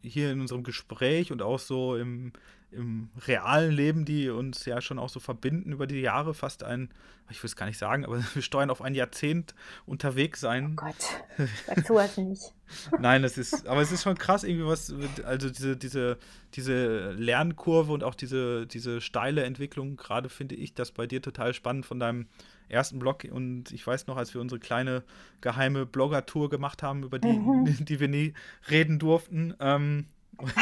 hier 0.02 0.32
in 0.32 0.41
unserem 0.41 0.64
Gespräch 0.64 1.32
und 1.32 1.41
auch 1.41 1.60
so 1.60 1.95
im, 1.95 2.34
im 2.72 3.10
realen 3.28 3.72
Leben, 3.72 4.06
die 4.06 4.30
uns 4.30 4.66
ja 4.66 4.82
schon 4.82 4.99
auch 4.99 5.10
so 5.10 5.20
verbinden 5.20 5.72
über 5.72 5.88
die 5.88 5.99
Jahre, 5.99 6.34
fast 6.34 6.64
ein, 6.64 6.89
ich 7.30 7.41
will 7.43 7.47
es 7.47 7.56
gar 7.56 7.66
nicht 7.66 7.78
sagen, 7.78 8.06
aber 8.06 8.24
wir 8.34 8.41
steuern 8.41 8.70
auf 8.70 8.82
ein 8.82 8.95
Jahrzehnt 8.95 9.54
unterwegs 9.86 10.39
sein. 10.39 10.72
Oh 10.74 10.86
Gott, 10.86 10.95
sag 11.66 11.86
sowas 11.86 12.18
nicht. 12.18 12.54
Nein, 12.99 13.22
das 13.22 13.38
ist, 13.38 13.68
aber 13.68 13.82
es 13.82 13.91
ist 13.91 14.04
schon 14.04 14.18
krass, 14.18 14.43
irgendwie 14.43 14.66
was, 14.66 14.93
also 15.26 15.49
diese, 15.49 15.76
diese, 15.76 16.18
diese 16.54 17.12
Lernkurve 17.12 17.91
und 17.91 18.04
auch 18.04 18.16
diese, 18.16 18.66
diese 18.68 19.02
steile 19.02 19.43
Entwicklung, 19.43 19.97
gerade 19.97 20.30
finde 20.30 20.56
ich 20.56 20.74
das 20.74 20.91
bei 20.91 21.08
dir 21.08 21.22
total 21.22 21.54
spannend 21.54 21.86
von 21.86 21.99
deinem 21.99 22.28
ersten 22.72 23.00
Blog 23.00 23.28
und 23.32 23.72
ich 23.72 23.86
weiß 23.86 24.08
noch, 24.08 24.18
als 24.18 24.34
wir 24.34 24.42
unsere 24.42 24.60
kleine 24.60 25.04
geheime 25.42 25.86
Blogger-Tour 25.86 26.50
gemacht 26.50 26.84
haben, 26.84 27.04
über 27.04 27.20
die, 27.20 27.34
mhm. 27.34 27.66
die 27.86 28.00
wir 28.00 28.08
nie 28.08 28.34
reden 28.70 29.00
durften, 29.00 29.54
ähm, 29.60 30.08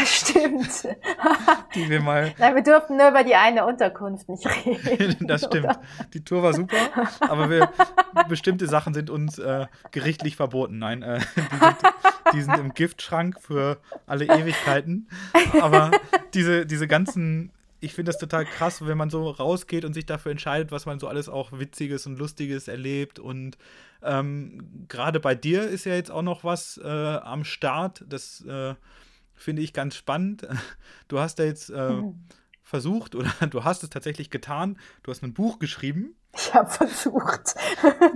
Stimmt. 0.05 0.87
die 1.75 1.89
wir 1.89 2.01
mal. 2.01 2.33
Nein, 2.37 2.55
wir 2.55 2.63
durften 2.63 2.97
nur 2.97 3.09
über 3.09 3.23
die 3.23 3.35
eine 3.35 3.65
Unterkunft 3.65 4.27
nicht 4.27 4.45
reden. 4.45 5.15
das 5.27 5.45
stimmt. 5.45 5.65
Oder? 5.65 5.81
Die 6.13 6.23
Tour 6.23 6.43
war 6.43 6.53
super, 6.53 6.75
aber 7.21 7.49
wir, 7.49 7.69
bestimmte 8.27 8.67
Sachen 8.67 8.93
sind 8.93 9.09
uns 9.09 9.39
äh, 9.39 9.67
gerichtlich 9.91 10.35
verboten. 10.35 10.79
Nein, 10.79 11.01
äh, 11.01 11.19
die, 11.35 11.57
sind, 11.57 11.77
die, 12.33 12.41
sind, 12.41 12.57
im 12.57 12.73
Giftschrank 12.73 13.39
für 13.39 13.77
alle 14.05 14.25
Ewigkeiten. 14.25 15.07
Aber 15.61 15.91
diese, 16.33 16.65
diese 16.65 16.87
ganzen. 16.87 17.51
Ich 17.81 17.93
finde 17.93 18.11
das 18.11 18.19
total 18.19 18.45
krass, 18.45 18.85
wenn 18.85 18.97
man 18.97 19.09
so 19.09 19.29
rausgeht 19.29 19.85
und 19.85 19.93
sich 19.93 20.05
dafür 20.05 20.31
entscheidet, 20.31 20.71
was 20.71 20.85
man 20.85 20.99
so 20.99 21.07
alles 21.07 21.29
auch 21.29 21.51
Witziges 21.53 22.05
und 22.05 22.19
Lustiges 22.19 22.67
erlebt. 22.67 23.19
Und 23.19 23.57
ähm, 24.01 24.85
gerade 24.87 25.19
bei 25.19 25.35
dir 25.35 25.67
ist 25.67 25.85
ja 25.85 25.93
jetzt 25.93 26.11
auch 26.11 26.21
noch 26.21 26.43
was 26.43 26.77
äh, 26.83 26.87
am 26.87 27.45
Start. 27.45 28.03
Das 28.07 28.41
äh, 28.45 28.75
finde 29.33 29.61
ich 29.61 29.73
ganz 29.73 29.95
spannend. 29.95 30.47
Du 31.07 31.19
hast 31.19 31.39
da 31.39 31.43
jetzt 31.43 31.69
äh, 31.69 31.89
mhm. 31.89 32.25
versucht 32.61 33.15
oder 33.15 33.31
du 33.49 33.63
hast 33.63 33.83
es 33.83 33.89
tatsächlich 33.89 34.29
getan. 34.29 34.77
Du 35.03 35.11
hast 35.11 35.23
ein 35.23 35.33
Buch 35.33 35.57
geschrieben. 35.57 36.15
Ich 36.35 36.53
habe 36.53 36.69
versucht. 36.69 37.55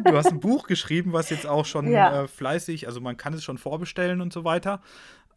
du 0.03 0.16
hast 0.16 0.28
ein 0.28 0.39
Buch 0.39 0.68
geschrieben, 0.68 1.14
was 1.14 1.30
jetzt 1.30 1.47
auch 1.47 1.66
schon 1.66 1.89
ja. 1.89 2.24
äh, 2.24 2.28
fleißig, 2.28 2.86
also 2.86 3.01
man 3.01 3.18
kann 3.18 3.34
es 3.34 3.43
schon 3.43 3.57
vorbestellen 3.57 4.22
und 4.22 4.32
so 4.32 4.43
weiter. 4.43 4.82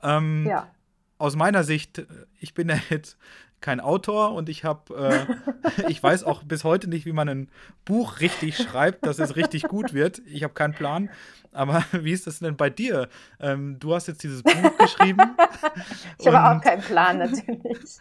Ähm, 0.03 0.47
ja. 0.47 0.71
Aus 1.19 1.35
meiner 1.35 1.65
Sicht, 1.65 2.07
ich 2.41 2.53
bin 2.53 2.69
ja 2.69 2.79
jetzt 2.91 3.17
kein 3.61 3.81
Autor 3.81 4.33
und 4.35 4.49
ich 4.49 4.65
habe, 4.65 4.95
äh, 4.95 5.89
ich 5.89 6.03
weiß 6.03 6.25
auch 6.25 6.43
bis 6.43 6.65
heute 6.65 6.89
nicht, 6.89 7.07
wie 7.07 7.13
man 7.13 7.29
ein 7.29 7.49
Buch 7.85 8.21
richtig 8.21 8.57
schreibt, 8.57 9.07
dass 9.07 9.19
es 9.19 9.37
richtig 9.37 9.65
gut 9.65 9.93
wird. 9.93 10.23
Ich 10.27 10.43
habe 10.43 10.55
keinen 10.55 10.75
Plan. 10.75 11.11
Aber 11.53 11.85
wie 11.93 12.13
ist 12.13 12.27
das 12.27 12.41
denn 12.41 12.57
bei 12.57 12.71
dir? 12.71 13.09
Ähm, 13.41 13.79
du 13.79 13.95
hast 13.95 14.09
jetzt 14.09 14.23
dieses 14.23 14.43
Buch 14.43 14.79
geschrieben. 14.79 15.37
ich 16.19 16.27
habe 16.27 16.57
auch 16.57 16.61
keinen 16.63 16.83
Plan, 16.83 17.19
natürlich. 17.19 17.99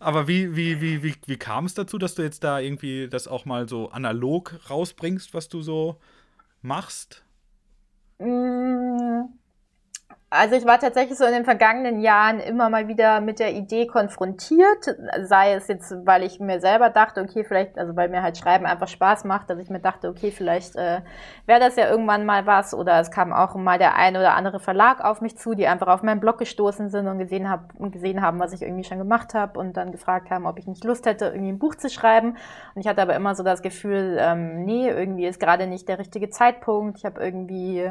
Aber 0.00 0.26
wie, 0.26 0.56
wie, 0.56 0.80
wie, 0.80 1.02
wie, 1.02 1.14
wie 1.26 1.36
kam 1.36 1.66
es 1.66 1.74
dazu, 1.74 1.98
dass 1.98 2.14
du 2.14 2.22
jetzt 2.22 2.42
da 2.44 2.58
irgendwie 2.58 3.08
das 3.08 3.28
auch 3.28 3.44
mal 3.44 3.68
so 3.68 3.90
analog 3.90 4.58
rausbringst, 4.70 5.34
was 5.34 5.48
du 5.48 5.62
so 5.62 6.00
machst? 6.62 7.24
Mm, 8.18 9.26
also 10.30 10.56
ich 10.56 10.66
war 10.66 10.78
tatsächlich 10.78 11.16
so 11.16 11.24
in 11.24 11.32
den 11.32 11.44
vergangenen 11.46 12.00
Jahren 12.00 12.38
immer 12.38 12.68
mal 12.68 12.86
wieder 12.86 13.22
mit 13.22 13.38
der 13.38 13.54
Idee 13.54 13.86
konfrontiert, 13.86 14.94
sei 15.22 15.54
es 15.54 15.68
jetzt, 15.68 16.06
weil 16.06 16.22
ich 16.22 16.38
mir 16.38 16.60
selber 16.60 16.90
dachte, 16.90 17.22
okay, 17.22 17.44
vielleicht, 17.44 17.78
also 17.78 17.96
weil 17.96 18.10
mir 18.10 18.22
halt 18.22 18.36
Schreiben 18.36 18.66
einfach 18.66 18.88
Spaß 18.88 19.24
macht, 19.24 19.48
dass 19.48 19.58
ich 19.58 19.70
mir 19.70 19.80
dachte, 19.80 20.10
okay, 20.10 20.30
vielleicht 20.30 20.76
äh, 20.76 21.00
wäre 21.46 21.60
das 21.60 21.76
ja 21.76 21.88
irgendwann 21.88 22.26
mal 22.26 22.46
was, 22.46 22.74
oder 22.74 23.00
es 23.00 23.10
kam 23.10 23.32
auch 23.32 23.54
mal 23.54 23.78
der 23.78 23.96
ein 23.96 24.16
oder 24.16 24.34
andere 24.34 24.60
Verlag 24.60 25.02
auf 25.02 25.22
mich 25.22 25.38
zu, 25.38 25.54
die 25.54 25.66
einfach 25.66 25.88
auf 25.88 26.02
meinen 26.02 26.20
Blog 26.20 26.36
gestoßen 26.36 26.90
sind 26.90 27.06
und 27.06 27.18
gesehen, 27.18 27.48
hab, 27.48 27.72
gesehen 27.78 28.20
haben, 28.20 28.38
was 28.38 28.52
ich 28.52 28.60
irgendwie 28.60 28.84
schon 28.84 28.98
gemacht 28.98 29.32
habe 29.32 29.58
und 29.58 29.78
dann 29.78 29.92
gefragt 29.92 30.30
haben, 30.30 30.44
ob 30.44 30.58
ich 30.58 30.66
nicht 30.66 30.84
Lust 30.84 31.06
hätte, 31.06 31.26
irgendwie 31.26 31.52
ein 31.52 31.58
Buch 31.58 31.74
zu 31.74 31.88
schreiben. 31.88 32.36
Und 32.74 32.82
ich 32.82 32.86
hatte 32.86 33.00
aber 33.00 33.16
immer 33.16 33.34
so 33.34 33.42
das 33.42 33.62
Gefühl, 33.62 34.18
ähm, 34.20 34.66
nee, 34.66 34.90
irgendwie 34.90 35.26
ist 35.26 35.40
gerade 35.40 35.66
nicht 35.66 35.88
der 35.88 35.98
richtige 35.98 36.28
Zeitpunkt. 36.28 36.98
Ich 36.98 37.06
habe 37.06 37.18
irgendwie 37.22 37.90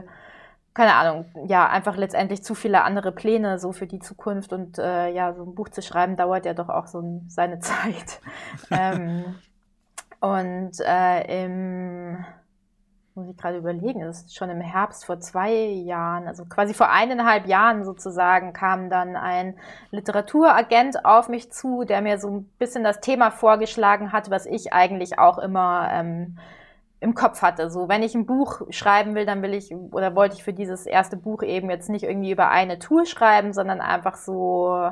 keine 0.78 0.94
Ahnung, 0.94 1.26
ja, 1.48 1.68
einfach 1.68 1.98
letztendlich 1.98 2.44
zu 2.44 2.54
viele 2.54 2.84
andere 2.84 3.12
Pläne 3.12 3.58
so 3.58 3.72
für 3.72 3.88
die 3.88 3.98
Zukunft 3.98 4.54
und 4.54 4.78
äh, 4.78 5.10
ja, 5.10 5.34
so 5.34 5.42
ein 5.42 5.56
Buch 5.56 5.70
zu 5.70 5.82
schreiben 5.82 6.16
dauert 6.16 6.46
ja 6.46 6.54
doch 6.54 6.70
auch 6.70 6.86
so 6.86 7.04
seine 7.28 7.58
Zeit. 7.62 8.22
ähm, 8.70 9.26
und 10.20 10.74
äh, 10.82 11.46
im, 11.46 12.24
muss 13.16 13.28
ich 13.28 13.38
gerade 13.38 13.58
überlegen, 13.58 14.02
ist 14.02 14.36
schon 14.36 14.52
im 14.52 14.62
Herbst 14.62 15.04
vor 15.04 15.20
zwei 15.20 15.52
Jahren, 15.52 16.28
also 16.28 16.46
quasi 16.46 16.76
vor 16.76 16.92
eineinhalb 16.92 17.48
Jahren 17.48 17.84
sozusagen, 17.84 18.54
kam 18.54 18.92
dann 18.92 19.16
ein 19.16 19.58
Literaturagent 19.90 21.06
auf 21.06 21.28
mich 21.28 21.52
zu, 21.52 21.86
der 21.86 22.04
mir 22.04 22.20
so 22.20 22.30
ein 22.30 22.44
bisschen 22.60 22.84
das 22.84 23.00
Thema 23.00 23.32
vorgeschlagen 23.32 24.12
hat, 24.12 24.30
was 24.30 24.46
ich 24.46 24.74
eigentlich 24.74 25.18
auch 25.18 25.40
immer 25.40 25.90
ähm, 25.92 26.38
im 27.00 27.14
Kopf 27.14 27.42
hatte. 27.42 27.70
So, 27.70 27.88
wenn 27.90 28.04
ich 28.04 28.16
ein 28.16 28.26
Buch 28.26 28.62
schreiben 28.70 29.16
will, 29.16 29.26
dann 29.26 29.42
will 29.42 29.54
ich 29.54 29.74
oder 29.74 30.16
wollte 30.16 30.36
ich 30.36 30.44
für 30.44 30.54
dieses 30.54 30.86
erste 30.86 31.18
Buch 31.18 31.44
eben 31.44 31.70
jetzt 31.70 31.90
nicht 31.90 32.04
irgendwie 32.04 32.32
über 32.32 32.50
eine 32.50 32.80
Tour 32.80 33.06
schreiben, 33.06 33.54
sondern 33.54 33.82
einfach 33.82 34.16
so 34.16 34.90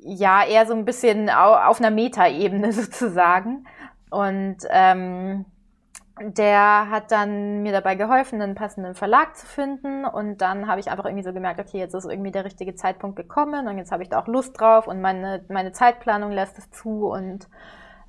ja 0.00 0.44
eher 0.44 0.66
so 0.66 0.74
ein 0.74 0.84
bisschen 0.84 1.30
auf 1.30 1.80
einer 1.80 1.90
Metaebene 1.90 2.72
sozusagen. 2.72 3.66
Und 4.10 4.58
ähm, 4.70 5.44
der 6.18 6.88
hat 6.90 7.12
dann 7.12 7.62
mir 7.62 7.72
dabei 7.72 7.94
geholfen, 7.94 8.40
einen 8.40 8.54
passenden 8.54 8.94
Verlag 8.94 9.36
zu 9.36 9.46
finden. 9.46 10.04
Und 10.06 10.40
dann 10.40 10.66
habe 10.66 10.80
ich 10.80 10.90
einfach 10.90 11.04
irgendwie 11.04 11.24
so 11.24 11.32
gemerkt, 11.32 11.60
okay, 11.60 11.78
jetzt 11.78 11.94
ist 11.94 12.06
irgendwie 12.06 12.30
der 12.30 12.44
richtige 12.44 12.74
Zeitpunkt 12.74 13.16
gekommen 13.16 13.68
und 13.68 13.78
jetzt 13.78 13.92
habe 13.92 14.02
ich 14.02 14.08
da 14.08 14.20
auch 14.20 14.26
Lust 14.26 14.58
drauf 14.58 14.86
und 14.86 15.00
meine, 15.00 15.44
meine 15.48 15.72
Zeitplanung 15.72 16.32
lässt 16.32 16.58
es 16.58 16.70
zu 16.70 17.08
und 17.08 17.48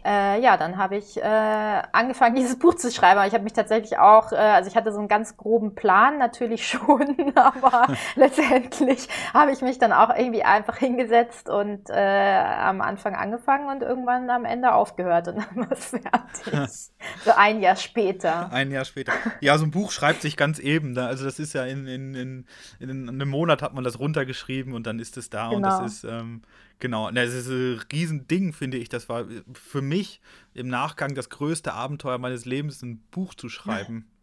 äh, 0.07 0.41
ja, 0.41 0.55
dann 0.55 0.77
habe 0.77 0.95
ich 0.95 1.17
äh, 1.17 1.81
angefangen, 1.91 2.35
dieses 2.37 2.57
Buch 2.57 2.75
zu 2.75 2.89
schreiben. 2.91 3.21
Ich 3.27 3.33
habe 3.33 3.43
mich 3.43 3.53
tatsächlich 3.53 3.99
auch, 3.99 4.31
äh, 4.31 4.35
also 4.35 4.69
ich 4.69 4.77
hatte 4.77 4.93
so 4.93 4.99
einen 4.99 5.09
ganz 5.09 5.35
groben 5.35 5.75
Plan 5.75 6.17
natürlich 6.17 6.67
schon, 6.69 7.33
aber 7.35 7.87
letztendlich 8.15 9.09
habe 9.33 9.51
ich 9.51 9.61
mich 9.61 9.79
dann 9.79 9.91
auch 9.91 10.15
irgendwie 10.15 10.43
einfach 10.43 10.77
hingesetzt 10.77 11.49
und 11.49 11.89
äh, 11.89 11.93
am 11.93 12.81
Anfang 12.81 13.15
angefangen 13.15 13.67
und 13.67 13.81
irgendwann 13.81 14.29
am 14.29 14.45
Ende 14.45 14.73
aufgehört 14.73 15.27
und 15.27 15.37
dann 15.37 15.67
war 15.67 15.71
es 15.71 15.87
fertig. 15.87 16.91
so 17.25 17.31
ein 17.35 17.61
Jahr 17.61 17.75
später. 17.75 18.51
Ein 18.51 18.71
Jahr 18.71 18.85
später. 18.85 19.11
Ja, 19.41 19.57
so 19.57 19.65
ein 19.65 19.71
Buch 19.71 19.91
schreibt 19.91 20.21
sich 20.21 20.37
ganz 20.37 20.59
eben. 20.59 20.93
Ne? 20.93 21.05
Also 21.05 21.25
das 21.25 21.39
ist 21.39 21.53
ja 21.53 21.65
in, 21.65 21.85
in, 21.85 22.15
in, 22.15 22.45
in 22.79 23.09
einem 23.09 23.29
Monat 23.29 23.61
hat 23.61 23.73
man 23.73 23.83
das 23.83 23.99
runtergeschrieben 23.99 24.73
und 24.73 24.87
dann 24.87 24.99
ist 24.99 25.17
es 25.17 25.29
da 25.29 25.49
genau. 25.49 25.55
und 25.57 25.63
das 25.63 25.75
genau. 25.75 25.85
ist 25.85 26.03
ähm, 26.05 26.41
Genau, 26.79 27.09
das 27.09 27.33
ist 27.33 27.47
ein 27.47 27.81
Riesending, 27.91 28.53
finde 28.53 28.77
ich. 28.77 28.89
Das 28.89 29.09
war 29.09 29.25
für 29.53 29.81
mich 29.81 30.21
im 30.53 30.67
Nachgang 30.67 31.15
das 31.15 31.29
größte 31.29 31.73
Abenteuer 31.73 32.17
meines 32.19 32.45
Lebens, 32.45 32.81
ein 32.83 32.99
Buch 33.11 33.33
zu 33.33 33.49
schreiben. 33.49 34.07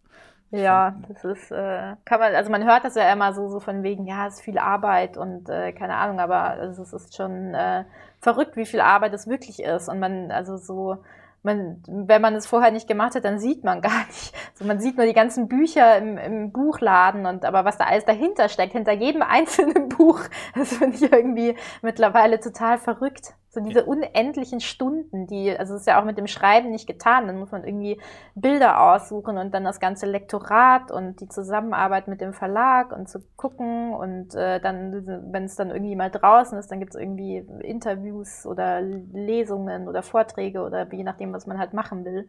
Ja, 0.51 0.95
das 1.09 1.25
ist, 1.25 1.51
äh, 1.51 1.97
kann 2.05 2.21
man, 2.21 2.33
also 2.33 2.49
man 2.49 2.65
hört 2.65 2.85
das 2.85 2.95
ja 2.95 3.13
immer 3.13 3.33
so, 3.33 3.49
so 3.49 3.59
von 3.59 3.83
wegen, 3.83 4.07
ja, 4.07 4.29
es 4.29 4.35
ist 4.35 4.43
viel 4.43 4.59
Arbeit 4.59 5.17
und 5.17 5.49
äh, 5.49 5.73
keine 5.73 5.97
Ahnung, 5.97 6.21
aber 6.21 6.43
also 6.43 6.83
es 6.83 6.93
ist 6.93 7.17
schon 7.17 7.55
äh, 7.55 7.85
verrückt, 8.21 8.57
wie 8.57 8.67
viel 8.67 8.81
Arbeit 8.81 9.15
es 9.15 9.27
wirklich 9.27 9.61
ist. 9.61 9.89
Und 9.89 9.99
man, 9.99 10.31
also 10.31 10.57
so, 10.57 10.99
man, 11.45 11.83
wenn 11.87 12.23
man 12.23 12.35
es 12.35 12.47
vorher 12.47 12.71
nicht 12.71 12.89
gemacht 12.89 13.15
hat, 13.15 13.25
dann 13.25 13.39
sieht 13.39 13.65
man 13.65 13.81
gar 13.81 14.07
nicht. 14.07 14.35
Also 14.53 14.65
man 14.65 14.81
sieht 14.81 14.97
nur 14.97 15.07
die 15.07 15.13
ganzen 15.13 15.49
Bücher 15.49 15.99
im, 15.99 16.19
im 16.19 16.53
Buchladen 16.53 17.27
und 17.27 17.45
aber 17.45 17.65
was 17.65 17.79
da 17.79 17.85
alles 17.85 18.05
dahinter 18.05 18.49
steckt, 18.49 18.73
hinter 18.73 18.93
jedem 18.93 19.23
einzelnen 19.29 19.89
Buch, 19.89 20.21
das 20.55 20.77
finde 20.77 20.97
ich 20.97 21.13
irgendwie 21.13 21.57
mittlerweile 21.83 22.41
total 22.41 22.79
verrückt. 22.79 23.35
So 23.55 23.61
diese 23.61 23.85
unendlichen 23.85 24.61
Stunden, 24.61 25.29
die, 25.29 25.57
also 25.57 25.75
es 25.75 25.83
ist 25.83 25.87
ja 25.87 26.01
auch 26.01 26.05
mit 26.05 26.19
dem 26.19 26.27
Schreiben 26.27 26.71
nicht 26.71 26.89
getan. 26.89 27.29
Dann 27.29 27.39
muss 27.39 27.53
man 27.53 27.65
irgendwie 27.65 28.01
Bilder 28.35 28.81
aussuchen 28.93 29.39
und 29.39 29.55
dann 29.55 29.63
das 29.65 29.79
ganze 29.79 30.07
Lektorat 30.07 30.91
und 30.91 31.21
die 31.21 31.29
Zusammenarbeit 31.29 32.09
mit 32.09 32.21
dem 32.21 32.33
Verlag 32.33 32.93
und 32.93 33.09
zu 33.09 33.21
gucken 33.37 33.95
und 33.95 34.35
äh, 34.35 34.61
dann, 34.61 35.07
wenn 35.33 35.45
es 35.45 35.55
dann 35.55 35.71
irgendwie 35.71 35.95
mal 35.95 36.11
draußen 36.11 36.59
ist, 36.59 36.71
dann 36.73 36.81
gibt 36.81 36.95
es 36.95 37.01
irgendwie 37.01 37.39
Interviews 37.61 38.45
oder 38.45 38.81
Lesungen 38.81 39.87
oder 39.89 40.03
Vorträge 40.03 40.63
oder 40.63 40.93
je 40.93 41.05
nachdem, 41.05 41.33
was 41.33 41.47
man 41.47 41.59
halt 41.59 41.75
machen 41.75 42.05
will. 42.05 42.29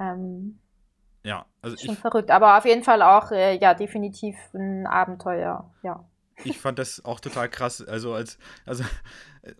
Ähm, 0.00 0.58
ja, 1.24 1.44
also 1.60 1.76
schon 1.76 1.94
ich, 1.94 2.00
verrückt, 2.00 2.30
aber 2.30 2.56
auf 2.56 2.64
jeden 2.64 2.84
Fall 2.84 3.02
auch 3.02 3.32
äh, 3.32 3.58
ja 3.58 3.74
definitiv 3.74 4.36
ein 4.54 4.86
Abenteuer, 4.86 5.70
ja 5.82 6.04
ich 6.44 6.58
fand 6.58 6.78
das 6.78 7.04
auch 7.04 7.20
total 7.20 7.48
krass. 7.48 7.82
Also 7.82 8.12
als, 8.14 8.38
also, 8.66 8.84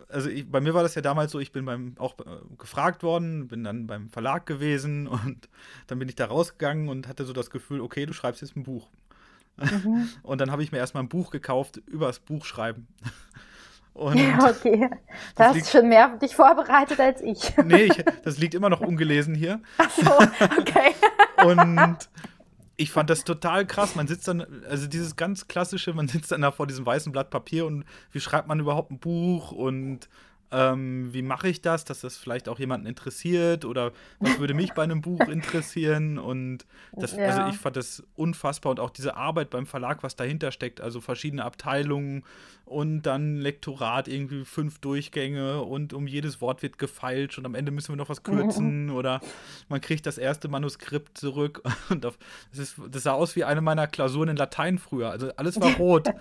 also 0.09 0.29
ich, 0.31 0.51
bei 0.51 0.61
mir 0.61 0.75
war 0.75 0.83
das 0.83 0.95
ja 0.95 1.03
damals 1.03 1.33
so, 1.33 1.41
ich 1.41 1.53
bin 1.53 1.65
beim 1.65 1.95
auch 1.99 2.19
äh, 2.21 2.25
gefragt 2.59 3.03
worden, 3.03 3.49
bin 3.49 3.65
dann 3.65 3.87
beim 3.87 4.09
Verlag 4.09 4.47
gewesen 4.47 5.07
und 5.07 5.49
dann 5.87 5.99
bin 5.99 6.09
ich 6.09 6.15
da 6.15 6.27
rausgegangen 6.27 6.89
und 6.89 7.09
hatte 7.09 7.25
so 7.25 7.33
das 7.33 7.51
Gefühl, 7.51 7.81
okay, 7.81 8.07
du 8.07 8.13
schreibst 8.13 8.43
jetzt 8.43 8.57
ein 8.57 8.63
Buch. 8.63 8.89
Mhm. 9.57 10.09
Und 10.23 10.41
dann 10.41 10.53
habe 10.53 10.63
ich 10.63 10.71
mir 10.71 10.79
erstmal 10.79 11.03
ein 11.03 11.09
Buch 11.09 11.31
gekauft 11.31 11.79
über 11.87 12.07
das 12.07 12.21
Buchschreiben. 12.21 12.87
Und 13.93 14.17
ja, 14.17 14.39
okay. 14.49 14.89
Da 15.35 15.47
hast 15.47 15.75
du 15.75 15.79
schon 15.79 15.89
mehr 15.89 16.17
dich 16.19 16.37
vorbereitet 16.37 17.01
als 17.01 17.21
ich. 17.21 17.53
Nee, 17.65 17.87
ich, 17.87 18.05
das 18.23 18.39
liegt 18.39 18.55
immer 18.55 18.69
noch 18.69 18.81
ungelesen 18.81 19.35
hier. 19.35 19.61
Ach 19.77 19.91
so, 19.91 20.13
okay. 20.57 20.95
und 21.45 22.09
ich 22.79 22.93
fand 22.93 23.11
das 23.11 23.25
total 23.25 23.67
krass. 23.67 23.97
Man 23.97 24.07
sitzt 24.07 24.29
dann, 24.29 24.47
also 24.71 24.87
dieses 24.87 25.17
ganz 25.17 25.49
klassische, 25.49 25.93
man 25.93 26.09
sitzt 26.09 26.31
dann 26.33 26.41
da 26.41 26.53
vor 26.53 26.67
diesem 26.67 26.87
weißen 26.87 27.13
Blatt 27.13 27.29
Papier 27.29 27.67
und 27.67 27.85
wie 28.13 28.21
schreibt 28.21 28.49
man 28.49 28.61
überhaupt 28.61 28.93
ein 28.93 29.01
Buch 29.01 29.51
und 29.53 30.09
ähm, 30.51 31.13
wie 31.13 31.23
mache 31.23 31.49
ich 31.49 31.61
das, 31.61 31.85
dass 31.85 32.01
das 32.01 32.17
vielleicht 32.17 32.49
auch 32.49 32.59
jemanden 32.59 32.87
interessiert 32.87 33.65
oder 33.65 33.93
was 34.19 34.39
würde 34.39 34.55
mich 34.55 34.73
bei 34.73 34.83
einem 34.83 35.03
Buch 35.03 35.21
interessieren 35.29 36.19
und 36.19 36.65
das, 36.93 37.15
ja. 37.15 37.27
also 37.27 37.51
ich 37.51 37.61
fand 37.61 37.77
das 37.77 38.03
unfassbar 38.17 38.71
und 38.71 38.81
auch 38.81 38.91
diese 38.91 39.17
Arbeit 39.17 39.51
beim 39.51 39.67
Verlag, 39.67 40.03
was 40.03 40.17
dahinter 40.17 40.51
steckt, 40.51 40.81
also 40.81 41.01
verschiedene 41.01 41.45
Abteilungen 41.45 42.25
und 42.65 43.03
dann 43.03 43.37
Lektorat, 43.37 44.09
irgendwie 44.09 44.45
fünf 44.45 44.79
Durchgänge 44.79 45.63
und 45.63 45.93
um 45.93 46.07
jedes 46.07 46.41
Wort 46.41 46.63
wird 46.63 46.79
gefeilscht 46.79 47.39
und 47.39 47.45
am 47.45 47.55
Ende 47.55 47.71
müssen 47.71 47.93
wir 47.93 47.97
noch 47.97 48.09
was 48.09 48.23
kürzen 48.23 48.87
mhm. 48.87 48.95
oder 48.95 49.21
man 49.69 49.83
kriegt 49.83 50.07
das 50.07 50.17
erste 50.17 50.49
Manuskript 50.49 51.19
zurück 51.19 51.63
und 51.91 52.07
auf, 52.07 52.19
das, 52.51 52.61
ist, 52.61 52.77
das 52.91 53.03
sah 53.03 53.13
aus 53.13 53.37
wie 53.37 53.45
eine 53.45 53.61
meiner 53.61 53.87
Klausuren 53.87 54.31
in 54.31 54.37
Latein 54.37 54.79
früher, 54.79 55.11
also 55.11 55.31
alles 55.37 55.61
war 55.61 55.75
rot. 55.77 56.09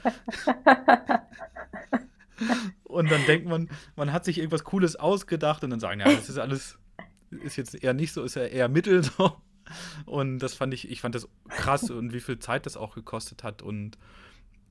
und 2.84 3.12
dann 3.12 3.26
denkt 3.26 3.48
man, 3.48 3.70
man 3.96 4.14
hat 4.14 4.26
sich 4.26 4.38
irgendwas 4.38 4.64
Cooles 4.64 4.96
ausgedacht 4.96 5.64
und 5.64 5.70
dann 5.70 5.80
sagen, 5.80 6.00
ja, 6.00 6.12
das 6.12 6.30
ist 6.30 6.38
alles, 6.38 6.78
ist 7.30 7.56
jetzt 7.56 7.82
eher 7.82 7.94
nicht 7.94 8.14
so, 8.14 8.24
ist 8.24 8.36
ja 8.36 8.44
eher 8.44 8.70
mittel 8.70 9.04
so. 9.04 9.34
Und 10.06 10.40
das 10.40 10.54
fand 10.54 10.74
ich, 10.74 10.90
ich 10.90 11.02
fand 11.02 11.14
das 11.14 11.28
krass 11.50 11.90
und 11.90 12.14
wie 12.14 12.22
viel 12.22 12.40
Zeit 12.40 12.66
das 12.66 12.78
auch 12.78 12.96
gekostet 12.96 13.44
hat 13.44 13.62
und 13.62 13.98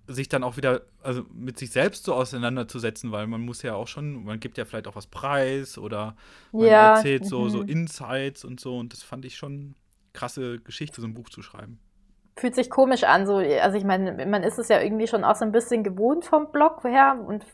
sich 0.06 0.28
dann 0.28 0.42
auch 0.42 0.56
wieder, 0.56 0.82
also 1.02 1.26
mit 1.34 1.58
sich 1.58 1.70
selbst 1.70 2.04
so 2.04 2.14
auseinanderzusetzen, 2.14 3.12
weil 3.12 3.26
man 3.26 3.42
muss 3.42 3.62
ja 3.62 3.74
auch 3.74 3.88
schon, 3.88 4.24
man 4.24 4.40
gibt 4.40 4.56
ja 4.56 4.64
vielleicht 4.64 4.86
auch 4.86 4.96
was 4.96 5.08
preis 5.08 5.76
oder 5.76 6.16
man 6.52 6.66
ja. 6.66 6.96
erzählt 6.96 7.26
so, 7.26 7.42
mhm. 7.42 7.50
so 7.50 7.62
Insights 7.62 8.44
und 8.44 8.60
so 8.60 8.78
und 8.78 8.92
das 8.92 9.02
fand 9.02 9.24
ich 9.24 9.36
schon 9.36 9.74
krasse 10.12 10.60
Geschichte, 10.60 11.00
so 11.00 11.06
ein 11.06 11.12
Buch 11.14 11.28
zu 11.28 11.42
schreiben 11.42 11.78
fühlt 12.36 12.54
sich 12.54 12.68
komisch 12.68 13.04
an. 13.04 13.26
So, 13.26 13.36
also 13.36 13.76
ich 13.76 13.84
meine, 13.84 14.26
man 14.26 14.42
ist 14.42 14.58
es 14.58 14.68
ja 14.68 14.80
irgendwie 14.80 15.06
schon 15.06 15.24
auch 15.24 15.36
so 15.36 15.44
ein 15.44 15.52
bisschen 15.52 15.82
gewohnt 15.82 16.24
vom 16.24 16.52
Blog 16.52 16.84
her 16.84 17.18
und 17.26 17.44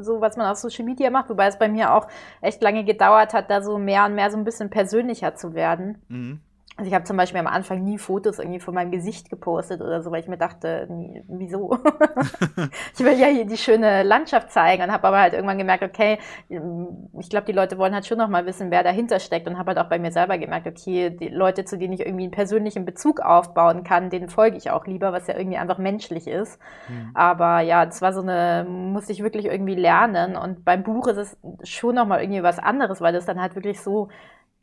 so, 0.00 0.20
was 0.20 0.36
man 0.36 0.46
auf 0.46 0.58
Social 0.58 0.84
Media 0.84 1.10
macht, 1.10 1.30
wobei 1.30 1.46
es 1.46 1.58
bei 1.58 1.68
mir 1.68 1.94
auch 1.94 2.08
echt 2.40 2.62
lange 2.62 2.84
gedauert 2.84 3.32
hat, 3.32 3.50
da 3.50 3.62
so 3.62 3.78
mehr 3.78 4.04
und 4.06 4.14
mehr 4.14 4.30
so 4.30 4.36
ein 4.36 4.44
bisschen 4.44 4.70
persönlicher 4.70 5.34
zu 5.36 5.54
werden. 5.54 6.02
Mhm. 6.08 6.40
Also 6.76 6.88
ich 6.88 6.94
habe 6.94 7.04
zum 7.04 7.16
Beispiel 7.16 7.38
am 7.38 7.46
Anfang 7.46 7.84
nie 7.84 7.98
Fotos 7.98 8.40
irgendwie 8.40 8.58
von 8.58 8.74
meinem 8.74 8.90
Gesicht 8.90 9.30
gepostet 9.30 9.80
oder 9.80 10.02
so, 10.02 10.10
weil 10.10 10.20
ich 10.20 10.28
mir 10.28 10.36
dachte, 10.36 10.88
wieso? 11.28 11.78
ich 12.94 13.04
will 13.04 13.16
ja 13.18 13.28
hier 13.28 13.46
die 13.46 13.56
schöne 13.56 14.02
Landschaft 14.02 14.50
zeigen 14.50 14.82
und 14.82 14.92
habe 14.92 15.06
aber 15.06 15.20
halt 15.20 15.34
irgendwann 15.34 15.58
gemerkt, 15.58 15.84
okay, 15.84 16.18
ich 16.48 17.30
glaube, 17.30 17.46
die 17.46 17.52
Leute 17.52 17.78
wollen 17.78 17.94
halt 17.94 18.06
schon 18.06 18.18
noch 18.18 18.28
mal 18.28 18.44
wissen, 18.44 18.72
wer 18.72 18.82
dahinter 18.82 19.20
steckt 19.20 19.46
und 19.46 19.56
habe 19.56 19.68
halt 19.68 19.78
auch 19.78 19.88
bei 19.88 20.00
mir 20.00 20.10
selber 20.10 20.36
gemerkt, 20.36 20.66
okay, 20.66 21.10
die 21.10 21.28
Leute, 21.28 21.64
zu 21.64 21.78
denen 21.78 21.92
ich 21.92 22.00
irgendwie 22.00 22.24
einen 22.24 22.32
persönlichen 22.32 22.84
Bezug 22.84 23.20
aufbauen 23.20 23.84
kann, 23.84 24.10
denen 24.10 24.28
folge 24.28 24.56
ich 24.56 24.70
auch 24.70 24.86
lieber, 24.86 25.12
was 25.12 25.28
ja 25.28 25.36
irgendwie 25.36 25.58
einfach 25.58 25.78
menschlich 25.78 26.26
ist. 26.26 26.58
Mhm. 26.88 27.10
Aber 27.14 27.60
ja, 27.60 27.86
das 27.86 28.02
war 28.02 28.12
so 28.12 28.20
eine, 28.20 28.66
musste 28.68 29.12
ich 29.12 29.22
wirklich 29.22 29.44
irgendwie 29.44 29.76
lernen 29.76 30.36
und 30.36 30.64
beim 30.64 30.82
Buch 30.82 31.06
ist 31.06 31.18
es 31.18 31.36
schon 31.62 31.94
noch 31.94 32.06
mal 32.06 32.20
irgendwie 32.20 32.42
was 32.42 32.58
anderes, 32.58 33.00
weil 33.00 33.12
das 33.12 33.26
dann 33.26 33.40
halt 33.40 33.54
wirklich 33.54 33.80
so 33.80 34.08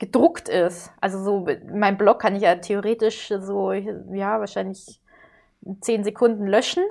gedruckt 0.02 0.50
ist. 0.50 0.92
Also 1.00 1.24
so, 1.24 1.48
mein 1.72 1.96
Blog 1.96 2.20
kann 2.20 2.36
ich 2.36 2.42
ja 2.42 2.56
theoretisch 2.56 3.32
so, 3.40 3.72
ja, 3.72 4.40
wahrscheinlich 4.40 5.00
zehn 5.80 6.04
Sekunden 6.04 6.48
löschen. 6.48 6.84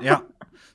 Ja, 0.00 0.22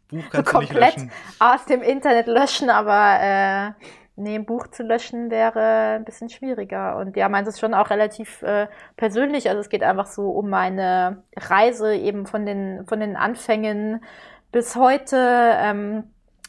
Buch 0.08 0.24
kannst 0.32 0.54
du 0.54 0.60
nicht 0.60 0.74
löschen. 0.74 1.12
aus 1.40 1.66
dem 1.66 1.82
Internet 1.82 2.28
löschen, 2.28 2.70
aber 2.70 3.18
äh, 3.20 3.72
nee, 4.18 4.36
ein 4.36 4.46
Buch 4.46 4.68
zu 4.68 4.84
löschen 4.84 5.32
wäre 5.32 5.96
ein 5.96 6.06
bisschen 6.06 6.30
schwieriger. 6.30 6.98
Und 6.98 7.18
ja, 7.18 7.28
meint 7.28 7.48
es 7.48 7.60
schon 7.60 7.74
auch 7.74 7.90
relativ 7.90 8.44
äh, 8.44 8.68
persönlich. 8.96 9.50
Also 9.50 9.60
es 9.60 9.70
geht 9.70 9.82
einfach 9.82 10.06
so 10.06 10.30
um 10.30 10.52
meine 10.52 11.24
Reise 11.36 11.96
eben 11.96 12.28
von 12.28 12.46
den, 12.46 12.86
von 12.86 13.00
den 13.00 13.16
Anfängen 13.16 14.04
bis 14.52 14.76
heute. 14.76 15.18
Ähm, 15.18 16.04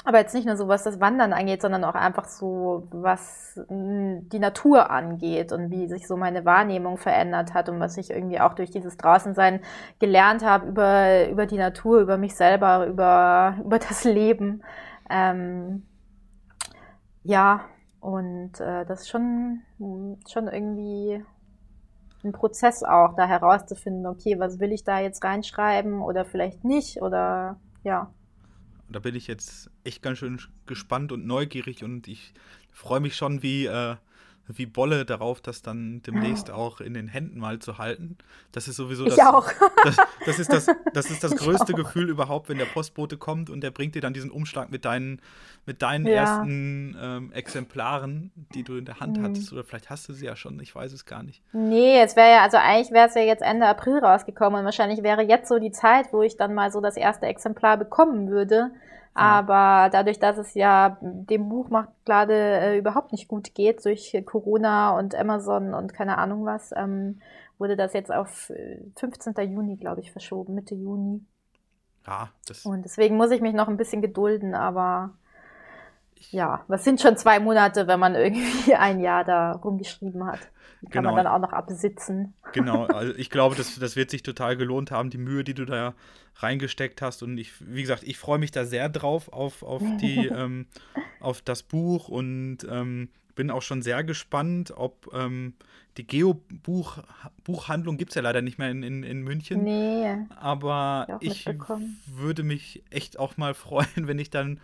aber 0.08 0.20
jetzt 0.20 0.32
nicht 0.32 0.46
nur 0.46 0.56
so, 0.56 0.68
was 0.68 0.84
das 0.84 1.00
Wandern 1.00 1.34
angeht, 1.34 1.60
sondern 1.60 1.84
auch 1.84 1.94
einfach 1.94 2.24
so, 2.24 2.88
was 2.90 3.60
die 3.68 4.38
Natur 4.38 4.90
angeht 4.90 5.52
und 5.52 5.70
wie 5.70 5.86
sich 5.86 6.08
so 6.08 6.16
meine 6.16 6.46
Wahrnehmung 6.46 6.96
verändert 6.96 7.52
hat 7.52 7.68
und 7.68 7.78
was 7.78 7.98
ich 7.98 8.08
irgendwie 8.08 8.40
auch 8.40 8.54
durch 8.54 8.70
dieses 8.70 8.96
Draußensein 8.96 9.60
gelernt 9.98 10.42
habe 10.42 10.66
über, 10.66 11.28
über 11.28 11.44
die 11.44 11.58
Natur, 11.58 12.00
über 12.00 12.16
mich 12.16 12.34
selber, 12.34 12.86
über, 12.86 13.56
über 13.62 13.78
das 13.78 14.04
Leben. 14.04 14.62
Ähm, 15.10 15.86
ja, 17.22 17.66
und 18.00 18.60
äh, 18.60 18.86
das 18.86 19.02
ist 19.02 19.10
schon, 19.10 19.60
schon 20.26 20.48
irgendwie 20.48 21.22
ein 22.24 22.32
Prozess 22.32 22.82
auch, 22.82 23.14
da 23.14 23.26
herauszufinden, 23.26 24.06
okay, 24.06 24.40
was 24.40 24.58
will 24.58 24.72
ich 24.72 24.84
da 24.84 25.00
jetzt 25.00 25.22
reinschreiben 25.22 26.00
oder 26.00 26.24
vielleicht 26.24 26.64
nicht 26.64 27.02
oder 27.02 27.56
ja. 27.82 28.10
Da 28.90 29.00
bin 29.00 29.14
ich 29.14 29.26
jetzt 29.26 29.70
echt 29.84 30.02
ganz 30.02 30.18
schön 30.18 30.40
gespannt 30.66 31.12
und 31.12 31.26
neugierig 31.26 31.84
und 31.84 32.08
ich 32.08 32.32
freue 32.72 33.00
mich 33.00 33.16
schon 33.16 33.42
wie, 33.42 33.66
äh, 33.66 33.96
wie 34.48 34.66
Bolle 34.66 35.04
darauf, 35.04 35.40
das 35.40 35.62
dann 35.62 36.02
demnächst 36.06 36.50
auch 36.50 36.80
in 36.80 36.94
den 36.94 37.06
Händen 37.06 37.38
mal 37.38 37.58
zu 37.58 37.78
halten. 37.78 38.16
Das 38.52 38.66
ist 38.66 38.76
sowieso 38.76 39.04
das, 39.04 39.14
ich 39.14 39.22
auch. 39.22 39.46
das, 39.84 39.96
das 40.24 40.38
ist 40.38 40.52
das, 40.52 40.66
das, 40.94 41.10
ist 41.10 41.22
das 41.22 41.36
größte 41.36 41.74
Gefühl 41.74 42.08
überhaupt, 42.08 42.48
wenn 42.48 42.56
der 42.56 42.64
Postbote 42.64 43.18
kommt 43.18 43.50
und 43.50 43.60
der 43.62 43.70
bringt 43.70 43.94
dir 43.94 44.00
dann 44.00 44.14
diesen 44.14 44.30
Umschlag 44.30 44.70
mit 44.70 44.86
deinen, 44.86 45.20
mit 45.66 45.82
deinen 45.82 46.06
ja. 46.06 46.14
ersten 46.14 46.96
ähm, 47.00 47.32
Exemplaren, 47.32 48.30
die 48.54 48.62
du 48.62 48.76
in 48.76 48.86
der 48.86 49.00
Hand 49.00 49.18
mhm. 49.18 49.24
hattest. 49.24 49.52
Oder 49.52 49.64
vielleicht 49.64 49.90
hast 49.90 50.08
du 50.08 50.14
sie 50.14 50.24
ja 50.24 50.34
schon, 50.34 50.58
ich 50.60 50.74
weiß 50.74 50.92
es 50.92 51.04
gar 51.04 51.22
nicht. 51.22 51.42
Nee, 51.52 52.00
es 52.00 52.16
wäre 52.16 52.30
ja, 52.30 52.42
also 52.42 52.56
eigentlich 52.56 52.90
wäre 52.90 53.08
es 53.08 53.14
ja 53.14 53.22
jetzt 53.22 53.42
Ende 53.42 53.66
April 53.66 53.98
rausgekommen 53.98 54.60
und 54.60 54.64
wahrscheinlich 54.64 55.02
wäre 55.02 55.22
jetzt 55.22 55.48
so 55.48 55.58
die 55.58 55.72
Zeit, 55.72 56.12
wo 56.12 56.22
ich 56.22 56.36
dann 56.38 56.54
mal 56.54 56.72
so 56.72 56.80
das 56.80 56.96
erste 56.96 57.26
Exemplar 57.26 57.76
bekommen 57.76 58.28
würde. 58.30 58.70
Aber 59.18 59.90
dadurch, 59.90 60.20
dass 60.20 60.38
es 60.38 60.54
ja 60.54 60.96
dem 61.00 61.48
Buchmarkt 61.48 61.92
gerade 62.04 62.34
äh, 62.34 62.78
überhaupt 62.78 63.10
nicht 63.10 63.26
gut 63.26 63.54
geht 63.54 63.84
durch 63.84 64.16
Corona 64.24 64.96
und 64.96 65.14
Amazon 65.14 65.74
und 65.74 65.92
keine 65.92 66.18
Ahnung 66.18 66.44
was, 66.44 66.72
ähm, 66.76 67.20
wurde 67.58 67.76
das 67.76 67.94
jetzt 67.94 68.12
auf 68.12 68.52
15. 68.96 69.36
Äh, 69.36 69.42
Juni, 69.42 69.76
glaube 69.76 70.00
ich, 70.00 70.12
verschoben, 70.12 70.54
Mitte 70.54 70.76
Juni. 70.76 71.20
Ja, 72.06 72.30
das. 72.46 72.64
Und 72.64 72.84
deswegen 72.84 73.16
muss 73.16 73.32
ich 73.32 73.40
mich 73.40 73.54
noch 73.54 73.68
ein 73.68 73.76
bisschen 73.76 74.02
gedulden, 74.02 74.54
aber 74.54 75.10
ja, 76.30 76.64
was 76.68 76.84
sind 76.84 77.00
schon 77.00 77.16
zwei 77.16 77.40
Monate, 77.40 77.86
wenn 77.86 78.00
man 78.00 78.14
irgendwie 78.16 78.74
ein 78.74 79.00
Jahr 79.00 79.24
da 79.24 79.52
rumgeschrieben 79.52 80.26
hat. 80.26 80.40
Kann 80.82 81.02
genau. 81.02 81.14
man 81.14 81.24
dann 81.24 81.32
auch 81.32 81.40
noch 81.40 81.52
absitzen. 81.52 82.34
Genau, 82.52 82.84
also 82.86 83.14
ich 83.16 83.30
glaube, 83.30 83.56
das, 83.56 83.78
das 83.78 83.96
wird 83.96 84.10
sich 84.10 84.22
total 84.22 84.56
gelohnt 84.56 84.90
haben, 84.90 85.10
die 85.10 85.18
Mühe, 85.18 85.44
die 85.44 85.54
du 85.54 85.64
da 85.64 85.94
reingesteckt 86.36 87.02
hast. 87.02 87.22
Und 87.22 87.38
ich, 87.38 87.52
wie 87.60 87.82
gesagt, 87.82 88.04
ich 88.04 88.16
freue 88.18 88.38
mich 88.38 88.52
da 88.52 88.64
sehr 88.64 88.88
drauf 88.88 89.32
auf, 89.32 89.62
auf, 89.62 89.82
die, 90.00 90.26
ähm, 90.34 90.66
auf 91.20 91.42
das 91.42 91.62
Buch 91.62 92.08
und 92.08 92.58
ähm, 92.70 93.08
bin 93.34 93.50
auch 93.50 93.62
schon 93.62 93.82
sehr 93.82 94.04
gespannt, 94.04 94.72
ob 94.76 95.12
ähm, 95.12 95.54
die 95.96 96.06
Geo-Buchhandlung 96.06 97.96
gibt 97.96 98.12
es 98.12 98.14
ja 98.14 98.22
leider 98.22 98.40
nicht 98.40 98.58
mehr 98.58 98.70
in, 98.70 98.84
in, 98.84 99.02
in 99.02 99.22
München. 99.22 99.64
Nee. 99.64 100.16
Aber 100.36 101.18
ich 101.20 101.48
würde 102.06 102.44
mich 102.44 102.84
echt 102.90 103.18
auch 103.18 103.36
mal 103.36 103.54
freuen, 103.64 104.06
wenn 104.06 104.18
ich 104.18 104.30
dann 104.30 104.60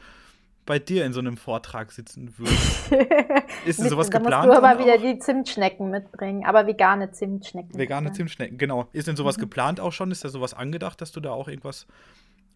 bei 0.66 0.78
dir 0.78 1.04
in 1.04 1.12
so 1.12 1.20
einem 1.20 1.36
Vortrag 1.36 1.92
sitzen 1.92 2.36
würde. 2.38 2.52
Ist 3.66 3.80
denn 3.80 3.88
sowas 3.88 4.10
da 4.10 4.18
geplant? 4.18 4.46
Musst 4.46 4.58
du 4.58 4.64
aber 4.64 4.78
wieder 4.78 4.98
die 4.98 5.18
Zimtschnecken 5.18 5.90
mitbringen, 5.90 6.44
aber 6.44 6.66
vegane 6.66 7.10
Zimtschnecken. 7.12 7.76
Vegane 7.76 8.06
bitte. 8.06 8.16
Zimtschnecken, 8.18 8.58
genau. 8.58 8.88
Ist 8.92 9.08
denn 9.08 9.16
sowas 9.16 9.36
mhm. 9.36 9.42
geplant 9.42 9.80
auch 9.80 9.92
schon? 9.92 10.10
Ist 10.10 10.24
da 10.24 10.28
sowas 10.28 10.54
angedacht, 10.54 11.00
dass 11.00 11.12
du 11.12 11.20
da 11.20 11.30
auch 11.30 11.48
irgendwas 11.48 11.86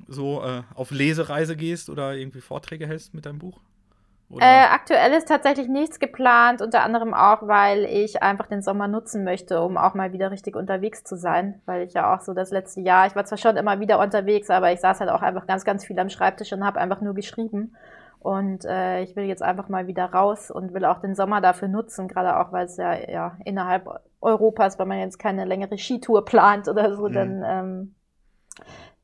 so 0.07 0.43
äh, 0.43 0.63
auf 0.75 0.91
Lesereise 0.91 1.57
gehst 1.57 1.91
oder 1.91 2.15
irgendwie 2.15 2.41
Vorträge 2.41 2.87
hältst 2.87 3.15
mit 3.15 3.27
deinem 3.27 3.39
Buch? 3.39 3.61
Äh, 4.37 4.45
aktuell 4.45 5.13
ist 5.13 5.27
tatsächlich 5.27 5.69
nichts 5.69 5.99
geplant, 5.99 6.61
unter 6.61 6.83
anderem 6.83 7.15
auch, 7.15 7.49
weil 7.49 7.87
ich 7.87 8.23
einfach 8.23 8.47
den 8.47 8.61
Sommer 8.61 8.87
nutzen 8.87 9.25
möchte, 9.25 9.63
um 9.63 9.79
auch 9.79 9.95
mal 9.95 10.13
wieder 10.13 10.31
richtig 10.31 10.55
unterwegs 10.55 11.03
zu 11.03 11.17
sein. 11.17 11.63
Weil 11.65 11.87
ich 11.87 11.95
ja 11.95 12.15
auch 12.15 12.21
so 12.21 12.35
das 12.35 12.51
letzte 12.51 12.83
Jahr, 12.83 13.07
ich 13.07 13.17
war 13.17 13.25
zwar 13.25 13.39
schon 13.39 13.57
immer 13.57 13.81
wieder 13.81 13.99
unterwegs, 13.99 14.51
aber 14.51 14.71
ich 14.71 14.81
saß 14.81 15.01
halt 15.01 15.09
auch 15.09 15.23
einfach 15.23 15.47
ganz, 15.47 15.65
ganz 15.65 15.87
viel 15.87 15.99
am 15.99 16.11
Schreibtisch 16.11 16.53
und 16.53 16.63
habe 16.63 16.79
einfach 16.79 17.01
nur 17.01 17.15
geschrieben. 17.15 17.75
Und 18.21 18.65
äh, 18.65 19.03
ich 19.03 19.15
will 19.17 19.25
jetzt 19.25 19.43
einfach 19.43 19.69
mal 19.69 19.87
wieder 19.87 20.07
raus 20.07 20.51
und 20.51 20.75
will 20.75 20.85
auch 20.85 21.01
den 21.01 21.15
Sommer 21.15 21.41
dafür 21.41 21.69
nutzen, 21.69 22.09
gerade 22.09 22.39
auch, 22.39 22.53
weil 22.53 22.67
es 22.67 22.77
ja, 22.77 22.95
ja 23.09 23.37
innerhalb 23.45 23.89
Europas, 24.21 24.79
wenn 24.79 24.89
man 24.89 24.99
jetzt 24.99 25.19
keine 25.19 25.45
längere 25.45 25.79
Skitour 25.79 26.25
plant 26.25 26.69
oder 26.69 26.97
so, 26.97 27.09
mhm. 27.09 27.13
dann 27.13 27.43
ähm, 27.45 27.95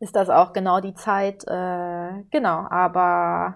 ist 0.00 0.16
das 0.16 0.28
auch 0.28 0.52
genau 0.52 0.80
die 0.80 0.94
Zeit. 0.94 1.44
Äh, 1.46 2.24
genau, 2.30 2.66
aber 2.68 3.54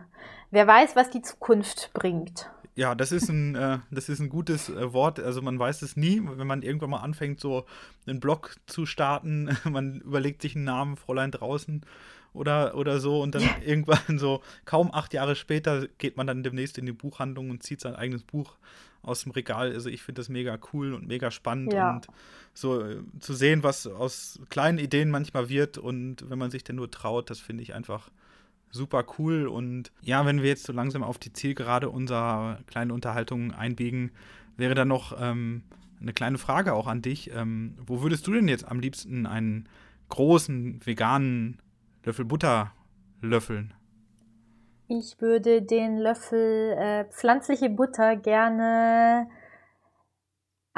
wer 0.51 0.67
weiß, 0.67 0.97
was 0.97 1.11
die 1.11 1.23
Zukunft 1.23 1.91
bringt. 1.93 2.51
Ja, 2.79 2.95
das 2.95 3.11
ist 3.11 3.29
ein, 3.29 3.57
äh, 3.57 3.79
das 3.91 4.09
ist 4.09 4.21
ein 4.21 4.29
gutes 4.29 4.69
äh, 4.69 4.93
Wort. 4.93 5.19
Also 5.19 5.43
man 5.43 5.59
weiß 5.59 5.83
es 5.83 5.97
nie, 5.97 6.23
wenn 6.25 6.47
man 6.47 6.63
irgendwann 6.63 6.91
mal 6.91 7.01
anfängt, 7.01 7.41
so 7.41 7.65
einen 8.07 8.21
Blog 8.21 8.55
zu 8.67 8.87
starten. 8.87 9.51
man 9.69 10.01
überlegt 10.01 10.43
sich 10.43 10.55
einen 10.55 10.65
Namen, 10.65 10.97
Fräulein 10.97 11.33
draußen. 11.33 11.85
Oder, 12.33 12.75
oder 12.77 13.01
so 13.01 13.23
und 13.23 13.35
dann 13.35 13.43
irgendwann 13.65 14.19
so 14.19 14.43
kaum 14.65 14.91
acht 14.93 15.15
Jahre 15.15 15.37
später 15.37 15.87
geht 15.99 16.17
man 16.17 16.27
dann 16.27 16.43
demnächst 16.43 16.79
in 16.79 16.87
die 16.87 16.93
Buchhandlung 16.93 17.51
und 17.51 17.63
zieht 17.63 17.81
sein 17.81 17.95
eigenes 17.97 18.23
Buch 18.23 18.57
aus 19.03 19.23
dem 19.23 19.33
Regal. 19.33 19.73
Also 19.73 19.89
ich 19.89 20.03
finde 20.03 20.21
das 20.21 20.29
mega 20.29 20.59
cool 20.73 20.93
und 20.95 21.07
mega 21.07 21.31
spannend 21.31 21.73
Ja. 21.73 21.95
und 21.95 22.07
so 22.55 22.83
äh, 22.83 22.97
zu 23.21 23.33
sehen, 23.35 23.63
was 23.63 23.87
aus 23.87 24.41
kleinen 24.51 24.79
Ideen 24.79 25.11
manchmal 25.11 25.49
wird 25.49 25.79
und 25.79 26.29
wenn 26.29 26.39
man 26.39 26.51
sich 26.51 26.65
denn 26.65 26.77
nur 26.77 26.91
traut, 26.91 27.31
das 27.31 27.39
finde 27.39 27.63
ich 27.63 27.75
einfach 27.75 28.11
super 28.71 29.05
cool. 29.19 29.47
Und 29.47 29.93
ja, 30.03 30.27
wenn 30.27 30.43
wir 30.43 30.49
jetzt 30.49 30.65
so 30.65 30.73
langsam 30.73 31.03
auf 31.03 31.19
die 31.19 31.33
Zielgerade 31.33 31.89
unserer 31.89 32.59
kleinen 32.67 32.91
Unterhaltung 32.91 33.53
einbiegen, 33.55 34.11
wäre 34.57 34.75
da 34.75 34.85
noch 34.85 35.17
ähm, 35.19 35.63
eine 36.03 36.13
kleine 36.13 36.37
Frage 36.39 36.75
auch 36.75 36.87
an 36.87 37.01
dich. 37.01 37.31
Ähm, 37.33 37.75
wo 37.87 38.03
würdest 38.03 38.27
du 38.27 38.33
denn 38.33 38.49
jetzt 38.49 38.67
am 38.69 38.81
liebsten 38.81 39.25
einen 39.27 39.69
großen 40.11 40.85
veganen 40.85 41.59
Löffel 42.05 42.25
Butter 42.25 42.73
löffeln? 43.21 43.75
Ich 44.89 45.21
würde 45.21 45.63
den 45.63 45.99
Löffel 45.99 46.75
äh, 46.79 47.05
pflanzliche 47.05 47.69
Butter 47.69 48.17
gerne 48.17 49.29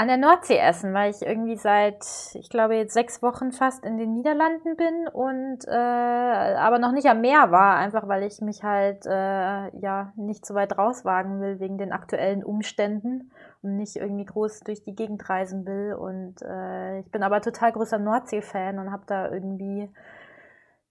an 0.01 0.09
der 0.09 0.17
Nordsee 0.17 0.57
essen, 0.57 0.95
weil 0.95 1.11
ich 1.11 1.21
irgendwie 1.21 1.57
seit, 1.57 2.03
ich 2.33 2.49
glaube, 2.49 2.75
jetzt 2.75 2.95
sechs 2.95 3.23
Wochen 3.23 3.53
fast 3.53 3.85
in 3.85 3.99
den 3.99 4.15
Niederlanden 4.15 4.75
bin 4.75 5.07
und 5.13 5.59
äh, 5.69 6.57
aber 6.57 6.79
noch 6.79 6.93
nicht 6.93 7.07
am 7.07 7.21
Meer 7.21 7.51
war, 7.51 7.77
einfach 7.77 8.09
weil 8.09 8.23
ich 8.23 8.41
mich 8.41 8.63
halt 8.63 9.05
äh, 9.05 9.79
ja 9.79 10.15
nicht 10.17 10.47
so 10.47 10.55
weit 10.55 10.79
rauswagen 10.79 11.43
will 11.43 11.61
wegen 11.61 11.77
den 11.77 11.93
aktuellen 11.93 12.43
Umständen 12.43 13.31
und 13.61 13.77
nicht 13.77 13.97
irgendwie 13.97 14.25
groß 14.25 14.61
durch 14.61 14.83
die 14.83 14.95
Gegend 14.95 15.29
reisen 15.29 15.67
will. 15.67 15.93
Und 15.93 16.41
äh, 16.43 17.01
ich 17.01 17.11
bin 17.11 17.23
aber 17.23 17.43
total 17.43 17.73
großer 17.73 17.99
Nordsee-Fan 17.99 18.79
und 18.79 18.91
habe 18.91 19.03
da 19.07 19.31
irgendwie 19.31 19.91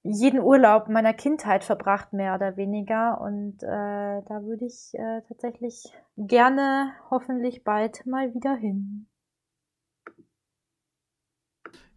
jeden 0.03 0.39
Urlaub 0.39 0.87
meiner 0.89 1.13
Kindheit 1.13 1.63
verbracht, 1.63 2.13
mehr 2.13 2.35
oder 2.35 2.57
weniger. 2.57 3.19
Und 3.21 3.61
äh, 3.63 3.67
da 3.67 4.43
würde 4.43 4.65
ich 4.65 4.93
äh, 4.93 5.21
tatsächlich 5.27 5.83
gerne 6.17 6.93
hoffentlich 7.11 7.63
bald 7.63 8.05
mal 8.05 8.33
wieder 8.33 8.55
hin. 8.55 9.07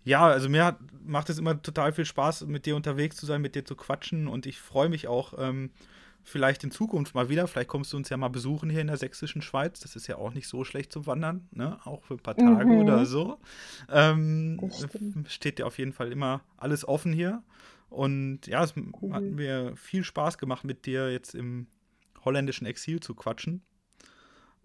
Ja, 0.05 0.27
also 0.27 0.49
mir 0.49 0.65
hat, 0.65 0.79
macht 1.05 1.31
es 1.31 1.39
immer 1.39 1.61
total 1.62 1.93
viel 1.93 2.05
Spaß, 2.05 2.47
mit 2.47 2.66
dir 2.66 2.74
unterwegs 2.77 3.16
zu 3.16 3.27
sein, 3.27 3.41
mit 3.41 3.55
dir 3.55 3.65
zu 3.65 3.77
quatschen 3.77 4.27
und 4.27 4.47
ich 4.47 4.59
freue 4.61 4.89
mich 4.89 5.07
auch 5.07 5.35
ähm, 5.39 5.70
vielleicht 6.24 6.65
in 6.65 6.73
Zukunft 6.73 7.15
mal 7.15 7.29
wieder. 7.29 7.47
Vielleicht 7.47 7.69
kommst 7.69 7.93
du 7.93 7.97
uns 7.97 8.09
ja 8.09 8.16
mal 8.16 8.29
besuchen 8.29 8.69
hier 8.69 8.81
in 8.81 8.89
der 8.89 8.97
sächsischen 8.97 9.43
Schweiz. 9.43 9.81
Das 9.81 9.95
ist 9.95 10.09
ja 10.09 10.16
auch 10.16 10.35
nicht 10.35 10.49
so 10.49 10.65
schlecht 10.65 10.93
zum 10.93 11.07
Wandern, 11.07 11.49
ne? 11.53 11.79
Auch 11.85 12.03
für 12.05 12.15
ein 12.15 12.20
paar 12.20 12.37
Tage 12.37 12.74
Mhm. 12.74 12.81
oder 12.81 13.07
so. 13.07 13.39
Ähm, 13.89 14.70
steht 15.29 15.59
dir 15.59 15.66
auf 15.66 15.79
jeden 15.79 15.93
Fall 15.93 16.11
immer 16.11 16.43
alles 16.57 16.87
offen 16.87 17.12
hier. 17.12 17.43
Und 17.93 18.47
ja, 18.47 18.64
es 18.64 18.74
Cool. 18.77 19.12
hat 19.12 19.23
mir 19.23 19.77
viel 19.77 20.02
Spaß 20.05 20.39
gemacht, 20.39 20.64
mit 20.64 20.86
dir 20.86 21.12
jetzt 21.12 21.35
im 21.35 21.66
holländischen 22.24 22.66
Exil 22.66 23.01
zu 23.01 23.14
quatschen. 23.14 23.62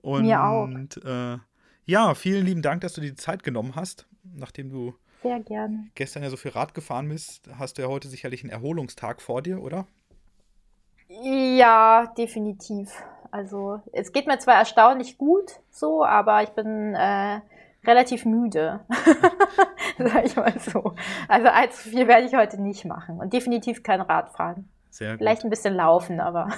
Und 0.02 0.24
Mir 0.24 0.42
auch. 0.44 0.70
Äh, 1.36 1.38
ja, 1.86 2.16
vielen 2.16 2.46
lieben 2.46 2.62
Dank, 2.62 2.82
dass 2.82 2.94
du 2.94 3.02
dir 3.02 3.10
die 3.12 3.16
Zeit 3.16 3.44
genommen 3.44 3.76
hast, 3.76 4.08
nachdem 4.24 4.70
du 4.70 4.94
Sehr 5.24 5.40
gerne. 5.42 5.90
gestern 5.96 6.24
ja 6.24 6.30
so 6.30 6.38
viel 6.38 6.52
Rad 6.52 6.74
gefahren 6.74 7.10
bist, 7.10 7.50
hast 7.58 7.78
du 7.78 7.82
ja 7.82 7.88
heute 7.88 8.08
sicherlich 8.08 8.44
einen 8.44 8.52
Erholungstag 8.52 9.22
vor 9.22 9.42
dir, 9.42 9.62
oder? 9.62 9.88
Ja, 11.10 12.08
definitiv. 12.18 12.92
Also 13.32 13.82
es 13.92 14.12
geht 14.12 14.28
mir 14.28 14.40
zwar 14.40 14.56
erstaunlich 14.56 15.18
gut 15.18 15.60
so, 15.70 16.04
aber 16.06 16.44
ich 16.44 16.50
bin 16.50 16.96
äh, 16.96 17.40
relativ 17.88 18.26
müde. 18.26 18.82
Sag 19.98 20.26
ich 20.26 20.36
mal 20.36 20.54
so. 20.60 20.94
Also 21.28 21.48
allzu 21.48 21.90
viel 21.90 22.08
werde 22.08 22.28
ich 22.28 22.36
heute 22.36 22.62
nicht 22.62 22.86
machen. 22.86 23.20
Und 23.20 23.34
definitiv 23.34 23.82
kein 23.82 24.02
Radfahren. 24.02 24.70
Sehr 24.90 25.12
gut. 25.12 25.20
Vielleicht 25.20 25.44
ein 25.44 25.50
bisschen 25.50 25.76
laufen, 25.76 26.20
aber 26.20 26.50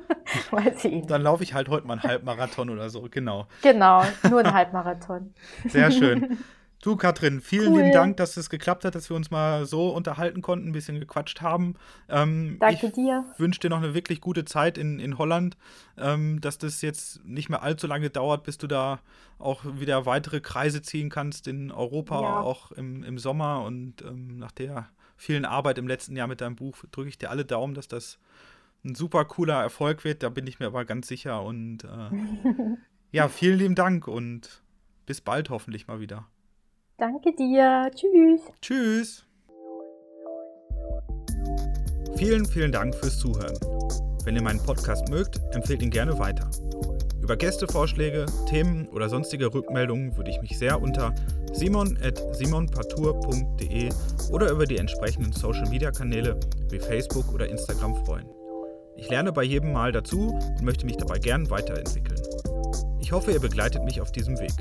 mal 0.52 0.76
sehen. 0.76 1.06
Dann 1.06 1.22
laufe 1.22 1.42
ich 1.42 1.54
halt 1.54 1.68
heute 1.68 1.86
mal 1.86 1.94
einen 1.94 2.02
Halbmarathon 2.02 2.70
oder 2.70 2.88
so, 2.90 3.08
genau. 3.10 3.46
Genau, 3.62 4.04
nur 4.28 4.40
ein 4.40 4.52
Halbmarathon. 4.52 5.34
Sehr 5.66 5.90
schön. 5.90 6.38
Du, 6.84 6.96
Katrin, 6.96 7.40
vielen 7.40 7.72
Cool. 7.72 7.78
lieben 7.78 7.92
Dank, 7.92 8.18
dass 8.18 8.36
es 8.36 8.50
geklappt 8.50 8.84
hat, 8.84 8.94
dass 8.94 9.08
wir 9.08 9.16
uns 9.16 9.30
mal 9.30 9.64
so 9.64 9.88
unterhalten 9.88 10.42
konnten, 10.42 10.68
ein 10.68 10.72
bisschen 10.72 11.00
gequatscht 11.00 11.40
haben. 11.40 11.76
Ähm, 12.10 12.58
Danke 12.60 12.88
ich 12.88 12.92
dir. 12.92 13.24
wünsche 13.38 13.58
dir 13.60 13.70
noch 13.70 13.78
eine 13.78 13.94
wirklich 13.94 14.20
gute 14.20 14.44
Zeit 14.44 14.76
in, 14.76 14.98
in 15.00 15.16
Holland, 15.16 15.56
ähm, 15.96 16.42
dass 16.42 16.58
das 16.58 16.82
jetzt 16.82 17.24
nicht 17.24 17.48
mehr 17.48 17.62
allzu 17.62 17.86
lange 17.86 18.10
dauert, 18.10 18.42
bis 18.44 18.58
du 18.58 18.66
da 18.66 19.00
auch 19.38 19.64
wieder 19.64 20.04
weitere 20.04 20.42
Kreise 20.42 20.82
ziehen 20.82 21.08
kannst 21.08 21.48
in 21.48 21.72
Europa, 21.72 22.20
Ja. 22.20 22.40
auch 22.42 22.70
im, 22.72 23.02
im 23.02 23.16
Sommer. 23.18 23.62
Und 23.62 24.02
ähm, 24.02 24.36
nach 24.36 24.52
der 24.52 24.90
vielen 25.16 25.46
Arbeit 25.46 25.78
im 25.78 25.88
letzten 25.88 26.14
Jahr 26.16 26.26
mit 26.26 26.42
deinem 26.42 26.54
Buch 26.56 26.76
drücke 26.92 27.08
ich 27.08 27.16
dir 27.16 27.30
alle 27.30 27.46
Daumen, 27.46 27.72
dass 27.72 27.88
das 27.88 28.18
ein 28.84 28.94
super 28.94 29.24
cooler 29.24 29.62
Erfolg 29.62 30.04
wird. 30.04 30.22
Da 30.22 30.28
bin 30.28 30.46
ich 30.46 30.60
mir 30.60 30.66
aber 30.66 30.84
ganz 30.84 31.08
sicher. 31.08 31.44
Und 31.44 31.84
äh, 31.84 32.10
ja, 33.10 33.28
vielen 33.30 33.58
lieben 33.58 33.74
Dank 33.74 34.06
und 34.06 34.62
bis 35.06 35.22
bald 35.22 35.48
hoffentlich 35.48 35.86
mal 35.86 35.98
wieder. 36.00 36.26
Danke 36.96 37.34
dir. 37.34 37.90
Tschüss. 37.94 38.40
Tschüss. 38.60 39.26
Vielen, 42.16 42.46
vielen 42.46 42.70
Dank 42.70 42.94
fürs 42.94 43.18
Zuhören. 43.18 43.58
Wenn 44.24 44.36
ihr 44.36 44.42
meinen 44.42 44.62
Podcast 44.62 45.08
mögt, 45.08 45.40
empfehlt 45.54 45.82
ihn 45.82 45.90
gerne 45.90 46.16
weiter. 46.18 46.48
Über 47.20 47.36
Gästevorschläge, 47.36 48.26
Themen 48.48 48.86
oder 48.88 49.08
sonstige 49.08 49.52
Rückmeldungen 49.52 50.16
würde 50.16 50.30
ich 50.30 50.40
mich 50.40 50.56
sehr 50.58 50.80
unter 50.80 51.12
simon.simonpartour.de 51.52 53.90
oder 54.30 54.50
über 54.50 54.66
die 54.66 54.78
entsprechenden 54.78 55.32
Social 55.32 55.68
Media 55.68 55.90
Kanäle 55.90 56.38
wie 56.70 56.78
Facebook 56.78 57.34
oder 57.34 57.48
Instagram 57.48 57.96
freuen. 58.04 58.28
Ich 58.96 59.10
lerne 59.10 59.32
bei 59.32 59.42
jedem 59.42 59.72
Mal 59.72 59.90
dazu 59.90 60.28
und 60.28 60.62
möchte 60.62 60.86
mich 60.86 60.96
dabei 60.96 61.18
gern 61.18 61.50
weiterentwickeln. 61.50 62.22
Ich 63.00 63.10
hoffe, 63.10 63.32
ihr 63.32 63.40
begleitet 63.40 63.82
mich 63.84 64.00
auf 64.00 64.12
diesem 64.12 64.38
Weg. 64.38 64.52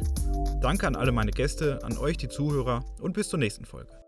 Danke 0.64 0.88
an 0.88 0.95
alle 0.95 1.11
meine 1.11 1.31
Gäste, 1.31 1.84
an 1.84 1.98
euch 1.98 2.15
die 2.15 2.30
Zuhörer 2.30 2.85
und 3.02 3.11
bis 3.11 3.27
zur 3.27 3.38
nächsten 3.38 3.65
Folge. 3.65 4.03